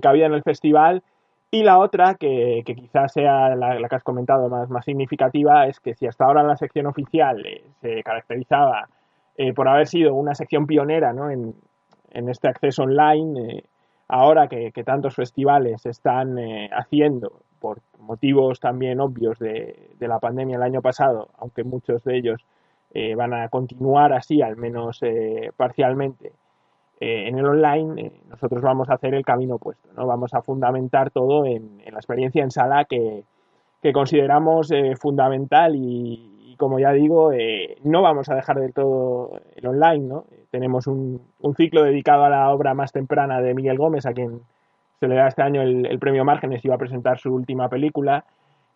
cabida 0.00 0.24
en 0.24 0.32
el 0.32 0.42
festival. 0.42 1.02
Y 1.50 1.62
la 1.62 1.78
otra, 1.78 2.14
que, 2.14 2.62
quizás 2.64 3.12
sea 3.12 3.54
la, 3.56 3.88
que 3.88 3.96
has 3.96 4.02
comentado 4.02 4.48
más, 4.50 4.84
significativa, 4.84 5.66
es 5.66 5.80
que 5.80 5.94
si 5.94 6.06
hasta 6.06 6.26
ahora 6.26 6.42
la 6.42 6.56
sección 6.56 6.86
oficial 6.86 7.42
se 7.80 8.02
caracterizaba 8.02 8.88
por 9.54 9.68
haber 9.68 9.86
sido 9.86 10.14
una 10.14 10.34
sección 10.34 10.66
pionera 10.66 11.10
en, 11.10 12.28
este 12.28 12.48
acceso 12.48 12.82
online, 12.82 13.58
eh, 13.58 13.64
ahora 14.08 14.48
que, 14.48 14.72
tantos 14.84 15.14
festivales 15.14 15.86
están 15.86 16.38
eh, 16.38 16.68
haciendo, 16.72 17.40
por 17.60 17.80
motivos 17.98 18.60
también 18.60 19.00
obvios 19.00 19.38
de, 19.38 19.94
la 20.00 20.18
pandemia 20.18 20.56
el 20.56 20.62
año 20.62 20.82
pasado, 20.82 21.28
aunque 21.38 21.64
muchos 21.64 22.02
de 22.04 22.16
ellos 22.18 22.44
eh, 22.92 23.14
van 23.14 23.32
a 23.32 23.48
continuar 23.48 24.12
así, 24.12 24.42
al 24.42 24.56
menos 24.56 25.00
parcialmente, 25.56 26.32
en 27.00 27.38
el 27.38 27.46
online, 27.46 28.12
nosotros 28.28 28.60
vamos 28.62 28.88
a 28.90 28.94
hacer 28.94 29.14
el 29.14 29.24
camino 29.24 29.56
opuesto, 29.56 29.88
¿no? 29.96 30.06
Vamos 30.06 30.34
a 30.34 30.42
fundamentar 30.42 31.10
todo 31.10 31.46
en, 31.46 31.78
la 31.90 31.98
experiencia 31.98 32.42
en 32.42 32.50
sala 32.50 32.84
que, 32.84 33.24
consideramos 33.92 34.70
fundamental 34.98 35.74
y, 35.76 36.38
como 36.58 36.78
ya 36.78 36.92
digo, 36.92 37.32
eh, 37.32 37.76
no 37.84 38.02
vamos 38.02 38.28
a 38.28 38.34
dejar 38.34 38.58
del 38.58 38.74
todo 38.74 39.40
el 39.54 39.66
online, 39.66 40.06
¿no? 40.06 40.24
Tenemos 40.50 40.86
un, 40.86 41.22
ciclo 41.56 41.84
dedicado 41.84 42.24
a 42.24 42.28
la 42.28 42.50
obra 42.52 42.74
más 42.74 42.92
temprana 42.92 43.40
de 43.40 43.54
Miguel 43.54 43.78
Gómez, 43.78 44.04
a 44.04 44.12
quien 44.12 44.40
se 45.00 45.08
le 45.08 45.14
da 45.14 45.28
este 45.28 45.42
año 45.42 45.62
el, 45.62 45.98
premio 45.98 46.24
Márgenes 46.24 46.64
y 46.64 46.68
va 46.68 46.74
a 46.74 46.78
presentar 46.78 47.18
su 47.18 47.32
última 47.32 47.68
película. 47.68 48.24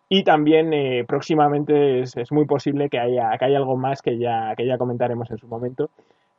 Y 0.09 0.23
también 0.23 0.73
eh, 0.73 1.03
próximamente 1.07 2.01
es, 2.01 2.31
muy 2.31 2.45
posible 2.45 2.89
que 2.89 2.99
haya, 2.99 3.37
que 3.37 3.45
haya 3.45 3.57
algo 3.57 3.75
más 3.75 4.01
que 4.01 4.17
ya, 4.17 4.53
que 4.55 4.65
ya 4.65 4.77
comentaremos 4.77 5.29
en 5.31 5.37
su 5.37 5.47
momento. 5.47 5.89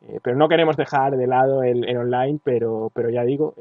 Eh, 0.09 0.21
pero 0.23 0.37
no 0.37 0.49
queremos 0.49 0.77
dejar 0.77 1.17
de 1.17 1.27
lado 1.27 1.63
el, 1.63 1.97
online, 1.97 2.39
pero, 2.43 2.91
pero 2.95 3.11
ya 3.11 3.25
digo, 3.25 3.55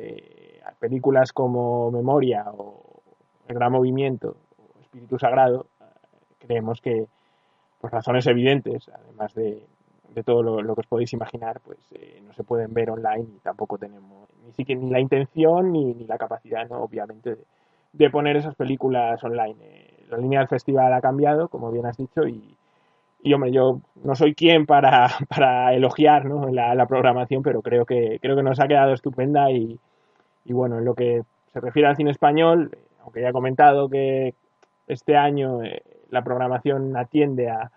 películas 0.80 1.32
como 1.32 1.92
Memoria 1.92 2.44
o 2.52 3.02
El 3.48 3.56
Gran 3.56 3.72
Movimiento 3.72 4.36
o 4.58 4.82
Espíritu 4.82 5.18
Sagrado, 5.18 5.68
creemos 6.40 6.82
que, 6.82 7.08
por 7.80 7.92
razones 7.92 8.28
evidentes, 8.28 8.90
además 8.90 9.34
de, 9.34 9.66
todo 10.26 10.44
lo, 10.44 10.76
que 10.76 10.82
os 10.82 10.88
podéis 10.88 11.14
imaginar, 11.14 11.60
pues 11.62 11.80
eh, 11.92 12.22
no 12.26 12.34
se 12.34 12.44
pueden 12.44 12.74
ver 12.74 12.92
online 12.92 13.28
y 13.36 13.40
tampoco 13.40 13.78
tenemos 13.78 14.30
ni 14.46 14.52
siquiera 14.52 14.82
ni 14.82 14.92
la 14.92 15.00
intención 15.00 15.72
ni, 15.72 15.94
la 16.06 16.18
capacidad, 16.18 16.68
¿no? 16.70 16.84
obviamente, 16.84 17.38
de, 17.94 18.10
poner 18.10 18.36
esas 18.36 18.56
películas 18.56 19.24
online. 19.24 19.56
Eh, 19.62 20.06
la 20.10 20.18
línea 20.18 20.40
del 20.40 20.50
festival 20.50 20.94
ha 20.94 21.02
cambiado, 21.02 21.48
como 21.48 21.72
bien 21.72 21.86
has 21.86 21.98
dicho, 21.98 22.28
y, 22.28 22.58
y 23.24 23.34
hombre, 23.34 23.52
yo 23.52 23.80
no 24.04 24.16
soy 24.16 24.36
quien 24.36 24.66
para, 24.66 25.08
para 25.30 25.74
elogiar 25.74 26.26
¿no? 26.26 26.48
la, 26.50 26.86
programación, 26.86 27.42
pero 27.42 27.62
creo 27.62 27.86
que, 27.86 28.20
creo 28.22 28.36
que 28.36 28.44
nos 28.44 28.60
ha 28.60 28.68
quedado 28.68 28.94
estupenda 28.94 29.50
y, 29.50 29.80
y 30.46 30.54
bueno, 30.54 30.78
en 30.78 30.86
lo 30.86 30.94
que 30.94 31.24
se 31.54 31.60
refiere 31.60 31.88
al 31.88 31.96
cine 31.96 32.12
español, 32.12 32.78
aunque 33.02 33.22
ya 33.22 33.30
he 33.30 33.34
comentado 33.34 33.90
que 33.90 34.36
este 34.88 35.16
año 35.16 35.64
eh, 35.64 35.82
la 36.10 36.24
programación 36.24 36.96
atiende 36.98 37.50
a, 37.50 37.72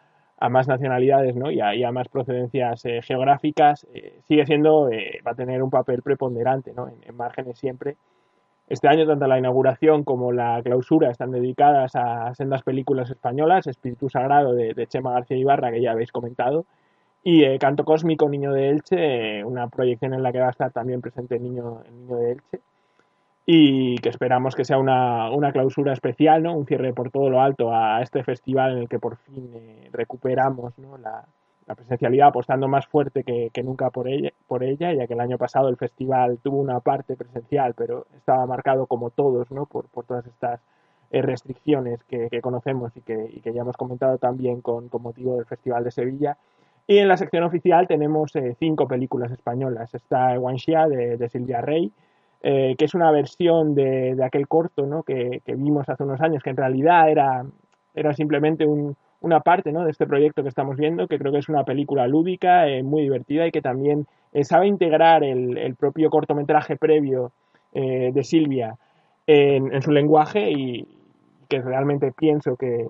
más 0.50 0.68
nacionalidades 0.68 1.34
¿no? 1.34 1.50
y, 1.50 1.60
a, 1.60 1.92
más 1.92 2.08
procedencias 2.08 2.84
eh, 2.84 3.00
geográficas, 3.02 3.86
eh, 3.94 4.20
sigue 4.28 4.44
siendo, 4.44 4.90
eh, 4.90 5.20
va 5.26 5.30
a 5.30 5.34
tener 5.34 5.62
un 5.62 5.70
papel 5.70 6.02
preponderante 6.02 6.72
¿no? 6.74 6.88
en, 6.88 7.16
márgenes 7.16 7.58
siempre. 7.58 7.96
Este 8.68 8.88
año 8.88 9.06
tanto 9.06 9.26
la 9.26 9.38
inauguración 9.38 10.02
como 10.02 10.32
la 10.32 10.60
clausura 10.62 11.10
están 11.10 11.30
dedicadas 11.30 11.94
a 11.94 12.34
sendas 12.34 12.62
películas 12.62 13.10
españolas, 13.10 13.66
Espíritu 13.66 14.08
Sagrado 14.08 14.54
de, 14.54 14.86
Chema 14.88 15.12
García 15.12 15.36
Ibarra, 15.36 15.70
que 15.70 15.80
ya 15.80 15.92
habéis 15.92 16.10
comentado, 16.10 16.66
y 17.22 17.58
Canto 17.58 17.84
Cósmico, 17.84 18.28
Niño 18.28 18.52
de 18.52 18.70
Elche, 18.70 19.44
una 19.44 19.68
proyección 19.68 20.14
en 20.14 20.22
la 20.22 20.32
que 20.32 20.40
va 20.40 20.48
a 20.48 20.50
estar 20.50 20.72
también 20.72 21.00
presente 21.00 21.36
el 21.36 21.42
Niño, 21.44 21.82
el 21.86 21.96
niño 21.96 22.16
de 22.16 22.32
Elche 22.32 22.60
y 23.48 23.96
que 23.98 24.08
esperamos 24.08 24.56
que 24.56 24.64
sea 24.64 24.76
una, 24.78 25.30
una, 25.30 25.52
clausura 25.52 25.92
especial, 25.92 26.42
¿no? 26.42 26.56
un 26.56 26.66
cierre 26.66 26.92
por 26.92 27.12
todo 27.12 27.30
lo 27.30 27.40
alto 27.40 27.72
a 27.72 28.02
este 28.02 28.24
festival 28.24 28.72
en 28.72 28.78
el 28.78 28.88
que 28.88 28.98
por 28.98 29.16
fin 29.18 29.52
eh, 29.54 29.88
recuperamos 29.92 30.76
¿no? 30.78 30.98
la, 30.98 31.24
la, 31.66 31.74
presencialidad 31.74 32.28
apostando 32.28 32.68
más 32.68 32.86
fuerte 32.86 33.24
que, 33.24 33.50
que, 33.52 33.62
nunca 33.62 33.90
por 33.90 34.08
ella, 34.08 34.30
por 34.46 34.62
ella, 34.62 34.92
ya 34.92 35.06
que 35.06 35.14
el 35.14 35.20
año 35.20 35.38
pasado 35.38 35.68
el 35.68 35.76
festival 35.76 36.38
tuvo 36.42 36.58
una 36.58 36.80
parte 36.80 37.16
presencial, 37.16 37.74
pero 37.74 38.06
estaba 38.16 38.46
marcado 38.46 38.86
como 38.86 39.10
todos 39.10 39.50
¿no? 39.50 39.66
por, 39.66 39.88
por 39.88 40.04
todas 40.04 40.26
estas 40.26 40.60
eh, 41.10 41.22
restricciones 41.22 42.02
que, 42.04 42.28
que 42.28 42.40
conocemos 42.40 42.96
y 42.96 43.00
que, 43.00 43.40
que, 43.42 43.52
ya 43.52 43.60
hemos 43.60 43.76
comentado 43.76 44.18
también 44.18 44.60
con, 44.60 44.88
con, 44.88 45.02
motivo 45.02 45.36
del 45.36 45.46
Festival 45.46 45.84
de 45.84 45.92
Sevilla. 45.92 46.36
Y 46.88 46.98
en 46.98 47.08
la 47.08 47.16
sección 47.16 47.44
oficial 47.44 47.86
tenemos 47.86 48.34
eh, 48.34 48.56
cinco 48.58 48.88
películas 48.88 49.30
españolas. 49.30 49.94
Está 49.94 50.36
Guanxia 50.36 50.88
de, 50.88 51.16
de 51.16 51.28
Silvia 51.28 51.60
Rey, 51.60 51.92
eh, 52.42 52.74
que 52.76 52.84
es 52.84 52.94
una 52.94 53.10
versión 53.12 53.74
de, 53.74 54.14
de 54.16 54.24
aquel 54.24 54.48
corto 54.48 54.84
¿no? 54.84 55.04
que, 55.04 55.42
que, 55.44 55.54
vimos 55.54 55.88
hace 55.88 56.02
unos 56.02 56.20
años, 56.20 56.42
que 56.42 56.50
en 56.50 56.56
realidad 56.56 57.08
era, 57.08 57.46
era 57.94 58.12
simplemente 58.12 58.66
un, 58.66 58.96
una 59.20 59.40
parte 59.40 59.72
¿no? 59.72 59.84
de 59.84 59.90
este 59.90 60.06
proyecto 60.06 60.42
que 60.42 60.48
estamos 60.48 60.76
viendo, 60.76 61.06
que 61.06 61.18
creo 61.18 61.32
que 61.32 61.38
es 61.38 61.48
una 61.48 61.64
película 61.64 62.06
lúdica, 62.06 62.68
eh, 62.68 62.82
muy 62.82 63.02
divertida 63.02 63.46
y 63.46 63.50
que 63.50 63.62
también 63.62 64.06
eh, 64.32 64.44
sabe 64.44 64.66
integrar 64.66 65.24
el, 65.24 65.58
el, 65.58 65.74
propio 65.74 66.10
cortometraje 66.10 66.76
previo 66.76 67.32
de 67.72 68.24
Silvia 68.24 68.76
en, 69.26 69.82
su 69.82 69.90
lenguaje 69.90 70.50
y 70.50 70.88
que 71.46 71.60
realmente 71.60 72.10
pienso 72.10 72.56
que, 72.56 72.86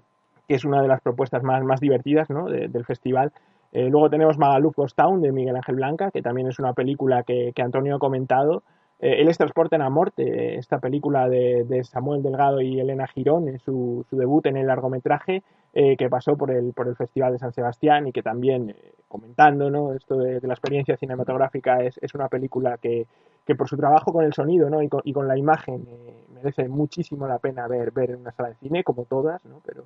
que, 0.47 0.55
es 0.55 0.65
una 0.65 0.81
de 0.81 0.87
las 0.87 1.01
propuestas 1.01 1.43
más, 1.43 1.65
más 1.65 1.81
divertidas 1.81 2.31
¿no? 2.31 2.47
del 2.47 2.85
festival. 2.85 3.33
luego 3.73 4.09
tenemos 4.11 4.39
Magaluf 4.39 4.77
Ghost 4.77 4.97
Town 4.97 5.23
de 5.23 5.33
Miguel 5.33 5.57
Ángel 5.57 5.75
Blanca, 5.75 6.13
que 6.13 6.23
también 6.23 6.47
es 6.47 6.61
una 6.61 6.73
película 6.73 7.25
que, 7.25 7.51
que 7.53 7.63
Antonio 7.63 7.97
ha 7.97 7.99
comentado 7.99 8.63
eh, 8.99 9.21
él 9.21 9.29
es 9.29 9.37
Transporte 9.37 9.77
en 9.77 9.83
la 9.83 9.91
Morte, 9.91 10.57
esta 10.57 10.79
película 10.79 11.29
de, 11.29 11.83
Samuel 11.85 12.23
Delgado 12.23 12.61
y 12.61 12.81
Elena 12.81 13.07
Girón, 13.07 13.49
en 13.49 13.59
su, 13.59 14.07
debut 14.11 14.47
en 14.47 14.57
el 14.57 14.67
largometraje, 14.67 15.43
eh, 15.75 15.97
que 15.97 16.09
pasó 16.09 16.37
por 16.37 16.51
el, 16.51 16.73
por 16.73 16.89
el 16.89 16.97
Festival 16.97 17.33
de 17.33 17.39
San 17.39 17.53
Sebastián 17.53 18.07
y 18.07 18.13
que 18.13 18.23
también, 18.23 18.71
eh, 18.71 18.95
comentando 19.09 19.71
¿no? 19.71 19.93
esto 19.93 20.17
de, 20.17 20.41
la 20.41 20.55
experiencia 20.55 20.97
cinematográfica, 20.97 21.83
es, 21.83 21.99
es 22.01 22.15
una 22.15 22.29
película 22.29 22.79
que, 22.79 23.07
que, 23.45 23.55
por 23.55 23.69
su 23.69 23.77
trabajo 23.77 24.13
con 24.13 24.25
el 24.25 24.33
sonido 24.33 24.71
¿no? 24.71 24.83
y, 24.83 24.89
con, 24.89 25.03
y 25.05 25.13
con 25.13 25.29
la 25.29 25.37
imagen 25.37 25.87
merece 26.33 26.67
muchísimo 26.69 27.27
la 27.27 27.39
pena 27.39 27.69
ver, 27.69 27.91
ver 27.91 28.11
en 28.11 28.21
una 28.21 28.33
sala 28.33 28.51
de 28.51 28.55
cine, 28.57 28.83
como 28.83 29.05
todas, 29.05 29.45
¿no? 29.45 29.61
pero, 29.67 29.85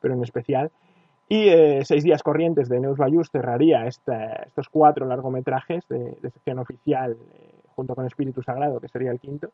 pero 0.00 0.14
en 0.14 0.22
especial. 0.22 0.70
Y 1.28 1.48
Seis 1.84 2.02
días 2.02 2.24
corrientes 2.24 2.68
de 2.68 2.80
Neus 2.80 2.98
Bayús 2.98 3.30
cerraría 3.30 3.86
estos 3.86 4.68
cuatro 4.68 5.06
largometrajes 5.06 5.86
de, 5.86 6.16
de 6.20 6.30
sección 6.30 6.58
oficial 6.58 7.16
junto 7.80 7.94
con 7.94 8.04
Espíritu 8.04 8.42
Sagrado, 8.42 8.78
que 8.78 8.88
sería 8.88 9.10
el 9.10 9.18
quinto, 9.18 9.52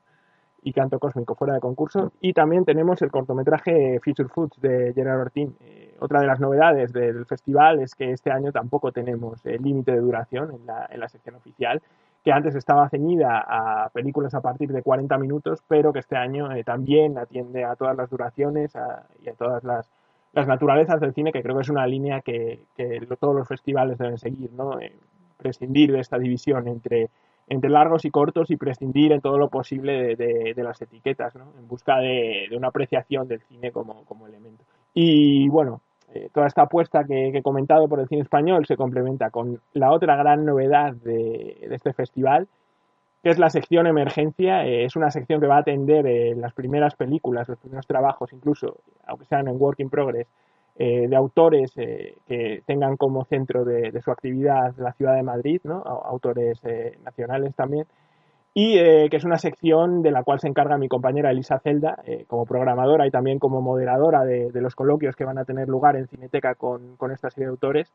y 0.64 0.72
Canto 0.72 0.98
Cósmico 0.98 1.36
fuera 1.36 1.54
de 1.54 1.60
concurso. 1.60 2.12
Y 2.20 2.32
también 2.32 2.64
tenemos 2.64 3.00
el 3.00 3.12
cortometraje 3.12 4.00
Future 4.00 4.28
Foods 4.28 4.60
de 4.60 4.92
Gerard 4.94 5.20
Ortín. 5.20 5.56
Eh, 5.60 5.94
otra 6.00 6.20
de 6.20 6.26
las 6.26 6.40
novedades 6.40 6.92
del 6.92 7.24
festival 7.24 7.78
es 7.78 7.94
que 7.94 8.10
este 8.10 8.32
año 8.32 8.50
tampoco 8.50 8.90
tenemos 8.90 9.46
el 9.46 9.62
límite 9.62 9.92
de 9.92 10.00
duración 10.00 10.52
en 10.52 10.66
la, 10.66 10.88
en 10.90 10.98
la 10.98 11.08
sección 11.08 11.36
oficial, 11.36 11.80
que 12.24 12.32
antes 12.32 12.56
estaba 12.56 12.88
ceñida 12.88 13.44
a 13.46 13.90
películas 13.90 14.34
a 14.34 14.40
partir 14.40 14.72
de 14.72 14.82
40 14.82 15.16
minutos, 15.18 15.62
pero 15.68 15.92
que 15.92 16.00
este 16.00 16.16
año 16.16 16.50
eh, 16.50 16.64
también 16.64 17.16
atiende 17.16 17.64
a 17.64 17.76
todas 17.76 17.96
las 17.96 18.10
duraciones 18.10 18.72
y 19.22 19.28
a 19.28 19.34
todas 19.34 19.62
las, 19.62 19.88
las, 20.32 20.48
naturalezas 20.48 21.00
del 21.00 21.14
cine, 21.14 21.30
que 21.30 21.44
creo 21.44 21.54
que 21.54 21.62
es 21.62 21.70
una 21.70 21.86
línea 21.86 22.22
que, 22.22 22.64
que 22.74 23.06
todos 23.20 23.36
los 23.36 23.46
festivales 23.46 23.98
deben 23.98 24.18
seguir, 24.18 24.50
¿no? 24.52 24.80
Eh, 24.80 24.92
prescindir 25.36 25.92
de 25.92 26.00
esta 26.00 26.18
división 26.18 26.66
entre 26.68 27.10
entre 27.49 27.70
largos 27.70 28.05
y 28.05 28.11
cortos 28.11 28.51
y 28.51 28.57
prescindir 28.57 29.12
en 29.12 29.20
todo 29.20 29.38
lo 29.38 29.49
posible 29.49 30.16
de, 30.16 30.55
las 30.57 30.80
etiquetas, 30.82 31.34
¿no? 31.36 31.47
en 31.59 31.68
busca 31.68 31.99
de, 31.99 32.49
una 32.57 32.68
apreciación 32.68 33.28
del 33.28 33.40
cine 33.42 33.70
como, 33.70 34.26
elemento. 34.26 34.64
Y 34.94 35.49
bueno, 35.49 35.80
eh, 36.12 36.28
toda 36.32 36.47
esta 36.47 36.62
apuesta 36.62 37.05
que, 37.05 37.28
he 37.28 37.42
comentado 37.42 37.88
por 37.88 38.01
el 38.01 38.09
cine 38.09 38.22
español 38.22 38.66
se 38.66 38.76
complementa 38.76 39.30
con 39.30 39.61
la 39.74 39.92
otra 39.92 40.16
gran 40.16 40.44
novedad 40.44 40.94
de, 40.94 41.59
este 41.70 41.92
festival, 41.92 42.49
que 43.22 43.30
es 43.30 43.38
la 43.38 43.51
sección 43.51 43.86
emergencia. 43.86 44.66
Eh, 44.66 44.84
es 44.84 44.97
una 44.97 45.11
sección 45.11 45.40
que 45.40 45.47
va 45.47 45.57
a 45.57 45.61
atender 45.61 46.07
eh, 46.07 46.34
las 46.34 46.53
primeras 46.53 46.97
películas, 46.97 47.49
los 47.49 47.59
primeros 47.59 47.86
trabajos, 47.86 48.32
incluso, 48.32 48.78
aunque 49.07 49.26
sean 49.26 49.47
en 49.47 49.61
work 49.61 49.78
in 49.78 49.90
progress, 49.90 50.26
eh, 50.78 51.08
de 51.08 51.16
autores 51.16 51.72
eh, 51.76 52.18
que 52.26 52.62
tengan 52.66 52.98
como 52.98 53.24
centro 53.24 53.64
de, 53.64 53.98
su 54.02 54.10
actividad 54.10 54.74
la 54.76 54.92
ciudad 54.92 55.14
de 55.14 55.22
Madrid, 55.22 55.60
autores 55.64 56.60
eh, 56.64 56.98
nacionales 57.02 57.54
también, 57.54 57.86
y 58.52 58.74
que 58.74 59.16
es 59.16 59.24
una 59.24 59.36
sección 59.36 60.02
de 60.02 60.10
la 60.10 60.22
cual 60.22 60.40
se 60.40 60.48
encarga 60.48 60.78
mi 60.78 60.88
compañera 60.88 61.30
Elisa 61.30 61.58
Celda 61.58 62.02
como 62.26 62.46
programadora 62.46 63.06
y 63.06 63.10
también 63.10 63.38
como 63.38 63.60
moderadora 63.60 64.24
de, 64.24 64.50
los 64.54 64.74
coloquios 64.74 65.14
que 65.14 65.26
van 65.26 65.36
a 65.36 65.44
tener 65.44 65.68
lugar 65.68 65.94
en 65.94 66.08
Cineteca 66.08 66.54
con, 66.54 66.96
con 66.96 67.12
esta 67.12 67.28
serie 67.28 67.48
de 67.48 67.50
autores 67.50 67.92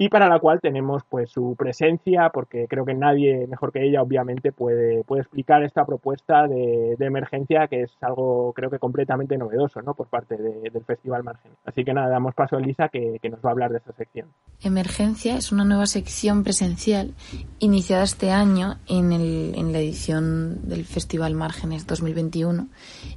y 0.00 0.08
para 0.08 0.30
la 0.30 0.38
cual 0.38 0.62
tenemos 0.62 1.02
pues 1.10 1.30
su 1.30 1.54
presencia, 1.58 2.30
porque 2.30 2.66
creo 2.66 2.86
que 2.86 2.94
nadie 2.94 3.46
mejor 3.46 3.70
que 3.70 3.84
ella 3.86 4.00
obviamente 4.00 4.50
puede, 4.50 5.04
puede 5.04 5.20
explicar 5.20 5.62
esta 5.62 5.84
propuesta 5.84 6.48
de, 6.48 6.96
emergencia 6.98 7.66
que 7.68 7.82
es 7.82 7.90
algo 8.00 8.54
creo 8.54 8.70
que 8.70 8.78
completamente 8.78 9.36
novedoso 9.36 9.82
¿no? 9.82 9.92
por 9.92 10.06
parte 10.06 10.38
del 10.38 10.84
Festival 10.86 11.22
Margen. 11.22 11.52
Así 11.66 11.84
que 11.84 11.92
nada, 11.92 12.08
damos 12.08 12.34
paso 12.34 12.56
a 12.56 12.60
Elisa 12.60 12.88
que, 12.88 13.20
nos 13.30 13.44
va 13.44 13.50
a 13.50 13.52
hablar 13.52 13.72
de 13.72 13.76
esta 13.76 13.92
sección. 13.92 14.28
Emergencia 14.62 15.36
es 15.36 15.52
una 15.52 15.64
nueva 15.64 15.84
sección 15.84 16.44
presencial 16.44 17.12
iniciada 17.58 18.04
este 18.04 18.30
año 18.30 18.78
en, 18.88 19.12
el, 19.12 19.52
en 19.54 19.70
la 19.70 19.80
edición 19.80 20.66
del 20.66 20.86
Festival 20.86 21.34
Márgenes 21.34 21.86
2021 21.86 22.68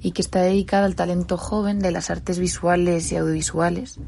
y 0.02 0.12
que 0.12 0.22
está 0.22 0.42
dedicada 0.42 0.86
al 0.86 0.98
talento 0.98 1.38
joven 1.38 1.80
de 1.80 1.92
las 1.92 2.10
artes 2.10 2.40
visuales 2.40 3.10
y 3.14 3.16
audiovisuales 3.16 4.02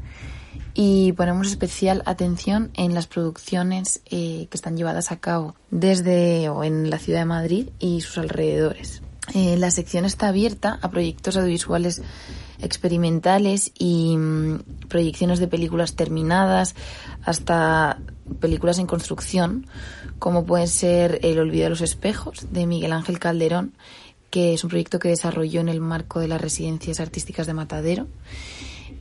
y 0.78 1.12
ponemos 1.12 1.48
especial 1.48 2.02
atención 2.04 2.70
en 2.74 2.92
las 2.92 3.06
producciones 3.06 4.02
eh, 4.10 4.46
que 4.50 4.56
están 4.56 4.76
llevadas 4.76 5.10
a 5.10 5.18
cabo 5.18 5.56
desde 5.70 6.50
o 6.50 6.64
en 6.64 6.90
la 6.90 6.98
ciudad 6.98 7.20
de 7.20 7.24
Madrid 7.24 7.68
y 7.78 8.02
sus 8.02 8.18
alrededores. 8.18 9.00
Eh, 9.34 9.56
la 9.56 9.70
sección 9.70 10.04
está 10.04 10.28
abierta 10.28 10.78
a 10.82 10.90
proyectos 10.90 11.38
audiovisuales 11.38 12.02
experimentales 12.60 13.72
y 13.78 14.18
mm, 14.18 14.86
proyecciones 14.88 15.38
de 15.38 15.48
películas 15.48 15.96
terminadas 15.96 16.74
hasta 17.24 17.98
películas 18.38 18.78
en 18.78 18.86
construcción, 18.86 19.66
como 20.18 20.44
pueden 20.44 20.68
ser 20.68 21.20
El 21.22 21.38
olvido 21.38 21.64
de 21.64 21.70
los 21.70 21.80
espejos 21.80 22.52
de 22.52 22.66
Miguel 22.66 22.92
Ángel 22.92 23.18
Calderón, 23.18 23.72
que 24.28 24.52
es 24.52 24.62
un 24.62 24.68
proyecto 24.68 24.98
que 24.98 25.08
desarrolló 25.08 25.60
en 25.60 25.70
el 25.70 25.80
marco 25.80 26.20
de 26.20 26.28
las 26.28 26.40
residencias 26.40 27.00
artísticas 27.00 27.46
de 27.46 27.54
Matadero 27.54 28.08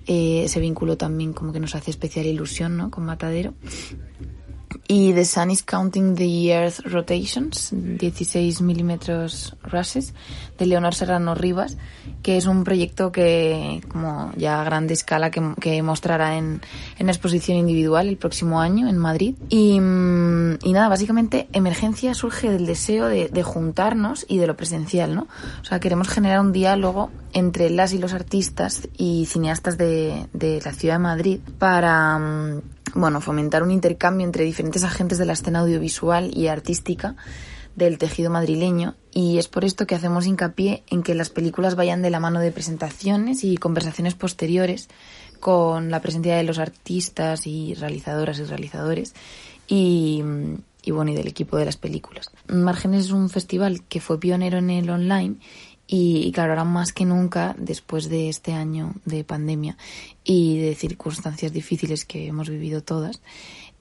eh, 0.07 0.43
ese 0.45 0.59
vínculo 0.59 0.97
también 0.97 1.33
como 1.33 1.51
que 1.51 1.59
nos 1.59 1.75
hace 1.75 1.91
especial 1.91 2.25
ilusión, 2.25 2.77
¿no? 2.77 2.91
Con 2.91 3.05
Matadero. 3.05 3.53
Y 4.88 5.13
The 5.13 5.25
Sun 5.25 5.51
is 5.51 5.63
Counting 5.63 6.15
the 6.15 6.51
Earth 6.51 6.79
Rotations, 6.86 7.69
16 7.71 8.61
milímetros 8.61 9.55
rushes, 9.63 10.13
de 10.59 10.65
Leonor 10.65 10.93
Serrano 10.93 11.33
Rivas, 11.33 11.77
que 12.21 12.38
es 12.38 12.45
un 12.45 12.63
proyecto 12.63 13.11
que, 13.11 13.81
como 13.88 14.31
ya 14.38 14.61
a 14.61 14.63
grande 14.63 14.93
escala, 14.93 15.31
que, 15.31 15.81
mostrará 15.81 16.38
en, 16.38 16.61
en 16.99 17.09
exposición 17.09 17.57
individual 17.57 18.07
el 18.07 18.17
próximo 18.17 18.61
año 18.61 18.88
en 18.88 18.97
Madrid. 18.97 19.36
Y, 19.49 19.79
mm, 19.79 20.59
y 20.63 20.73
nada, 20.73 20.89
básicamente 20.89 21.47
Emergencia 21.51 22.13
surge 22.13 22.49
del 22.51 22.65
deseo 22.65 23.07
de, 23.07 23.29
de, 23.29 23.43
juntarnos 23.43 24.25
y 24.27 24.38
de 24.38 24.47
lo 24.47 24.55
presencial, 24.55 25.15
¿no? 25.15 25.27
O 25.61 25.65
sea, 25.65 25.79
queremos 25.79 26.09
generar 26.09 26.39
un 26.41 26.51
diálogo 26.51 27.09
entre 27.36 27.69
las 27.69 27.91
y 27.91 27.97
los 27.97 28.13
artistas 28.13 28.88
y 28.97 29.25
cineastas 29.25 29.77
de, 29.77 30.27
de 30.31 30.61
la 30.63 30.71
ciudad 30.71 30.95
de 30.95 30.99
Madrid 30.99 31.39
para 31.59 32.17
mm, 32.17 32.61
bueno, 32.95 33.19
fomentar 33.19 33.61
un 33.61 33.71
intercambio 33.71 34.25
entre 34.25 34.45
diferentes 34.45 34.86
agentes 34.86 35.17
de 35.17 35.25
la 35.25 35.33
escena 35.33 35.59
audiovisual 35.59 36.31
y 36.36 36.47
artística 36.47 37.17
del 37.75 37.97
tejido 37.97 38.31
madrileño 38.31 38.95
y 39.11 39.38
es 39.38 39.49
por 39.49 39.65
esto 39.65 39.86
que 39.86 39.95
hacemos 39.95 40.25
hincapié 40.25 40.83
en 40.89 41.03
que 41.03 41.13
las 41.13 41.29
películas 41.29 41.75
vayan 41.75 42.01
de 42.01 42.09
la 42.09 42.21
mano 42.21 42.39
de 42.39 42.53
presentaciones 42.53 43.43
y 43.43 43.57
conversaciones 43.57 44.15
posteriores 44.15 44.88
con 45.41 45.91
la 45.91 45.99
presencia 45.99 46.38
de 46.38 46.43
los 46.43 46.57
artistas 46.57 47.47
y 47.47 47.73
realizadoras 47.73 48.39
y 48.39 48.45
realizadores 48.45 49.13
y, 49.67 50.23
y 50.83 50.91
bueno, 50.91 51.11
y 51.11 51.15
del 51.15 51.27
equipo 51.27 51.57
de 51.57 51.65
las 51.65 51.75
películas. 51.75 52.31
Márgenes 52.47 53.07
es 53.07 53.11
un 53.11 53.29
festival 53.29 53.83
que 53.89 53.99
fue 53.99 54.21
pionero 54.21 54.57
en 54.57 54.69
el 54.69 54.89
online 54.89 55.36
y, 55.88 56.31
claro, 56.31 56.53
ahora 56.53 56.63
más 56.63 56.93
que 56.93 57.05
nunca, 57.05 57.55
después 57.57 58.09
de 58.09 58.29
este 58.29 58.53
año 58.53 58.93
de 59.05 59.23
pandemia 59.23 59.77
y 60.23 60.59
de 60.59 60.75
circunstancias 60.75 61.53
difíciles 61.53 62.05
que 62.05 62.27
hemos 62.27 62.49
vivido 62.49 62.81
todas, 62.81 63.21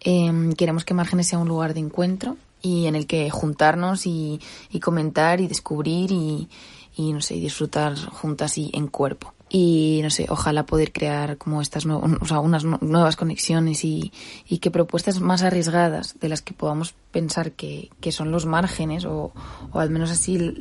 em, 0.00 0.52
queremos 0.52 0.84
que 0.84 0.94
Márgenes 0.94 1.28
sea 1.28 1.38
un 1.38 1.48
lugar 1.48 1.72
de 1.72 1.80
encuentro 1.80 2.36
y 2.60 2.86
en 2.86 2.94
el 2.94 3.06
que 3.06 3.30
juntarnos 3.30 4.06
y, 4.06 4.40
y 4.70 4.80
comentar 4.80 5.40
y 5.40 5.46
descubrir 5.46 6.12
y, 6.12 6.48
y, 6.96 7.12
no 7.12 7.22
sé, 7.22 7.34
disfrutar 7.34 7.96
juntas 7.96 8.58
y 8.58 8.70
en 8.74 8.88
cuerpo 8.88 9.34
y 9.56 10.00
no 10.02 10.10
sé, 10.10 10.26
ojalá 10.30 10.66
poder 10.66 10.90
crear 10.90 11.38
como 11.38 11.62
estas 11.62 11.86
o 11.86 12.26
sea, 12.26 12.40
unas 12.40 12.64
nuevas 12.64 13.14
conexiones 13.14 13.84
y, 13.84 14.12
y, 14.48 14.58
que 14.58 14.72
propuestas 14.72 15.20
más 15.20 15.44
arriesgadas 15.44 16.18
de 16.18 16.28
las 16.28 16.42
que 16.42 16.54
podamos 16.54 16.96
pensar 17.12 17.52
que, 17.52 17.88
que 18.00 18.10
son 18.10 18.32
los 18.32 18.46
márgenes 18.46 19.04
o, 19.04 19.32
o, 19.70 19.78
al 19.78 19.90
menos 19.90 20.10
así 20.10 20.56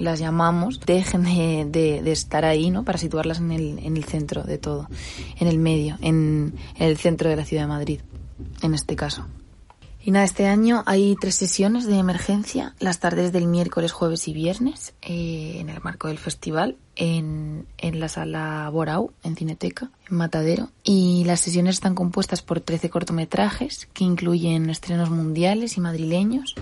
las 0.00 0.18
llamamos, 0.18 0.80
dejen 0.80 1.22
de, 1.70 2.00
de, 2.02 2.10
estar 2.10 2.44
ahí, 2.44 2.70
¿no? 2.70 2.82
Para 2.82 2.98
situarlas 2.98 3.38
en 3.38 3.52
el, 3.52 3.78
en 3.78 3.96
el 3.96 4.02
centro 4.02 4.42
de 4.42 4.58
todo, 4.58 4.88
en 5.38 5.46
el 5.46 5.58
medio, 5.58 5.96
en 6.00 6.54
el 6.74 6.96
centro 6.96 7.30
de 7.30 7.36
la 7.36 7.44
ciudad 7.44 7.62
de 7.62 7.68
Madrid, 7.68 8.00
en 8.62 8.74
este 8.74 8.96
caso. 8.96 9.28
Y 10.06 10.10
nada, 10.10 10.26
este 10.26 10.46
año 10.46 10.82
hay 10.84 11.16
tres 11.18 11.34
sesiones 11.34 11.86
de 11.86 11.96
emergencia, 11.96 12.74
las 12.78 13.00
tardes 13.00 13.32
del 13.32 13.46
miércoles, 13.46 13.92
jueves 13.92 14.28
y 14.28 14.34
viernes, 14.34 14.92
eh, 15.00 15.56
en 15.60 15.70
el 15.70 15.80
marco 15.80 16.08
del 16.08 16.18
festival, 16.18 16.76
en, 16.94 17.66
en, 17.78 18.00
la 18.00 18.10
sala 18.10 18.68
Borau, 18.70 19.12
en 19.22 19.34
Cineteca, 19.34 19.90
en 20.10 20.18
Matadero. 20.18 20.68
Y 20.82 21.24
las 21.24 21.40
sesiones 21.40 21.76
están 21.76 21.94
compuestas 21.94 22.42
por 22.42 22.60
13 22.60 22.90
cortometrajes 22.90 23.88
que 23.94 24.04
incluyen 24.04 24.68
estrenos 24.68 25.08
mundiales 25.08 25.78
y 25.78 25.80
madrileños, 25.80 26.54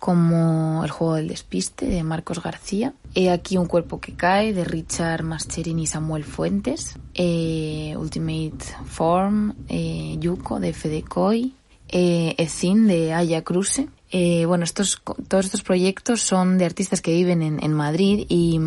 como 0.00 0.82
El 0.82 0.90
juego 0.90 1.14
del 1.14 1.28
despiste 1.28 1.86
de 1.86 2.02
Marcos 2.02 2.42
García, 2.42 2.94
He 3.14 3.30
aquí 3.30 3.56
un 3.56 3.66
cuerpo 3.66 4.00
que 4.00 4.14
cae 4.14 4.52
de 4.52 4.64
Richard 4.64 5.24
Mascherin 5.24 5.78
y 5.80 5.86
Samuel 5.86 6.24
Fuentes, 6.24 6.94
eh, 7.14 7.94
Ultimate 7.98 8.64
Form, 8.86 9.54
eh, 9.68 10.16
Yuko 10.20 10.60
de 10.60 10.72
Fede 10.72 11.02
Coy, 11.02 11.54
eh, 11.90 12.34
Ezin 12.38 12.86
de 12.86 13.12
Aya 13.12 13.42
Cruz. 13.42 13.80
Eh, 14.12 14.44
bueno, 14.44 14.64
estos, 14.64 15.02
todos 15.28 15.44
estos 15.44 15.62
proyectos 15.62 16.20
son 16.20 16.58
de 16.58 16.64
artistas 16.64 17.00
que 17.00 17.12
viven 17.12 17.42
en, 17.42 17.62
en 17.62 17.72
Madrid 17.72 18.26
y, 18.28 18.58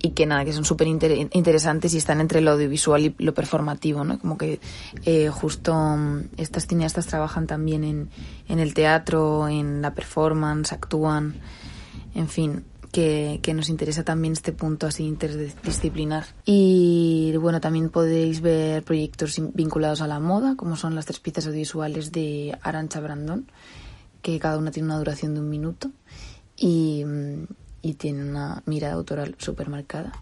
y, 0.00 0.10
que 0.10 0.26
nada, 0.26 0.44
que 0.44 0.52
son 0.52 0.64
súper 0.64 0.86
interesantes 0.86 1.92
y 1.94 1.98
están 1.98 2.20
entre 2.20 2.40
lo 2.40 2.52
audiovisual 2.52 3.04
y 3.04 3.14
lo 3.18 3.34
performativo, 3.34 4.04
¿no? 4.04 4.18
Como 4.20 4.38
que 4.38 4.60
eh, 5.04 5.28
justo 5.28 5.74
mm, 5.74 6.28
estas 6.36 6.68
cineastas 6.68 7.06
trabajan 7.06 7.48
también 7.48 8.10
en 8.48 8.58
el 8.58 8.74
teatro, 8.74 9.48
en 9.48 9.82
la 9.82 9.92
performance, 9.92 10.72
actúan, 10.72 11.34
en 12.14 12.28
fin, 12.28 12.64
que, 12.96 13.52
nos 13.54 13.68
interesa 13.68 14.04
también 14.04 14.32
este 14.32 14.52
punto 14.52 14.86
así 14.86 15.04
interdisciplinar. 15.04 16.24
Y 16.46 17.36
bueno, 17.36 17.60
también 17.60 17.90
podéis 17.90 18.40
ver 18.40 18.82
proyectos 18.84 19.38
vinculados 19.52 20.00
a 20.00 20.06
la 20.06 20.18
moda, 20.18 20.56
como 20.56 20.76
son 20.76 20.94
las 20.94 21.04
tres 21.04 21.20
piezas 21.20 21.46
audiovisuales 21.46 22.10
de 22.10 22.56
Arancha 22.62 23.00
Brandón, 23.00 23.50
que 24.22 24.38
cada 24.38 24.56
una 24.56 24.70
tiene 24.70 24.86
una 24.86 24.98
duración 24.98 25.34
de 25.34 25.40
un 25.40 25.50
minuto 25.50 25.90
y, 26.56 27.04
tiene 27.98 28.28
una 28.28 28.62
mirada 28.66 28.94
autoral 28.94 29.36
súper 29.38 29.68
marcada. 29.68 30.12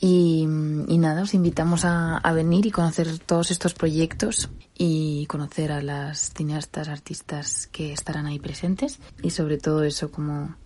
Y, 0.00 0.46
nada, 0.46 1.22
os 1.22 1.34
invitamos 1.34 1.84
a, 1.84 2.20
venir 2.32 2.64
y 2.64 2.70
conocer 2.70 3.18
todos 3.18 3.50
estos 3.50 3.74
proyectos 3.74 4.48
y 4.76 5.26
conocer 5.26 5.72
a 5.72 5.82
las 5.82 6.32
cineastas, 6.32 6.88
artistas 6.88 7.66
que 7.66 7.92
estarán 7.92 8.26
ahí 8.26 8.38
presentes 8.38 9.00
y 9.22 9.30
sobre 9.30 9.58
todo 9.58 9.84
eso 9.84 10.10
como 10.10 10.56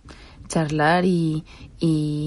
charlar 0.47 1.05
y, 1.05 1.43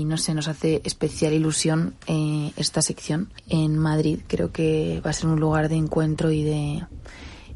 no 0.07 0.17
sé, 0.17 0.35
nos 0.35 0.49
hace 0.49 0.81
especial 0.85 1.33
ilusión 1.33 1.95
eh, 2.07 2.53
esta 2.57 2.83
sección 2.83 3.33
en 3.49 3.79
Madrid. 3.79 4.21
Creo 4.27 4.53
que 4.53 5.01
va 5.05 5.11
a 5.11 5.13
ser 5.13 5.29
un 5.29 5.41
lugar 5.41 5.69
de 5.69 5.77
encuentro 5.77 6.31
y 6.31 6.43
de 6.45 6.87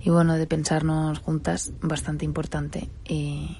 y 0.03 0.11
bueno 0.11 0.37
de 0.37 0.47
pensarnos 0.47 1.19
juntas 1.19 1.73
bastante 1.81 2.25
importante 2.25 2.89
eh, 3.05 3.57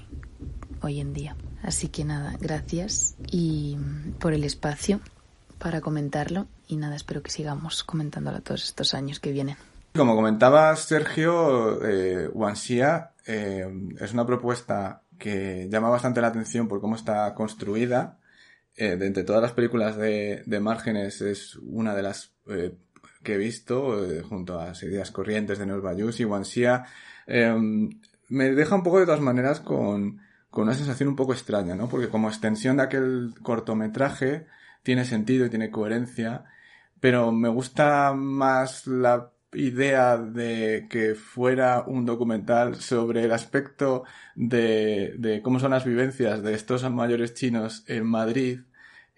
hoy 0.81 0.99
en 0.99 1.13
día. 1.13 1.35
Así 1.61 1.89
que 1.89 2.03
nada, 2.03 2.35
gracias 2.39 3.15
y 3.29 3.77
por 4.19 4.33
el 4.33 4.43
espacio 4.43 4.99
para 5.59 5.81
comentarlo 5.81 6.47
y 6.67 6.77
nada, 6.77 6.95
espero 6.95 7.21
que 7.21 7.29
sigamos 7.29 7.83
comentándolo 7.83 8.41
todos 8.41 8.63
estos 8.63 8.95
años 8.95 9.19
que 9.19 9.31
vienen. 9.31 9.57
Como 9.95 10.15
comentaba 10.15 10.75
Sergio, 10.75 11.85
eh, 11.85 12.29
Wanxia 12.33 13.11
eh, 13.27 13.67
es 13.99 14.13
una 14.13 14.25
propuesta 14.25 15.01
que 15.21 15.69
llama 15.69 15.89
bastante 15.89 16.19
la 16.19 16.27
atención 16.27 16.67
por 16.67 16.81
cómo 16.81 16.95
está 16.95 17.33
construida. 17.35 18.19
Eh, 18.75 18.95
de 18.97 19.05
entre 19.05 19.23
todas 19.23 19.41
las 19.41 19.53
películas 19.53 19.95
de, 19.95 20.43
de 20.45 20.59
Márgenes 20.59 21.21
es 21.21 21.55
una 21.57 21.93
de 21.93 22.01
las 22.01 22.33
eh, 22.47 22.75
que 23.23 23.35
he 23.35 23.37
visto, 23.37 24.03
eh, 24.03 24.23
junto 24.23 24.59
a 24.59 24.73
Ideas 24.81 25.11
Corrientes 25.11 25.59
de 25.59 25.67
Nueva 25.67 25.91
Bayus 25.91 26.19
y 26.19 26.25
Wanxia. 26.25 26.85
Em, 27.27 27.89
me 28.29 28.49
deja 28.51 28.75
un 28.75 28.83
poco 28.83 28.99
de 28.99 29.05
todas 29.05 29.21
maneras 29.21 29.59
con, 29.59 30.19
con 30.49 30.63
una 30.63 30.73
sensación 30.73 31.09
un 31.09 31.15
poco 31.15 31.33
extraña, 31.33 31.75
¿no? 31.75 31.87
Porque 31.87 32.09
como 32.09 32.27
extensión 32.27 32.77
de 32.77 32.83
aquel 32.83 33.35
cortometraje 33.43 34.47
tiene 34.81 35.05
sentido 35.05 35.45
y 35.45 35.49
tiene 35.49 35.69
coherencia, 35.69 36.45
pero 36.99 37.31
me 37.31 37.49
gusta 37.49 38.13
más 38.13 38.87
la 38.87 39.31
idea 39.53 40.17
de 40.17 40.87
que 40.89 41.15
fuera 41.15 41.83
un 41.85 42.05
documental 42.05 42.75
sobre 42.75 43.23
el 43.23 43.31
aspecto 43.31 44.03
de, 44.35 45.41
cómo 45.43 45.59
son 45.59 45.71
las 45.71 45.85
vivencias 45.85 46.41
de 46.41 46.53
estos 46.53 46.89
mayores 46.89 47.33
chinos 47.33 47.83
en 47.87 48.05
Madrid 48.05 48.61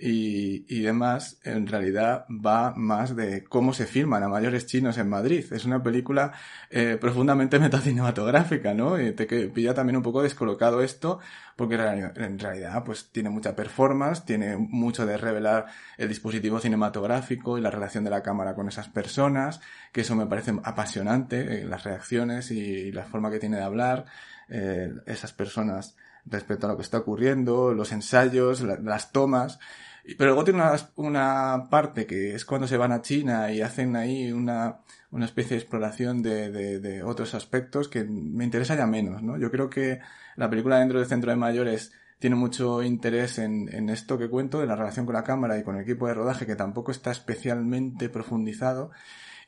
y, 0.05 0.65
y 0.67 0.81
demás, 0.81 1.39
en 1.45 1.65
realidad 1.65 2.25
va 2.29 2.73
más 2.75 3.15
de 3.15 3.45
cómo 3.45 3.71
se 3.71 3.85
filman 3.85 4.21
a 4.21 4.27
mayores 4.27 4.65
chinos 4.65 4.97
en 4.97 5.07
Madrid. 5.07 5.45
Es 5.53 5.63
una 5.63 5.81
película 5.81 6.33
eh, 6.69 6.97
profundamente 6.99 7.57
metacinematográfica, 7.67 8.73
¿no? 8.73 8.99
Y 8.99 9.13
te 9.13 9.25
pilla 9.25 9.73
también 9.73 9.95
un 9.95 10.03
poco 10.03 10.21
descolocado 10.21 10.81
esto, 10.81 11.19
porque 11.55 11.75
en 11.75 12.37
realidad 12.37 12.83
pues 12.83 13.11
tiene 13.13 13.29
mucha 13.29 13.55
performance, 13.55 14.25
tiene 14.25 14.57
mucho 14.57 15.05
de 15.05 15.15
revelar 15.15 15.67
el 15.97 16.09
dispositivo 16.09 16.59
cinematográfico 16.59 17.57
y 17.57 17.61
la 17.61 17.71
relación 17.71 18.03
de 18.03 18.09
la 18.09 18.23
cámara 18.23 18.55
con 18.55 18.67
esas 18.67 18.89
personas, 18.89 19.61
que 19.93 20.01
eso 20.01 20.17
me 20.17 20.25
parece 20.25 20.53
apasionante, 20.65 21.61
eh, 21.61 21.65
las 21.65 21.85
reacciones 21.85 22.51
y, 22.51 22.91
la 22.91 23.05
forma 23.05 23.31
que 23.31 23.39
tiene 23.39 23.55
de 23.55 23.63
hablar 23.63 24.03
eh, 24.49 24.91
esas 25.05 25.31
personas 25.31 25.95
respecto 26.25 26.67
a 26.67 26.71
lo 26.71 26.75
que 26.75 26.83
está 26.83 26.99
ocurriendo, 26.99 27.73
los 27.73 27.91
ensayos, 27.91 28.61
las 28.61 29.11
tomas. 29.11 29.59
Pero 30.03 30.25
luego 30.31 30.43
tiene 30.43 30.61
una, 30.61 30.75
una, 30.95 31.69
parte 31.69 32.05
que 32.05 32.35
es 32.35 32.43
cuando 32.43 32.67
se 32.67 32.77
van 32.77 32.91
a 32.91 33.01
China 33.01 33.51
y 33.51 33.61
hacen 33.61 33.95
ahí 33.95 34.31
una, 34.33 34.79
una 35.11 35.25
especie 35.25 35.55
de 35.55 35.61
exploración 35.61 36.21
de, 36.21 36.51
de, 36.51 37.03
otros 37.03 37.33
aspectos 37.35 37.87
que 37.87 38.03
me 38.03 38.43
interesa 38.43 38.75
ya 38.75 38.85
menos, 38.85 39.23
¿no? 39.23 39.37
Yo 39.37 39.49
creo 39.49 39.69
que 39.69 39.99
la 40.35 40.49
película 40.49 40.79
dentro 40.79 40.99
del 40.99 41.07
Centro 41.07 41.31
de 41.31 41.37
Mayores 41.37 41.93
tiene 42.19 42.35
mucho 42.35 42.83
interés 42.83 43.37
en, 43.39 43.73
en 43.73 43.89
esto 43.89 44.17
que 44.17 44.29
cuento, 44.29 44.59
de 44.59 44.67
la 44.67 44.75
relación 44.75 45.05
con 45.05 45.15
la 45.15 45.23
cámara 45.23 45.57
y 45.57 45.63
con 45.63 45.75
el 45.77 45.83
equipo 45.83 46.07
de 46.07 46.15
rodaje, 46.15 46.45
que 46.45 46.55
tampoco 46.55 46.91
está 46.91 47.11
especialmente 47.11 48.09
profundizado 48.09 48.91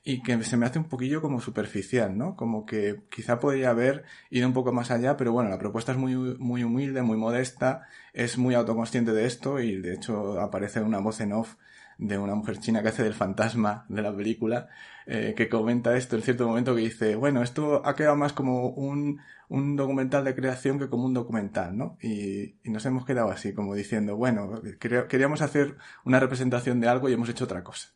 y 0.08 0.22
que 0.22 0.42
se 0.44 0.56
me 0.56 0.68
hace 0.68 0.78
un 0.78 0.86
poquillo 0.86 1.20
como 1.20 1.42
superficial, 1.42 2.16
¿no? 2.16 2.36
Como 2.36 2.68
que 2.68 3.02
quizá 3.10 3.40
podría 3.40 3.72
haber 3.72 4.04
ido 4.30 4.48
un 4.48 4.54
poco 4.54 4.72
más 4.72 4.92
allá, 4.92 5.18
pero 5.18 5.32
bueno, 5.34 5.50
la 5.50 5.58
propuesta 5.58 5.92
es 5.94 5.98
muy, 5.98 6.16
muy 6.38 6.64
humilde, 6.64 7.02
muy 7.02 7.18
modesta, 7.18 7.88
es 8.14 8.38
muy 8.38 8.54
autoconsciente 8.54 9.14
de 9.14 9.26
esto 9.26 9.60
y 9.60 9.82
de 9.82 9.96
hecho 9.96 10.40
aparece 10.40 10.82
una 10.82 11.00
voz 11.00 11.22
en 11.22 11.34
off 11.34 11.56
de 11.98 12.20
una 12.20 12.36
mujer 12.36 12.60
china 12.60 12.84
que 12.84 12.90
hace 12.90 13.04
del 13.04 13.16
fantasma 13.16 13.86
de 13.90 14.04
la 14.04 14.16
película, 14.16 14.68
eh, 15.08 15.34
que 15.36 15.50
comenta 15.50 15.98
esto 15.98 16.16
en 16.16 16.22
cierto 16.22 16.48
momento 16.48 16.76
que 16.76 16.82
dice, 16.82 17.16
bueno, 17.16 17.42
esto 17.42 17.82
ha 17.84 17.96
quedado 17.96 18.16
más 18.16 18.32
como 18.34 18.70
un, 18.70 19.22
un 19.50 19.76
documental 19.76 20.24
de 20.24 20.36
creación 20.36 20.78
que 20.78 20.88
como 20.88 21.06
un 21.06 21.16
documental, 21.16 21.76
¿no? 21.76 21.98
Y, 22.00 22.58
y 22.64 22.70
nos 22.70 22.86
hemos 22.86 23.06
quedado 23.06 23.32
así, 23.32 23.54
como 23.56 23.74
diciendo, 23.74 24.16
bueno, 24.18 24.62
queríamos 24.80 25.42
hacer 25.42 25.78
una 26.04 26.20
representación 26.20 26.80
de 26.80 26.90
algo 26.90 27.10
y 27.10 27.14
hemos 27.14 27.30
hecho 27.30 27.46
otra 27.46 27.64
cosa 27.64 27.90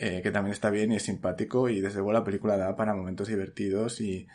eh, 0.00 0.20
que 0.22 0.30
también 0.30 0.52
está 0.52 0.70
bien 0.70 0.92
y 0.92 0.96
es 0.96 1.02
simpático 1.02 1.68
y 1.68 1.80
desde 1.80 1.96
luego 1.96 2.12
la 2.12 2.22
película 2.22 2.56
da 2.56 2.76
para 2.76 2.94
momentos 2.94 3.26
divertidos 3.26 4.00
y 4.00 4.28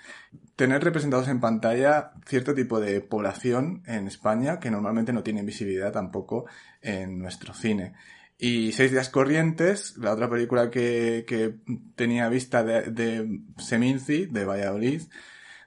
tener 0.57 0.83
representados 0.83 1.29
en 1.29 1.39
pantalla 1.39 2.11
cierto 2.25 2.53
tipo 2.53 2.81
de 2.81 2.99
población 2.99 3.81
en 3.87 4.07
España 4.07 4.59
que 4.59 4.69
normalmente 4.69 5.13
no 5.13 5.23
tiene 5.23 5.41
visibilidad 5.41 5.93
tampoco 5.93 6.47
en 6.81 7.17
nuestro 7.17 7.53
cine. 7.53 7.93
Y 8.37 8.73
Seis 8.73 8.91
días 8.91 9.07
corrientes, 9.07 9.95
la 9.95 10.11
otra 10.11 10.29
película 10.29 10.69
que, 10.69 11.23
que 11.25 11.55
tenía 11.95 12.27
vista 12.27 12.65
de, 12.65 13.39
Seminci, 13.57 14.25
de 14.25 14.43
Valladolid, 14.43 15.03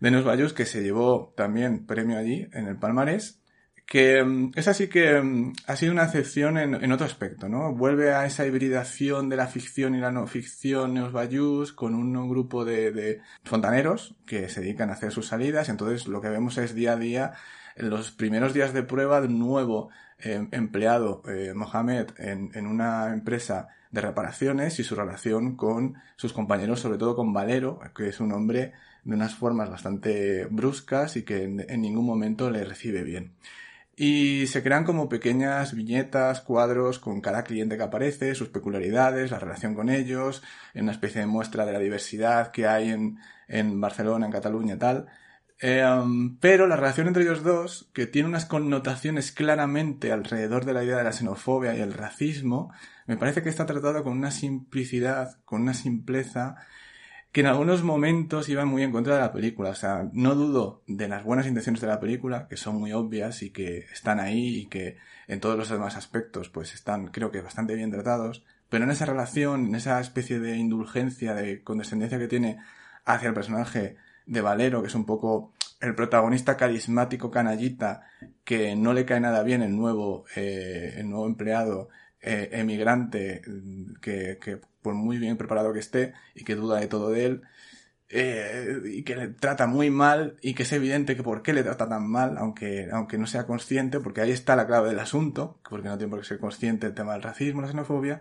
de 0.00 0.10
Nos 0.10 0.24
Bayus, 0.24 0.52
que 0.52 0.66
se 0.66 0.82
llevó 0.82 1.32
también 1.38 1.86
premio 1.86 2.18
allí 2.18 2.48
en 2.52 2.66
el 2.66 2.76
Palmarés 2.76 3.40
que 3.86 4.22
mm, 4.22 4.52
es 4.56 4.68
así 4.68 4.88
que 4.88 5.20
mm, 5.20 5.52
ha 5.66 5.76
sido 5.76 5.92
una 5.92 6.04
excepción 6.04 6.58
en, 6.58 6.74
en, 6.74 6.92
otro 6.92 7.06
aspecto, 7.06 7.48
¿no? 7.48 7.72
Vuelve 7.72 8.12
a 8.12 8.26
esa 8.26 8.44
hibridación 8.44 9.28
de 9.28 9.36
la 9.36 9.46
ficción 9.46 9.94
y 9.94 10.00
la 10.00 10.10
no 10.10 10.26
ficción 10.26 10.94
Neos 10.94 11.12
Bayous 11.12 11.72
con 11.72 11.94
un 11.94 12.28
grupo 12.28 12.64
de, 12.64 12.90
de, 12.90 13.20
fontaneros 13.44 14.16
que 14.26 14.48
se 14.48 14.60
dedican 14.60 14.90
a 14.90 14.94
hacer 14.94 15.12
sus 15.12 15.28
salidas, 15.28 15.68
entonces 15.68 16.08
lo 16.08 16.20
que 16.20 16.28
vemos 16.28 16.58
es 16.58 16.74
día 16.74 16.92
a 16.92 16.96
día 16.96 17.32
en 17.76 17.90
los 17.90 18.10
primeros 18.10 18.54
días 18.54 18.72
de 18.72 18.82
prueba 18.82 19.20
de 19.20 19.28
nuevo 19.28 19.90
eh, 20.18 20.48
empleado, 20.50 21.22
eh, 21.28 21.52
Mohamed, 21.54 22.08
en, 22.18 22.50
en 22.54 22.66
una 22.66 23.12
empresa 23.12 23.68
de 23.90 24.00
reparaciones 24.00 24.80
y 24.80 24.84
su 24.84 24.94
relación 24.96 25.56
con 25.56 25.94
sus 26.16 26.32
compañeros, 26.32 26.80
sobre 26.80 26.98
todo 26.98 27.14
con 27.14 27.32
Valero, 27.32 27.78
que 27.94 28.08
es 28.08 28.20
un 28.20 28.32
hombre 28.32 28.72
de 29.04 29.14
unas 29.14 29.34
formas 29.34 29.70
bastante 29.70 30.46
bruscas 30.46 31.16
y 31.16 31.22
que 31.22 31.44
en 31.44 31.80
ningún 31.80 32.04
momento 32.04 32.50
le 32.50 32.64
recibe 32.64 33.04
bien. 33.04 33.34
Y 33.98 34.46
se 34.48 34.62
crean 34.62 34.84
como 34.84 35.08
pequeñas 35.08 35.74
viñetas, 35.74 36.42
cuadros 36.42 36.98
con 36.98 37.22
cada 37.22 37.44
cliente 37.44 37.78
que 37.78 37.82
aparece, 37.82 38.34
sus 38.34 38.50
peculiaridades, 38.50 39.30
la 39.30 39.38
relación 39.38 39.74
con 39.74 39.88
ellos, 39.88 40.42
en 40.74 40.82
una 40.82 40.92
especie 40.92 41.22
de 41.22 41.26
muestra 41.26 41.64
de 41.64 41.72
la 41.72 41.78
diversidad 41.78 42.52
que 42.52 42.66
hay 42.66 42.90
en, 42.90 43.18
en 43.48 43.80
Barcelona, 43.80 44.26
en 44.26 44.32
Cataluña 44.32 44.74
y 44.74 44.78
tal. 44.78 45.06
Eh, 45.58 45.82
um, 45.82 46.36
pero 46.38 46.66
la 46.66 46.76
relación 46.76 47.06
entre 47.06 47.22
ellos 47.22 47.42
dos, 47.42 47.90
que 47.94 48.06
tiene 48.06 48.28
unas 48.28 48.44
connotaciones 48.44 49.32
claramente 49.32 50.12
alrededor 50.12 50.66
de 50.66 50.74
la 50.74 50.84
idea 50.84 50.98
de 50.98 51.04
la 51.04 51.12
xenofobia 51.12 51.74
y 51.74 51.80
el 51.80 51.94
racismo, 51.94 52.72
me 53.06 53.16
parece 53.16 53.42
que 53.42 53.48
está 53.48 53.64
tratado 53.64 54.04
con 54.04 54.12
una 54.12 54.30
simplicidad, 54.30 55.38
con 55.46 55.62
una 55.62 55.72
simpleza 55.72 56.56
que 57.36 57.42
en 57.42 57.48
algunos 57.48 57.82
momentos 57.82 58.48
iban 58.48 58.66
muy 58.66 58.82
en 58.82 58.92
contra 58.92 59.16
de 59.16 59.20
la 59.20 59.30
película. 59.30 59.68
O 59.68 59.74
sea, 59.74 60.08
no 60.14 60.34
dudo 60.34 60.80
de 60.86 61.06
las 61.06 61.22
buenas 61.22 61.46
intenciones 61.46 61.82
de 61.82 61.86
la 61.86 62.00
película, 62.00 62.48
que 62.48 62.56
son 62.56 62.76
muy 62.76 62.94
obvias 62.94 63.42
y 63.42 63.50
que 63.50 63.80
están 63.92 64.20
ahí 64.20 64.60
y 64.60 64.66
que 64.68 64.96
en 65.28 65.38
todos 65.38 65.58
los 65.58 65.68
demás 65.68 65.96
aspectos 65.96 66.48
pues 66.48 66.72
están 66.72 67.08
creo 67.08 67.30
que 67.30 67.42
bastante 67.42 67.74
bien 67.74 67.90
tratados. 67.90 68.42
Pero 68.70 68.84
en 68.84 68.90
esa 68.90 69.04
relación, 69.04 69.66
en 69.66 69.74
esa 69.74 70.00
especie 70.00 70.40
de 70.40 70.56
indulgencia, 70.56 71.34
de 71.34 71.62
condescendencia 71.62 72.18
que 72.18 72.26
tiene 72.26 72.58
hacia 73.04 73.28
el 73.28 73.34
personaje 73.34 73.96
de 74.24 74.40
Valero, 74.40 74.80
que 74.80 74.88
es 74.88 74.94
un 74.94 75.04
poco 75.04 75.52
el 75.82 75.94
protagonista 75.94 76.56
carismático 76.56 77.30
canallita, 77.30 78.08
que 78.44 78.74
no 78.76 78.94
le 78.94 79.04
cae 79.04 79.20
nada 79.20 79.42
bien 79.42 79.60
el 79.60 79.76
nuevo, 79.76 80.24
eh, 80.36 80.94
el 80.96 81.10
nuevo 81.10 81.26
empleado 81.26 81.90
eh, 82.20 82.48
emigrante 82.52 83.42
que, 84.00 84.38
que 84.40 84.60
por 84.82 84.94
muy 84.94 85.18
bien 85.18 85.36
preparado 85.36 85.72
que 85.72 85.80
esté 85.80 86.14
y 86.34 86.44
que 86.44 86.54
duda 86.54 86.80
de 86.80 86.86
todo 86.86 87.10
de 87.10 87.26
él, 87.26 87.42
eh, 88.08 88.82
y 88.84 89.02
que 89.02 89.16
le 89.16 89.28
trata 89.28 89.66
muy 89.66 89.90
mal 89.90 90.36
y 90.40 90.54
que 90.54 90.62
es 90.62 90.72
evidente 90.72 91.16
que 91.16 91.24
por 91.24 91.42
qué 91.42 91.52
le 91.52 91.64
trata 91.64 91.88
tan 91.88 92.08
mal, 92.08 92.38
aunque, 92.38 92.88
aunque 92.92 93.18
no 93.18 93.26
sea 93.26 93.46
consciente, 93.46 93.98
porque 93.98 94.20
ahí 94.20 94.30
está 94.30 94.54
la 94.54 94.66
clave 94.66 94.90
del 94.90 95.00
asunto, 95.00 95.58
porque 95.68 95.88
no 95.88 95.98
tiene 95.98 96.10
por 96.10 96.20
qué 96.20 96.26
ser 96.26 96.38
consciente 96.38 96.86
del 96.86 96.94
tema 96.94 97.14
del 97.14 97.22
racismo, 97.22 97.62
la 97.62 97.68
xenofobia, 97.68 98.20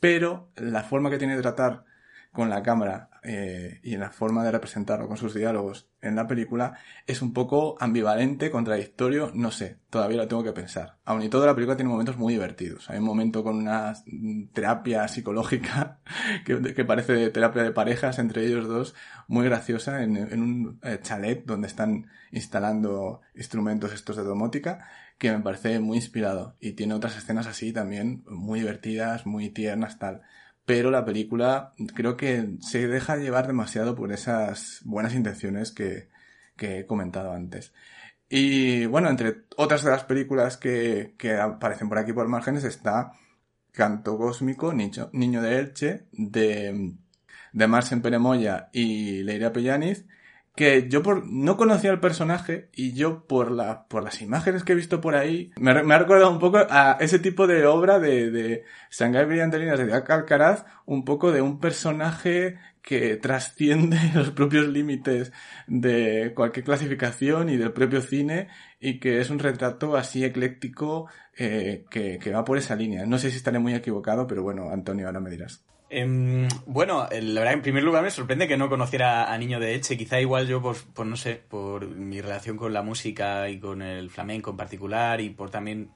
pero 0.00 0.50
la 0.56 0.82
forma 0.82 1.10
que 1.10 1.18
tiene 1.18 1.36
de 1.36 1.42
tratar 1.42 1.84
con 2.32 2.48
la 2.48 2.62
cámara 2.62 3.07
eh, 3.30 3.80
y 3.82 3.92
en 3.92 4.00
la 4.00 4.08
forma 4.08 4.42
de 4.42 4.50
representarlo 4.50 5.06
con 5.06 5.18
sus 5.18 5.34
diálogos 5.34 5.90
en 6.00 6.16
la 6.16 6.26
película 6.26 6.78
es 7.06 7.20
un 7.20 7.34
poco 7.34 7.76
ambivalente, 7.78 8.50
contradictorio, 8.50 9.30
no 9.34 9.50
sé, 9.50 9.76
todavía 9.90 10.16
lo 10.16 10.28
tengo 10.28 10.42
que 10.42 10.54
pensar. 10.54 10.96
Aun 11.04 11.22
y 11.22 11.28
todo 11.28 11.44
la 11.44 11.54
película 11.54 11.76
tiene 11.76 11.90
momentos 11.90 12.16
muy 12.16 12.32
divertidos. 12.32 12.88
Hay 12.88 13.00
un 13.00 13.04
momento 13.04 13.44
con 13.44 13.56
una 13.56 13.92
terapia 14.54 15.06
psicológica 15.08 15.98
que, 16.46 16.84
parece 16.86 17.28
terapia 17.28 17.64
de 17.64 17.70
parejas 17.70 18.18
entre 18.18 18.46
ellos 18.46 18.66
dos, 18.66 18.94
muy 19.26 19.44
graciosa 19.44 20.02
en, 20.02 20.16
en 20.16 20.42
un 20.42 20.80
eh, 20.82 20.98
chalet 21.02 21.44
donde 21.44 21.66
están 21.66 22.06
instalando 22.32 23.20
instrumentos 23.34 23.92
estos 23.92 24.16
de 24.16 24.24
domótica 24.24 24.88
que 25.18 25.32
me 25.32 25.40
parece 25.40 25.80
muy 25.80 25.98
inspirado 25.98 26.56
y 26.60 26.72
tiene 26.72 26.94
otras 26.94 27.18
escenas 27.18 27.46
así 27.46 27.74
también 27.74 28.24
muy 28.26 28.60
divertidas, 28.60 29.26
muy 29.26 29.50
tiernas, 29.50 29.98
tal 29.98 30.22
pero 30.68 30.90
la 30.90 31.06
película 31.06 31.72
creo 31.94 32.18
que 32.18 32.58
se 32.60 32.88
deja 32.88 33.16
llevar 33.16 33.46
demasiado 33.46 33.94
por 33.94 34.12
esas 34.12 34.82
buenas 34.84 35.14
intenciones 35.14 35.72
que, 35.72 36.10
que 36.58 36.80
he 36.80 36.86
comentado 36.86 37.32
antes. 37.32 37.72
Y 38.28 38.84
bueno, 38.84 39.08
entre 39.08 39.46
otras 39.56 39.82
de 39.82 39.90
las 39.90 40.04
películas 40.04 40.58
que, 40.58 41.14
que 41.16 41.36
aparecen 41.36 41.88
por 41.88 41.96
aquí 41.96 42.12
por 42.12 42.28
márgenes 42.28 42.64
está 42.64 43.12
Canto 43.72 44.18
Cósmico, 44.18 44.74
Niño, 44.74 45.08
de 45.40 45.58
Elche, 45.58 46.04
de, 46.12 46.92
de 47.54 47.66
Marcen 47.66 48.02
Peremoya 48.02 48.68
y 48.70 49.22
Leira 49.22 49.54
Pellaniz, 49.54 50.04
que 50.58 50.88
yo 50.88 51.04
por, 51.04 51.24
no 51.24 51.56
conocía 51.56 51.92
al 51.92 52.00
personaje 52.00 52.68
y 52.74 52.92
yo 52.92 53.28
por 53.28 53.52
la, 53.52 53.86
por 53.86 54.02
las 54.02 54.20
imágenes 54.20 54.64
que 54.64 54.72
he 54.72 54.74
visto 54.74 55.00
por 55.00 55.14
ahí, 55.14 55.52
me, 55.56 55.84
me 55.84 55.94
ha 55.94 55.98
recordado 56.00 56.32
un 56.32 56.40
poco 56.40 56.58
a 56.68 56.96
ese 56.98 57.20
tipo 57.20 57.46
de 57.46 57.64
obra 57.64 58.00
de, 58.00 58.32
de 58.32 58.64
Shanghai 58.90 59.24
Brillanterinas 59.24 59.78
de 59.78 59.86
Jack 59.86 60.10
Alcaraz, 60.10 60.64
un 60.84 61.04
poco 61.04 61.30
de 61.30 61.42
un 61.42 61.60
personaje 61.60 62.58
que 62.82 63.14
trasciende 63.18 63.98
los 64.16 64.32
propios 64.32 64.66
límites 64.66 65.30
de 65.68 66.32
cualquier 66.34 66.64
clasificación 66.64 67.50
y 67.50 67.56
del 67.56 67.72
propio 67.72 68.00
cine 68.00 68.48
y 68.80 68.98
que 68.98 69.20
es 69.20 69.30
un 69.30 69.38
retrato 69.38 69.96
así 69.96 70.24
ecléctico 70.24 71.06
eh, 71.36 71.84
que, 71.88 72.18
que 72.18 72.32
va 72.32 72.44
por 72.44 72.58
esa 72.58 72.74
línea. 72.74 73.06
No 73.06 73.18
sé 73.18 73.30
si 73.30 73.36
estaré 73.36 73.60
muy 73.60 73.74
equivocado, 73.74 74.26
pero 74.26 74.42
bueno, 74.42 74.70
Antonio, 74.72 75.06
ahora 75.06 75.20
me 75.20 75.30
dirás. 75.30 75.64
Eh, 75.90 76.48
bueno, 76.66 77.08
la 77.10 77.40
verdad, 77.40 77.54
en 77.54 77.62
primer 77.62 77.82
lugar 77.82 78.02
me 78.02 78.10
sorprende 78.10 78.46
que 78.46 78.56
no 78.56 78.68
conociera 78.68 79.32
a 79.32 79.38
Niño 79.38 79.58
de 79.58 79.74
Eche. 79.74 79.96
Quizá 79.96 80.20
igual 80.20 80.46
yo, 80.46 80.60
por, 80.60 80.76
por, 80.92 81.06
no 81.06 81.16
sé, 81.16 81.40
por 81.48 81.88
mi 81.88 82.20
relación 82.20 82.56
con 82.56 82.72
la 82.72 82.82
música 82.82 83.48
y 83.48 83.58
con 83.58 83.82
el 83.82 84.10
flamenco 84.10 84.50
en 84.50 84.56
particular 84.56 85.20
y 85.20 85.30
por 85.30 85.50
también 85.50 85.90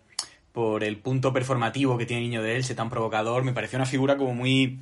por 0.52 0.84
el 0.84 0.98
punto 0.98 1.32
performativo 1.32 1.96
que 1.96 2.06
tiene 2.06 2.22
Niño 2.22 2.42
de 2.42 2.56
Elche, 2.56 2.74
tan 2.74 2.90
provocador, 2.90 3.42
me 3.42 3.52
pareció 3.52 3.78
una 3.78 3.86
figura 3.86 4.16
como 4.16 4.34
muy 4.34 4.80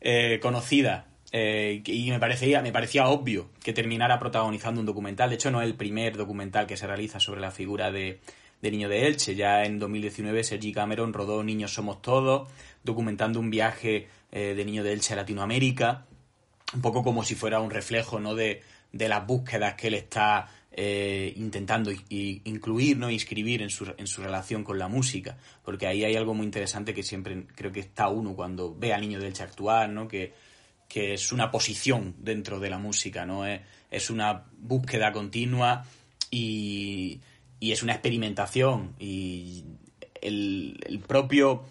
eh, 0.00 0.38
conocida. 0.42 1.06
Eh, 1.32 1.82
y 1.86 2.10
me 2.10 2.18
parecía, 2.18 2.60
me 2.60 2.72
parecía 2.72 3.06
obvio 3.06 3.50
que 3.62 3.72
terminara 3.72 4.18
protagonizando 4.18 4.80
un 4.80 4.86
documental. 4.86 5.28
De 5.28 5.36
hecho, 5.36 5.50
no 5.50 5.62
es 5.62 5.68
el 5.68 5.74
primer 5.74 6.16
documental 6.16 6.66
que 6.66 6.76
se 6.76 6.86
realiza 6.86 7.20
sobre 7.20 7.40
la 7.40 7.50
figura 7.50 7.90
de, 7.92 8.20
de 8.62 8.70
Niño 8.70 8.88
de 8.88 9.06
Elche. 9.06 9.34
Ya 9.34 9.64
en 9.64 9.78
2019 9.78 10.42
Sergi 10.42 10.72
Cameron 10.72 11.12
rodó 11.12 11.42
Niños 11.44 11.72
Somos 11.72 12.02
Todos, 12.02 12.50
documentando 12.82 13.38
un 13.40 13.50
viaje 13.50 14.08
eh, 14.32 14.54
de 14.54 14.64
Niño 14.64 14.84
de 14.84 14.92
Elche 14.92 15.14
a 15.14 15.16
Latinoamérica, 15.16 16.06
un 16.74 16.82
poco 16.82 17.02
como 17.02 17.24
si 17.24 17.34
fuera 17.34 17.60
un 17.60 17.70
reflejo 17.70 18.20
¿no? 18.20 18.34
de, 18.34 18.62
de 18.92 19.08
las 19.08 19.26
búsquedas 19.26 19.74
que 19.74 19.88
él 19.88 19.94
está 19.94 20.48
eh, 20.72 21.32
intentando 21.36 21.90
incluir, 22.10 22.96
¿no? 22.96 23.10
inscribir 23.10 23.62
en 23.62 23.70
su, 23.70 23.92
en 23.96 24.06
su 24.06 24.22
relación 24.22 24.62
con 24.62 24.78
la 24.78 24.88
música, 24.88 25.36
porque 25.64 25.86
ahí 25.86 26.04
hay 26.04 26.14
algo 26.14 26.32
muy 26.32 26.46
interesante 26.46 26.94
que 26.94 27.02
siempre 27.02 27.46
creo 27.54 27.72
que 27.72 27.80
está 27.80 28.08
uno 28.08 28.34
cuando 28.34 28.74
ve 28.74 28.92
al 28.92 29.00
niño 29.00 29.18
de 29.20 29.28
Elche 29.28 29.42
actuar, 29.42 29.88
¿no? 29.88 30.06
que, 30.06 30.32
que 30.88 31.14
es 31.14 31.32
una 31.32 31.50
posición 31.50 32.14
dentro 32.18 32.60
de 32.60 32.70
la 32.70 32.78
música, 32.78 33.26
¿no? 33.26 33.46
es, 33.46 33.60
es 33.90 34.10
una 34.10 34.44
búsqueda 34.58 35.12
continua 35.12 35.84
y, 36.30 37.20
y 37.58 37.72
es 37.72 37.82
una 37.82 37.94
experimentación 37.94 38.94
y 39.00 39.64
el, 40.22 40.78
el 40.86 41.00
propio 41.00 41.64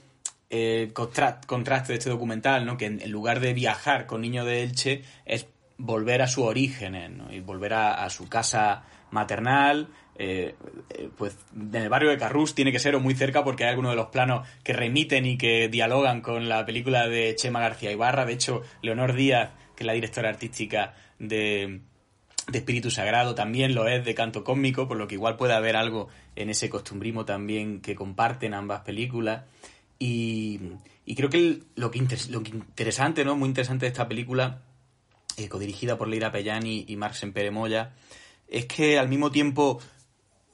eh, 0.49 0.91
contraste 0.93 1.93
de 1.93 1.99
este 1.99 2.09
documental, 2.09 2.65
¿no? 2.65 2.77
que 2.77 2.85
en, 2.85 3.11
lugar 3.11 3.39
de 3.39 3.53
viajar 3.53 4.05
con 4.05 4.21
Niño 4.21 4.45
de 4.45 4.63
Elche 4.63 5.03
es 5.25 5.47
volver 5.77 6.21
a 6.21 6.27
sus 6.27 6.45
orígenes 6.45 7.11
¿no? 7.11 7.31
y 7.31 7.39
volver 7.39 7.73
a, 7.73 8.03
a, 8.03 8.09
su 8.09 8.27
casa 8.27 8.83
maternal. 9.11 9.89
Eh, 10.21 10.55
eh, 10.89 11.09
pues 11.17 11.37
en 11.55 11.75
el 11.75 11.87
barrio 11.87 12.09
de 12.09 12.17
Carrús 12.17 12.53
tiene 12.53 12.73
que 12.73 12.79
ser 12.79 12.93
o 12.95 12.99
muy 12.99 13.15
cerca 13.15 13.43
porque 13.43 13.63
hay 13.63 13.69
algunos 13.69 13.93
de 13.93 13.95
los 13.95 14.07
planos 14.07 14.45
que 14.63 14.73
remiten 14.73 15.25
y 15.25 15.37
que 15.37 15.69
dialogan 15.69 16.19
con 16.21 16.49
la 16.49 16.65
película 16.65 17.07
de 17.07 17.35
Chema 17.35 17.61
García 17.61 17.91
Ibarra. 17.91 18.25
De 18.25 18.33
hecho, 18.33 18.63
Leonor 18.81 19.13
Díaz, 19.13 19.51
que 19.75 19.83
es 19.83 19.87
la 19.87 19.93
directora 19.93 20.29
artística 20.29 20.93
de, 21.19 21.79
de 22.47 22.57
Espíritu 22.57 22.91
Sagrado, 22.91 23.33
también 23.33 23.73
lo 23.73 23.87
es 23.87 24.03
de 24.03 24.13
canto 24.13 24.43
cósmico, 24.43 24.89
por 24.89 24.97
lo 24.97 25.07
que 25.07 25.15
igual 25.15 25.37
puede 25.37 25.53
haber 25.53 25.77
algo 25.77 26.09
en 26.35 26.49
ese 26.49 26.69
costumbrismo 26.69 27.23
también 27.23 27.79
que 27.79 27.95
comparten 27.95 28.53
ambas 28.53 28.81
películas. 28.81 29.43
Y, 29.99 30.59
y 31.05 31.15
creo 31.15 31.29
que 31.29 31.63
lo, 31.75 31.91
que 31.91 31.99
lo 32.29 32.41
interesante, 32.41 33.25
¿no? 33.25 33.35
Muy 33.35 33.49
interesante 33.49 33.85
de 33.85 33.91
esta 33.91 34.07
película, 34.07 34.61
eh, 35.37 35.49
codirigida 35.49 35.97
por 35.97 36.07
Leira 36.07 36.31
Pellani 36.31 36.85
y 36.87 36.95
Marc 36.95 37.15
Semperemoya, 37.15 37.93
es 38.47 38.65
que 38.65 38.97
al 38.97 39.09
mismo 39.09 39.31
tiempo 39.31 39.79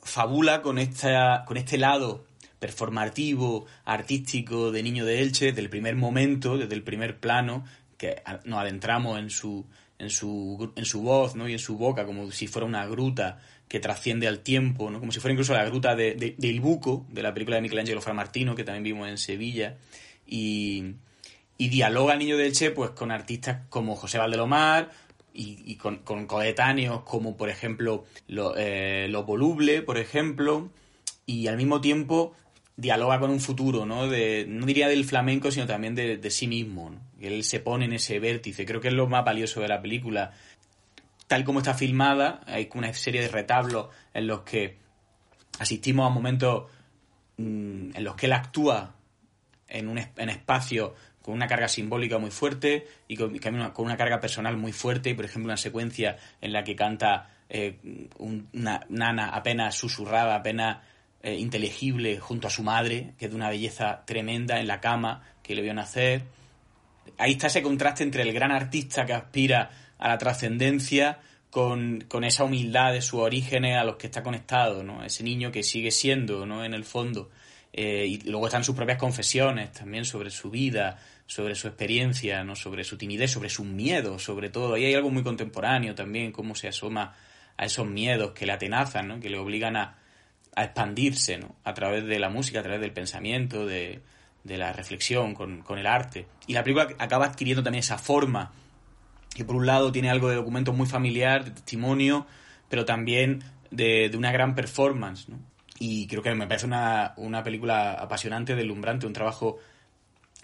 fabula 0.02 0.62
con, 0.62 0.78
esta, 0.78 1.44
con 1.46 1.58
este 1.58 1.78
lado 1.78 2.26
performativo, 2.60 3.66
artístico 3.84 4.72
de 4.72 4.82
Niño 4.82 5.06
de 5.06 5.22
Elche, 5.22 5.48
desde 5.48 5.62
el 5.62 5.70
primer 5.70 5.96
momento, 5.96 6.58
desde 6.58 6.74
el 6.74 6.84
primer 6.84 7.20
plano, 7.20 7.66
que 7.98 8.24
nos 8.46 8.60
adentramos 8.60 9.20
en 9.20 9.30
su, 9.30 9.66
en 10.00 10.10
su, 10.10 10.72
en 10.76 10.86
su 10.86 11.02
voz 11.02 11.36
¿no? 11.36 11.48
y 11.48 11.54
en 11.54 11.60
su 11.60 11.78
boca, 11.78 12.06
como 12.06 12.32
si 12.32 12.48
fuera 12.48 12.66
una 12.66 12.86
gruta 12.86 13.40
que 13.68 13.80
trasciende 13.80 14.28
al 14.28 14.40
tiempo, 14.40 14.92
¿no? 14.92 15.00
como 15.00 15.12
si 15.12 15.20
fuera 15.20 15.34
incluso 15.34 15.54
la 15.54 15.66
gruta 15.66 15.96
de, 15.96 16.16
de, 16.16 16.36
de 16.38 16.60
Buco, 16.60 17.06
de 17.10 17.24
la 17.24 17.34
película 17.34 17.56
de 17.56 17.62
Michelangelo 17.62 18.02
Framartino, 18.02 18.56
que 18.56 18.64
también 18.64 18.84
vimos 18.84 19.10
en 19.10 19.18
Sevilla, 19.18 19.78
y, 20.28 20.96
y 21.58 21.70
dialoga 21.70 22.16
Niño 22.16 22.38
de 22.38 22.48
Elche 22.48 22.72
pues, 22.72 22.92
con 22.92 23.12
artistas 23.12 23.62
como 23.70 23.96
José 23.96 24.18
Valdelomar, 24.18 24.92
y, 25.34 25.60
y 25.66 25.76
con, 25.76 25.98
con, 25.98 26.28
coetáneos 26.28 27.02
como 27.02 27.36
por 27.36 27.50
ejemplo 27.50 28.06
lo, 28.30 28.56
eh, 28.56 29.08
lo, 29.10 29.26
voluble, 29.26 29.82
por 29.82 29.98
ejemplo, 29.98 30.70
y 31.26 31.48
al 31.48 31.58
mismo 31.58 31.82
tiempo 31.82 32.34
dialoga 32.78 33.20
con 33.20 33.30
un 33.30 33.40
futuro, 33.40 33.86
¿no? 33.86 34.08
De, 34.08 34.46
no 34.48 34.66
diría 34.66 34.88
del 34.88 35.06
flamenco, 35.06 35.52
sino 35.52 35.66
también 35.66 35.96
de, 35.96 36.18
de 36.18 36.30
sí 36.30 36.48
mismo. 36.48 36.92
Él 37.20 37.44
se 37.44 37.60
pone 37.60 37.86
en 37.86 37.94
ese 37.94 38.20
vértice. 38.20 38.66
Creo 38.66 38.82
que 38.82 38.90
es 38.90 38.94
lo 38.94 39.08
más 39.08 39.24
valioso 39.24 39.62
de 39.62 39.68
la 39.68 39.82
película. 39.82 40.34
Tal 41.28 41.44
como 41.44 41.60
está 41.60 41.74
filmada, 41.74 42.42
hay 42.46 42.70
una 42.74 42.94
serie 42.94 43.22
de 43.22 43.30
retablos 43.30 43.88
en 44.14 44.28
los 44.28 44.42
que 44.42 44.78
asistimos 45.60 46.06
a 46.06 46.14
momentos 46.14 46.66
mmm, 47.38 47.96
en 47.96 48.04
los 48.04 48.16
que 48.16 48.26
él 48.26 48.34
actúa 48.34 48.96
en 49.68 49.88
un 49.88 49.98
espacio 49.98 50.94
con 51.22 51.34
una 51.34 51.48
carga 51.48 51.68
simbólica 51.68 52.20
muy 52.20 52.30
fuerte 52.30 52.86
y 53.08 53.18
con, 53.18 53.36
con, 53.74 53.86
una 53.86 53.98
carga 53.98 54.20
personal 54.20 54.58
muy 54.58 54.72
fuerte. 54.72 55.16
Por 55.16 55.26
ejemplo, 55.26 55.48
una 55.48 55.58
secuencia 55.58 56.18
en 56.40 56.54
la 56.54 56.64
que 56.64 56.76
canta 56.76 57.32
eh, 57.50 57.80
una 58.20 58.86
nana 58.90 59.30
apenas 59.30 59.76
susurrada, 59.76 60.36
apenas 60.36 60.78
eh, 61.26 61.40
inteligible 61.40 62.20
junto 62.20 62.46
a 62.46 62.52
su 62.52 62.62
madre, 62.62 63.16
que 63.18 63.26
es 63.26 63.32
de 63.32 63.36
una 63.36 63.50
belleza 63.50 64.04
tremenda 64.06 64.60
en 64.60 64.68
la 64.68 64.80
cama 64.80 65.24
que 65.42 65.56
le 65.56 65.64
vio 65.64 65.74
nacer. 65.74 66.22
Ahí 67.18 67.32
está 67.32 67.48
ese 67.48 67.64
contraste 67.64 68.04
entre 68.04 68.22
el 68.22 68.32
gran 68.32 68.52
artista 68.52 69.08
que 69.08 69.14
aspira 69.14 69.72
a 69.98 70.10
la 70.10 70.20
trascendencia 70.20 71.18
con, 71.50 72.06
con, 72.08 72.26
esa 72.26 72.44
humildad 72.44 72.94
de 72.94 73.02
sus 73.02 73.22
orígenes 73.22 73.76
a 73.76 73.84
los 73.84 73.96
que 73.96 74.06
está 74.06 74.22
conectado, 74.22 74.84
¿no? 74.84 75.04
Ese 75.04 75.24
niño 75.24 75.52
que 75.52 75.64
sigue 75.64 75.90
siendo, 75.90 76.46
¿no? 76.46 76.64
En 76.64 76.76
el 76.76 76.86
fondo. 76.86 77.32
Eh, 77.74 78.06
y 78.08 78.30
luego 78.30 78.46
están 78.46 78.64
sus 78.64 78.76
propias 78.76 79.00
confesiones 79.00 79.72
también 79.72 80.06
sobre 80.06 80.30
su 80.30 80.52
vida, 80.52 81.00
sobre 81.26 81.56
su 81.56 81.68
experiencia, 81.68 82.44
¿no? 82.44 82.56
sobre 82.56 82.84
su 82.84 83.00
timidez, 83.00 83.32
sobre 83.32 83.50
sus 83.50 83.66
miedos, 83.66 84.24
sobre 84.24 84.52
todo. 84.52 84.78
Y 84.78 84.86
hay 84.86 84.94
algo 84.94 85.10
muy 85.10 85.24
contemporáneo 85.24 85.96
también, 85.96 86.32
cómo 86.32 86.54
se 86.54 86.68
asoma 86.68 87.16
a 87.58 87.66
esos 87.66 87.88
miedos 87.88 88.34
que 88.34 88.46
le 88.46 88.52
atenazan, 88.52 89.08
¿no? 89.08 89.20
que 89.20 89.32
le 89.32 89.40
obligan 89.40 89.76
a, 89.76 89.98
a 90.56 90.64
expandirse 90.64 91.38
¿no? 91.38 91.56
a 91.64 91.74
través 91.74 92.06
de 92.06 92.20
la 92.20 92.30
música, 92.30 92.60
a 92.60 92.64
través 92.64 92.82
del 92.82 92.94
pensamiento, 92.94 93.66
de, 93.66 94.02
de 94.44 94.58
la 94.58 94.74
reflexión, 94.74 95.34
con, 95.34 95.62
con, 95.62 95.78
el 95.78 95.86
arte. 95.86 96.28
Y 96.48 96.54
la 96.54 96.64
película 96.64 96.88
acaba 96.98 97.26
adquiriendo 97.26 97.64
también 97.64 97.80
esa 97.80 97.98
forma, 97.98 98.52
que 99.36 99.44
por 99.44 99.56
un 99.56 99.66
lado 99.66 99.92
tiene 99.92 100.10
algo 100.10 100.30
de 100.30 100.36
documento 100.36 100.72
muy 100.72 100.88
familiar, 100.88 101.44
de 101.44 101.52
testimonio, 101.52 102.26
pero 102.70 102.86
también 102.86 103.44
de, 103.70 104.10
de 104.10 104.18
una 104.18 104.32
gran 104.32 104.56
performance. 104.56 105.28
¿no? 105.30 105.40
Y 105.78 106.08
creo 106.08 106.24
que 106.24 106.34
me 106.34 106.48
parece 106.48 106.66
una, 106.66 107.14
una 107.18 107.44
película 107.44 107.94
apasionante, 107.94 108.56
deslumbrante, 108.56 109.08
un 109.08 109.14
trabajo 109.14 109.60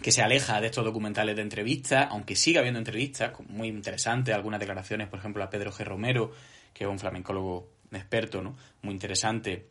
que 0.02 0.12
se 0.12 0.22
aleja 0.22 0.60
de 0.60 0.68
estos 0.68 0.84
documentales 0.84 1.36
de 1.36 1.42
entrevistas, 1.42 2.08
aunque 2.10 2.36
siga 2.36 2.60
habiendo 2.60 2.80
entrevistas 2.80 3.32
muy 3.48 3.68
interesantes, 3.68 4.34
algunas 4.34 4.60
declaraciones, 4.60 5.08
por 5.08 5.20
ejemplo, 5.20 5.44
a 5.44 5.50
Pedro 5.50 5.72
G. 5.72 5.86
Romero, 5.86 6.32
que 6.74 6.84
es 6.84 6.90
un 6.90 7.00
flamencólogo 7.00 7.70
experto, 7.92 8.42
¿no? 8.42 8.58
Muy 8.82 8.94
interesante, 8.94 9.68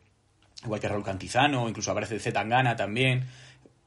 igual 0.63 0.79
que 0.79 0.87
Raúl 0.87 1.03
Cantizano, 1.03 1.67
incluso 1.67 1.91
aparece 1.91 2.19
Z 2.19 2.33
Tangana 2.33 2.75
también. 2.75 3.25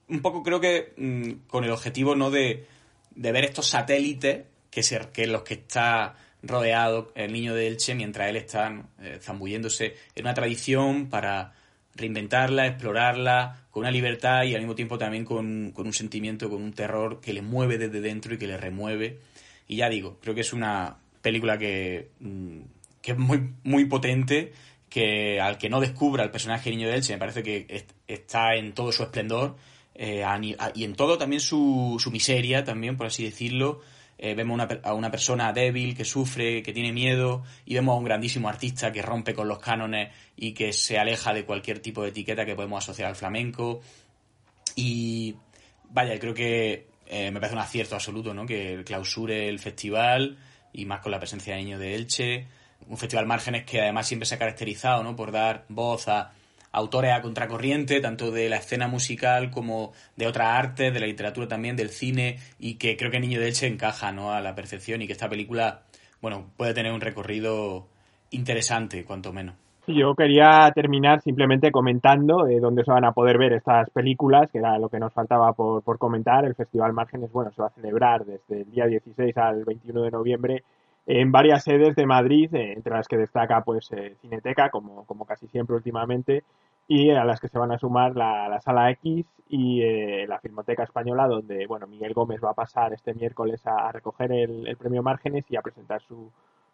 Un 0.09 0.21
poco 0.21 0.43
creo 0.43 0.61
que 0.61 0.93
mmm, 0.97 1.47
con 1.47 1.65
el 1.65 1.71
objetivo 1.71 2.15
no 2.15 2.31
de, 2.31 2.67
de 3.15 3.33
ver 3.33 3.45
estos 3.45 3.69
satélites 3.69 4.45
que, 4.71 4.83
ser, 4.83 5.11
que 5.11 5.27
los 5.27 5.43
que 5.43 5.55
está 5.55 6.17
rodeado 6.43 7.13
el 7.15 7.33
niño 7.33 7.55
de 7.55 7.69
Elche 7.69 7.95
mientras 7.95 8.29
él 8.29 8.37
está 8.37 8.83
eh, 9.01 9.19
zambulléndose 9.21 9.97
en 10.15 10.25
una 10.25 10.35
tradición 10.35 11.09
para 11.09 11.55
reinventarla, 11.95 12.67
explorarla 12.67 13.67
con 13.71 13.83
una 13.83 13.91
libertad 13.91 14.45
y 14.45 14.55
al 14.55 14.61
mismo 14.61 14.75
tiempo 14.75 14.99
también 14.99 15.25
con, 15.25 15.71
con, 15.73 15.87
un 15.87 15.93
sentimiento, 15.93 16.51
con 16.51 16.63
un 16.63 16.73
terror 16.73 17.21
que 17.21 17.33
le 17.33 17.43
mueve 17.43 17.79
desde 17.79 18.01
dentro 18.01 18.35
y 18.35 18.39
que 18.39 18.47
le 18.47 18.57
remueve. 18.57 19.21
Y 19.69 19.77
ya 19.77 19.89
digo, 19.89 20.19
creo 20.21 20.35
que 20.35 20.43
es 20.43 20.53
una 20.53 20.97
película 21.23 21.57
que, 21.57 22.11
mm, 22.21 22.59
que 23.01 23.13
es 23.13 23.19
muy, 23.19 23.51
muy 23.63 23.85
potente, 23.87 24.53
que 24.95 25.41
al 25.41 25.59
que 25.59 25.69
no 25.69 25.81
descubra 25.81 26.23
el 26.23 26.31
personaje 26.31 26.71
Niño 26.71 26.87
de 26.87 26.95
Elche 26.95 27.15
me 27.15 27.19
parece 27.19 27.43
que 27.43 27.67
est 27.69 27.91
está 28.07 28.55
en 28.55 28.75
todo 28.75 28.93
su 28.93 29.03
esplendor 29.03 29.57
eh, 29.93 30.25
y 30.77 30.85
en 30.85 30.95
todo 30.95 31.19
también 31.19 31.41
su, 31.41 31.97
su 31.99 32.13
miseria, 32.13 32.63
también 32.63 32.97
por 32.97 33.09
así 33.09 33.25
decirlo, 33.25 33.81
eh, 34.19 34.37
vemos 34.37 34.55
una, 34.55 34.69
a 34.85 34.95
una 34.95 35.11
persona 35.11 35.53
débil 35.53 35.97
que 35.97 36.05
sufre, 36.05 36.63
que 36.63 36.73
tiene 36.73 36.93
miedo, 36.93 37.43
y 37.67 37.75
vemos 37.75 37.95
a 37.95 37.99
un 37.99 38.05
grandísimo 38.05 38.49
artista 38.49 38.93
que 38.93 39.03
rompe 39.03 39.35
con 39.35 39.49
los 39.49 39.59
cánones 39.59 40.13
y 40.37 40.53
que 40.53 40.73
se 40.73 40.97
aleja 40.97 41.35
de 41.35 41.45
cualquier 41.45 41.81
tipo 41.81 42.05
de 42.05 42.11
etiqueta 42.11 42.47
que 42.47 42.55
podemos 42.55 42.85
asociar 42.85 43.09
al 43.09 43.17
flamenco. 43.17 43.81
Y 44.77 45.35
vaya, 45.91 46.17
creo 46.21 46.35
que 46.35 46.87
eh, 47.07 47.33
me 47.33 47.41
parece 47.41 47.57
un 47.57 47.63
acierto 47.63 47.97
absoluto, 47.97 48.33
¿no? 48.33 48.47
Que 48.47 48.85
clausure 48.85 49.49
el 49.49 49.59
festival 49.59 50.39
y 50.73 50.85
más 50.85 51.01
con 51.01 51.11
la 51.11 51.19
presencia 51.19 51.57
de 51.57 51.63
niños 51.65 51.81
de 51.81 51.95
Elche. 51.97 52.47
Un 52.89 52.97
festival 52.97 53.27
Márgenes 53.27 53.65
que 53.65 53.81
además 53.81 54.07
siempre 54.07 54.27
se 54.27 54.35
ha 54.35 54.39
caracterizado, 54.39 55.03
¿no? 55.03 55.17
Por 55.17 55.33
dar 55.33 55.65
voz 55.69 56.09
a 56.09 56.33
autores 56.75 57.13
a 57.13 57.23
contracorriente, 57.23 58.01
tanto 58.01 58.31
de 58.31 58.49
la 58.49 58.57
escena 58.57 58.89
musical 58.89 59.51
como 59.51 59.93
de 60.17 60.27
otras 60.27 60.49
artes, 60.49 60.93
de 60.93 61.01
la 61.01 61.07
literatura 61.07 61.47
también, 61.47 61.77
del 61.77 61.89
cine, 61.89 62.39
y 62.59 62.75
que 62.75 62.97
creo 62.97 63.11
que 63.11 63.21
Niño 63.21 63.41
de 63.41 63.47
Elche 63.47 63.69
encaja 63.69 64.13
¿no? 64.13 64.33
a 64.33 64.41
la 64.41 64.55
perfección 64.55 65.01
y 65.01 65.07
que 65.07 65.13
esta 65.13 65.29
película, 65.29 65.83
bueno, 66.21 66.47
puede 66.57 66.75
tener 66.75 66.93
un 66.93 67.01
recorrido 67.01 67.87
interesante, 68.31 69.05
cuanto 69.05 69.33
menos. 69.33 69.55
Yo 69.87 70.15
quería 70.15 70.71
terminar 70.75 71.21
simplemente 71.21 71.71
comentando 71.71 72.49
eh, 72.49 72.59
dónde 72.59 72.85
se 72.85 72.91
van 72.91 73.05
a 73.05 73.13
poder 73.13 73.37
ver 73.37 73.53
estas 73.53 73.91
películas, 73.91 74.51
que 74.51 74.59
era 74.59 74.79
lo 74.79 74.89
que 74.89 74.99
nos 74.99 75.13
faltaba 75.13 75.53
por, 75.53 75.83
por 75.83 75.99
comentar. 75.99 76.47
El 76.47 76.55
Festival 76.55 76.95
Márgenes, 76.95 77.31
bueno, 77.31 77.53
se 77.53 77.61
va 77.61 77.69
a 77.69 77.75
celebrar 77.75 78.25
desde 78.25 78.63
el 78.63 78.71
día 78.71 78.87
16 78.87 79.37
al 79.37 79.65
21 79.65 80.03
de 80.03 80.11
noviembre 80.11 80.65
en 81.07 81.33
varias 81.33 81.65
sedes 81.65 81.95
de 81.97 82.07
Madrid, 82.07 82.55
eh, 82.55 82.73
entre 82.73 82.95
las 82.95 83.09
que 83.09 83.19
destaca 83.19 83.63
pues 83.63 83.91
eh, 83.93 84.17
Cineteca, 84.21 84.71
como, 84.71 85.05
como 85.05 85.27
casi 85.27 85.47
siempre 85.49 85.77
últimamente, 85.77 86.45
y 86.89 87.11
a 87.11 87.25
las 87.25 87.41
que 87.41 87.49
se 87.49 87.59
van 87.59 87.73
a 87.73 87.79
sumar 87.79 88.17
la, 88.17 88.49
la 88.49 88.61
Sala 88.61 88.91
X 88.91 89.27
y 89.49 89.83
eh, 89.83 90.27
la 90.29 90.39
Filmoteca 90.41 90.83
Española, 90.83 91.27
donde 91.27 91.67
bueno 91.67 91.87
Miguel 91.87 92.15
Gómez 92.15 92.41
va 92.43 92.51
a 92.51 92.55
pasar 92.55 92.93
este 92.93 93.15
miércoles 93.15 93.63
a, 93.67 93.91
recoger 93.93 94.33
el, 94.33 94.77
premio 94.77 95.03
Márgenes 95.03 95.45
y 95.51 95.57
a 95.57 95.63
presentar 95.63 96.03
su, 96.03 96.31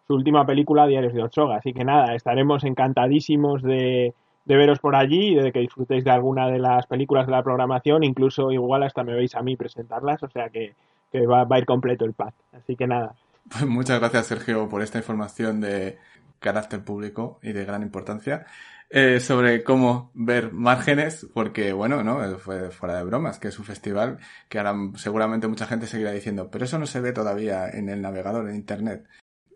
su, 0.07 0.15
última 0.15 0.44
película, 0.47 0.86
Diarios 0.86 1.15
de 1.15 1.23
Ochoa. 1.23 1.57
Así 1.57 1.73
que 1.73 1.85
nada, 1.85 2.15
estaremos 2.15 2.65
encantadísimos 2.65 3.62
de, 3.62 4.15
de 4.44 4.57
veros 4.57 4.78
por 4.78 4.97
allí 4.97 5.32
y 5.32 5.35
de 5.36 5.52
que 5.52 5.61
disfrutéis 5.61 6.05
de 6.05 6.11
alguna 6.11 6.48
de 6.48 6.59
las 6.59 6.86
películas 6.86 7.27
de 7.27 7.32
la 7.32 7.43
programación, 7.43 8.05
incluso 8.05 8.51
igual 8.52 8.82
hasta 8.85 9.05
me 9.05 9.15
veis 9.15 9.35
a 9.35 9.43
mí 9.43 9.57
presentarlas, 9.57 10.23
o 10.23 10.28
sea 10.28 10.48
que, 10.51 10.74
que 11.12 11.27
va, 11.27 11.44
va 11.44 11.57
a 11.57 11.59
ir 11.61 11.66
completo 11.66 12.05
el 12.05 12.15
pack. 12.15 12.35
Así 12.52 12.77
que 12.77 12.86
nada. 12.86 13.15
Pues 13.49 13.67
muchas 13.67 13.99
gracias, 14.01 14.27
Sergio, 14.27 14.69
por 14.69 14.83
esta 14.83 14.99
información 14.99 15.61
de 15.61 15.99
carácter 16.39 16.85
público 16.85 17.39
y 17.43 17.53
de 17.53 17.65
gran 17.65 17.83
importancia. 17.83 18.47
Eh, 18.93 19.21
sobre 19.21 19.62
cómo 19.62 20.11
ver 20.15 20.53
márgenes, 20.53 21.25
porque 21.33 21.73
bueno, 21.73 22.03
no, 22.03 22.39
fue 22.39 22.71
fuera 22.71 22.97
de 22.97 23.05
bromas, 23.05 23.39
que 23.39 23.47
es 23.47 23.59
un 23.61 23.65
festival 23.65 24.19
que 24.49 24.59
ahora 24.59 24.75
seguramente 24.97 25.47
mucha 25.47 25.69
gente 25.69 25.87
seguirá 25.87 26.11
diciendo, 26.11 26.51
pero 26.51 26.65
eso 26.65 26.77
no 26.77 26.87
se 26.87 27.01
ve 27.01 27.12
todavía 27.12 27.69
en 27.71 27.89
el 27.89 28.03
navegador, 28.03 28.49
en 28.49 28.57
internet. 28.57 29.07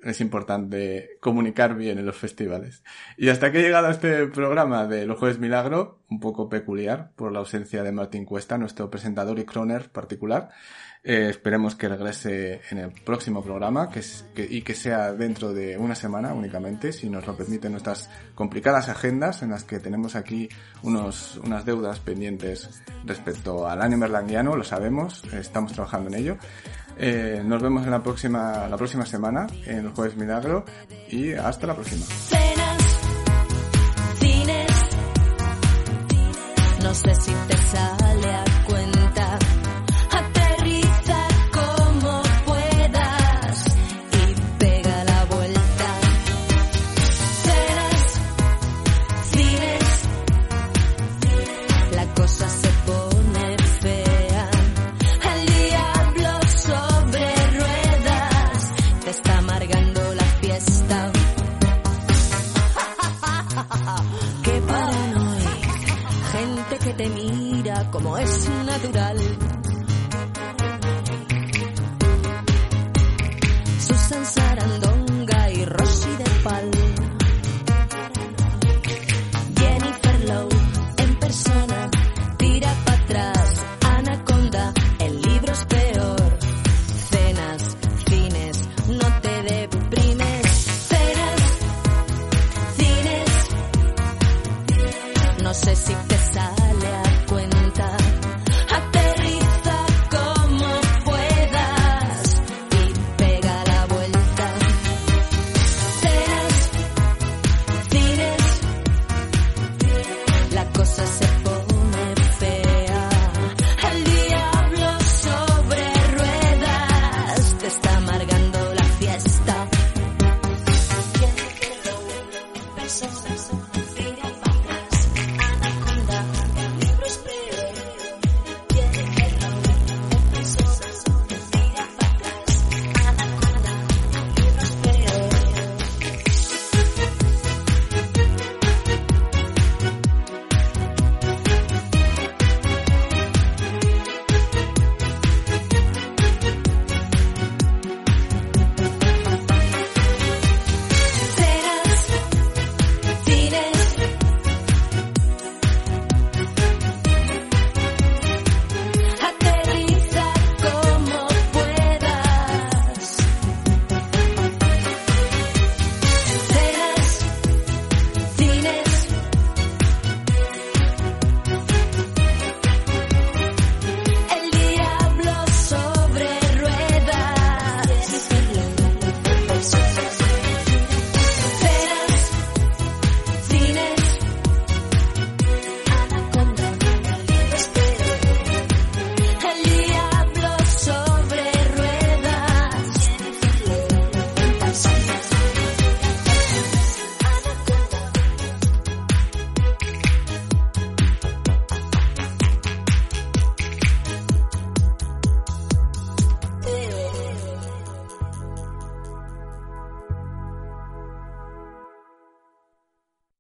Es 0.03 0.21
importante 0.21 1.19
comunicar 1.21 1.75
bien 1.75 1.99
en 1.99 2.07
los 2.07 2.17
festivales. 2.17 2.85
Y 3.17 3.29
hasta 3.29 3.51
que 3.51 3.59
he 3.59 3.63
llegado 3.63 3.89
a 3.89 3.91
este 3.91 4.29
programa 4.29 4.87
de 4.87 5.05
Los 5.05 5.19
Jueves 5.19 5.41
Milagro, 5.41 5.99
un 6.11 6.21
poco 6.21 6.49
peculiar 6.49 7.11
por 7.17 7.33
la 7.33 7.41
ausencia 7.41 7.83
de 7.83 7.91
Martín 7.91 8.27
Cuesta, 8.27 8.57
nuestro 8.57 8.89
presentador 8.89 9.41
y 9.41 9.45
croner 9.45 9.91
particular, 9.91 10.51
eh, 11.07 11.29
esperemos 11.29 11.75
que 11.75 11.87
regrese 11.87 12.63
en 12.71 12.79
el 12.79 12.91
próximo 12.91 13.43
programa 13.43 13.91
que, 13.91 14.03
y 14.49 14.63
que 14.63 14.75
sea 14.75 15.13
dentro 15.13 15.53
de 15.53 15.77
una 15.77 15.95
semana 15.95 16.33
únicamente, 16.33 16.95
si 16.95 17.11
nos 17.11 17.27
lo 17.27 17.37
permiten 17.37 17.73
nuestras 17.73 18.09
complicadas 18.35 18.89
agendas 18.89 19.43
en 19.43 19.51
las 19.51 19.65
que 19.65 19.81
tenemos 19.81 20.17
aquí 20.17 20.49
unos, 20.83 21.37
unas 21.45 21.67
deudas 21.67 22.01
pendientes 22.01 22.83
respecto 23.05 23.69
al 23.69 23.83
año 23.83 23.99
merlanguiano, 23.99 24.57
lo 24.57 24.65
sabemos, 24.65 25.23
estamos 25.35 25.75
trabajando 25.75 26.09
en 26.09 26.15
ello. 26.15 26.39
Eh, 26.97 27.43
nos 27.45 27.63
vemos 27.63 27.85
en 27.85 27.91
la 27.91 28.03
próxima, 28.03 28.67
la 28.67 28.77
próxima 28.79 29.05
semana 29.05 29.47
en 29.67 29.81
el 29.81 29.89
Jueves 29.91 30.17
Milagro 30.17 30.65
y 31.11 31.33
hasta 31.33 31.67
la 31.67 31.75
próxima. 31.75 32.07